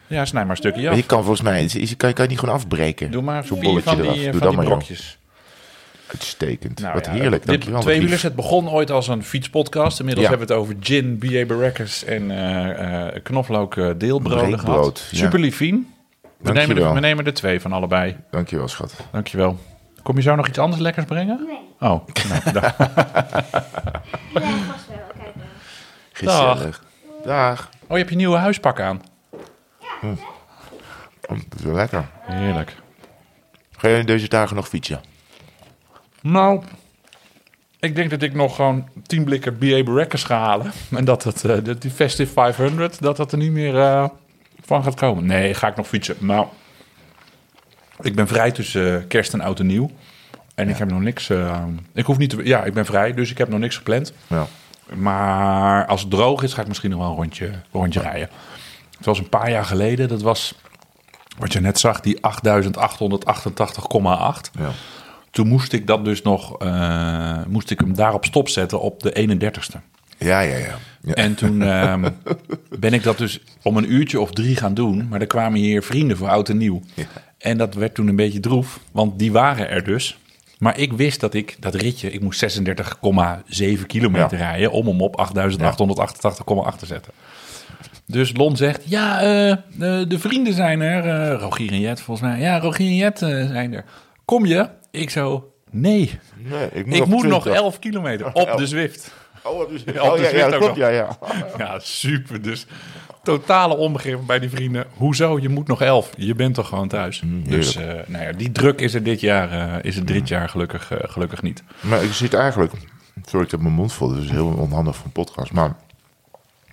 Ja, 0.07 0.25
snij 0.25 0.41
maar 0.41 0.51
een 0.51 0.57
stukje 0.57 0.89
af. 0.89 0.95
je 0.95 1.03
kan 1.03 1.19
volgens 1.19 1.41
mij, 1.41 1.63
is, 1.63 1.75
is- 1.75 1.97
kan, 1.97 2.09
je, 2.09 2.15
kan 2.15 2.23
je 2.23 2.29
niet 2.29 2.39
gewoon 2.39 2.55
afbreken? 2.55 3.11
Doe 3.11 3.21
maar 3.21 3.43
Zo'n 3.45 3.59
bolletje 3.59 3.89
van 3.89 3.95
die, 4.01 4.05
eraf. 4.05 4.15
eh, 4.17 4.23
Doe 4.23 4.31
van 4.31 4.39
dat 4.39 4.49
die 4.49 4.57
maar, 4.57 4.65
brokjes. 4.67 5.17
Uitstekend. 6.07 6.79
Nou 6.79 6.93
wat 6.93 7.05
ja, 7.05 7.11
heerlijk. 7.11 7.31
Dit 7.41 7.45
Dankjewel. 7.45 7.81
twee 7.81 7.93
wat 7.93 8.03
wielers, 8.03 8.21
lief. 8.23 8.31
het 8.31 8.35
begon 8.41 8.69
ooit 8.69 8.91
als 8.91 9.07
een 9.07 9.23
fietspodcast. 9.23 9.99
Inmiddels 9.99 10.25
Ja. 10.27 10.31
hebben 10.37 10.47
we 10.47 10.53
het 10.53 10.63
over 10.63 10.75
gin, 10.79 11.17
B.A. 11.17 11.45
Barrackers 11.45 12.03
en 12.03 12.31
eh, 12.31 13.05
eh, 13.07 13.23
knoflook 13.23 13.75
deelbroden 13.99 14.37
Breekbrood, 14.47 14.99
gehad. 14.99 15.07
ja. 15.11 15.17
Super 15.17 15.39
lief, 15.39 15.55
Fien. 15.55 15.93
We 16.37 16.51
nemen, 16.51 16.77
er, 16.77 16.93
we 16.93 16.99
nemen 16.99 17.25
er 17.25 17.33
twee 17.33 17.59
van 17.61 17.73
allebei. 17.73 18.15
Dankjewel, 18.31 18.67
schat. 18.67 18.95
Dankjewel. 19.11 19.57
Kom 20.03 20.15
je 20.15 20.21
zo 20.21 20.35
nog 20.35 20.47
iets 20.47 20.57
anders 20.57 20.81
lekkers 20.81 21.05
brengen? 21.05 21.39
Nee. 21.47 21.89
Oh, 21.89 22.07
nou, 22.49 22.53
Ja, 22.53 22.73
vast 24.71 24.87
wel. 24.87 24.97
Kijk 25.17 25.33
wel. 25.35 25.43
Gezellig. 26.13 26.83
Dag. 27.25 27.69
oh, 27.81 27.89
je 27.89 27.97
hebt 27.97 28.09
je 28.09 28.15
nieuwe 28.15 28.37
huispak 28.37 28.79
aan. 28.79 29.01
Oh, 30.03 31.39
dat 31.49 31.59
is 31.59 31.65
wel 31.65 31.75
lekker. 31.75 32.09
Heerlijk. 32.21 32.75
Ga 33.77 33.87
je 33.87 34.03
deze 34.03 34.27
dagen 34.27 34.55
nog 34.55 34.67
fietsen? 34.67 35.01
Nou, 36.21 36.63
ik 37.79 37.95
denk 37.95 38.09
dat 38.09 38.21
ik 38.21 38.33
nog 38.33 38.55
gewoon 38.55 38.87
10 39.05 39.23
blikken 39.23 39.57
B.A. 39.57 39.83
Barrackers 39.83 40.23
ga 40.23 40.39
halen. 40.39 40.71
En 40.91 41.05
dat, 41.05 41.23
het, 41.23 41.45
eh, 41.45 41.57
die 41.79 41.91
Festive 41.91 42.33
500, 42.33 43.01
dat 43.01 43.17
dat 43.17 43.31
er 43.31 43.37
niet 43.37 43.51
meer 43.51 43.79
eh, 43.79 44.09
van 44.65 44.83
gaat 44.83 44.95
komen. 44.95 45.25
Nee, 45.25 45.53
ga 45.53 45.67
ik 45.67 45.75
nog 45.75 45.87
fietsen. 45.87 46.15
Nou, 46.19 46.47
ik 48.01 48.15
ben 48.15 48.27
vrij 48.27 48.51
tussen 48.51 48.99
eh, 48.99 49.07
kerst 49.07 49.33
en 49.33 49.41
oud 49.41 49.59
en 49.59 49.65
nieuw. 49.65 49.91
En 50.55 50.69
ik 50.69 50.77
heb 50.77 50.89
nog 50.89 51.01
niks... 51.01 51.29
ik 51.93 52.05
hoef 52.05 52.17
niet 52.17 52.29
te... 52.29 52.45
Ja, 52.45 52.63
ik 52.63 52.73
ben 52.73 52.85
vrij, 52.85 53.13
dus 53.13 53.31
ik 53.31 53.37
heb 53.37 53.49
nog 53.49 53.59
niks 53.59 53.77
gepland. 53.77 54.13
Ja. 54.27 54.47
Maar 54.93 55.85
als 55.85 56.01
het 56.01 56.09
droog 56.09 56.43
is, 56.43 56.53
ga 56.53 56.61
ik 56.61 56.67
misschien 56.67 56.89
nog 56.89 56.99
wel 56.99 57.09
een 57.09 57.15
rondje, 57.15 57.51
rondje 57.71 57.99
rijden. 57.99 58.29
Het 59.03 59.11
was 59.11 59.19
een 59.23 59.29
paar 59.29 59.51
jaar 59.51 59.65
geleden. 59.65 60.07
Dat 60.07 60.21
was, 60.21 60.55
wat 61.37 61.53
je 61.53 61.59
net 61.59 61.79
zag, 61.79 61.99
die 61.99 62.17
8888,8. 62.17 62.21
ja. 64.59 64.71
Toen 65.31 65.47
moest 65.47 65.73
ik 65.73 65.87
dat 65.87 66.05
dus 66.05 66.21
nog, 66.21 66.57
eh, 66.59 67.37
moest 67.47 67.69
ik 67.69 67.79
hem 67.79 67.93
daarop 67.95 68.25
stopzetten 68.25 68.81
op 68.81 69.03
de 69.03 69.11
31ste. 69.11 69.77
Ja, 70.17 70.39
ja, 70.39 70.55
ja. 70.57 70.77
ja. 71.01 71.13
En 71.13 71.35
toen 71.35 71.61
ehm, 71.61 72.09
ben 72.79 72.93
ik 72.93 73.03
dat 73.03 73.17
dus 73.17 73.39
om 73.61 73.77
een 73.77 73.93
uurtje 73.93 74.19
of 74.21 74.31
drie 74.31 74.55
gaan 74.55 74.73
doen. 74.73 75.07
Maar 75.07 75.21
er 75.21 75.27
kwamen 75.27 75.59
hier 75.59 75.83
vrienden 75.83 76.17
voor 76.17 76.29
oud 76.29 76.49
en 76.49 76.57
nieuw. 76.57 76.81
Ja. 76.93 77.05
En 77.37 77.57
dat 77.57 77.73
werd 77.73 77.93
toen 77.93 78.07
een 78.07 78.15
beetje 78.15 78.39
droef, 78.39 78.79
want 78.91 79.19
die 79.19 79.31
waren 79.31 79.69
er 79.69 79.83
dus. 79.83 80.17
Maar 80.57 80.77
ik 80.79 80.93
wist 80.93 81.19
dat 81.19 81.33
ik 81.33 81.55
dat 81.59 81.75
ritje, 81.75 82.11
ik 82.11 82.21
moest 82.21 82.39
36,7 82.39 83.85
kilometer 83.87 84.37
Ja. 84.37 84.49
rijden 84.49 84.71
om 84.71 84.87
hem 84.87 85.01
op 85.01 85.15
8888,8 85.15 86.79
te 86.79 86.85
zetten. 86.85 87.13
Dus 88.07 88.35
Lon 88.37 88.57
zegt, 88.57 88.81
ja, 88.85 89.21
eh, 89.21 89.55
de, 89.77 90.05
de 90.07 90.19
vrienden 90.19 90.53
zijn 90.53 90.81
er. 90.81 91.31
eh, 91.31 91.39
Rogier 91.39 91.71
en 91.71 91.79
Jet 91.79 92.01
volgens 92.01 92.27
mij. 92.29 92.39
Ja, 92.39 92.59
Rogier 92.59 92.87
en 92.87 92.95
Jet 92.95 93.21
eh, 93.21 93.29
zijn 93.47 93.73
er. 93.73 93.83
Kom 94.25 94.45
je? 94.45 94.69
Ik 94.91 95.09
zo, 95.09 95.51
nee. 95.71 96.19
Nee, 96.37 96.69
ik 96.71 96.85
Ik 96.85 97.05
moet 97.05 97.23
nog 97.23 97.41
20. 97.41 97.61
11 97.61 97.79
kilometer 97.79 98.33
op 98.33 98.53
de 98.57 98.67
Zwift. 98.67 99.11
Oh, 99.45 99.59
oh, 100.11 100.17
ja, 100.19 100.29
ja, 100.35 100.49
dat 100.49 100.59
klopt. 100.59 100.75
Ja, 100.75 100.87
ja. 100.87 101.17
Ja, 101.57 101.79
super. 101.79 102.41
Dus 102.41 102.65
totale 103.23 103.77
onbegrip 103.77 104.19
bij 104.27 104.39
die 104.39 104.49
vrienden. 104.49 104.85
Hoezo? 104.97 105.39
Je 105.39 105.49
moet 105.49 105.67
nog 105.67 105.81
11. 105.81 106.09
Je 106.17 106.35
bent 106.35 106.55
toch 106.55 106.67
gewoon 106.67 106.87
thuis. 106.87 107.21
dus 107.25 107.75
eh, 107.75 107.85
nou 108.07 108.23
ja, 108.23 108.31
die 108.31 108.51
druk 108.51 108.81
is 108.81 108.93
er 108.93 109.03
dit 109.03 109.19
jaar, 109.21 109.51
eh, 109.51 109.83
is 109.83 109.95
er 109.97 110.05
dit 110.05 110.27
jaar 110.27 110.49
gelukkig, 110.49 110.91
eh, 110.91 110.97
gelukkig 111.09 111.41
niet. 111.41 111.63
Maar 111.81 112.03
ik 112.03 112.11
zit 112.13 112.33
eigenlijk... 112.33 112.73
Sorry, 113.25 113.45
ik 113.45 113.51
heb 113.51 113.59
mijn 113.61 113.73
mond 113.73 113.93
vol. 113.93 114.09
Dat 114.09 114.23
is 114.23 114.29
heel 114.29 114.47
onhandig 114.47 114.95
voor 114.95 115.05
een 115.05 115.11
podcast. 115.11 115.51
Maar 115.51 115.75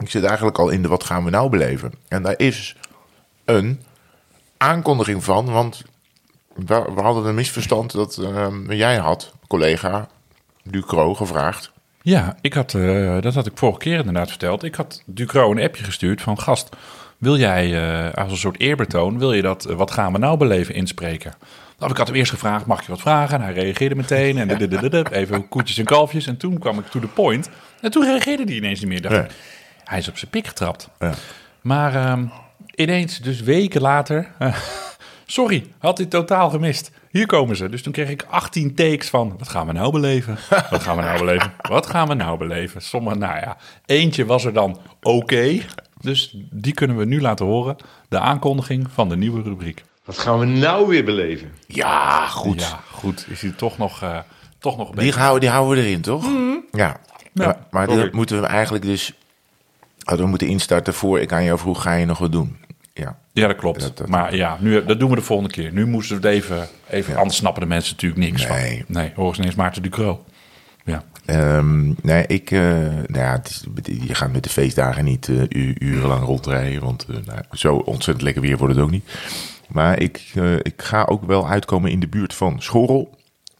ik 0.00 0.10
zit 0.10 0.24
eigenlijk 0.24 0.58
al 0.58 0.68
in 0.68 0.82
de 0.82 0.88
wat 0.88 1.04
gaan 1.04 1.24
we 1.24 1.30
nou 1.30 1.50
beleven. 1.50 1.92
En 2.08 2.22
daar 2.22 2.38
is 2.38 2.76
een 3.44 3.80
aankondiging 4.56 5.24
van. 5.24 5.44
Want 5.44 5.82
we, 6.54 6.84
we 6.94 7.00
hadden 7.00 7.24
een 7.24 7.34
misverstand 7.34 7.92
dat 7.92 8.16
ehm, 8.16 8.72
jij 8.72 8.96
had, 8.96 9.32
collega 9.46 10.08
Ducro, 10.62 11.14
gevraagd. 11.14 11.72
Ja, 12.02 12.36
ik 12.40 12.52
had, 12.52 12.74
eh, 12.74 13.20
dat 13.20 13.34
had 13.34 13.46
ik 13.46 13.52
vorige 13.54 13.78
keer 13.78 13.98
inderdaad 13.98 14.28
verteld. 14.28 14.62
Ik 14.62 14.74
had 14.74 15.02
Ducro 15.06 15.50
een 15.50 15.62
appje 15.62 15.84
gestuurd 15.84 16.22
van... 16.22 16.40
Gast, 16.40 16.76
wil 17.18 17.36
jij 17.36 17.82
eh, 17.82 18.14
als 18.14 18.32
een 18.32 18.38
soort 18.38 18.60
eerbetoon... 18.60 19.18
wil 19.18 19.32
je 19.32 19.42
dat 19.42 19.64
eh, 19.64 19.76
Wat 19.76 19.90
gaan 19.90 20.12
we 20.12 20.18
nou 20.18 20.36
beleven 20.36 20.74
inspreken? 20.74 21.34
Nou, 21.78 21.92
ik 21.92 21.98
had 21.98 22.06
hem 22.06 22.16
eerst 22.16 22.30
gevraagd, 22.30 22.66
mag 22.66 22.82
je 22.82 22.90
wat 22.90 23.00
vragen? 23.00 23.38
En 23.38 23.44
hij 23.44 23.52
reageerde 23.52 23.94
meteen. 23.94 24.38
En 24.38 24.50
even 25.12 25.48
koetjes 25.48 25.78
en 25.78 25.84
kalfjes. 25.84 26.26
En 26.26 26.36
toen 26.36 26.58
kwam 26.58 26.78
ik 26.78 26.86
to 26.86 27.00
the 27.00 27.06
point. 27.06 27.48
En 27.80 27.90
toen 27.90 28.04
reageerde 28.04 28.42
hij 28.44 28.54
ineens 28.54 28.80
niet 28.80 28.88
meer. 28.88 29.02
Dacht 29.02 29.14
Nee. 29.14 29.24
ik, 29.24 29.30
hij 29.90 29.98
is 29.98 30.08
op 30.08 30.18
zijn 30.18 30.30
pik 30.30 30.46
getrapt. 30.46 30.88
Ja. 30.98 31.12
Maar 31.60 31.94
ehm, 31.94 32.24
ineens, 32.74 33.18
dus 33.18 33.40
weken 33.40 33.80
later... 33.80 34.28
sorry, 35.26 35.66
had 35.78 35.98
hij 35.98 36.06
totaal 36.06 36.50
gemist. 36.50 36.90
Hier 37.10 37.26
komen 37.26 37.56
ze. 37.56 37.68
Dus 37.68 37.82
toen 37.82 37.92
kreeg 37.92 38.08
ik 38.08 38.24
18 38.28 38.74
takes 38.74 39.08
van... 39.08 39.34
Wat 39.38 39.48
gaan 39.48 39.66
we 39.66 39.72
nou 39.72 39.92
beleven? 39.92 40.38
Wat 40.70 40.82
gaan 40.82 40.96
we 40.96 41.02
nou 41.02 41.18
beleven? 41.18 41.52
Wat 41.68 41.86
gaan 41.86 42.08
we 42.08 42.14
nou 42.14 42.38
beleven? 42.38 42.82
Sommige, 42.82 43.16
nou 43.16 43.36
ja, 43.36 43.56
eentje 43.86 44.24
was 44.24 44.44
er 44.44 44.52
dan 44.52 44.80
oké. 45.02 45.60
Dus 46.00 46.36
die 46.50 46.74
kunnen 46.74 46.96
we 46.96 47.04
nu 47.04 47.20
laten 47.20 47.46
horen. 47.46 47.76
De 48.08 48.18
aankondiging 48.18 48.86
van 48.92 49.08
de 49.08 49.16
nieuwe 49.16 49.42
rubriek. 49.42 49.84
Wat 50.04 50.18
gaan 50.18 50.38
we 50.38 50.46
nou 50.46 50.86
weer 50.88 51.04
beleven? 51.04 51.52
Ja, 51.66 52.26
goed. 52.26 52.60
Ja, 52.60 52.80
goed. 52.90 53.26
Is 53.28 53.42
hij 53.42 53.50
toch 53.50 53.78
nog, 53.78 54.02
eh, 54.02 54.18
toch 54.58 54.76
nog 54.76 54.88
een 54.88 54.94
Die, 54.94 55.04
beetje... 55.04 55.20
houden, 55.20 55.40
die 55.40 55.50
houden 55.50 55.76
we 55.82 55.88
erin, 55.88 56.00
toch? 56.00 56.24
Ja. 56.70 57.00
Ja, 57.32 57.44
maar 57.46 57.56
maar 57.70 57.86
dat 57.86 58.12
moeten 58.12 58.40
we 58.40 58.46
eigenlijk 58.46 58.84
dus... 58.84 59.12
Hadden 60.04 60.24
we 60.24 60.30
moeten 60.30 60.48
instarten 60.48 60.94
voor 60.94 61.20
ik 61.20 61.32
aan 61.32 61.44
jou 61.44 61.58
vroeg, 61.58 61.82
ga 61.82 61.92
je 61.92 62.04
nog 62.06 62.18
wat 62.18 62.32
doen? 62.32 62.56
Ja. 62.94 63.18
Ja, 63.32 63.46
dat 63.46 63.56
klopt. 63.56 63.80
Dat- 63.80 63.96
dat- 63.96 64.08
maar 64.08 64.34
ja, 64.36 64.56
nu, 64.60 64.84
dat 64.84 64.98
doen 65.00 65.10
we 65.10 65.16
de 65.16 65.22
volgende 65.22 65.52
keer. 65.52 65.72
Nu 65.72 65.86
moesten 65.86 66.20
we 66.20 66.26
het 66.26 66.36
even... 66.36 66.68
even 66.88 67.16
Anders 67.16 67.36
snappen 67.36 67.62
de 67.62 67.68
mensen 67.68 67.92
natuurlijk 67.92 68.20
niks 68.20 68.46
Nee. 68.48 68.84
van. 68.86 68.94
Nee, 68.96 69.12
hoor 69.14 69.36
eens 69.40 69.54
Maarten 69.54 69.82
Ducro. 69.82 70.24
Ja. 70.84 71.02
Ehm, 71.24 71.92
nee, 72.02 72.24
ik, 72.26 72.50
eh, 72.50 72.60
nou 72.60 73.18
ja, 73.24 73.32
het 73.32 73.48
is, 73.48 73.64
je 74.06 74.14
gaat 74.14 74.32
met 74.32 74.42
de 74.42 74.48
feestdagen 74.48 75.04
niet 75.04 75.28
eh, 75.28 75.36
u- 75.48 75.76
urenlang 75.78 76.24
rondrijden, 76.24 76.82
want 76.82 77.06
eh, 77.10 77.16
nou, 77.24 77.40
zo 77.52 77.74
ontzettend 77.76 78.22
lekker 78.24 78.42
weer 78.42 78.56
wordt 78.58 78.74
het 78.74 78.84
ook 78.84 78.90
niet. 78.90 79.10
Maar 79.68 80.00
ik, 80.00 80.32
ik 80.62 80.82
ga 80.82 81.04
ook 81.04 81.24
wel 81.24 81.48
uitkomen 81.48 81.90
in 81.90 82.00
de 82.00 82.08
buurt 82.08 82.34
van 82.34 82.62
Schorrel. 82.62 83.18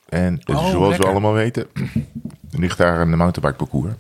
En 0.09 0.41
Oh, 0.47 0.69
zoals 0.71 0.89
lekker. 0.89 0.99
we 1.07 1.11
allemaal 1.13 1.33
weten, 1.33 1.67
ligt 2.51 2.79
daar 2.79 3.01
een 3.01 3.17
mountainbike 3.17 3.65
parcours. 3.65 3.93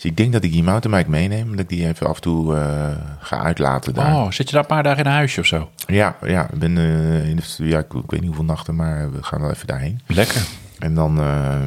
Dus 0.00 0.10
ik 0.10 0.16
denk 0.16 0.32
dat 0.32 0.44
ik 0.44 0.52
die 0.52 0.62
mountainbike 0.62 1.10
meeneem, 1.10 1.50
dat 1.50 1.58
ik 1.60 1.68
die 1.68 1.86
even 1.86 2.06
af 2.06 2.14
en 2.16 2.22
toe 2.22 2.56
eh, 2.56 2.96
ga 3.18 3.38
uitlaten 3.42 3.94
daar. 3.94 4.14
Oh, 4.14 4.30
zit 4.30 4.46
je 4.46 4.52
daar 4.52 4.62
een 4.62 4.68
paar 4.68 4.82
dagen 4.82 4.98
in 5.00 5.06
een 5.06 5.12
huisje 5.16 5.40
of 5.40 5.46
zo? 5.46 5.70
Ja, 5.86 6.16
ja, 6.26 6.50
ik 6.52 6.58
ben, 6.58 6.78
eh, 6.78 7.28
in 7.28 7.36
de, 7.36 7.42
ja 7.56 7.78
ik, 7.78 7.92
ik 7.94 8.10
weet 8.10 8.20
niet 8.20 8.24
hoeveel 8.28 8.44
nachten, 8.44 8.76
maar 8.76 9.12
we 9.12 9.22
gaan 9.22 9.40
wel 9.40 9.50
even 9.50 9.66
daarheen. 9.66 10.00
Lekker. 10.06 10.42
En 10.78 10.94
dan... 10.94 11.20
eh, 11.20 11.60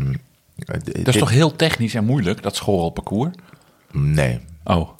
Dat 1.03 1.07
is 1.13 1.17
toch 1.17 1.29
heel 1.29 1.55
technisch 1.55 1.95
en 1.95 2.05
moeilijk, 2.05 2.41
dat 2.43 2.55
schoolparcours? 2.55 3.31
Nee. 3.91 4.39
Oh, 4.63 4.89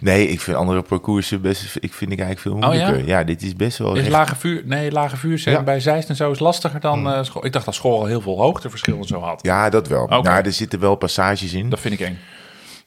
Nee, 0.00 0.28
ik 0.28 0.40
vind 0.40 0.56
andere 0.56 0.82
parcoursen 0.82 1.40
best... 1.40 1.76
Ik 1.80 1.92
vind 1.94 2.12
ik 2.12 2.20
eigenlijk 2.20 2.40
veel 2.40 2.68
Oh, 2.70 2.74
ja? 2.74 2.80
moeilijker. 2.84 3.06
ja? 3.08 3.24
dit 3.24 3.42
is 3.42 3.56
best 3.56 3.78
wel... 3.78 3.94
is 3.94 4.00
echt- 4.00 4.10
lage 4.10 4.36
vuur... 4.36 4.62
Nee, 4.64 4.90
lage 4.92 5.16
vuur 5.16 5.38
zijn 5.38 5.54
Ja. 5.54 5.62
bij 5.62 5.80
Zeist 5.80 6.08
en 6.08 6.16
zo 6.16 6.30
is 6.30 6.38
lastiger 6.38 6.80
dan 6.80 7.10
eh, 7.12 7.22
school. 7.22 7.44
Ik 7.46 7.52
dacht 7.52 7.64
dat 7.64 7.74
school 7.74 7.98
al 8.00 8.06
heel 8.06 8.20
veel 8.20 8.38
hoogteverschillen 8.38 9.04
zo 9.04 9.20
had. 9.20 9.42
Ja, 9.42 9.70
dat 9.70 9.88
wel. 9.88 10.02
Oké. 10.02 10.20
Nou, 10.22 10.44
er 10.44 10.52
zitten 10.52 10.80
wel 10.80 10.94
passages 10.94 11.52
in 11.52 11.68
Dat 11.70 11.80
vind 11.80 11.94
ik 11.94 12.00
eng. 12.00 12.18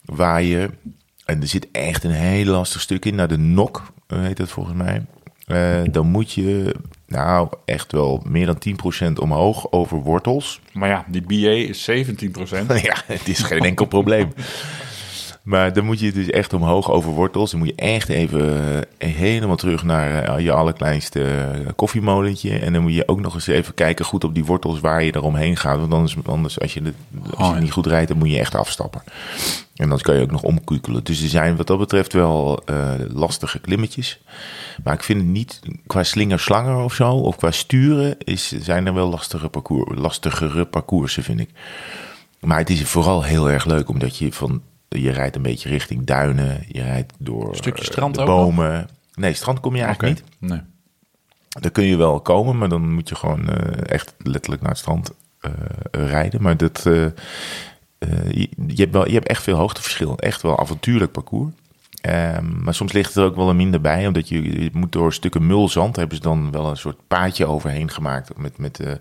waar 0.05 0.41
je... 0.41 0.69
En 1.25 1.41
er 1.41 1.47
zit 1.47 1.67
echt 1.71 2.03
een 2.03 2.11
heel 2.11 2.45
lastig 2.45 2.81
stuk 2.81 3.05
in. 3.05 3.15
Naar 3.15 3.27
de 3.27 3.37
nok, 3.37 3.81
eh, 4.07 4.19
heet 4.19 4.37
dat 4.37 4.49
volgens 4.49 4.75
mij. 4.75 5.05
Eh, 5.51 5.81
dan 5.91 6.07
moet 6.07 6.31
je, 6.31 6.75
nou, 7.07 7.49
echt 7.65 7.91
wel 7.91 8.23
meer 8.27 8.45
dan 8.45 8.57
10% 9.09 9.13
omhoog 9.19 9.71
over 9.71 9.97
wortels. 9.97 10.61
Maar 10.73 10.89
ja, 10.89 11.05
die 11.07 11.21
BA 11.21 11.51
is 11.51 11.89
17% 11.89 11.95
ja, 12.81 12.95
het 13.05 13.27
is 13.27 13.43
geen 13.43 13.63
enkel 13.63 13.85
probleem. 13.85 14.33
Maar 15.41 15.73
dan 15.73 15.85
moet 15.85 15.99
je 15.99 16.11
dus 16.11 16.29
echt 16.29 16.53
omhoog 16.53 16.91
over 16.91 17.11
wortels. 17.11 17.51
Dan 17.51 17.59
moet 17.59 17.69
je 17.69 17.75
echt 17.75 18.09
even 18.09 18.63
eh, 18.97 19.13
helemaal 19.13 19.55
terug 19.55 19.83
naar 19.83 20.23
eh, 20.23 20.43
je 20.43 20.51
allerkleinste 20.51 21.23
eh, 21.23 21.67
koffiemolentje. 21.75 22.59
En 22.59 22.73
dan 22.73 22.81
moet 22.81 22.93
je 22.93 23.07
ook 23.07 23.19
nog 23.19 23.33
eens 23.33 23.47
even 23.47 23.73
kijken 23.73 24.05
goed 24.05 24.23
op 24.23 24.33
die 24.33 24.45
wortels 24.45 24.79
waar 24.79 25.03
je 25.03 25.15
eromheen 25.15 25.57
gaat. 25.57 25.79
Want 25.79 25.93
anders, 25.93 26.15
anders 26.25 26.59
als 26.59 26.73
je, 26.73 26.81
als 26.81 27.47
je 27.47 27.53
Oh, 27.55 27.57
niet 27.57 27.71
goed 27.71 27.85
rijdt, 27.85 28.07
dan 28.07 28.17
moet 28.17 28.31
je 28.31 28.39
echt 28.39 28.55
afstappen. 28.55 29.03
En 29.75 29.89
dan 29.89 29.99
kan 29.99 30.15
je 30.15 30.21
ook 30.21 30.31
nog 30.31 30.43
omkukelen. 30.43 31.03
Dus 31.03 31.21
er 31.21 31.29
zijn 31.29 31.55
wat 31.55 31.67
dat 31.67 31.77
betreft 31.77 32.13
wel 32.13 32.63
lastige 33.13 33.59
klimmetjes. 33.59 34.21
Maar 34.83 34.93
ik 34.93 35.03
vind 35.03 35.19
het 35.19 35.29
niet 35.29 35.59
qua 35.87 36.03
slingerslanger 36.03 36.83
of 36.83 36.93
zo, 36.93 37.11
of 37.11 37.35
qua 37.35 37.51
sturen, 37.51 38.15
is, 38.17 38.51
zijn 38.51 38.85
er 38.85 38.93
wel 38.93 39.09
lastige 39.09 39.49
parcours, 39.49 39.99
lastigere 39.99 40.65
parcoursen, 40.65 41.23
vind 41.23 41.39
ik. 41.39 41.49
Maar 42.39 42.57
het 42.57 42.69
is 42.69 42.83
vooral 42.83 43.23
heel 43.23 43.49
erg 43.49 43.65
leuk, 43.65 43.89
omdat 43.89 44.17
je 44.17 44.33
van 44.33 44.61
je 44.99 45.11
rijdt 45.11 45.35
een 45.35 45.41
beetje 45.41 45.69
richting 45.69 46.05
duinen, 46.05 46.63
je 46.67 46.81
rijdt 46.81 47.13
door 47.17 47.55
Stukje 47.55 47.83
eh, 47.83 47.87
strand 47.87 48.15
de 48.15 48.21
ook 48.21 48.27
bomen. 48.27 48.89
Nee, 49.13 49.33
strand 49.33 49.59
kom 49.59 49.75
je 49.75 49.83
eigenlijk 49.83 50.15
niet. 50.39 50.49
Nee. 50.51 50.61
Daar 51.49 51.71
kun 51.71 51.83
je 51.83 51.95
wel 51.95 52.21
komen, 52.21 52.57
maar 52.57 52.69
dan 52.69 52.93
moet 52.93 53.09
je 53.09 53.15
gewoon 53.15 53.49
eh, 53.49 53.93
echt 53.93 54.13
letterlijk 54.17 54.61
naar 54.61 54.71
het 54.71 54.79
strand 54.79 55.11
eh, 55.39 55.51
rijden. 55.91 56.41
Maar 56.41 56.57
dat, 56.57 56.81
je, 56.83 58.49
je, 58.67 58.81
hebt 58.81 58.93
wel, 58.93 59.07
je 59.07 59.13
hebt 59.13 59.27
echt 59.27 59.43
veel 59.43 59.57
hoogteverschil. 59.57 60.17
Echt 60.17 60.41
wel 60.41 60.59
avontuurlijk 60.59 61.11
parcours. 61.11 61.53
Ehm, 62.01 62.63
maar 62.63 62.73
soms 62.73 62.91
ligt 62.91 63.15
er 63.15 63.23
ook 63.23 63.35
wel 63.35 63.49
een 63.49 63.55
minder 63.55 63.81
bij, 63.81 64.07
omdat 64.07 64.29
je, 64.29 64.63
je 64.63 64.69
moet 64.73 64.91
door 64.91 65.13
stukken 65.13 65.47
mulzand 65.47 65.95
hebben 65.95 66.15
ze 66.15 66.21
dan 66.21 66.51
wel 66.51 66.69
een 66.69 66.77
soort 66.77 66.97
paadje 67.07 67.45
overheen 67.45 67.91
gemaakt. 67.91 68.37
Met, 68.37 68.57
met, 68.57 68.79
eh, 68.79 68.91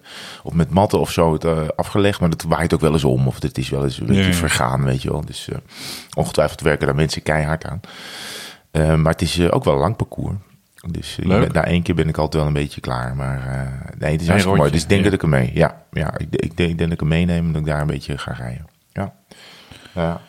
of 0.43 0.53
met 0.53 0.71
matten 0.71 1.01
of 1.01 1.11
zo 1.11 1.33
het, 1.33 1.45
eh, 1.45 1.69
afgelegd. 1.77 2.21
Maar 2.21 2.31
dat 2.31 2.43
waait 2.43 2.75
ook 2.75 2.81
wel 2.81 2.93
eens 2.93 3.05
om, 3.05 3.27
of 3.27 3.43
het 3.43 3.59
is 3.59 3.69
wel 3.69 3.85
eens 3.85 4.01
een 4.01 4.07
beetje 4.07 4.23
ja. 4.23 4.33
vergaan, 4.33 4.85
weet 4.85 5.03
je 5.03 5.11
wel. 5.11 5.25
Dus 5.25 5.49
eh, 5.49 5.59
ongetwijfeld 6.15 6.61
werken 6.61 6.87
daar 6.87 6.95
mensen 6.95 7.23
keihard 7.23 7.65
aan. 7.65 7.81
Eh, 8.71 8.95
maar 8.95 9.13
het 9.13 9.23
is 9.23 9.51
ook 9.51 9.65
wel 9.65 9.75
een 9.75 9.81
lang 9.81 9.97
parcours. 9.97 10.37
Dus 10.91 11.19
na 11.53 11.65
één 11.65 11.83
keer 11.83 11.95
ben 11.95 12.09
ik 12.09 12.17
altijd 12.17 12.43
wel 12.43 12.47
een 12.47 12.63
beetje 12.63 12.81
klaar. 12.81 13.17
Maar 13.17 13.39
nee, 13.99 14.13
het 14.13 14.21
is 14.21 14.29
hartstikke 14.29 14.59
mooi. 14.59 14.71
Dus 14.71 14.83
ik 14.83 14.89
denk 14.89 15.05
ja. 15.05 15.11
dat 15.11 15.15
ik 15.15 15.21
hem 15.21 15.31
mee. 15.31 15.51
Ja, 15.55 15.83
ja 15.93 16.19
ik, 16.19 16.27
ik, 16.31 16.57
denk, 16.57 16.71
ik 16.71 16.79
denk 16.79 16.79
dat 16.79 16.93
ik 16.93 17.01
hem 17.01 17.09
meeneem 17.09 17.47
en 17.47 17.53
dat 17.53 17.61
ik 17.61 17.67
daar 17.67 17.81
een 17.81 17.87
beetje 17.87 18.19
ga 18.19 18.33
rijden. 18.33 18.67
Ja. 18.93 19.13
ja. 19.95 20.21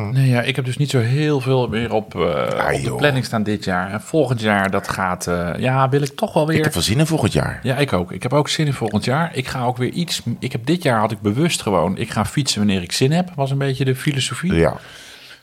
Nee, 0.00 0.28
ja, 0.28 0.40
ik 0.42 0.56
heb 0.56 0.64
dus 0.64 0.76
niet 0.76 0.90
zo 0.90 0.98
heel 0.98 1.40
veel 1.40 1.68
meer 1.68 1.92
op, 1.92 2.14
eh, 2.14 2.20
op 2.20 2.84
de 2.84 2.94
planning 2.96 3.24
staan 3.24 3.42
dit 3.42 3.64
jaar. 3.64 3.90
En 3.90 4.00
volgend 4.00 4.40
jaar, 4.40 4.70
dat 4.70 4.88
gaat... 4.88 5.26
eh, 5.26 5.50
ja, 5.58 5.88
wil 5.88 6.02
ik 6.02 6.16
toch 6.16 6.32
wel 6.32 6.46
weer... 6.46 6.56
Ik 6.58 6.64
heb 6.64 6.72
wel 6.74 6.82
zin 6.82 6.98
in 6.98 7.06
volgend 7.06 7.32
jaar. 7.32 7.60
Ja, 7.62 7.76
ik 7.76 7.92
ook. 7.92 8.12
Ik 8.12 8.22
heb 8.22 8.32
ook 8.32 8.48
zin 8.48 8.66
in 8.66 8.72
volgend 8.72 9.04
jaar. 9.04 9.30
Ik 9.34 9.48
ga 9.48 9.64
ook 9.64 9.76
weer 9.76 9.90
iets... 9.90 10.22
Ik 10.38 10.52
heb 10.52 10.66
dit 10.66 10.82
jaar 10.82 10.98
had 10.98 11.10
ik 11.10 11.20
bewust 11.20 11.62
gewoon... 11.62 11.96
Ik 11.96 12.10
ga 12.10 12.24
fietsen 12.24 12.58
wanneer 12.58 12.82
ik 12.82 12.92
zin 12.92 13.12
heb. 13.12 13.30
Was 13.34 13.50
een 13.50 13.58
beetje 13.58 13.84
de 13.84 13.94
filosofie. 13.96 14.54
Ja. 14.54 14.74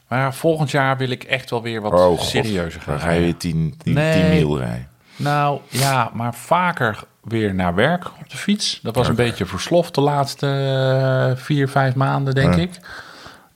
Maar 0.07 0.33
volgend 0.33 0.71
jaar 0.71 0.97
wil 0.97 1.09
ik 1.09 1.23
echt 1.23 1.49
wel 1.49 1.61
weer 1.61 1.81
wat 1.81 1.93
Oh, 1.93 2.19
serieuzer 2.21 2.81
gaan 2.81 2.93
Dan 2.93 3.01
ga 3.03 3.11
je 3.11 3.19
rijden. 3.19 3.37
10 3.37 3.73
10 3.83 3.93
Nee. 3.93 4.21
10 4.21 4.29
mil 4.29 4.57
rijden. 4.57 4.87
Nou 5.15 5.59
ja, 5.67 6.11
maar 6.13 6.33
vaker 6.35 7.03
weer 7.23 7.55
naar 7.55 7.75
werk 7.75 8.05
op 8.05 8.29
de 8.29 8.37
fiets. 8.37 8.79
Dat 8.83 8.95
was 8.95 9.07
een 9.07 9.15
beetje 9.15 9.45
versloft 9.45 9.95
de 9.95 10.01
laatste 10.01 10.47
eh, 10.47 11.43
vier, 11.43 11.69
vijf 11.69 11.95
maanden, 11.95 12.35
denk 12.35 12.55
ik. 12.55 12.69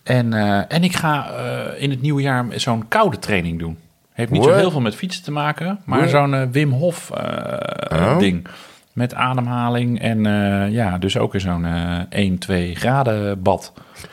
En, 0.03 0.33
eh, 0.33 0.61
en 0.67 0.83
ik 0.83 0.95
ga 0.95 1.29
eh, 1.31 1.81
in 1.81 1.89
het 1.89 2.01
nieuwe 2.01 2.21
jaar 2.21 2.45
zo'n 2.55 2.87
koude 2.87 3.19
training 3.19 3.59
doen. 3.59 3.77
Heeft 4.13 4.31
niet 4.31 4.43
zo 4.43 4.53
heel 4.53 4.71
veel 4.71 4.81
met 4.81 4.95
fietsen 4.95 5.23
te 5.23 5.31
maken, 5.31 5.79
maar 5.85 6.07
zo'n 6.09 6.33
eh, 6.33 6.41
Wim 6.51 6.71
Hof 6.71 7.11
Oh. 7.11 8.17
ding. 8.19 8.47
Met 8.93 9.13
ademhaling 9.13 9.99
en 10.01 10.23
ja, 10.71 10.97
dus 10.97 11.17
ook 11.17 11.33
in 11.33 11.39
zo'n 11.39 11.65
eh 11.65 11.99
1, 12.09 12.37
2 12.37 12.75
graden 12.75 13.41
bad. 13.41 13.73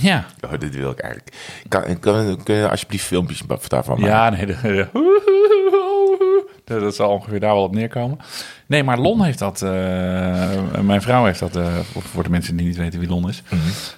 Ja, 0.00 0.24
Oh, 0.40 0.50
dit 0.58 0.74
wil 0.74 0.90
ik 0.90 0.98
eigenlijk. 0.98 1.36
Kan, 1.68 1.98
kan, 2.00 2.42
kun 2.42 2.54
je 2.54 2.68
alsjeblieft 2.70 3.04
filmpjes 3.04 3.42
daarvan 3.68 4.00
maken? 4.00 4.14
Ja, 4.14 4.30
nee, 4.30 4.46
de- 4.46 4.56
de- 4.62 4.88
dat 6.64 6.94
zal 6.94 7.10
ongeveer 7.10 7.40
daar 7.40 7.54
wel 7.54 7.62
op 7.62 7.74
neerkomen. 7.74 8.18
Nee, 8.66 8.82
maar 8.82 8.98
Lon 8.98 9.22
heeft 9.24 9.38
dat, 9.38 9.62
eh, 9.62 9.70
mijn 10.82 11.02
vrouw 11.02 11.24
heeft 11.24 11.38
dat, 11.40 11.56
eh, 11.56 11.66
voor 11.98 12.22
de 12.22 12.30
mensen 12.30 12.56
die 12.56 12.66
niet 12.66 12.76
weten 12.76 13.00
wie 13.00 13.08
Lon 13.08 13.28
is, 13.28 13.42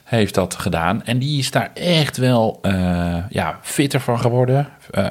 heeft 0.05 0.35
dat 0.35 0.55
gedaan. 0.55 1.05
En 1.05 1.19
die 1.19 1.39
is 1.39 1.51
daar 1.51 1.71
echt 1.75 2.17
wel 2.17 2.59
eh, 2.62 3.17
ja, 3.29 3.59
fitter 3.62 4.01
van 4.01 4.21
geworden, 4.21 4.69
eh, 4.91 5.07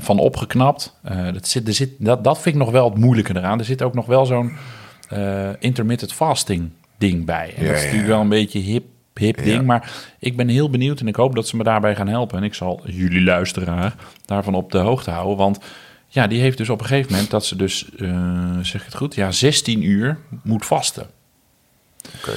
van 0.00 0.18
opgeknapt. 0.18 0.98
Eh, 1.02 1.32
dat, 1.32 1.48
zit, 1.48 1.66
er 1.68 1.74
zit, 1.74 1.90
dat, 1.98 2.24
dat 2.24 2.40
vind 2.40 2.54
ik 2.54 2.60
nog 2.60 2.70
wel 2.70 2.90
het 2.90 2.98
moeilijke 2.98 3.36
eraan. 3.36 3.58
Er 3.58 3.64
zit 3.64 3.82
ook 3.82 3.94
nog 3.94 4.06
wel 4.06 4.26
zo'n 4.26 4.52
eh, 5.08 5.48
intermittent 5.58 6.12
fasting 6.12 6.70
ding 6.98 7.24
bij. 7.24 7.54
En 7.56 7.62
Ja, 7.64 7.68
dat 7.68 7.76
is 7.76 7.82
natuurlijk 7.82 8.08
ja. 8.08 8.14
wel 8.14 8.20
een 8.22 8.28
beetje 8.28 8.58
hip, 8.58 8.84
hip 9.14 9.38
Ja. 9.38 9.44
ding. 9.44 9.64
Maar 9.66 9.90
ik 10.18 10.36
ben 10.36 10.48
heel 10.48 10.70
benieuwd 10.70 11.00
en 11.00 11.08
ik 11.08 11.16
hoop 11.16 11.34
dat 11.34 11.48
ze 11.48 11.56
me 11.56 11.62
daarbij 11.64 11.94
gaan 11.94 12.08
helpen. 12.08 12.38
En 12.38 12.44
ik 12.44 12.54
zal 12.54 12.80
jullie 12.84 13.22
luisteraar 13.22 13.94
daarvan 14.24 14.54
op 14.54 14.72
de 14.72 14.78
hoogte 14.78 15.10
houden. 15.10 15.36
Want 15.36 15.58
ja, 16.08 16.26
die 16.26 16.40
heeft 16.40 16.58
dus 16.58 16.68
op 16.68 16.80
een 16.80 16.86
gegeven 16.86 17.12
moment 17.12 17.30
dat 17.30 17.44
ze 17.46 17.56
dus, 17.56 17.86
eh, 17.98 18.58
zeg 18.62 18.80
ik 18.80 18.86
het 18.86 18.96
goed, 18.96 19.14
ja, 19.14 19.30
16 19.30 19.82
uur 19.82 20.18
moet 20.42 20.66
vasten. 20.66 21.06
Oké. 22.16 22.32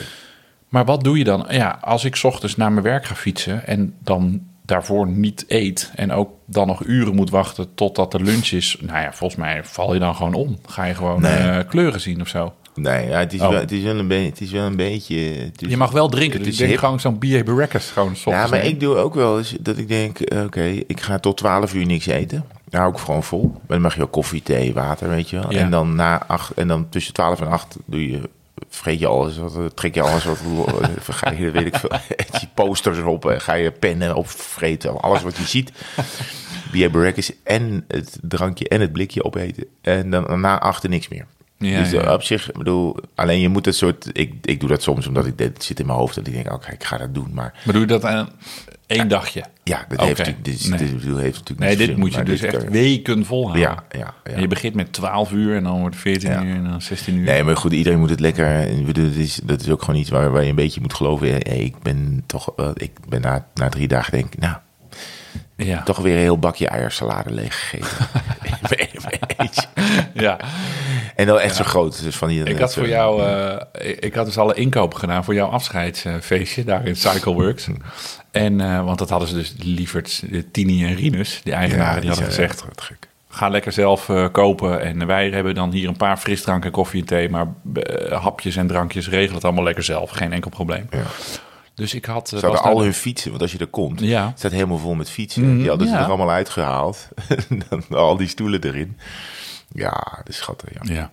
Maar 0.70 0.86
wat 0.86 1.04
doe 1.04 1.18
je 1.18 1.24
dan? 1.24 1.46
Ja, 1.50 1.78
als 1.82 2.04
ik 2.06 2.16
's 2.16 2.24
ochtends 2.24 2.56
naar 2.56 2.72
mijn 2.72 2.84
werk 2.86 3.06
ga 3.06 3.16
fietsen 3.16 3.68
en 3.68 3.94
dan 4.04 4.42
daarvoor 4.66 5.08
niet 5.08 5.46
eet 5.48 5.92
en 5.96 6.12
ook 6.12 6.30
dan 6.46 6.68
nog 6.68 6.84
uren 6.86 7.16
moet 7.16 7.30
wachten 7.30 7.74
totdat 7.76 8.12
de 8.12 8.20
lunch 8.24 8.48
is. 8.52 8.78
Nou 8.80 9.00
ja, 9.02 9.14
volgens 9.14 9.40
mij 9.40 9.64
val 9.64 9.94
je 9.94 10.00
dan 10.00 10.16
gewoon 10.16 10.34
om. 10.34 10.58
Ga 10.68 10.84
je 10.86 10.96
gewoon 10.96 11.22
Nee. 11.22 11.38
eh, 11.38 11.68
kleuren 11.70 12.02
zien 12.02 12.22
of 12.22 12.28
zo. 12.28 12.54
Nee, 12.76 13.08
ja, 13.08 13.20
het, 13.20 13.34
is 13.34 13.42
Oh. 13.42 13.50
wel, 13.50 13.60
het, 13.60 13.72
is 13.72 13.84
wel 13.84 14.00
een 14.00 14.08
be- 14.08 14.14
het 14.16 14.42
is 14.42 14.52
wel 14.52 14.66
een 14.66 14.76
beetje... 14.76 15.16
is- 15.16 15.52
Je 15.70 15.78
mag 15.78 15.92
wel 15.92 16.10
drinken, 16.10 16.38
het 16.40 16.48
dus 16.48 16.60
ik 16.60 16.68
denk 16.68 16.80
gewoon 16.80 17.00
zo'n 17.00 17.18
B.A. 17.18 17.44
Baracus 17.44 17.90
gewoon 17.90 18.16
Ja, 18.26 18.48
maar 18.48 18.66
ik 18.66 18.80
doe 18.80 18.96
ook 18.96 19.14
wel 19.14 19.38
eens 19.38 19.56
dat 19.60 19.78
ik 19.78 19.88
denk, 19.88 20.20
eh, 20.20 20.44
oké, 20.44 20.64
ik 20.88 21.00
ga 21.02 21.20
tot 21.20 21.38
12 21.38 21.74
uur 21.74 21.86
niks 21.86 22.06
eten. 22.06 22.46
Hou 22.72 22.92
ik 22.94 23.00
gewoon 23.00 23.24
vol. 23.24 23.62
Dan 23.68 23.82
mag 23.82 23.96
je 23.96 24.02
ook 24.02 24.12
koffie, 24.12 24.44
thee, 24.44 24.74
water, 24.74 25.10
weet 25.10 25.30
je 25.30 25.40
wel. 25.40 25.52
Ja. 25.52 25.60
En 25.60 25.72
dan 25.72 25.96
na 25.96 26.26
acht, 26.28 26.54
en 26.54 26.68
dan 26.68 26.90
tussen 26.90 27.14
12 27.14 27.42
en 27.42 27.48
8 27.48 27.78
doe 27.86 28.10
je, 28.10 28.30
vreet 28.70 29.00
je 29.00 29.08
alles, 29.08 29.38
wat, 29.38 29.56
eh, 29.56 29.66
trek 29.66 29.94
je 29.94 30.02
alles 30.02 30.24
wat, 30.24 30.38
eh, 30.82 30.90
ga 31.16 31.32
je, 31.32 31.52
weet 31.52 31.66
ik 31.66 31.76
veel, 31.76 31.90
je 32.40 32.48
posters 32.54 33.00
op, 33.00 33.26
eh, 33.26 33.40
ga 33.40 33.54
je 33.54 33.72
pennen 33.72 34.16
opvreten, 34.16 35.02
alles 35.02 35.22
wat 35.22 35.38
je 35.38 35.44
ziet. 35.44 35.72
B.A. 36.72 36.90
Baracus 36.90 37.32
en 37.44 37.86
het 37.88 38.18
drankje 38.22 38.68
en 38.68 38.82
het 38.82 38.92
blikje 38.92 39.24
opeten. 39.24 39.66
En 39.82 40.10
dan 40.10 40.40
na 40.40 40.60
achter 40.60 40.90
niks 40.90 41.08
meer. 41.08 41.26
Ja, 41.62 41.80
dus 41.80 41.92
ja. 41.92 42.14
op 42.14 42.24
zich, 42.24 42.50
ik 42.50 42.58
bedoel, 42.58 42.96
alleen 43.16 43.40
je 43.40 43.50
moet 43.50 43.66
het 43.66 43.76
soort, 43.76 44.10
ik, 44.14 44.34
ik 44.42 44.60
doe 44.60 44.70
dat 44.70 44.82
soms 44.82 45.08
omdat 45.08 45.26
ik, 45.26 45.38
dit 45.38 45.64
zit 45.64 45.80
in 45.80 45.86
mijn 45.86 45.98
hoofd 45.98 46.16
dat 46.16 46.28
ik 46.28 46.34
denk, 46.34 46.54
oké, 46.54 46.72
ik 46.72 46.84
ga 46.84 46.98
dat 46.98 47.14
doen. 47.14 47.30
Maar 47.34 47.54
doe 47.66 47.80
je 47.80 47.86
dat 47.88 48.06
aan 48.06 48.30
één 48.88 49.08
dagje? 49.08 49.44
ja, 49.64 49.86
dat 49.90 50.00
heeft 50.02 50.18
natuurlijk, 50.18 50.46
dit, 50.46 50.70
nee. 50.70 50.80
dit, 50.80 51.00
bedoel, 51.00 51.18
heeft 51.18 51.38
natuurlijk 51.38 51.68
Nee, 51.68 51.78
dit 51.78 51.88
zin, 51.88 52.00
moet 52.00 52.14
je 52.14 52.24
dus 52.24 52.42
echt 52.42 52.70
weken 52.70 53.26
volhouden. 53.26 53.62
Ja, 53.62 53.84
ja, 54.26 54.40
je 54.40 54.48
begint 54.48 54.74
met 54.74 54.94
12 54.94 55.32
uur 55.32 55.56
en 55.56 55.64
dan 55.64 55.80
wordt 55.80 55.96
het 55.96 56.04
14 56.04 56.30
Ja. 56.32 56.44
uur 56.44 56.56
en 56.56 56.64
dan 56.64 56.82
16 56.82 57.16
uur. 57.16 57.26
Nee, 57.26 57.44
maar 57.44 57.58
goed, 57.58 57.74
iedereen 57.74 58.00
moet 58.00 58.10
het 58.10 58.20
lekker. 58.20 58.68
bedoel, 58.86 59.06
Dat 59.06 59.16
is, 59.16 59.40
dat 59.44 59.62
is 59.62 59.70
ook 59.70 59.82
gewoon 59.84 60.00
iets 60.00 60.10
waar, 60.10 60.32
waar 60.32 60.44
je 60.44 60.50
een 60.50 60.56
beetje 60.56 60.82
moet 60.82 60.94
geloven. 60.94 61.28
Hey, 61.28 61.60
ik 61.60 61.80
ben 61.82 62.24
toch, 62.26 62.54
ik 62.74 62.92
ben 63.10 63.22
na, 63.22 63.48
na 63.54 63.70
drie 63.70 63.88
dagen 63.88 64.12
denk 64.12 64.34
ik, 64.34 64.40
nou, 64.40 64.56
ja. 65.66 65.84
toch 65.84 65.98
weer 65.98 66.14
een 66.14 66.20
heel 66.20 66.40
bakje 66.40 66.68
eiersalade 66.68 67.34
leeggegeten. 67.34 67.88
Ja. 70.14 70.38
en 71.16 71.26
dan 71.26 71.40
echt 71.40 71.56
zo 71.56 71.64
groot. 71.64 72.04
Dus 72.04 72.16
van 72.16 72.28
die, 72.28 72.44
Ik 72.44 72.60
had 72.60 72.74
voor 72.74 72.88
jou, 72.88 73.24
eh, 73.24 73.90
ik- 74.00 74.14
had 74.14 74.26
dus 74.26 74.38
alle 74.38 74.54
inkopen 74.54 75.00
gedaan 75.00 75.24
voor 75.24 75.34
jouw 75.34 75.48
afscheidsfeestje 75.48 76.64
daar 76.64 76.86
in 76.88 76.96
Cycleworks. 76.96 77.68
En, 78.32 78.62
eh, 78.62 78.84
want 78.86 78.98
dat 78.98 79.10
hadden 79.10 79.28
ze 79.28 79.36
dus 79.36 79.54
lieverd, 79.58 80.24
de 80.32 80.52
Tini 80.52 80.86
en 80.86 80.96
Rinus, 80.96 81.42
die 81.44 81.54
eigenaren, 81.54 82.00
die, 82.02 82.10
hadden 82.10 82.28
gezegd, 82.28 82.64
gek. 82.78 83.08
ga 83.30 83.50
lekker 83.50 83.72
zelf 83.72 84.10
eh, 84.10 84.28
kopen. 84.32 84.82
En 84.82 85.08
wij 85.08 85.30
hebben 85.30 85.56
dan 85.56 85.72
hier 85.72 85.88
een 85.88 85.98
paar 85.98 86.18
frisdranken, 86.18 86.72
koffie 86.72 87.00
en 87.02 87.08
thee, 87.08 87.30
maar 87.30 87.48
eh, 87.74 88.22
hapjes 88.24 88.56
en 88.56 88.68
drankjes 88.68 89.10
regelen 89.10 89.36
het 89.36 89.44
allemaal 89.44 89.64
lekker 89.64 89.84
zelf. 89.84 90.10
Geen 90.10 90.34
enkel 90.34 90.50
probleem. 90.50 90.88
Ja. 90.92 91.04
Dus 91.76 91.94
ik 91.94 92.06
had... 92.06 92.32
eh, 92.34 92.40
Ze 92.40 92.46
hadden 92.46 92.64
al 92.64 92.82
hun 92.82 92.94
fietsen, 92.94 93.30
want 93.30 93.42
als 93.42 93.52
je 93.52 93.58
er 93.58 93.68
komt, 93.68 94.00
Ja. 94.00 94.34
staat 94.36 94.52
helemaal 94.52 94.78
vol 94.78 94.94
met 94.96 95.10
fietsen. 95.10 95.58
Die 95.58 95.70
hadden 95.70 95.88
ze 95.88 95.94
ja. 95.94 96.00
er 96.00 96.06
allemaal 96.08 96.32
uitgehaald. 96.32 97.08
Al 97.90 98.18
die 98.18 98.28
stoelen 98.28 98.64
erin. 98.64 98.98
Ja, 99.74 100.22
de 100.24 100.32
schatten, 100.32 100.68
ja. 100.82 100.94
Ja. 100.94 101.10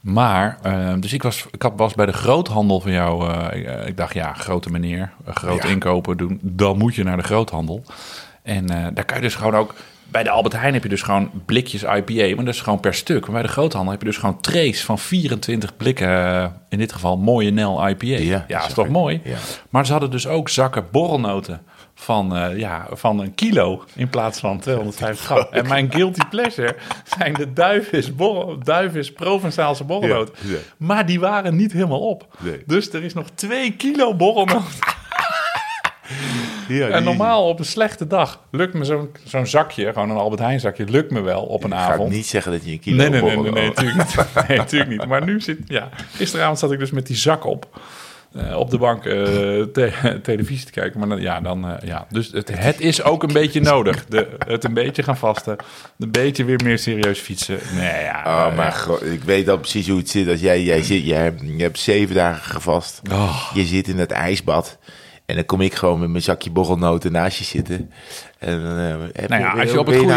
Maar, 0.00 0.58
eh, 0.62 0.94
dus 1.00 1.12
ik 1.12 1.22
was, 1.22 1.46
ik 1.50 1.62
had- 1.62 1.72
was 1.76 1.94
bij 1.94 2.06
de 2.06 2.12
groothandel 2.12 2.80
van 2.80 2.92
jou. 2.92 3.32
eh, 3.32 3.86
ik, 3.86 3.96
dacht, 3.96 4.14
ja, 4.14 4.32
grote 4.32 4.70
meneer, 4.70 5.12
groot 5.34 5.62
Ja. 5.62 5.68
inkopen 5.68 6.16
doen. 6.16 6.38
Dan 6.42 6.78
moet 6.78 6.94
je 6.94 7.04
naar 7.04 7.16
de 7.16 7.22
groothandel. 7.22 7.82
En 8.42 8.66
daar 8.66 9.04
kan 9.04 9.16
je 9.16 9.22
dus 9.22 9.34
gewoon 9.34 9.54
ook. 9.56 9.74
Bij 10.08 10.22
de 10.22 10.30
Albert 10.30 10.54
Heijn 10.54 10.74
heb 10.74 10.82
je 10.82 10.88
dus 10.88 11.02
gewoon 11.02 11.30
blikjes 11.44 11.82
IPA, 11.82 12.34
maar 12.36 12.44
dat 12.44 12.54
is 12.54 12.60
gewoon 12.60 12.80
per 12.80 12.94
stuk. 12.94 13.20
Maar 13.22 13.32
bij 13.32 13.42
de 13.42 13.48
groothandel 13.48 13.90
heb 13.92 14.00
je 14.00 14.06
dus 14.08 14.16
gewoon 14.16 14.40
trays 14.40 14.84
van 14.84 14.98
24 14.98 15.76
blikken. 15.76 16.08
eh, 16.08 16.46
in 16.68 16.78
dit 16.78 16.92
geval 16.92 17.16
mooie 17.18 17.50
Nel 17.50 17.88
IPA. 17.88 18.06
Ja, 18.06 18.44
Ja, 18.48 18.58
dat 18.58 18.68
is 18.68 18.74
toch 18.74 18.88
mooi? 18.88 19.20
ja. 19.24 19.36
Maar 19.70 19.86
ze 19.86 19.92
hadden 19.92 20.10
dus 20.10 20.26
ook 20.26 20.48
zakken 20.48 20.86
borrelnoten 20.90 21.62
van, 21.94 22.36
eh, 22.36 22.58
ja, 22.58 22.86
van 22.90 23.20
een 23.20 23.34
kilo 23.34 23.84
in 23.94 24.08
plaats 24.08 24.40
van 24.40 24.58
250 24.60 25.24
gram. 25.26 25.46
En 25.50 25.68
mijn 25.68 25.92
guilty 25.92 26.20
pleasure 26.30 26.76
zijn 27.18 27.34
de 27.34 27.52
duivis, 27.52 28.14
borrel, 28.14 28.58
duivis 28.62 29.12
Provençaalse 29.12 29.84
borrelnoten. 29.84 30.34
Ja. 30.40 30.56
Maar 30.76 31.06
die 31.06 31.20
waren 31.20 31.56
niet 31.56 31.72
helemaal 31.72 32.08
op. 32.08 32.36
Nee. 32.40 32.62
Dus 32.66 32.92
er 32.92 33.04
is 33.04 33.14
nog 33.14 33.26
twee 33.34 33.72
kilo 33.72 34.14
borrelnoten. 34.14 34.62
Ja, 36.68 36.88
En 36.88 37.04
normaal 37.04 37.48
op 37.48 37.58
een 37.58 37.64
slechte 37.64 38.06
dag 38.06 38.40
lukt 38.50 38.74
me 38.74 38.84
zo'n 38.84 39.10
zo'n 39.24 39.46
zakje, 39.46 39.92
gewoon 39.92 40.10
een 40.10 40.16
Albert 40.16 40.40
Heijn 40.40 40.60
zakje, 40.60 40.84
lukt 40.84 41.10
me 41.10 41.20
wel 41.20 41.42
op 41.42 41.64
een 41.64 41.70
Ik 41.72 41.76
ga 41.76 41.92
avond. 41.92 42.10
niet 42.12 42.26
zeggen 42.26 42.52
dat 42.52 42.64
je 42.64 42.70
een 42.72 42.80
kilo 42.80 42.96
Nee, 42.96 43.08
nee, 43.08 43.22
nee, 43.22 43.36
nee, 43.36 43.50
nee, 43.52 43.66
natuurlijk 43.68 43.96
niet. 43.96 44.26
Nee, 44.48 44.58
natuurlijk 44.58 44.90
niet. 44.90 45.06
Maar 45.06 45.24
nu 45.24 45.40
zit, 45.40 45.58
ja, 45.66 45.88
gisteravond 46.14 46.58
zat 46.58 46.72
ik 46.72 46.78
dus 46.78 46.90
met 46.90 47.06
die 47.06 47.16
zak 47.16 47.44
op. 47.46 47.80
eh, 48.34 48.56
op 48.58 48.70
de 48.70 48.78
bank 48.78 49.04
eh, 49.04 49.12
te- 49.72 50.18
televisie 50.22 50.66
te 50.66 50.72
kijken. 50.72 50.98
Maar 51.00 51.08
dan, 51.08 51.20
ja, 51.20 51.40
dan, 51.40 51.68
eh, 51.68 51.88
ja. 51.88 52.06
Dus 52.10 52.30
het, 52.32 52.50
het 52.58 52.80
is 52.80 53.02
ook 53.02 53.22
een 53.22 53.32
beetje 53.32 53.60
nodig. 53.60 54.04
De, 54.06 54.28
het 54.46 54.64
een 54.64 54.74
beetje 54.74 55.02
gaan 55.02 55.16
vasten. 55.16 55.56
Een 55.98 56.10
beetje 56.10 56.44
weer 56.44 56.60
meer 56.64 56.78
serieus 56.78 57.18
fietsen. 57.18 57.58
Nee, 57.74 58.02
ja. 58.02 58.22
Oh, 58.26 58.56
maar 58.56 58.72
god, 58.72 59.02
ik 59.04 59.22
weet 59.22 59.48
al 59.48 59.58
precies 59.58 59.88
hoe 59.88 59.98
het 59.98 60.08
zit. 60.10 60.28
Als 60.28 60.40
jij, 60.40 60.62
jij 60.62 60.82
zit, 60.82 61.04
jij, 61.06 61.34
je 61.56 61.62
hebt 61.62 61.78
zeven 61.78 62.14
dagen 62.14 62.42
gevast. 62.42 63.00
Oh. 63.12 63.50
Je 63.54 63.64
zit 63.64 63.88
in 63.88 63.98
het 63.98 64.10
ijsbad. 64.10 64.78
En 65.26 65.34
dan 65.34 65.44
kom 65.46 65.60
ik 65.60 65.74
gewoon 65.74 66.00
met 66.00 66.08
mijn 66.08 66.22
zakje 66.22 66.50
borrelnoten 66.50 67.12
naast 67.12 67.38
je 67.38 67.44
zitten. 67.44 67.90
En 68.38 68.62
dan 68.62 68.76
heb 68.76 69.28
Nou 69.28 69.42
ja, 69.42 69.52
als 69.52 69.70
je 69.70 69.78
op 69.78 69.86
het 69.86 69.96
goede, 69.96 70.14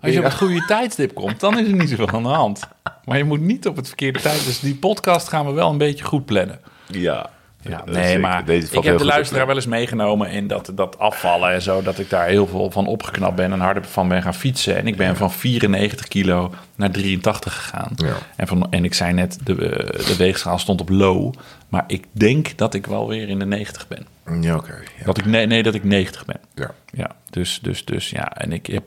als 0.00 0.12
je 0.12 0.18
op 0.18 0.24
het 0.24 0.34
goede 0.34 0.64
tijdstip 0.66 1.14
komt, 1.14 1.40
dan 1.40 1.58
is 1.58 1.66
er 1.66 1.74
niet 1.74 1.88
zoveel 1.88 2.08
aan 2.08 2.22
de 2.22 2.28
hand. 2.28 2.68
Maar 3.04 3.18
je 3.18 3.24
moet 3.24 3.40
niet 3.40 3.66
op 3.66 3.76
het 3.76 3.86
verkeerde 3.86 4.20
tijd. 4.20 4.44
Dus 4.44 4.60
die 4.60 4.74
podcast 4.74 5.28
gaan 5.28 5.46
we 5.46 5.52
wel 5.52 5.70
een 5.70 5.78
beetje 5.78 6.04
goed 6.04 6.24
plannen. 6.24 6.60
Ja, 6.86 7.30
Ja, 7.60 7.82
nee, 7.84 8.18
maar 8.18 8.50
ik 8.50 8.84
heb 8.84 8.98
de 8.98 9.04
luisteraar 9.04 9.42
op. 9.42 9.48
wel 9.48 9.56
eens 9.56 9.66
meegenomen 9.66 10.30
in 10.30 10.46
dat, 10.46 10.72
dat 10.74 10.98
afvallen 10.98 11.52
en 11.52 11.62
zo. 11.62 11.82
Dat 11.82 11.98
ik 11.98 12.10
daar 12.10 12.26
heel 12.26 12.46
veel 12.46 12.70
van 12.70 12.86
opgeknapt 12.86 13.36
ben 13.36 13.52
en 13.52 13.60
harder 13.60 13.84
van 13.84 14.08
ben 14.08 14.22
gaan 14.22 14.34
fietsen. 14.34 14.76
En 14.76 14.86
ik 14.86 14.96
ben 14.96 15.16
van 15.16 15.32
94 15.32 16.08
kilo 16.08 16.54
naar 16.74 16.90
83 16.90 17.54
gegaan. 17.54 17.92
Ja. 17.96 18.14
En, 18.36 18.46
van, 18.46 18.66
en 18.70 18.84
ik 18.84 18.94
zei 18.94 19.12
net, 19.12 19.38
de, 19.44 19.52
eh, 19.52 20.06
de 20.06 20.16
weegschaal 20.16 20.58
stond 20.58 20.80
op 20.80 20.88
low. 20.88 21.34
Maar 21.68 21.84
ik 21.86 22.04
denk 22.12 22.56
dat 22.56 22.74
ik 22.74 22.86
wel 22.86 23.08
weer 23.08 23.28
in 23.28 23.38
de 23.38 23.46
90 23.46 23.88
ben. 23.88 24.06
Ja, 24.40 24.56
oké. 24.56 24.82
ja. 24.98 25.04
Dat 25.04 25.18
ik, 25.18 25.24
nee, 25.24 25.46
nee, 25.46 25.62
dat 25.62 25.74
ik 25.74 25.84
90 25.84 26.24
ben. 26.24 26.40
Ja. 26.54 26.70
Ja, 26.92 27.10
dus, 27.30 27.58
dus, 27.62 27.84
dus 27.84 28.10
ja. 28.10 28.32
En 28.32 28.52
ik, 28.52 28.66
heb, 28.66 28.84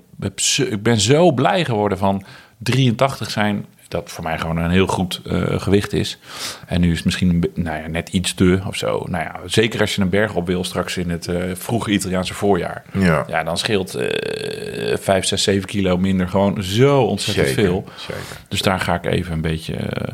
ik 0.70 0.84
ben 0.84 1.00
zo 1.00 1.32
blij 1.32 1.66
geworden 1.66 1.98
van 1.98 2.24
83 2.58 3.32
zijn. 3.32 3.66
Dat 3.88 4.12
voor 4.12 4.24
mij 4.24 4.40
gewoon 4.40 4.58
een 4.58 4.72
heel 4.72 4.88
goed 4.88 5.22
eh, 5.26 5.60
gewicht 5.60 5.94
is. 5.94 6.20
En 6.66 6.82
nu 6.82 6.90
is 6.90 6.96
het 6.96 7.06
misschien 7.06 7.52
nou 7.54 7.82
ja, 7.82 7.88
net 7.88 8.10
iets 8.10 8.34
te 8.34 8.62
of 8.68 8.76
zo. 8.76 9.04
Nou 9.08 9.24
ja, 9.24 9.40
zeker 9.46 9.80
als 9.80 9.96
je 9.96 10.02
een 10.02 10.10
berg 10.10 10.34
op 10.36 10.48
wil 10.48 10.64
straks 10.64 10.98
in 10.98 11.10
het 11.10 11.28
eh, 11.28 11.44
vroege 11.54 11.92
Italiaanse 11.92 12.34
voorjaar. 12.34 12.84
Ja. 12.94 13.24
Ja, 13.28 13.44
dan 13.44 13.58
scheelt 13.58 13.96
eh 13.96 14.98
5, 14.98 15.26
6, 15.26 15.44
7 15.44 15.68
kilo 15.68 15.98
minder 15.98 16.30
gewoon 16.30 16.64
zo 16.64 17.02
ontzettend 17.02 17.48
Zeker, 17.48 17.64
veel. 17.64 17.84
zeker. 17.96 18.38
Dus 18.48 18.62
daar 18.62 18.80
ga 18.80 18.96
ik 18.96 19.06
even 19.06 19.34
een 19.34 19.42
beetje 19.42 19.76
eh, 19.76 20.14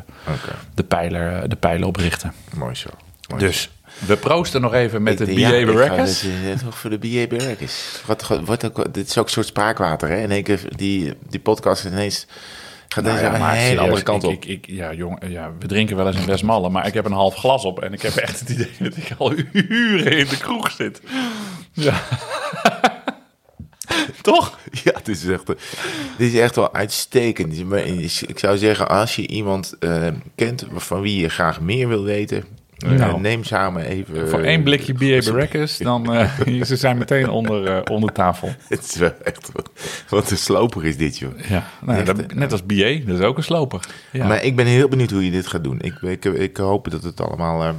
de, 0.73 0.84
pijler, 0.84 1.49
de 1.49 1.55
pijlen 1.55 1.88
op 1.88 1.95
richten. 1.95 2.34
mooi 2.53 2.76
zo. 2.76 2.89
Mooi 3.30 3.43
Dus 3.45 3.69
we 3.99 4.17
proosten 4.17 4.61
nog 4.61 4.73
even 4.73 5.03
met 5.03 5.13
Ik 5.13 5.19
het 5.19 5.27
denk, 5.27 5.39
BA 5.49 5.55
ja, 5.55 5.65
Barrackers. 5.65 6.23
eh, 6.23 6.59
toch 6.65 6.77
voor 6.77 6.89
de 6.89 6.97
BA 6.97 7.37
Barrackers. 7.37 8.01
Wat, 8.05 8.27
wat, 8.45 8.65
ook- 8.65 8.93
dit 8.93 9.07
is 9.09 9.17
ook 9.17 9.25
een 9.25 9.31
soort 9.31 9.45
spraakwater, 9.45 10.09
hè? 10.09 10.21
In 10.21 10.31
één 10.31 10.43
keer, 10.43 10.59
die, 10.75 11.13
die 11.29 11.39
podcast 11.39 11.85
ineens 11.85 12.27
gaat 12.87 13.03
Nou 13.03 13.17
deze 13.17 13.31
ja, 13.31 13.37
maar 13.37 13.55
hele 13.55 13.79
andere 13.79 14.03
kant 14.03 14.23
op. 14.23 14.31
Ik, 14.31 14.45
ik, 14.45 14.65
ja, 14.67 14.93
jongen, 14.93 15.31
ja, 15.31 15.51
we 15.59 15.67
drinken 15.67 15.95
wel 15.95 16.07
eens 16.07 16.15
een 16.15 16.25
Westmalle, 16.25 16.69
maar 16.69 16.87
ik 16.87 16.93
heb 16.93 17.05
een 17.05 17.11
half 17.11 17.35
glas 17.35 17.65
op 17.65 17.81
en 17.81 17.93
ik 17.93 18.01
heb 18.01 18.15
echt 18.15 18.39
het 18.39 18.49
idee 18.49 18.71
dat 18.89 18.97
ik 18.97 19.11
al 19.17 19.33
uren 19.51 20.17
in 20.17 20.27
de 20.27 20.37
kroeg 20.37 20.71
zit. 20.71 21.01
Ja. 21.73 22.01
Toch? 24.21 24.59
Ja, 24.83 24.91
dit 25.03 25.07
is 25.07 25.25
echt, 25.27 25.45
dit 26.17 26.33
is 26.33 26.39
echt 26.39 26.55
wel 26.55 26.73
uitstekend. 26.73 27.57
Ik 28.27 28.39
zou 28.39 28.57
zeggen, 28.57 28.87
als 28.87 29.15
je 29.15 29.27
iemand 29.27 29.75
eh, 29.79 30.07
kent 30.35 30.65
van 30.75 31.01
wie 31.01 31.21
je 31.21 31.29
graag 31.29 31.61
meer 31.61 31.87
wil 31.87 32.03
weten, 32.03 32.43
Nou. 32.78 33.19
neem 33.21 33.43
samen 33.43 33.86
even... 33.86 34.30
Voor 34.30 34.39
één 34.41 34.63
blikje 34.63 34.93
BA 34.93 35.32
Barrackers, 35.32 35.78
dan 35.78 36.13
uh, 36.13 36.30
ze 36.69 36.76
zijn 36.76 36.97
meteen 36.97 37.30
onder, 37.30 37.67
eh, 37.67 37.82
onder 37.95 38.11
tafel. 38.11 38.49
Het 38.69 38.84
is 38.84 38.95
wel 38.95 39.11
echt, 39.23 39.51
wat 40.09 40.32
een 40.32 40.38
sloper 40.38 40.86
is 40.86 40.97
dit, 40.97 41.17
joh. 41.17 41.32
Ja, 41.49 41.63
nou, 41.82 41.97
Echt, 41.97 42.05
dat- 42.05 42.19
eh, 42.19 42.26
net 42.38 42.51
als 42.51 42.65
BA, 42.65 42.97
dat 43.05 43.19
is 43.19 43.26
ook 43.26 43.38
een 43.38 43.43
sloper. 43.43 43.80
Ja. 44.11 44.28
Maar 44.28 44.43
ik 44.43 44.55
ben 44.55 44.65
heel 44.65 44.88
benieuwd 44.88 45.11
hoe 45.11 45.26
je 45.26 45.32
dit 45.32 45.47
gaat 45.47 45.63
doen. 45.63 45.80
Ik, 45.82 45.93
ik, 46.01 46.26
ik 46.26 46.57
hoop 46.57 46.91
dat 46.91 47.03
het 47.03 47.21
allemaal... 47.21 47.61
eh, 47.63 47.69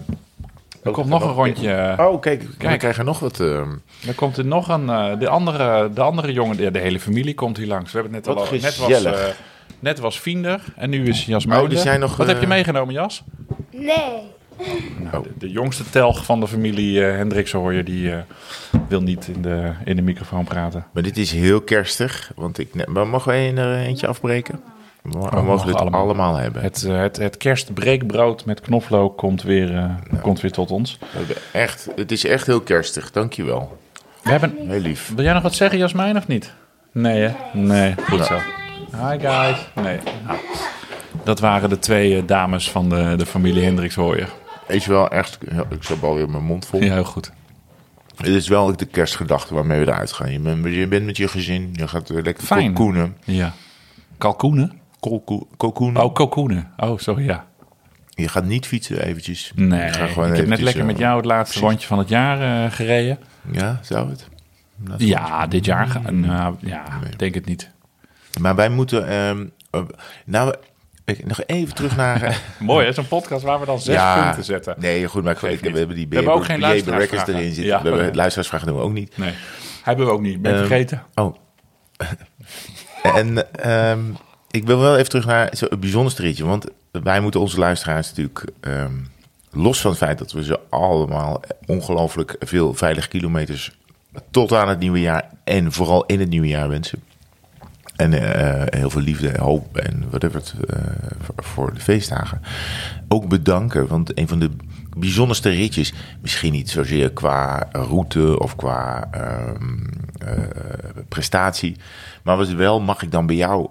er 0.83 0.93
komt 0.93 1.09
nog 1.09 1.23
een 1.23 1.33
rondje. 1.33 1.95
Oh, 1.99 2.21
kijk, 2.21 2.45
kijk. 2.59 2.71
we 2.73 2.77
krijgen 2.79 3.05
nog 3.05 3.19
wat... 3.19 3.41
eh, 3.41 3.63
Dan 4.05 4.15
komt 4.15 4.37
er 4.37 4.45
nog 4.45 4.69
een. 4.69 4.91
eh, 4.91 5.19
de, 5.19 5.29
andere, 5.29 5.91
de 5.95 6.01
andere 6.01 6.33
jongen, 6.33 6.59
ja, 6.59 6.71
de 6.71 6.79
hele 6.79 7.01
familie 7.01 7.35
komt 7.35 7.57
hier 7.57 7.67
langs. 7.67 7.93
We 7.93 7.99
hebben 7.99 8.17
het 8.17 8.27
net 8.27 8.35
Wat 8.37 8.47
al. 8.49 8.53
Net 8.53 8.63
was, 8.79 8.87
gezellig. 8.93 9.21
eh, 9.29 9.35
net 9.79 9.99
was 9.99 10.21
Vinder 10.21 10.61
en 10.77 10.91
nu 10.91 11.07
is 11.07 11.25
Jasmijn. 11.27 11.61
Oh, 11.63 11.69
die 11.69 11.79
zijn 11.79 12.01
nog, 12.01 12.17
Wat 12.17 12.27
heb 12.27 12.37
je 12.37 12.43
eh, 12.43 12.49
meegenomen, 12.49 12.95
Jas? 12.95 13.23
Nee. 13.73 14.35
Nou, 15.13 15.23
de, 15.23 15.31
de 15.39 15.51
jongste 15.51 15.91
telg 15.91 16.25
van 16.25 16.41
de 16.41 16.49
familie 16.49 17.05
eh 17.05 17.17
Hendricks 17.17 17.53
hoor 17.53 17.73
je, 17.73 17.83
die 17.83 18.13
eh, 18.13 18.19
wil 18.89 19.01
niet 19.01 19.29
in 19.29 19.43
de, 19.43 19.73
in 19.85 19.97
de 19.97 20.03
microfoon 20.03 20.45
praten. 20.45 20.87
Maar 20.93 21.03
dit 21.03 21.17
is 21.17 21.33
heel 21.33 21.61
kerstig, 21.61 22.33
want 22.35 22.59
ik... 22.59 22.87
Maar 22.87 23.07
mogen 23.07 23.29
wij 23.29 23.55
er 23.55 23.77
eentje 23.77 24.07
afbreken? 24.07 24.61
We 25.03 25.19
we 25.31 25.43
mogen 25.43 25.69
het 25.69 25.77
allemaal. 25.77 26.01
allemaal, 26.01 26.37
hebben. 26.37 26.63
Het, 26.63 26.85
eh, 26.85 26.99
het, 26.99 27.17
het 27.17 27.37
kerstbreekbrood 27.37 28.45
met 28.45 28.61
knoflook 28.61 29.17
komt 29.19 29.43
weer, 29.43 29.77
eh, 29.77 29.91
komt 30.23 30.41
weer 30.41 30.53
tot 30.53 30.71
ons. 30.71 30.99
Echt, 31.53 31.89
het 31.97 32.13
is 32.13 32.25
echt 32.25 32.47
heel 32.47 32.61
kerstig, 32.61 33.11
dankjewel. 33.11 33.79
We 34.23 34.31
hebben, 34.31 34.55
Heel 34.69 34.81
lief. 34.81 35.13
wil 35.15 35.25
jij 35.25 35.33
nog 35.33 35.43
wat 35.43 35.55
zeggen, 35.55 35.79
Jasmijn, 35.79 36.17
of 36.17 36.27
niet? 36.27 36.53
Nee, 36.93 37.21
hè? 37.23 37.59
Nee, 37.59 37.95
goed 38.09 38.25
zo. 38.25 38.35
Hi, 38.91 39.19
guys. 39.19 39.69
Nee. 39.75 39.99
Nou, 40.27 40.39
dat 41.25 41.41
waren 41.41 41.69
de 41.69 41.79
twee 41.79 42.17
eh, 42.17 42.23
dames 42.27 42.71
van 42.71 42.89
de, 42.89 43.15
de 43.17 43.27
familie 43.27 43.65
Hendricks, 43.65 43.95
hoor 43.95 44.17
je. 44.17 44.27
Is 44.69 44.87
wel 44.87 45.09
echt, 45.09 45.39
ik 45.71 45.87
heb 45.87 46.03
alweer 46.05 46.31
mijn 46.31 46.45
mond 46.45 46.67
vol. 46.67 46.83
Ja, 46.83 46.93
heel 46.93 47.05
goed. 47.05 47.33
Het 48.17 48.27
is 48.27 48.49
wel 48.49 48.77
de 48.77 48.85
kerstgedachte 48.87 49.55
waarmee 49.55 49.81
we 49.81 49.87
eruit 49.87 50.13
gaan. 50.13 50.33
Je 50.33 50.39
bent, 50.41 50.65
je 50.75 50.87
bent 50.87 51.05
met 51.07 51.17
je 51.17 51.29
gezin, 51.29 51.71
je 51.73 51.89
gaat 51.89 52.09
lekker 52.09 52.45
Fijn. 52.45 52.73
kokoenen. 52.73 53.17
Ja. 53.25 53.53
Kalkoenen? 54.19 54.81
Kolko- 55.01 55.47
Kokoenen. 55.57 56.03
Oh, 56.03 56.15
kokoenen. 56.15 56.71
Oh, 56.77 56.99
sorry, 56.99 57.25
ja. 57.25 57.47
Je 58.09 58.29
gaat 58.29 58.45
niet 58.45 58.67
fietsen 58.67 59.03
eventjes. 59.05 59.53
Nee, 59.55 59.89
ik 59.89 59.95
heb 59.95 60.47
net 60.47 60.61
lekker 60.61 60.81
eh, 60.81 60.87
met 60.87 60.99
jou 60.99 61.17
het 61.17 61.25
laatste 61.25 61.61
rondje 61.61 61.87
van 61.87 61.99
het 61.99 62.09
jaar 62.09 62.65
eh, 62.65 62.73
gereden. 62.73 63.19
Ja, 63.53 63.79
zou 63.83 64.09
het? 64.11 64.29
Dat 64.77 65.01
is 65.01 65.09
Ja, 65.09 65.47
dit 65.47 65.65
jaar. 65.65 66.13
Nou, 66.13 66.55
ja, 66.61 66.85
ik 67.11 67.19
denk 67.19 67.35
het 67.35 67.45
niet. 67.47 67.71
Maar 68.41 68.55
wij 68.55 68.69
moeten... 68.69 69.09
ehm, 69.09 69.47
eh, 69.71 69.81
nou, 70.25 70.55
ik- 71.07 71.27
nog 71.27 71.41
even 71.47 71.75
terug 71.75 71.97
naar... 71.97 72.23
eh, 72.23 72.37
Mooi, 72.59 72.87
hè? 72.87 72.93
Zo'n 72.93 73.09
podcast 73.09 73.43
waar 73.45 73.61
we 73.61 73.67
dan 73.67 73.81
zes 73.81 74.01
punten 74.23 74.45
zetten. 74.45 74.75
Nee, 74.79 75.07
goed, 75.07 75.25
maar 75.25 75.45
ik, 75.45 75.63
niet. 75.63 75.73
we 75.73 75.79
hebben 75.79 75.97
die 75.97 76.09
We 76.09 76.15
hebben 76.15 76.33
ook 76.35 76.45
geen 76.45 76.61
luisteraarsvragen. 76.61 77.35
Erin 77.35 77.45
zitten. 77.53 77.65
Ja. 77.65 77.83
We 77.83 77.89
hebben 77.89 78.15
luisteraarsvragen 78.17 78.67
doen 78.67 78.77
we 78.77 78.83
ook 78.83 78.93
niet. 78.93 79.17
Nee, 79.19 79.33
hebben 79.83 80.07
we 80.07 80.13
ook 80.13 80.21
niet. 80.21 80.43
Ben 80.43 80.53
je 80.53 80.59
Ehm, 80.59 80.67
vergeten? 80.67 81.03
Oh. 81.15 81.35
en 83.03 83.53
ehm, 83.61 84.01
ik 84.51 84.67
wil 84.67 84.79
wel 84.79 84.97
even 84.97 85.09
terug 85.09 85.27
naar 85.27 85.49
zo'n 85.53 85.69
bijzonderste 85.81 86.23
ritje. 86.23 86.45
Want 86.45 86.67
wij 86.91 87.21
moeten 87.21 87.41
onze 87.41 87.59
luisteraars 87.59 88.09
natuurlijk... 88.09 88.45
ehm, 88.61 88.93
los 89.51 89.81
van 89.81 89.91
het 89.91 90.01
feit 90.01 90.19
dat 90.19 90.33
we 90.33 90.45
ze 90.45 90.61
allemaal 90.71 91.41
ongelooflijk 91.67 92.37
veel 92.39 92.75
veilige 92.75 93.09
kilometers... 93.09 93.79
tot 94.31 94.53
aan 94.53 94.69
het 94.69 94.79
nieuwe 94.79 95.01
jaar 95.01 95.31
en 95.45 95.73
vooral 95.73 96.05
in 96.07 96.21
het 96.21 96.29
nieuwe 96.29 96.49
jaar 96.49 96.69
wensen. 96.69 97.03
En 97.97 98.13
eh, 98.13 98.79
heel 98.79 98.91
veel 98.91 99.01
liefde, 99.01 99.33
hoop 99.39 99.77
en 99.77 100.05
whatever 100.11 100.39
het, 100.41 100.55
eh, 100.69 100.79
voor- 101.37 101.75
de 101.75 101.81
feestdagen. 101.81 102.41
Ook 103.09 103.29
bedanken, 103.29 103.87
want 103.87 104.19
een 104.19 104.29
van 104.29 104.39
de 104.39 104.51
bijzonderste 104.97 105.49
ritjes, 105.49 105.93
misschien 106.21 106.53
niet 106.53 106.71
zozeer 106.71 107.11
qua 107.13 107.69
route 107.73 108.39
of 108.41 108.57
qua 108.57 109.09
ehm, 109.11 109.79
eh, 110.19 110.39
prestatie, 111.09 111.77
maar 112.23 112.37
was 112.37 112.53
wel, 112.55 112.81
mag 112.81 113.03
ik 113.03 113.11
dan 113.11 113.27
bij 113.27 113.37
jou 113.37 113.69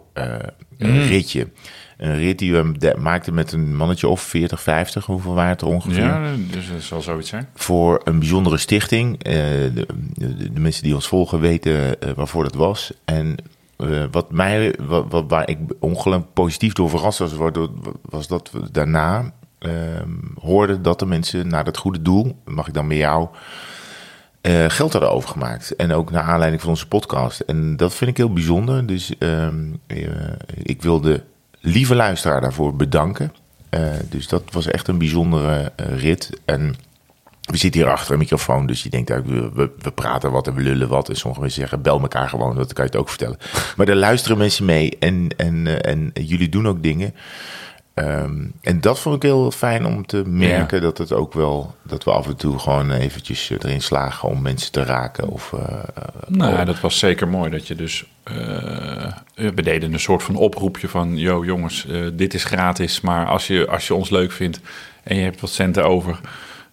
een 0.77 1.01
ritje? 1.07 1.47
Een 1.97 2.15
rit 2.17 2.39
die 2.39 2.53
we 2.53 2.93
maakten 2.99 3.33
met 3.33 3.51
een 3.51 3.75
mannetje 3.75 4.07
of 4.07 4.21
40, 4.21 4.61
50, 4.61 5.05
hoeveel 5.05 5.33
waren 5.33 5.49
het 5.49 5.61
er 5.61 5.67
ongeveer? 5.67 6.03
Ja, 6.03 6.31
dus 6.51 6.67
dat 6.69 6.81
zal 6.81 7.01
zoiets 7.01 7.29
zijn. 7.29 7.47
voor 7.55 8.01
een 8.03 8.19
bijzondere 8.19 8.57
stichting. 8.57 9.23
De, 9.23 9.85
mensen 10.53 10.83
die 10.83 10.95
ons 10.95 11.07
volgen 11.07 11.39
weten 11.39 11.95
waarvoor 12.15 12.43
dat 12.43 12.55
was. 12.55 12.93
En 13.05 13.35
eh, 13.77 14.03
wat 14.11 14.31
mij, 14.31 14.75
wat, 14.87 15.23
waar 15.27 15.49
ik 15.49 15.57
ongelooflijk 15.79 16.33
positief 16.33 16.73
door 16.73 16.89
verrast 16.89 17.19
was, 17.19 17.33
was, 18.01 18.27
dat 18.27 18.51
we 18.51 18.71
daarna 18.71 19.33
ehm, 19.57 20.09
hoorden 20.39 20.81
dat 20.81 20.99
de 20.99 21.05
mensen 21.05 21.47
naar 21.47 21.63
dat 21.63 21.77
goede 21.77 22.01
doel, 22.01 22.35
mag 22.45 22.67
ik 22.67 22.73
dan 22.73 22.87
met 22.87 22.97
jou, 22.97 23.27
eh, 24.41 24.65
geld 24.67 24.91
hadden 24.91 25.11
overgemaakt. 25.11 25.75
En 25.75 25.93
ook 25.93 26.11
naar 26.11 26.23
aanleiding 26.23 26.61
van 26.61 26.69
onze 26.69 26.87
podcast. 26.87 27.39
En 27.39 27.77
dat 27.77 27.93
vind 27.93 28.09
ik 28.09 28.17
heel 28.17 28.33
bijzonder. 28.33 28.85
Dus 28.85 29.17
ehm, 29.17 29.63
eh, 29.87 29.97
ik 30.63 30.81
wil 30.81 31.01
de 31.01 31.21
lieve 31.59 31.95
luisteraar 31.95 32.41
daarvoor 32.41 32.75
bedanken. 32.75 33.33
Dus 34.09 34.27
dat 34.27 34.43
was 34.51 34.67
echt 34.67 34.87
een 34.87 34.97
bijzondere 34.97 35.71
rit. 35.75 36.29
En 36.45 36.75
we 37.45 37.57
zitten 37.57 37.81
hier 37.81 37.89
achter 37.89 38.13
een 38.13 38.19
microfoon, 38.19 38.65
dus 38.65 38.83
je 38.83 38.89
denkt, 38.89 39.09
uh, 39.09 39.17
we, 39.25 39.49
we, 39.53 39.71
we 39.79 39.91
praten 39.91 40.31
wat 40.31 40.47
en 40.47 40.53
we 40.53 40.61
lullen 40.61 40.87
wat. 40.87 41.09
En 41.09 41.15
sommige 41.15 41.41
mensen 41.41 41.59
zeggen, 41.59 41.81
bel 41.81 42.01
elkaar 42.01 42.29
gewoon, 42.29 42.55
dat 42.55 42.73
kan 42.73 42.85
je 42.85 42.91
het 42.91 42.99
ook 42.99 43.09
vertellen. 43.09 43.37
Maar 43.77 43.87
er 43.87 43.95
luisteren 43.95 44.37
mensen 44.37 44.65
mee 44.65 44.97
en, 44.99 45.29
en, 45.37 45.67
eh, 45.67 45.91
en 45.91 46.11
jullie 46.13 46.49
doen 46.49 46.67
ook 46.67 46.83
dingen. 46.83 47.13
Ehm, 47.95 48.45
en 48.61 48.81
dat 48.81 48.99
vond 48.99 49.15
ik 49.15 49.21
heel 49.21 49.51
fijn 49.51 49.85
om 49.85 50.05
te 50.05 50.23
merken 50.25 50.81
dat 50.81 50.97
het 50.97 51.11
ook 51.11 51.33
wel, 51.33 51.75
dat 51.83 52.03
we 52.03 52.11
af 52.11 52.27
en 52.27 52.35
toe 52.35 52.59
gewoon 52.59 52.91
eventjes 52.91 53.49
erin 53.49 53.81
slagen 53.81 54.29
om 54.29 54.41
mensen 54.41 54.71
te 54.71 54.83
raken. 54.83 55.27
Of, 55.27 55.53
eh, 55.53 55.79
Nou, 56.27 56.53
oh, 56.59 56.65
dat 56.65 56.79
was 56.79 56.99
zeker 56.99 57.27
mooi 57.27 57.49
dat 57.49 57.67
je 57.67 57.75
dus. 57.75 58.05
eh, 58.23 58.33
we 59.35 59.61
deden 59.61 59.93
een 59.93 59.99
soort 59.99 60.23
van 60.23 60.35
oproepje 60.35 60.87
van: 60.87 61.17
Yo, 61.17 61.45
jongens, 61.45 61.87
eh, 61.87 62.01
dit 62.13 62.33
is 62.33 62.43
gratis. 62.43 63.01
Maar 63.01 63.25
als 63.25 63.47
je, 63.47 63.67
als 63.67 63.87
je 63.87 63.93
ons 63.93 64.09
leuk 64.09 64.31
vindt 64.31 64.59
en 65.03 65.15
je 65.15 65.23
hebt 65.23 65.41
wat 65.41 65.49
centen 65.49 65.85
over. 65.85 66.19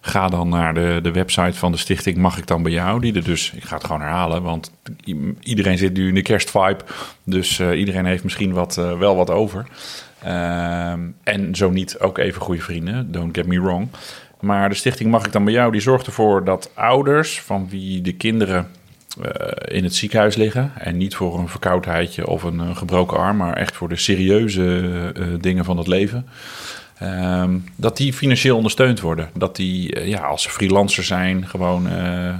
Ga 0.05 0.27
dan 0.27 0.49
naar 0.49 0.73
de, 0.73 0.99
de 1.01 1.11
website 1.11 1.57
van 1.57 1.71
de 1.71 1.77
stichting 1.77 2.17
Mag 2.17 2.37
ik 2.37 2.47
dan 2.47 2.63
bij 2.63 2.71
jou? 2.71 2.99
Die 2.99 3.13
er 3.15 3.23
dus, 3.23 3.51
ik 3.55 3.63
ga 3.63 3.75
het 3.75 3.83
gewoon 3.83 4.01
herhalen, 4.01 4.43
want 4.43 4.71
iedereen 5.39 5.77
zit 5.77 5.93
nu 5.93 6.07
in 6.07 6.13
de 6.13 6.21
kerstvibe. 6.21 6.83
Dus 7.23 7.59
eh, 7.59 7.79
iedereen 7.79 8.05
heeft 8.05 8.23
misschien 8.23 8.53
wat, 8.53 8.77
eh, 8.77 8.97
wel 8.97 9.15
wat 9.15 9.29
over. 9.29 9.65
Ehm, 10.23 10.99
en 11.23 11.55
zo 11.55 11.69
niet 11.69 11.99
ook 11.99 12.17
even 12.17 12.41
goede 12.41 12.61
vrienden, 12.61 13.11
don't 13.11 13.35
get 13.35 13.47
me 13.47 13.61
wrong. 13.61 13.87
Maar 14.39 14.69
de 14.69 14.75
stichting 14.75 15.11
Mag 15.11 15.25
ik 15.25 15.31
dan 15.31 15.43
bij 15.43 15.53
jou? 15.53 15.71
Die 15.71 15.81
zorgt 15.81 16.05
ervoor 16.05 16.43
dat 16.43 16.71
ouders 16.73 17.41
van 17.41 17.69
wie 17.69 18.01
de 18.01 18.13
kinderen 18.13 18.67
eh, 19.21 19.77
in 19.77 19.83
het 19.83 19.95
ziekenhuis 19.95 20.35
liggen. 20.35 20.71
En 20.77 20.97
niet 20.97 21.15
voor 21.15 21.39
een 21.39 21.49
verkoudheidje 21.49 22.27
of 22.27 22.43
een, 22.43 22.75
gebroken 22.75 23.17
arm, 23.17 23.37
maar 23.37 23.53
echt 23.53 23.75
voor 23.75 23.89
de 23.89 23.95
serieuze 23.95 25.37
dingen 25.39 25.65
van 25.65 25.77
het 25.77 25.87
leven. 25.87 26.27
Ehm, 26.99 27.57
dat 27.75 27.97
die 27.97 28.13
financieel 28.13 28.55
ondersteund 28.55 28.99
worden. 28.99 29.29
Dat 29.33 29.55
die, 29.55 29.95
eh, 29.95 30.07
ja, 30.07 30.19
als 30.21 30.41
ze 30.41 30.49
freelancer 30.49 31.03
zijn, 31.03 31.47
gewoon 31.47 31.87
eh, 31.87 31.93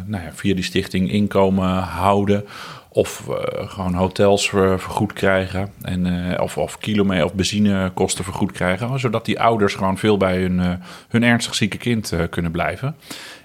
nou 0.05 0.23
ja, 0.23 0.29
via 0.33 0.53
die 0.55 0.63
stichting 0.63 1.11
inkomen 1.11 1.69
houden. 1.77 2.45
Of 2.89 3.27
eh, 3.29 3.35
gewoon 3.69 3.93
hotels 3.93 4.49
ver- 4.49 4.79
vergoed 4.79 5.13
krijgen. 5.13 5.71
En, 5.81 6.39
of, 6.39 6.57
of 6.57 6.77
kilometer 6.77 7.25
of 7.25 7.33
benzinekosten 7.33 8.23
vergoed 8.23 8.51
krijgen. 8.51 8.99
Zodat 8.99 9.25
die 9.25 9.39
ouders 9.39 9.73
gewoon 9.75 9.97
veel 9.97 10.17
bij 10.17 10.37
hun, 10.41 10.79
hun 11.09 11.23
ernstig 11.23 11.55
zieke 11.55 11.77
kind 11.77 12.13
kunnen 12.29 12.51
blijven. 12.51 12.95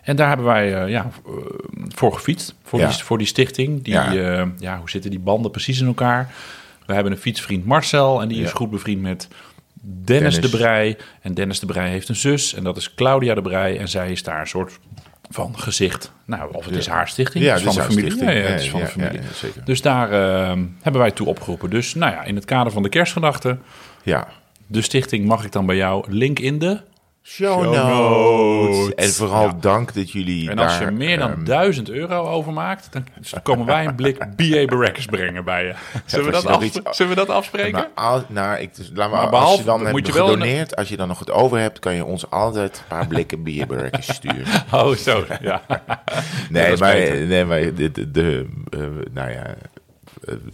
En 0.03 0.17
daar 0.17 0.29
hebben 0.29 0.47
wij 0.47 0.89
ja, 0.91 1.11
voor 1.95 2.13
gefietst. 2.13 2.55
Voor, 2.65 2.79
Ja. 2.79 2.89
die, 2.89 2.97
voor 3.05 3.19
die 3.19 3.27
stichting. 3.27 3.83
Die, 3.85 3.95
Ja. 3.95 4.79
hoe 4.79 4.91
zitten 4.91 5.11
die 5.11 5.21
banden 5.21 5.51
precies 5.51 5.81
in 5.81 5.87
elkaar? 5.87 6.31
We 6.87 6.95
hebben 6.95 7.13
een 7.13 7.19
fietsvriend 7.19 7.65
Marcel. 7.65 8.23
En 8.23 8.29
die 8.29 8.43
is 8.43 8.53
goed 8.53 8.71
bevriend 8.71 9.03
met 9.03 9.29
Dennis, 9.83 10.35
Dennis. 10.35 10.51
de 10.51 10.57
Brij. 10.57 10.97
En 11.21 11.35
Dennis 11.35 11.61
de 11.61 11.67
Brij 11.67 11.89
heeft 11.89 12.09
een 12.09 12.17
zus. 12.17 12.55
En 12.55 12.65
dat 12.65 12.77
is 12.77 12.95
Claudia 12.95 13.35
de 13.35 13.43
Brij. 13.43 13.79
En 13.79 13.89
zij 13.89 14.13
is 14.13 14.23
daar 14.23 14.41
een 14.41 14.47
soort 14.47 14.79
van 15.31 15.59
gezicht. 15.59 16.13
Nou, 16.25 16.55
of 16.55 16.65
het 16.65 16.77
is 16.77 16.87
haar 16.87 17.09
stichting. 17.09 17.45
Ja, 17.45 17.51
het 17.51 17.59
is 17.59 17.65
van 17.65 17.75
de 17.75 17.83
familie. 17.83 18.25
Ja, 18.25 18.31
het 18.31 18.61
is 18.61 18.71
van 18.71 18.81
de 18.81 18.87
familie. 18.87 19.21
zeker. 19.35 19.65
Dus 19.65 19.83
daar 19.83 20.13
eh, 20.13 20.59
hebben 20.83 21.01
wij 21.01 21.11
toe 21.11 21.27
opgeroepen. 21.27 21.71
Dus 21.71 21.95
nou 21.95 22.13
ja, 22.13 22.25
in 22.25 22.35
het 22.35 22.45
kader 22.45 22.73
van 22.73 22.83
de 22.83 22.89
kerstgedachten. 22.89 23.63
ja. 24.03 24.29
De 24.71 24.83
stichting 24.83 25.25
mag 25.25 25.45
ik 25.45 25.53
dan 25.53 25.67
bij 25.67 25.77
jou. 25.77 26.13
Link 26.13 26.39
in 26.39 26.59
de. 26.59 26.81
Show, 27.31 27.63
Show 27.63 27.75
notes. 27.75 28.77
notes. 28.79 28.95
En 28.95 29.09
vooral 29.13 29.47
Ja. 29.47 29.57
dank 29.61 29.95
dat 29.95 30.11
jullie 30.13 30.51
En 30.51 30.59
als 30.59 30.79
daar, 30.79 30.85
je 30.91 30.97
meer 30.97 31.19
dan 31.19 31.31
ehm, 31.31 31.45
1000 31.45 31.91
euro 31.91 32.27
overmaakt, 32.29 32.89
dan 32.93 33.05
komen 33.43 33.67
wij 33.67 33.87
een 33.87 33.95
blik 33.95 34.19
BA 34.37 34.65
Barrackers 34.65 35.07
brengen 35.07 35.45
bij 35.45 35.65
je. 35.65 35.75
Zullen, 36.05 36.27
we 36.27 36.33
dat, 36.43 36.63
iets- 36.63 36.81
zullen 36.91 37.15
we 37.15 37.19
dat 37.19 37.29
afspreken? 37.31 37.87
Nou, 38.29 38.59
ik, 38.59 38.75
dus, 38.75 38.91
laat 38.95 39.11
maar, 39.11 39.21
Maar 39.21 39.21
als 39.21 39.31
behalve- 39.31 39.59
je 39.59 39.65
dan 39.65 39.81
moet 39.81 39.91
hebt 39.93 40.07
je 40.07 40.13
wel 40.13 40.27
een- 40.27 40.33
gedoneerd, 40.33 40.77
als 40.77 40.89
je 40.89 40.97
dan 40.97 41.09
nog 41.09 41.19
het 41.19 41.31
over 41.31 41.59
hebt, 41.59 41.79
kan 41.79 41.95
je 41.95 42.05
ons 42.05 42.31
altijd 42.31 42.77
een 42.79 42.85
paar 42.89 43.07
blikken 43.07 43.43
bierbereikers 43.43 44.15
sturen. 44.15 44.45
Oh, 44.73 44.91
zo. 44.95 45.25
Ja. 45.41 45.63
Nee, 46.51 46.77
maar, 46.77 46.95
nee, 47.27 47.45
maar 47.45 47.61
de, 47.75 47.91
de, 47.93 48.11
de, 48.11 48.47
eh, 48.71 48.81
nou 49.13 49.31
ja, 49.31 49.45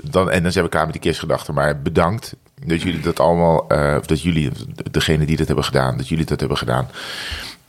dan, 0.03 0.31
en 0.31 0.43
dan 0.43 0.53
zijn 0.53 0.65
we 0.65 0.71
klaar 0.71 0.85
met 0.85 0.93
die 0.93 1.03
kerstgedachten. 1.03 1.55
Maar 1.55 1.83
bedankt 1.83 2.37
dat 2.67 2.83
jullie 2.83 3.01
dat 3.01 3.21
allemaal, 3.21 3.69
eh, 3.69 3.97
of 3.99 4.07
dat 4.07 4.23
jullie, 4.23 4.51
degene 4.91 5.27
die 5.27 5.37
dat 5.37 5.47
hebben 5.47 5.65
gedaan, 5.65 5.97
dat 5.97 6.09
jullie 6.09 6.25
dat 6.25 6.41
hebben 6.41 6.59
gedaan. 6.59 6.89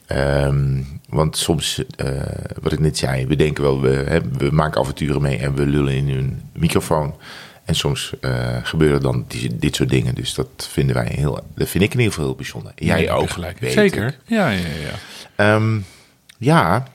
Ehm, 0.05 0.81
want 1.09 1.37
soms, 1.37 1.83
eh, 1.95 2.09
wat 2.61 2.71
ik 2.71 2.79
net 2.79 2.97
zei, 2.97 3.27
we 3.27 3.35
denken 3.35 3.63
wel, 3.63 3.81
we, 3.81 3.89
hè, 3.89 4.19
we 4.37 4.51
maken 4.51 4.81
avonturen 4.81 5.21
mee 5.21 5.37
en 5.37 5.55
we 5.55 5.65
lullen 5.65 5.93
in 5.93 6.09
hun 6.09 6.41
microfoon. 6.53 7.15
En 7.65 7.75
soms 7.75 8.13
eh, 8.21 8.57
gebeuren 8.63 9.01
dan 9.01 9.25
die, 9.27 9.57
dit 9.57 9.75
soort 9.75 9.89
dingen. 9.89 10.15
Dus 10.15 10.33
dat 10.33 10.69
vinden 10.71 10.95
wij 10.95 11.11
heel, 11.15 11.39
dat 11.55 11.67
vind 11.67 11.83
ik 11.83 11.93
in 11.93 11.97
ieder 11.97 12.13
geval 12.13 12.27
heel 12.27 12.35
bijzonder. 12.35 12.71
Jij 12.75 12.95
Nee, 12.95 13.11
ook, 13.11 13.29
gelijk. 13.29 13.57
Zeker. 13.61 14.07
ik. 14.07 14.17
Ja, 14.25 14.49
ja, 14.49 14.59
ja. 14.59 14.95
Ehm, 15.35 15.79
ja, 16.37 16.87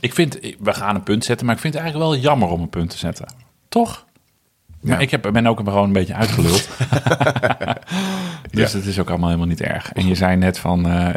Ik 0.00 0.14
vind, 0.14 0.38
we 0.58 0.74
gaan 0.74 0.94
een 0.94 1.02
punt 1.02 1.24
zetten, 1.24 1.46
maar 1.46 1.54
ik 1.54 1.60
vind 1.60 1.74
het 1.74 1.82
eigenlijk 1.82 2.12
wel 2.12 2.22
jammer 2.22 2.48
om 2.48 2.60
een 2.60 2.68
punt 2.68 2.90
te 2.90 2.98
zetten. 2.98 3.26
Toch? 3.72 4.04
Maar 4.80 4.92
Ja. 4.92 4.98
ik 4.98 5.10
heb, 5.10 5.28
ben 5.32 5.46
ook 5.46 5.58
gewoon 5.58 5.84
een 5.84 5.92
beetje 5.92 6.14
uitgeluld. 6.14 6.68
dus 8.50 8.72
Ja. 8.72 8.78
het 8.78 8.86
is 8.86 8.98
ook 8.98 9.08
allemaal 9.08 9.28
helemaal 9.28 9.48
niet 9.48 9.60
erg. 9.60 9.92
En 9.92 10.06
je 10.06 10.14
zei 10.14 10.36
net 10.36 10.58
van 10.58 10.86
eh, 10.88 11.08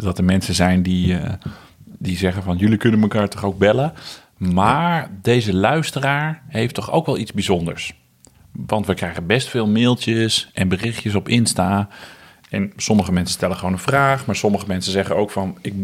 dat 0.00 0.18
er 0.18 0.24
mensen 0.24 0.54
zijn 0.54 0.82
die, 0.82 1.18
eh, 1.18 1.32
die 1.84 2.16
zeggen 2.16 2.42
van 2.42 2.56
jullie 2.56 2.76
kunnen 2.76 3.00
elkaar 3.02 3.28
toch 3.28 3.44
ook 3.44 3.58
bellen. 3.58 3.92
Maar 4.36 5.10
deze 5.22 5.54
luisteraar 5.54 6.42
heeft 6.48 6.74
toch 6.74 6.90
ook 6.92 7.06
wel 7.06 7.18
iets 7.18 7.32
bijzonders. 7.32 7.94
Want 8.52 8.86
we 8.86 8.94
krijgen 8.94 9.26
best 9.26 9.48
veel 9.48 9.68
mailtjes 9.68 10.50
en 10.54 10.68
berichtjes 10.68 11.14
op 11.14 11.28
Insta. 11.28 11.88
En 12.50 12.72
sommige 12.76 13.12
mensen 13.12 13.34
stellen 13.34 13.56
gewoon 13.56 13.72
een 13.72 13.78
vraag. 13.78 14.26
Maar 14.26 14.36
sommige 14.36 14.66
mensen 14.66 14.92
zeggen 14.92 15.16
ook 15.16 15.30
van... 15.30 15.58
Ik, 15.60 15.74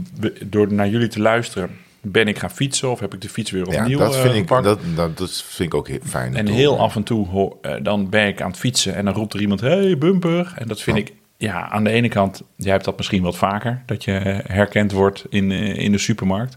door 0.53 0.73
naar 0.73 0.89
jullie 0.89 1.09
te 1.09 1.21
luisteren 1.21 1.71
ben 2.05 2.29
ik 2.29 2.39
gaan 2.39 2.51
fietsen... 2.51 2.91
of 2.91 3.01
heb 3.01 3.15
ik 3.15 3.21
de 3.21 3.29
fiets 3.29 3.51
weer 3.51 3.71
ja 3.71 3.81
opnieuw 3.81 3.99
dat, 3.99 4.15
eh, 4.15 4.21
vind 4.21 4.35
ik, 4.35 4.41
gepakt. 4.41 4.65
dat, 4.65 4.79
dat, 4.95 5.19
dat 5.19 5.43
vind 5.47 5.73
ik 5.73 5.79
ook 5.79 5.89
heel 5.89 5.99
fijn. 6.05 6.37
En 6.37 6.47
heel 6.47 6.79
af 6.79 6.97
en 6.97 7.03
toe 7.03 7.29
hoor, 7.29 7.57
eh, 7.63 7.75
dan 7.83 8.09
ben 8.09 8.27
ik 8.27 8.43
aan 8.43 8.51
het 8.51 8.59
fietsen 8.59 8.95
en 8.95 9.05
dan 9.05 9.15
roept 9.15 9.35
er 9.35 9.41
iemand: 9.41 9.61
Hey, 9.61 9.99
bumper. 9.99 10.53
En 10.57 10.69
dat 10.69 10.81
vind 10.81 10.97
Oh. 10.97 11.03
ik, 11.03 11.13
ja, 11.37 11.71
aan 11.71 11.85
de 11.85 11.91
ene 11.91 12.09
kant, 12.09 12.43
jij 12.57 12.73
hebt 12.73 12.85
dat 12.85 12.97
misschien 12.97 13.23
wat 13.23 13.37
vaker, 13.37 13.83
dat 13.87 14.05
je 14.05 14.17
eh, 14.17 14.39
herkend 14.57 14.93
wordt 14.93 15.25
in, 15.29 15.53
eh, 15.53 15.77
in 15.77 15.93
de 15.93 15.99
supermarkt. 15.99 16.57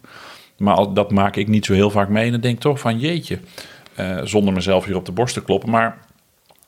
Maar 0.58 0.76
al, 0.76 0.94
dat 0.94 1.12
maak 1.12 1.36
ik 1.36 1.48
niet 1.48 1.66
zo 1.66 1.74
heel 1.74 1.90
vaak 1.90 2.10
mee. 2.10 2.26
En 2.26 2.32
dan 2.32 2.42
denk 2.42 2.56
ik 2.56 2.62
toch 2.62 2.80
van: 2.80 3.00
Jeetje, 3.00 3.40
eh, 3.96 4.18
zonder 4.24 4.54
mezelf 4.54 4.86
hier 4.86 4.96
op 4.96 5.06
de 5.06 5.12
borst 5.12 5.34
te 5.34 5.44
kloppen. 5.44 5.70
Maar 5.70 5.98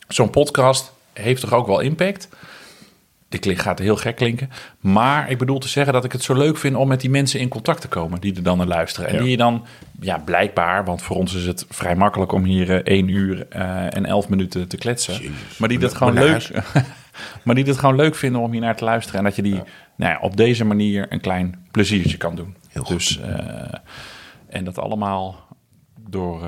zo'n 0.07 0.29
podcast 0.29 0.93
heeft 1.13 1.41
toch 1.41 1.53
ook 1.53 1.67
wel 1.67 1.79
impact? 1.79 2.29
Dit 3.29 3.59
gaat 3.59 3.79
heel 3.79 3.95
gek 3.95 4.15
klinken. 4.15 4.49
Maar 4.79 5.29
ik 5.29 5.37
bedoel 5.37 5.59
te 5.59 5.67
zeggen 5.67 5.93
dat 5.93 6.03
ik 6.05 6.11
het 6.11 6.23
zo 6.23 6.33
leuk 6.33 6.57
vind 6.57 6.75
om 6.75 6.87
met 6.87 7.01
die 7.01 7.09
mensen 7.09 7.39
in 7.39 7.47
contact 7.47 7.81
te 7.81 7.87
komen 7.87 8.21
die 8.21 8.35
er 8.35 8.43
dan 8.43 8.57
naar 8.57 8.67
luisteren. 8.67 9.09
En 9.09 9.15
Ja. 9.15 9.21
die 9.21 9.29
je 9.29 9.37
dan, 9.37 9.65
ja, 9.99 10.17
blijkbaar, 10.17 10.85
want 10.85 11.01
voor 11.01 11.15
ons 11.15 11.33
is 11.33 11.45
het 11.45 11.65
vrij 11.69 11.95
makkelijk 11.95 12.31
om 12.31 12.43
hier 12.43 12.69
eh, 12.69 12.95
één 12.95 13.07
uur 13.07 13.47
eh, 13.49 13.95
en 13.95 14.05
elf 14.05 14.29
minuten 14.29 14.67
te 14.67 14.77
kletsen. 14.77 15.13
Jezus. 15.13 15.57
maar 15.57 15.69
die 15.69 15.79
dat 15.79 15.93
gewoon 15.93 16.13
leuk. 16.13 16.49
maar 17.43 17.55
die 17.55 17.65
het 17.65 17.77
gewoon 17.77 17.95
leuk 17.95 18.15
vinden 18.15 18.41
om 18.41 18.51
hier 18.51 18.61
naar 18.61 18.75
te 18.75 18.83
luisteren. 18.83 19.19
En 19.19 19.25
dat 19.25 19.35
je 19.35 19.41
die 19.41 19.61
nou 19.95 20.11
ja, 20.13 20.19
op 20.21 20.37
deze 20.37 20.65
manier 20.65 21.05
een 21.09 21.21
klein 21.21 21.65
pleziertje 21.71 22.17
kan 22.17 22.35
doen. 22.35 22.55
Heel 22.69 22.83
goed. 22.83 22.97
Dus, 22.97 23.19
en 24.49 24.63
dat 24.63 24.79
allemaal 24.79 25.47
door. 26.09 26.47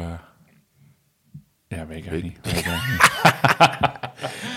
Ja, 1.76 1.86
weet 1.86 2.06
ik 2.06 2.12
eigenlijk 2.12 2.24
niet. 2.24 2.64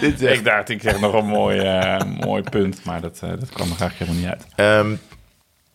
Dit 0.18 0.22
Ik 0.22 0.44
dacht, 0.44 0.68
ik 0.68 0.82
zeg 0.82 1.00
nog 1.00 1.12
een 1.14 1.26
mooi, 1.26 1.58
eh, 1.58 2.00
mooi 2.04 2.42
punt, 2.42 2.84
maar 2.84 3.00
dat, 3.00 3.20
eh, 3.22 3.28
dat 3.30 3.48
kwam 3.50 3.70
er 3.70 3.80
eigenlijk 3.80 3.98
helemaal 3.98 4.20
niet 4.20 4.28
uit. 4.28 4.46
Ehm, 4.86 4.96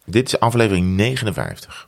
dit 0.06 0.28
is 0.28 0.40
aflevering 0.40 0.86
59. 0.96 1.88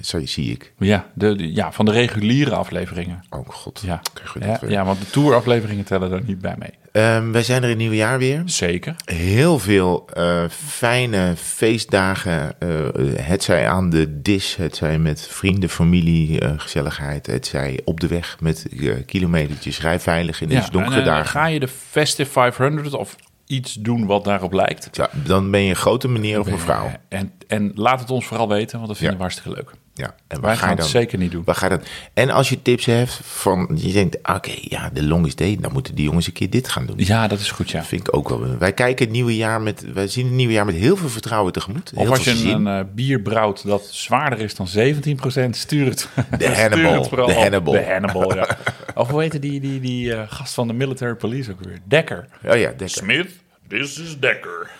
Zo 0.00 0.26
zie 0.26 0.50
ik. 0.52 0.72
Ja, 0.78 1.06
de, 1.14 1.36
de- 1.36 1.52
ja, 1.54 1.72
van 1.72 1.84
de 1.84 1.90
reguliere 1.90 2.54
afleveringen. 2.54 3.24
Oh 3.30 3.48
god. 3.48 3.80
Ja, 3.84 4.00
ja, 4.40 4.58
ja 4.68 4.84
want 4.84 5.00
de 5.00 5.10
tourafleveringen 5.10 5.84
tellen 5.84 6.12
er 6.12 6.22
niet 6.24 6.40
bij 6.40 6.54
mee. 6.58 6.70
Ehm, 6.96 7.30
wij 7.30 7.42
zijn 7.42 7.58
er 7.58 7.64
in 7.64 7.70
het 7.70 7.78
nieuwe 7.78 7.96
jaar 7.96 8.18
weer. 8.18 8.42
Zeker. 8.44 8.94
Heel 9.04 9.58
veel 9.58 10.08
eh, 10.12 10.44
fijne 10.48 11.34
feestdagen. 11.36 12.60
eh, 12.60 12.68
het 13.16 13.42
zij 13.42 13.68
aan 13.68 13.90
de 13.90 14.20
dis, 14.22 14.56
het 14.56 14.76
zij 14.76 14.98
met 14.98 15.28
vrienden, 15.30 15.68
familie, 15.68 16.40
eh, 16.40 16.52
gezelligheid. 16.56 17.26
Het 17.26 17.46
zij 17.46 17.80
op 17.84 18.00
de 18.00 18.06
weg 18.06 18.36
met 18.40 18.66
kilometertjes. 19.06 19.80
Rij 19.80 20.00
veilig 20.00 20.40
in 20.40 20.48
deze 20.48 20.70
donkere 20.70 20.98
en, 20.98 21.04
dagen. 21.04 21.26
Ga 21.26 21.46
je 21.46 21.60
de 21.60 21.68
Festive 21.68 22.30
500 22.30 22.94
of 22.94 23.16
iets 23.46 23.74
doen 23.74 24.06
wat 24.06 24.24
daarop 24.24 24.52
lijkt? 24.52 24.88
Ja, 24.92 25.10
dan 25.12 25.50
ben 25.50 25.60
je 25.62 25.68
een 25.70 25.76
grote 25.76 26.08
meneer 26.08 26.40
of 26.40 26.50
mevrouw. 26.50 26.92
En, 27.08 27.32
en 27.46 27.72
laat 27.74 28.00
het 28.00 28.10
ons 28.10 28.26
vooral 28.26 28.48
weten, 28.48 28.76
want 28.76 28.88
dat 28.88 28.96
vinden 28.96 29.16
Ja. 29.18 29.22
we 29.22 29.30
hartstikke 29.32 29.58
leuk. 29.58 29.70
Ja, 29.98 30.14
en 30.26 30.40
Wij 30.40 30.56
ga 30.56 30.66
gaan 30.66 30.76
het 30.76 30.86
zeker 30.86 31.18
niet 31.18 31.30
doen. 31.30 31.42
Waar 31.44 31.54
ga 31.54 31.66
je 31.66 31.70
dan? 31.76 31.82
En 32.14 32.30
als 32.30 32.48
je 32.48 32.62
tips 32.62 32.84
hebt 32.84 33.20
van, 33.22 33.70
je 33.74 33.92
denkt, 33.92 34.16
oké, 34.16 34.52
ja, 34.60 34.90
de 34.92 35.02
longest 35.02 35.38
day, 35.38 35.56
dan 35.60 35.72
moeten 35.72 35.94
die 35.94 36.04
jongens 36.04 36.26
een 36.26 36.32
keer 36.32 36.50
dit 36.50 36.68
gaan 36.68 36.86
doen. 36.86 36.96
Ja, 36.98 37.28
dat 37.28 37.38
is 37.38 37.50
goed, 37.50 37.70
ja. 37.70 37.78
Dat 37.78 37.88
vind 37.88 38.08
ik 38.08 38.16
ook 38.16 38.28
wel. 38.28 38.58
Wij 38.58 38.72
kijken 38.72 39.04
het 39.04 39.14
nieuwe 39.14 39.36
jaar 39.36 39.60
met, 39.60 39.92
wij 39.92 40.08
zien 40.08 40.24
het 40.24 40.34
nieuwe 40.34 40.52
jaar 40.52 40.64
met 40.64 40.74
heel 40.74 40.96
veel 40.96 41.08
vertrouwen 41.08 41.52
tegemoet. 41.52 41.92
Heel 41.94 42.02
Of 42.02 42.08
als 42.10 42.24
je 42.24 42.50
een 42.50 42.66
eh, 42.66 42.80
bier 42.94 43.20
brouwt 43.20 43.66
dat 43.66 43.84
zwaarder 43.84 44.40
is 44.40 44.54
dan 44.54 44.68
17%, 44.68 45.50
stuur 45.50 45.86
het. 45.86 46.08
De 46.38 46.54
Hannibal. 46.60 47.02
het 47.02 47.10
De. 47.10 47.34
Hannibal. 47.34 47.72
De 47.72 47.84
Hannibal, 47.84 48.34
ja. 48.34 48.48
Of 48.94 49.10
hoe 49.10 49.20
heette 49.20 49.38
die, 49.38 49.60
die, 49.60 49.80
die 49.80 50.14
eh, 50.14 50.22
gast 50.28 50.54
van 50.54 50.66
de 50.66 50.72
military 50.72 51.14
police 51.14 51.52
ook 51.52 51.60
weer? 51.60 51.78
Dekker. 51.84 52.28
oh 52.44 52.56
ja, 52.56 52.68
Dekker. 52.68 52.88
Smith, 52.88 53.28
this 53.68 53.98
is 53.98 54.18
Dekker. 54.18 54.70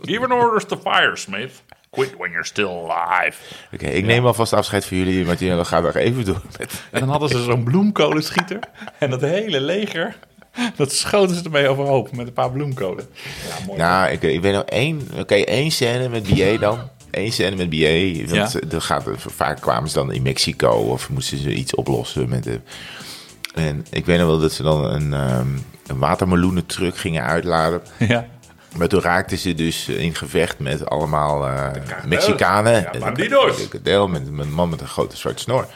Giving 0.00 0.32
orders 0.32 0.64
to 0.64 0.76
fire, 0.76 1.16
Smith. 1.16 1.62
Quit 1.90 2.14
when 2.18 2.30
you're 2.30 2.44
still 2.46 2.68
alive. 2.68 3.36
Oké, 3.72 3.86
ik 3.86 4.04
neem 4.04 4.26
alvast 4.26 4.52
afscheid 4.52 4.84
van 4.84 4.96
jullie, 4.96 5.24
Martina. 5.24 5.56
Dan 5.56 5.66
gaan 5.66 5.80
we 5.80 5.86
nog 5.86 5.96
even 5.96 6.24
door 6.24 6.42
met... 6.58 6.82
En 6.90 7.00
dan 7.00 7.08
hadden 7.08 7.28
ze 7.28 7.42
zo'n 7.42 7.64
bloemkolenschieter. 7.64 8.58
En 8.98 9.10
dat 9.10 9.20
hele 9.20 9.60
leger, 9.60 10.16
dat 10.76 10.92
schoten 10.92 11.36
ze 11.36 11.44
ermee 11.44 11.68
overhoop 11.68 12.12
met 12.12 12.26
een 12.26 12.32
paar 12.32 12.50
bloemkolen. 12.50 13.08
Ja, 13.48 13.66
mooi. 13.66 13.78
Nou, 13.78 14.10
ik, 14.10 14.22
ik 14.22 14.40
weet 14.40 14.52
nog 14.54 14.64
één, 14.64 15.08
oké, 15.18 15.34
één 15.34 15.70
scène 15.70 16.08
met 16.08 16.28
BA 16.34 16.56
dan. 16.56 16.78
Eén 17.10 17.32
scène 17.32 17.56
met 17.56 17.70
BA. 17.70 18.34
Want 18.34 18.52
Ja. 18.52 18.60
er 18.70 18.80
gaat, 18.82 19.04
vaak 19.16 19.60
kwamen 19.60 19.88
ze 19.88 19.94
dan 19.94 20.12
in 20.12 20.22
Mexico 20.22 20.68
of 20.68 21.10
moesten 21.10 21.38
ze 21.38 21.52
iets 21.54 21.74
oplossen 21.74 22.28
met 22.28 22.44
de... 22.44 22.60
En 23.54 23.86
ik 23.90 24.06
weet 24.06 24.18
nog 24.18 24.26
wel 24.26 24.38
dat 24.38 24.52
ze 24.52 24.62
dan 24.62 24.84
een, 24.84 25.14
ehm 25.14 25.46
een 25.86 25.98
watermeloenentruck 25.98 26.96
gingen 26.96 27.22
uitladen. 27.22 27.82
Ja. 27.98 28.26
Maar 28.78 28.88
toen 28.88 29.00
raakten 29.00 29.38
ze 29.38 29.54
dus 29.54 29.88
in 29.88 30.14
gevecht 30.14 30.58
met 30.58 30.86
allemaal 30.88 31.46
eh, 31.46 31.70
Mexicanen. 32.06 32.88
Ja, 32.92 32.98
bandidos. 32.98 33.68
Kadel 33.68 34.08
met 34.08 34.30
met 34.30 34.46
een 34.46 34.52
man 34.52 34.68
met 34.68 34.80
een 34.80 34.86
grote 34.86 35.16
zwarte 35.16 35.42
snor. 35.42 35.66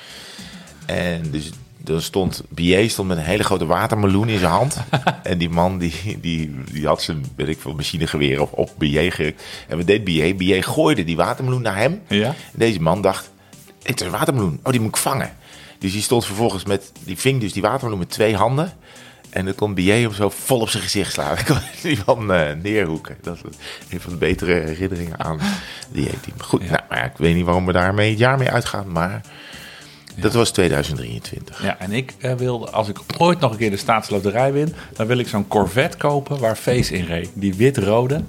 En 0.86 1.30
dus 1.30 1.50
dan 1.84 2.00
stond, 2.00 2.42
BA 2.48 2.88
stond 2.88 3.08
met 3.08 3.16
een 3.16 3.24
hele 3.24 3.44
grote 3.44 3.66
watermeloen 3.66 4.28
in 4.28 4.38
zijn 4.38 4.50
hand. 4.50 4.76
en 5.22 5.38
die 5.38 5.50
man 5.50 5.78
die, 5.78 6.18
die, 6.20 6.54
die 6.72 6.86
had 6.86 7.02
zijn, 7.02 7.24
weet 7.36 7.48
ik 7.48 7.60
veel, 7.60 7.74
machinegeweer 7.74 8.40
op, 8.40 8.58
op 8.58 8.72
gericht. 8.78 9.34
En 9.68 9.76
wat 9.76 9.86
deed 9.86 10.04
BA? 10.04 10.34
BA 10.34 10.62
gooide 10.62 11.04
die 11.04 11.16
watermeloen 11.16 11.62
naar 11.62 11.76
hem. 11.76 12.02
Ja. 12.08 12.26
En 12.26 12.34
deze 12.52 12.80
man 12.80 13.02
dacht, 13.02 13.30
het 13.82 14.00
is 14.00 14.06
een 14.06 14.12
watermeloen. 14.12 14.60
Oh, 14.62 14.70
die 14.70 14.80
moet 14.80 14.90
ik 14.90 14.96
vangen. 14.96 15.36
Dus 15.78 15.92
die 15.92 16.02
stond 16.02 16.26
vervolgens 16.26 16.64
met, 16.64 16.92
die 17.04 17.18
ving 17.18 17.40
dus 17.40 17.52
die 17.52 17.62
watermeloen 17.62 17.98
met 17.98 18.10
twee 18.10 18.36
handen. 18.36 18.72
En 19.30 19.44
dan 19.44 19.54
kon 19.54 19.74
BA 19.74 19.82
hem 19.82 20.12
zo 20.12 20.30
vol 20.30 20.60
op 20.60 20.68
zijn 20.68 20.82
gezicht 20.82 21.12
slaan. 21.12 21.34
Dan 21.36 21.44
kon 21.44 21.58
die 21.82 21.98
man 22.06 22.32
eh, 22.32 22.54
neerhoeken. 22.62 23.16
Dat 23.22 23.36
is 23.36 23.42
een 23.90 24.00
van 24.00 24.12
de 24.12 24.18
betere 24.18 24.52
herinneringen 24.52 25.20
aan 25.20 25.40
die 25.92 26.20
team. 26.20 26.40
Goed, 26.40 26.60
nou, 26.60 26.80
maar 26.88 26.98
ja, 26.98 27.04
ik 27.04 27.16
weet 27.16 27.34
niet 27.34 27.44
waarom 27.44 27.66
we 27.66 27.72
daarmee 27.72 28.10
het 28.10 28.18
jaar 28.18 28.38
mee 28.38 28.50
uitgaan. 28.50 28.92
Maar 28.92 29.20
dat 30.16 30.34
was 30.34 30.50
2023. 30.50 31.62
Ja, 31.62 31.78
en 31.78 31.92
ik 31.92 32.14
eh, 32.18 32.34
wilde, 32.34 32.70
als 32.70 32.88
ik 32.88 32.98
ooit 33.18 33.40
nog 33.40 33.50
een 33.50 33.58
keer 33.58 33.70
de 33.70 33.76
staatsloterij 33.76 34.52
win, 34.52 34.74
dan 34.92 35.06
wil 35.06 35.18
ik 35.18 35.28
zo'n 35.28 35.48
Corvette 35.48 35.96
kopen 35.96 36.38
waar 36.38 36.56
Face 36.56 36.94
in 36.94 37.04
reed. 37.04 37.30
Die 37.34 37.54
wit-rode. 37.54 38.22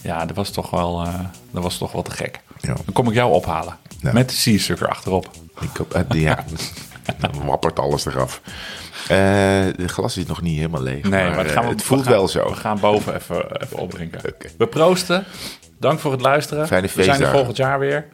Ja, 0.00 0.26
dat 0.26 0.36
was 0.36 0.50
toch 0.50 0.70
wel, 0.70 1.02
eh, 1.02 1.20
dat 1.50 1.62
was 1.62 1.78
toch 1.78 1.92
wel 1.92 2.02
te 2.02 2.10
gek. 2.10 2.40
Dan 2.60 2.76
kom 2.92 3.08
ik 3.08 3.14
jou 3.14 3.32
ophalen. 3.32 3.76
Met 4.00 4.28
de 4.28 4.34
Seasucker 4.34 4.88
achterop. 4.88 5.30
Ik, 5.60 6.04
ja, 6.14 6.44
dan 7.20 7.46
wappert 7.46 7.78
alles 7.78 8.06
eraf. 8.06 8.40
Eh 9.08 9.76
de 9.76 9.88
glas 9.88 10.16
is 10.16 10.26
nog 10.26 10.42
niet 10.42 10.56
helemaal 10.56 10.82
leeg. 10.82 11.02
Nee, 11.02 11.30
maar, 11.30 11.46
eh, 11.46 11.52
gaan 11.52 11.62
we, 11.64 11.68
het 11.70 11.80
we 11.80 11.86
voelt 11.86 12.02
gaan- 12.02 12.12
wel 12.12 12.28
zo. 12.28 12.48
We 12.48 12.54
gaan 12.54 12.80
boven 12.80 13.14
even, 13.14 13.60
even 13.62 13.78
opdrinken. 13.78 14.20
We 14.58 14.66
proosten. 14.66 15.24
Dank 15.80 15.98
voor 15.98 16.12
het 16.12 16.20
luisteren. 16.20 16.66
Fijne 16.66 16.86
we 16.86 16.92
zijn 16.92 17.04
er 17.04 17.10
feestdagen. 17.10 17.34
volgend 17.36 17.56
jaar 17.56 17.78
weer. 17.78 18.06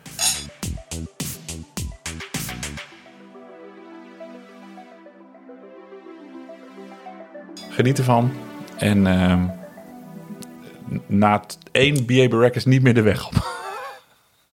Geniet 7.70 7.98
ervan. 7.98 8.32
En 8.78 9.06
ehm, 9.06 9.44
na 11.06 11.42
één 11.72 12.06
BA 12.06 12.50
is 12.52 12.64
niet 12.64 12.82
meer 12.82 12.94
de 12.94 13.02
weg 13.02 13.26
op. 13.26 13.58